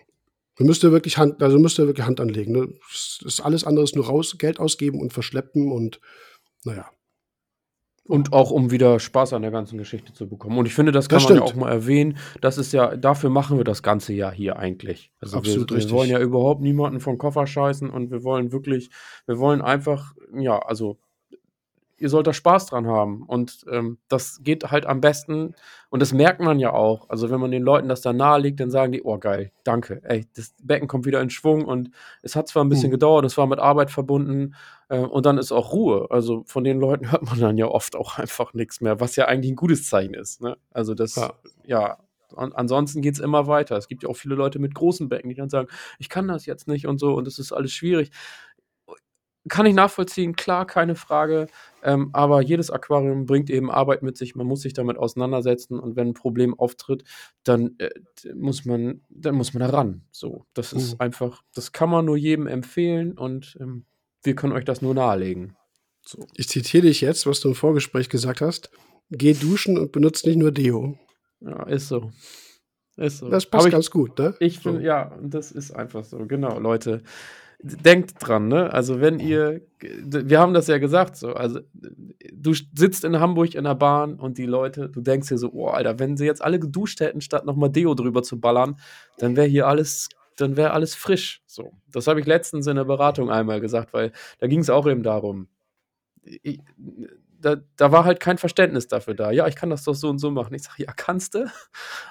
Dann 0.58 0.68
müsst 0.68 0.84
ihr 0.84 0.92
wirklich 0.92 1.18
Hand, 1.18 1.42
also 1.42 1.60
müsst 1.60 1.80
ihr 1.80 1.88
wirklich 1.88 2.06
Hand 2.06 2.20
anlegen. 2.20 2.52
Ne? 2.52 2.68
Das 2.90 3.20
ist 3.26 3.42
alles 3.42 3.64
andere 3.64 3.86
nur 3.96 4.06
raus, 4.06 4.38
Geld 4.38 4.60
ausgeben 4.60 5.00
und 5.00 5.14
verschleppen 5.14 5.72
und 5.72 6.00
naja. 6.64 6.90
Und 8.04 8.34
auch 8.34 8.52
um 8.52 8.72
wieder 8.72 9.00
Spaß 9.00 9.34
an 9.34 9.44
der 9.44 9.52
ganzen 9.52 9.78
Geschichte 9.78 10.12
zu 10.12 10.28
bekommen. 10.28 10.58
Und 10.58 10.66
ich 10.66 10.74
finde, 10.74 10.92
das 10.92 11.08
kann 11.08 11.20
das 11.20 11.30
man 11.30 11.38
ja 11.38 11.44
auch 11.44 11.54
mal 11.54 11.72
erwähnen. 11.72 12.18
Das 12.42 12.58
ist 12.58 12.74
ja, 12.74 12.98
dafür 12.98 13.30
machen 13.30 13.58
wir 13.58 13.64
das 13.64 13.84
ganze 13.84 14.12
Jahr 14.12 14.34
hier 14.34 14.58
eigentlich. 14.58 15.12
Also 15.20 15.38
Absolut 15.38 15.72
wir, 15.72 15.78
wir 15.78 15.90
wollen 15.92 16.10
ja 16.10 16.20
überhaupt 16.20 16.62
niemanden 16.62 17.00
vom 17.00 17.18
Koffer 17.18 17.48
scheißen 17.48 17.90
und 17.90 18.12
wir 18.12 18.24
wollen 18.24 18.52
wirklich, 18.52 18.90
wir 19.28 19.38
wollen 19.40 19.62
einfach, 19.62 20.14
ja, 20.34 20.60
also 20.60 21.00
ihr 22.02 22.10
sollt 22.10 22.28
da 22.28 22.34
Spaß 22.34 22.66
dran 22.66 22.88
haben. 22.88 23.24
Und 23.24 23.64
ähm, 23.72 24.00
das 24.08 24.42
geht 24.44 24.72
halt 24.72 24.86
am 24.86 25.02
besten. 25.02 25.54
Und 25.90 26.02
das 26.02 26.14
merkt 26.14 26.42
man 26.42 26.60
ja 26.60 26.74
auch. 26.74 27.10
Also, 27.10 27.30
wenn 27.30 27.40
man 27.40 27.52
den 27.52 27.64
Leuten 27.64 27.88
das 27.88 28.02
da 28.02 28.12
nahe 28.12 28.40
liegt, 28.40 28.60
dann 28.60 28.72
sagen 28.72 28.92
die, 28.92 29.04
oh 29.04 29.18
geil, 29.18 29.52
danke. 29.64 30.02
Ey, 30.04 30.26
das 30.36 30.54
Becken 30.62 30.88
kommt 30.88 31.06
wieder 31.06 31.22
in 31.22 31.30
Schwung 31.30 31.66
und 31.66 31.92
es 32.24 32.36
hat 32.36 32.48
zwar 32.48 32.64
ein 32.64 32.70
bisschen 32.70 32.90
mhm. 32.90 32.94
gedauert, 32.94 33.26
es 33.26 33.38
war 33.38 33.48
mit 33.48 33.60
Arbeit 33.60 33.92
verbunden 33.92 34.56
äh, 34.90 35.00
und 35.00 35.26
dann 35.26 35.38
ist 35.38 35.52
auch 35.52 35.74
Ruhe. 35.74 36.08
Also 36.10 36.44
von 36.48 36.64
den 36.64 36.80
Leuten 36.80 37.12
hört 37.12 37.24
man 37.24 37.40
dann 37.40 37.58
ja 37.58 37.68
oft 37.68 37.96
auch 37.96 38.18
einfach 38.18 38.54
nichts 38.54 38.82
mehr, 38.82 39.00
was 39.00 39.16
ja 39.16 39.26
eigentlich 39.26 39.52
ein 39.52 39.58
gutes 39.58 39.88
Zeichen 39.88 40.16
ist. 40.16 40.42
Ne? 40.42 40.58
Also 40.72 40.96
das, 40.96 41.16
ja, 41.16 41.34
ja 41.66 41.98
und 42.34 42.56
ansonsten 42.56 43.02
geht 43.02 43.16
es 43.16 43.20
immer 43.20 43.48
weiter. 43.48 43.78
Es 43.78 43.88
gibt 43.88 44.04
ja 44.04 44.10
auch 44.10 44.16
viele 44.16 44.36
Leute 44.36 44.60
mit 44.60 44.74
großen 44.74 45.10
Becken, 45.10 45.30
die 45.30 45.36
dann 45.36 45.50
sagen, 45.50 45.68
ich 46.00 46.10
kann 46.10 46.28
das 46.28 46.46
jetzt 46.46 46.68
nicht 46.68 46.88
und 46.88 46.98
so 46.98 47.14
und 47.14 47.28
es 47.28 47.40
ist 47.40 47.52
alles 47.52 47.72
schwierig 47.72 48.12
kann 49.50 49.66
ich 49.66 49.74
nachvollziehen, 49.74 50.36
klar, 50.36 50.66
keine 50.66 50.96
Frage. 50.96 51.48
Ähm, 51.84 52.10
aber 52.14 52.42
jedes 52.42 52.70
Aquarium 52.70 53.26
bringt 53.26 53.50
eben 53.50 53.72
Arbeit 53.72 54.04
mit 54.04 54.16
sich. 54.16 54.36
Man 54.36 54.46
muss 54.46 54.62
sich 54.62 54.74
damit 54.74 54.98
auseinandersetzen 54.98 55.80
und 55.80 55.96
wenn 55.96 56.10
ein 56.10 56.14
Problem 56.14 56.58
auftritt, 56.58 57.04
dann 57.44 57.76
äh, 57.80 57.90
muss 58.36 58.66
man, 58.66 59.02
dann 59.10 59.36
muss 59.36 59.54
man 59.54 59.62
da 59.62 59.70
ran. 59.76 60.04
So, 60.12 60.46
das 60.54 60.74
ist 60.74 60.94
mhm. 60.94 61.02
einfach, 61.02 61.42
das 61.56 61.72
kann 61.72 61.90
man 61.90 62.06
nur 62.06 62.18
jedem 62.18 62.48
empfehlen 62.48 63.18
und 63.18 63.58
ähm, 63.60 63.86
wir 64.24 64.36
können 64.36 64.54
euch 64.54 64.66
das 64.66 64.82
nur 64.82 64.94
nahelegen. 64.94 65.56
So. 66.06 66.28
Ich 66.36 66.48
zitiere 66.50 66.84
dich 66.88 67.02
jetzt, 67.02 67.26
was 67.26 67.40
du 67.40 67.50
im 67.50 67.56
Vorgespräch 67.56 68.10
gesagt 68.10 68.42
hast. 68.42 68.70
Geh 69.10 69.34
duschen 69.34 69.78
und 69.78 69.92
benutze 69.92 70.28
nicht 70.28 70.38
nur 70.38 70.52
Deo. 70.52 70.98
Ja, 71.42 71.64
ist 71.64 71.88
so. 71.88 72.12
Ist 72.96 73.20
so. 73.20 73.30
Das 73.30 73.46
passt 73.46 73.68
ich, 73.68 73.72
ganz 73.72 73.90
gut, 73.90 74.18
ne? 74.20 74.36
Ich 74.40 74.60
finde, 74.60 74.80
so. 74.80 74.86
ja, 74.86 75.18
das 75.22 75.52
ist 75.52 75.72
einfach 75.72 76.04
so. 76.04 76.26
Genau, 76.28 76.60
Leute 76.60 77.02
denkt 77.64 78.16
dran, 78.20 78.48
ne? 78.48 78.74
Also 78.74 79.02
wenn 79.02 79.20
ihr, 79.20 79.62
wir 79.80 80.40
haben 80.40 80.54
das 80.54 80.68
ja 80.68 80.78
gesagt, 80.78 81.16
so, 81.16 81.34
also 81.34 81.60
du 82.34 82.54
sitzt 82.54 83.04
in 83.04 83.20
Hamburg 83.20 83.56
in 83.56 83.64
der 83.64 83.76
Bahn 83.76 84.16
und 84.16 84.38
die 84.38 84.46
Leute, 84.46 84.90
du 84.90 85.02
denkst 85.02 85.30
dir 85.30 85.38
so, 85.38 85.52
oh 85.54 85.68
Alter, 85.68 86.00
wenn 86.00 86.18
sie 86.18 86.26
jetzt 86.26 86.44
alle 86.44 86.60
geduscht 86.60 87.00
hätten, 87.00 87.22
statt 87.22 87.46
nochmal 87.46 87.70
Deo 87.70 87.94
drüber 87.94 88.24
zu 88.24 88.40
ballern, 88.40 88.78
dann 89.20 89.36
wäre 89.36 89.48
hier 89.48 89.68
alles, 89.68 90.10
dann 90.38 90.58
wäre 90.58 90.72
alles 90.72 90.96
frisch. 90.96 91.44
So, 91.46 91.74
das 91.92 92.08
habe 92.08 92.20
ich 92.20 92.26
letztens 92.26 92.68
in 92.68 92.78
der 92.78 92.86
Beratung 92.86 93.30
einmal 93.30 93.62
gesagt, 93.62 93.94
weil 93.94 94.12
da 94.40 94.48
ging 94.48 94.60
es 94.60 94.70
auch 94.70 94.88
eben 94.88 95.04
darum. 95.04 95.48
Ich, 96.24 96.60
da, 97.40 97.58
da, 97.76 97.92
war 97.92 98.06
halt 98.06 98.20
kein 98.20 98.38
Verständnis 98.38 98.88
dafür 98.88 99.16
da. 99.16 99.32
Ja, 99.32 99.48
ich 99.48 99.56
kann 99.56 99.72
das 99.72 99.84
doch 99.84 99.96
so 99.96 100.10
und 100.10 100.20
so 100.20 100.30
machen. 100.30 100.54
Ich 100.54 100.64
sage, 100.64 100.84
ja, 100.84 100.94
kannst 100.96 101.34
du, 101.34 101.50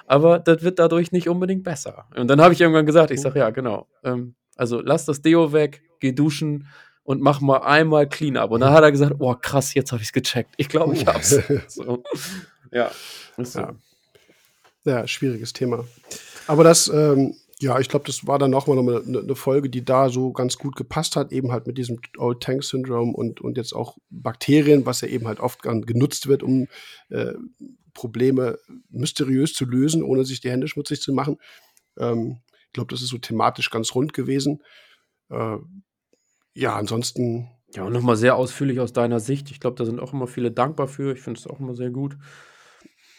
aber 0.06 0.38
das 0.38 0.62
wird 0.62 0.78
dadurch 0.78 1.12
nicht 1.12 1.28
unbedingt 1.28 1.62
besser. 1.62 2.06
Und 2.16 2.28
dann 2.28 2.40
habe 2.40 2.52
ich 2.52 2.60
irgendwann 2.60 2.86
gesagt, 2.86 3.10
ich 3.12 3.20
sage, 3.20 3.38
ja, 3.38 3.50
genau. 3.50 3.86
Ähm, 4.02 4.34
also 4.60 4.82
lass 4.82 5.06
das 5.06 5.22
Deo 5.22 5.54
weg, 5.54 5.82
geh 6.00 6.12
duschen 6.12 6.68
und 7.02 7.22
mach 7.22 7.40
mal 7.40 7.62
einmal 7.62 8.06
clean 8.06 8.36
up. 8.36 8.50
Und 8.50 8.60
dann 8.60 8.72
hat 8.72 8.84
er 8.84 8.92
gesagt, 8.92 9.16
oh 9.18 9.34
krass, 9.34 9.72
jetzt 9.72 9.90
habe 9.90 10.02
ich 10.02 10.08
es 10.08 10.12
gecheckt. 10.12 10.54
Ich 10.58 10.68
glaube, 10.68 10.94
ich 10.94 11.06
hab's. 11.06 11.40
so. 11.68 12.02
Ja, 12.70 12.90
so. 13.38 13.58
ja. 13.58 13.74
ja. 14.84 15.06
schwieriges 15.06 15.54
Thema. 15.54 15.86
Aber 16.46 16.62
das, 16.62 16.88
ähm, 16.88 17.34
ja, 17.58 17.80
ich 17.80 17.88
glaube, 17.88 18.04
das 18.04 18.26
war 18.26 18.38
dann 18.38 18.50
nochmal 18.50 18.78
eine, 18.78 19.18
eine 19.18 19.34
Folge, 19.34 19.70
die 19.70 19.82
da 19.82 20.10
so 20.10 20.30
ganz 20.32 20.58
gut 20.58 20.76
gepasst 20.76 21.16
hat, 21.16 21.32
eben 21.32 21.52
halt 21.52 21.66
mit 21.66 21.78
diesem 21.78 21.98
Old 22.18 22.42
Tank 22.42 22.62
Syndrome 22.62 23.14
und, 23.14 23.40
und 23.40 23.56
jetzt 23.56 23.72
auch 23.72 23.96
Bakterien, 24.10 24.84
was 24.84 25.00
ja 25.00 25.08
eben 25.08 25.26
halt 25.26 25.40
oft 25.40 25.62
genutzt 25.62 26.26
wird, 26.26 26.42
um 26.42 26.68
äh, 27.08 27.32
Probleme 27.94 28.58
mysteriös 28.90 29.54
zu 29.54 29.64
lösen, 29.64 30.02
ohne 30.02 30.26
sich 30.26 30.40
die 30.40 30.50
Hände 30.50 30.68
schmutzig 30.68 31.00
zu 31.00 31.14
machen. 31.14 31.38
Ähm, 31.98 32.40
ich 32.70 32.74
glaube, 32.74 32.92
das 32.92 33.02
ist 33.02 33.08
so 33.08 33.18
thematisch 33.18 33.68
ganz 33.70 33.96
rund 33.96 34.12
gewesen. 34.12 34.62
Äh, 35.28 35.56
ja, 36.54 36.76
ansonsten. 36.76 37.50
Ja, 37.74 37.82
und 37.82 37.92
nochmal 37.92 38.14
sehr 38.14 38.36
ausführlich 38.36 38.78
aus 38.78 38.92
deiner 38.92 39.18
Sicht. 39.18 39.50
Ich 39.50 39.58
glaube, 39.58 39.76
da 39.76 39.84
sind 39.84 39.98
auch 39.98 40.12
immer 40.12 40.28
viele 40.28 40.52
dankbar 40.52 40.86
für. 40.86 41.12
Ich 41.12 41.20
finde 41.20 41.40
es 41.40 41.48
auch 41.48 41.58
immer 41.58 41.74
sehr 41.74 41.90
gut. 41.90 42.16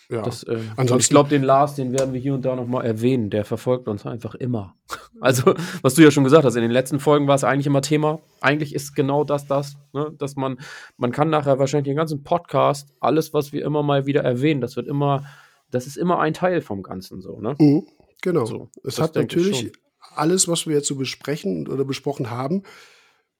Ja. 0.09 0.21
Das, 0.21 0.43
äh, 0.43 0.59
ich 0.97 1.09
glaube, 1.09 1.29
den 1.29 1.43
Lars, 1.43 1.75
den 1.75 1.91
werden 1.91 2.13
wir 2.13 2.21
hier 2.21 2.33
und 2.33 2.45
da 2.45 2.55
nochmal 2.55 2.85
erwähnen. 2.85 3.29
Der 3.29 3.43
verfolgt 3.43 3.89
uns 3.89 4.05
einfach 4.05 4.35
immer. 4.35 4.75
Also, 5.19 5.53
was 5.83 5.93
du 5.93 6.01
ja 6.01 6.09
schon 6.09 6.23
gesagt 6.23 6.45
hast, 6.45 6.55
in 6.55 6.63
den 6.63 6.71
letzten 6.71 6.99
Folgen 6.99 7.27
war 7.27 7.35
es 7.35 7.43
eigentlich 7.43 7.67
immer 7.67 7.83
Thema. 7.83 8.21
Eigentlich 8.39 8.73
ist 8.73 8.95
genau 8.95 9.23
das 9.23 9.45
das, 9.45 9.75
ne? 9.93 10.11
dass 10.17 10.35
man, 10.35 10.57
man 10.97 11.11
kann 11.11 11.29
nachher 11.29 11.59
wahrscheinlich 11.59 11.91
den 11.91 11.95
ganzen 11.95 12.23
Podcast, 12.23 12.89
alles, 12.99 13.31
was 13.31 13.53
wir 13.53 13.63
immer 13.63 13.83
mal 13.83 14.07
wieder 14.07 14.23
erwähnen, 14.23 14.61
das 14.61 14.75
wird 14.77 14.87
immer, 14.87 15.25
das 15.69 15.85
ist 15.85 15.95
immer 15.95 16.19
ein 16.19 16.33
Teil 16.33 16.61
vom 16.61 16.81
Ganzen 16.81 17.21
so, 17.21 17.39
ne? 17.39 17.55
Mhm. 17.59 17.85
Genau. 18.21 18.45
So, 18.45 18.69
es 18.83 18.99
hat 18.99 19.15
natürlich 19.15 19.71
alles, 20.15 20.47
was 20.47 20.67
wir 20.67 20.75
jetzt 20.75 20.87
so 20.87 20.95
besprechen 20.95 21.67
oder 21.67 21.85
besprochen 21.85 22.29
haben, 22.29 22.63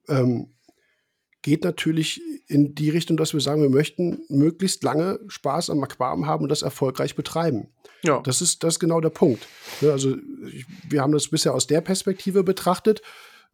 ähm, 0.08 0.54
geht 1.42 1.64
natürlich 1.64 2.22
in 2.48 2.76
die 2.76 2.90
Richtung, 2.90 3.18
dass 3.18 3.34
wir 3.34 3.40
sagen, 3.40 3.62
wir 3.62 3.70
möchten 3.70 4.24
möglichst 4.30 4.84
lange 4.84 5.20
Spaß 5.28 5.72
am 5.72 5.84
Aquarium 5.84 6.28
haben 6.28 6.44
und 6.44 6.50
das 6.50 6.62
erfolgreich 6.62 7.16
betreiben. 7.16 7.70
Ja. 8.04 8.22
Das 8.22 8.42
ist, 8.42 8.64
das 8.64 8.76
ist 8.76 8.80
genau 8.80 9.02
der 9.02 9.10
Punkt. 9.10 9.48
Ne, 9.82 9.92
also 9.92 10.16
ich, 10.52 10.66
wir 10.88 11.02
haben 11.02 11.14
das 11.14 11.30
bisher 11.30 11.54
aus 11.54 11.68
der 11.68 11.82
Perspektive 11.82 12.44
betrachtet. 12.44 13.02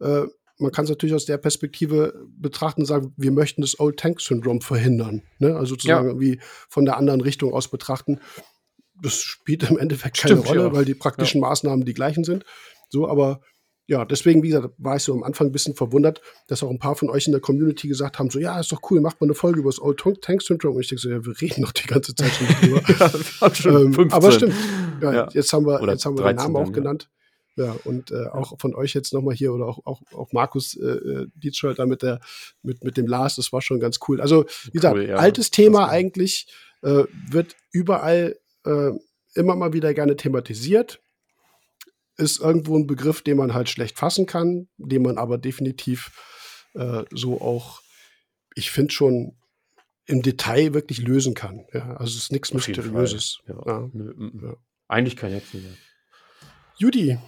Äh, 0.00 0.24
man 0.58 0.72
kann 0.72 0.84
es 0.84 0.90
natürlich 0.90 1.14
aus 1.14 1.24
der 1.24 1.38
Perspektive 1.38 2.26
betrachten 2.36 2.82
und 2.82 2.86
sagen, 2.86 3.14
wir 3.16 3.30
möchten 3.30 3.62
das 3.62 3.78
Old 3.78 3.98
Tank 3.98 4.20
Syndrome 4.20 4.60
verhindern. 4.60 5.22
Ne? 5.38 5.54
Also 5.54 5.74
sozusagen 5.74 6.08
ja. 6.08 6.20
wie 6.20 6.40
von 6.68 6.84
der 6.84 6.96
anderen 6.96 7.20
Richtung 7.20 7.54
aus 7.54 7.68
betrachten 7.68 8.20
das 9.02 9.20
spielt 9.20 9.68
im 9.70 9.78
Endeffekt 9.78 10.18
keine 10.18 10.34
Stimmt, 10.34 10.48
Rolle, 10.48 10.62
ja. 10.64 10.72
weil 10.72 10.84
die 10.84 10.94
praktischen 10.94 11.40
ja. 11.40 11.48
Maßnahmen 11.48 11.84
die 11.84 11.94
gleichen 11.94 12.24
sind. 12.24 12.44
So, 12.88 13.08
aber 13.08 13.40
ja, 13.86 14.04
deswegen, 14.04 14.42
wie 14.42 14.48
gesagt, 14.48 14.74
war 14.76 14.96
ich 14.96 15.02
so 15.02 15.14
am 15.14 15.22
Anfang 15.22 15.46
ein 15.46 15.52
bisschen 15.52 15.74
verwundert, 15.74 16.20
dass 16.46 16.62
auch 16.62 16.70
ein 16.70 16.78
paar 16.78 16.94
von 16.94 17.08
euch 17.08 17.26
in 17.26 17.32
der 17.32 17.40
Community 17.40 17.88
gesagt 17.88 18.18
haben: 18.18 18.28
so, 18.28 18.38
ja, 18.38 18.60
ist 18.60 18.70
doch 18.70 18.82
cool, 18.90 19.00
macht 19.00 19.18
mal 19.20 19.26
eine 19.26 19.34
Folge 19.34 19.60
über 19.60 19.70
das 19.70 19.80
Old 19.80 19.98
Tank 20.20 20.42
Syndrome. 20.42 20.74
Und 20.74 20.82
ich 20.82 20.88
denke 20.88 21.00
so, 21.00 21.08
ja, 21.08 21.24
wir 21.24 21.40
reden 21.40 21.62
doch 21.62 21.72
die 21.72 21.86
ganze 21.86 22.14
Zeit 22.14 22.30
schon 22.32 22.46
drüber. 22.46 22.82
ja, 23.64 23.80
ähm, 23.80 24.12
aber 24.12 24.30
stimmt. 24.30 24.54
Ja. 25.00 25.28
Jetzt 25.32 25.52
haben 25.54 25.64
wir, 25.64 25.82
jetzt 25.88 26.04
haben 26.04 26.18
wir 26.18 26.26
den 26.26 26.36
Namen 26.36 26.56
auch 26.56 26.70
genannt. 26.70 27.08
Ja, 27.56 27.74
und 27.84 28.12
äh, 28.12 28.26
auch 28.26 28.58
von 28.60 28.74
euch 28.74 28.94
jetzt 28.94 29.12
nochmal 29.12 29.34
hier 29.34 29.52
oder 29.52 29.66
auch, 29.66 29.80
auch, 29.84 30.02
auch 30.12 30.32
Markus 30.32 30.76
äh, 30.76 30.86
äh 30.86 31.26
Dietscholter 31.34 31.86
mit, 31.86 32.02
der, 32.02 32.20
mit, 32.62 32.84
mit 32.84 32.96
dem 32.96 33.06
Lars, 33.06 33.34
das 33.34 33.52
war 33.52 33.62
schon 33.62 33.80
ganz 33.80 33.98
cool. 34.06 34.20
Also, 34.20 34.44
wie 34.66 34.72
gesagt, 34.72 34.94
cool, 34.96 35.08
ja. 35.08 35.16
altes 35.16 35.50
Thema 35.50 35.88
eigentlich, 35.88 36.46
äh, 36.82 37.04
wird 37.30 37.56
überall 37.72 38.36
äh, 38.68 38.92
immer 39.34 39.56
mal 39.56 39.72
wieder 39.72 39.94
gerne 39.94 40.16
thematisiert. 40.16 41.00
Ist 42.16 42.40
irgendwo 42.40 42.76
ein 42.76 42.86
Begriff, 42.86 43.22
den 43.22 43.36
man 43.36 43.54
halt 43.54 43.68
schlecht 43.68 43.98
fassen 43.98 44.26
kann, 44.26 44.68
den 44.76 45.02
man 45.02 45.18
aber 45.18 45.38
definitiv 45.38 46.10
äh, 46.74 47.04
so 47.10 47.40
auch, 47.40 47.80
ich 48.54 48.70
finde 48.70 48.92
schon, 48.92 49.36
im 50.06 50.22
Detail 50.22 50.72
wirklich 50.74 51.02
lösen 51.02 51.34
kann. 51.34 51.66
Ja, 51.72 51.96
also 51.96 52.16
es 52.16 52.24
ist 52.24 52.32
nichts 52.32 52.52
Mysteriöses. 52.54 53.40
Ja. 53.46 53.54
Ja. 53.54 53.78
-m. 53.80 54.56
Eigentlich 54.88 55.16
kein 55.16 55.32
Hexen 55.32 55.62
mehr. 55.62 55.74
Judy, 56.78 57.18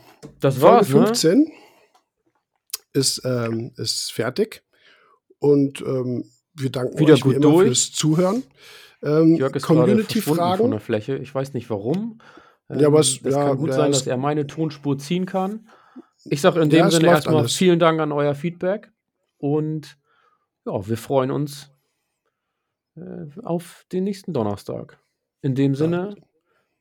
das 0.41 0.57
Folge 0.57 0.76
war's, 0.76 0.88
15 0.88 1.38
ne? 1.38 1.53
ist, 2.95 3.20
ähm, 3.24 3.72
ist 3.76 4.12
fertig. 4.12 4.62
Und 5.38 5.82
ähm, 5.82 6.24
wir 6.55 6.70
danken 6.70 6.99
Wieder 6.99 7.14
euch 7.14 7.24
wie 7.24 7.34
immer 7.34 7.41
durch. 7.41 7.66
fürs 7.66 7.93
Zuhören. 7.93 8.43
Ähm, 9.03 9.37
Jörg 9.37 9.55
ist 9.55 9.65
Community-Fragen. 9.65 10.59
von 10.59 10.71
der 10.71 10.81
Fläche. 10.81 11.17
Ich 11.17 11.35
weiß 11.35 11.55
nicht 11.55 11.71
warum. 11.71 12.21
Ähm, 12.69 12.81
ja, 12.81 12.87
aber 12.89 13.01
es 13.01 13.21
das 13.23 13.35
ja, 13.35 13.49
kann 13.49 13.59
gut 13.59 13.73
sein, 13.73 13.93
dass 13.93 14.07
er 14.07 14.17
meine 14.17 14.47
Tonspur 14.47 14.99
ziehen 14.99 15.27
kann. 15.27 15.69
Ich 16.25 16.41
sage 16.41 16.61
in 16.61 16.71
dem 16.71 16.81
ja, 16.81 16.91
Sinne 16.91 17.09
erstmal 17.09 17.39
alles. 17.39 17.55
vielen 17.55 17.79
Dank 17.79 17.99
an 18.01 18.13
euer 18.13 18.35
Feedback 18.35 18.93
und 19.39 19.97
ja, 20.67 20.87
wir 20.87 20.99
freuen 20.99 21.31
uns, 21.31 21.73
äh, 22.97 23.27
auf 23.43 23.87
den 23.93 24.05
nächsten 24.05 24.33
Donnerstag. 24.33 25.01
In 25.43 25.55
dem 25.55 25.75
Sinne, 25.75 26.15
ja. 26.17 26.25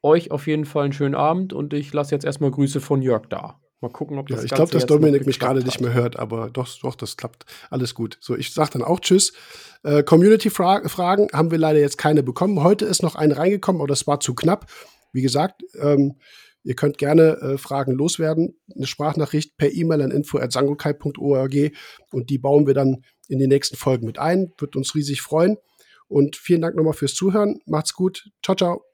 euch 0.03 0.31
auf 0.31 0.47
jeden 0.47 0.65
Fall 0.65 0.83
einen 0.83 0.93
schönen 0.93 1.15
Abend 1.15 1.53
und 1.53 1.73
ich 1.73 1.93
lasse 1.93 2.13
jetzt 2.13 2.25
erstmal 2.25 2.51
Grüße 2.51 2.81
von 2.81 3.01
Jörg 3.01 3.27
da. 3.29 3.61
Mal 3.81 3.89
gucken, 3.89 4.17
ob 4.17 4.27
das 4.27 4.39
ja, 4.39 4.45
Ich 4.45 4.51
glaube, 4.51 4.71
dass 4.71 4.85
Dominik 4.85 5.25
mich 5.25 5.39
gerade 5.39 5.63
nicht 5.63 5.79
mehr 5.79 5.93
hört, 5.93 6.19
aber 6.19 6.49
doch, 6.49 6.67
doch, 6.81 6.95
das 6.95 7.15
klappt. 7.15 7.45
Alles 7.69 7.95
gut. 7.95 8.17
So, 8.19 8.35
ich 8.35 8.53
sage 8.53 8.71
dann 8.73 8.83
auch 8.83 8.99
Tschüss. 8.99 9.31
Äh, 9.83 10.03
Community-Fragen 10.03 11.29
haben 11.31 11.51
wir 11.51 11.57
leider 11.57 11.79
jetzt 11.79 11.97
keine 11.97 12.21
bekommen. 12.21 12.61
Heute 12.61 12.85
ist 12.85 13.03
noch 13.03 13.15
eine 13.15 13.37
reingekommen, 13.37 13.81
aber 13.81 13.87
das 13.87 14.05
war 14.05 14.19
zu 14.19 14.35
knapp. 14.35 14.69
Wie 15.13 15.21
gesagt, 15.21 15.63
ähm, 15.79 16.15
ihr 16.63 16.75
könnt 16.75 16.97
gerne 16.97 17.37
äh, 17.41 17.57
Fragen 17.57 17.93
loswerden. 17.93 18.59
Eine 18.75 18.85
Sprachnachricht 18.85 19.55
per 19.55 19.71
E-Mail 19.71 20.01
an 20.01 20.11
info.sangokai.org 20.11 21.55
und 22.11 22.29
die 22.29 22.37
bauen 22.37 22.67
wir 22.67 22.73
dann 22.73 23.05
in 23.29 23.39
die 23.39 23.47
nächsten 23.47 23.77
Folgen 23.77 24.05
mit 24.05 24.19
ein. 24.19 24.51
Wird 24.57 24.75
uns 24.75 24.93
riesig 24.93 25.21
freuen. 25.21 25.57
Und 26.09 26.35
vielen 26.35 26.61
Dank 26.61 26.75
nochmal 26.75 26.93
fürs 26.93 27.13
Zuhören. 27.13 27.61
Macht's 27.65 27.93
gut. 27.93 28.29
Ciao, 28.43 28.55
ciao. 28.55 28.88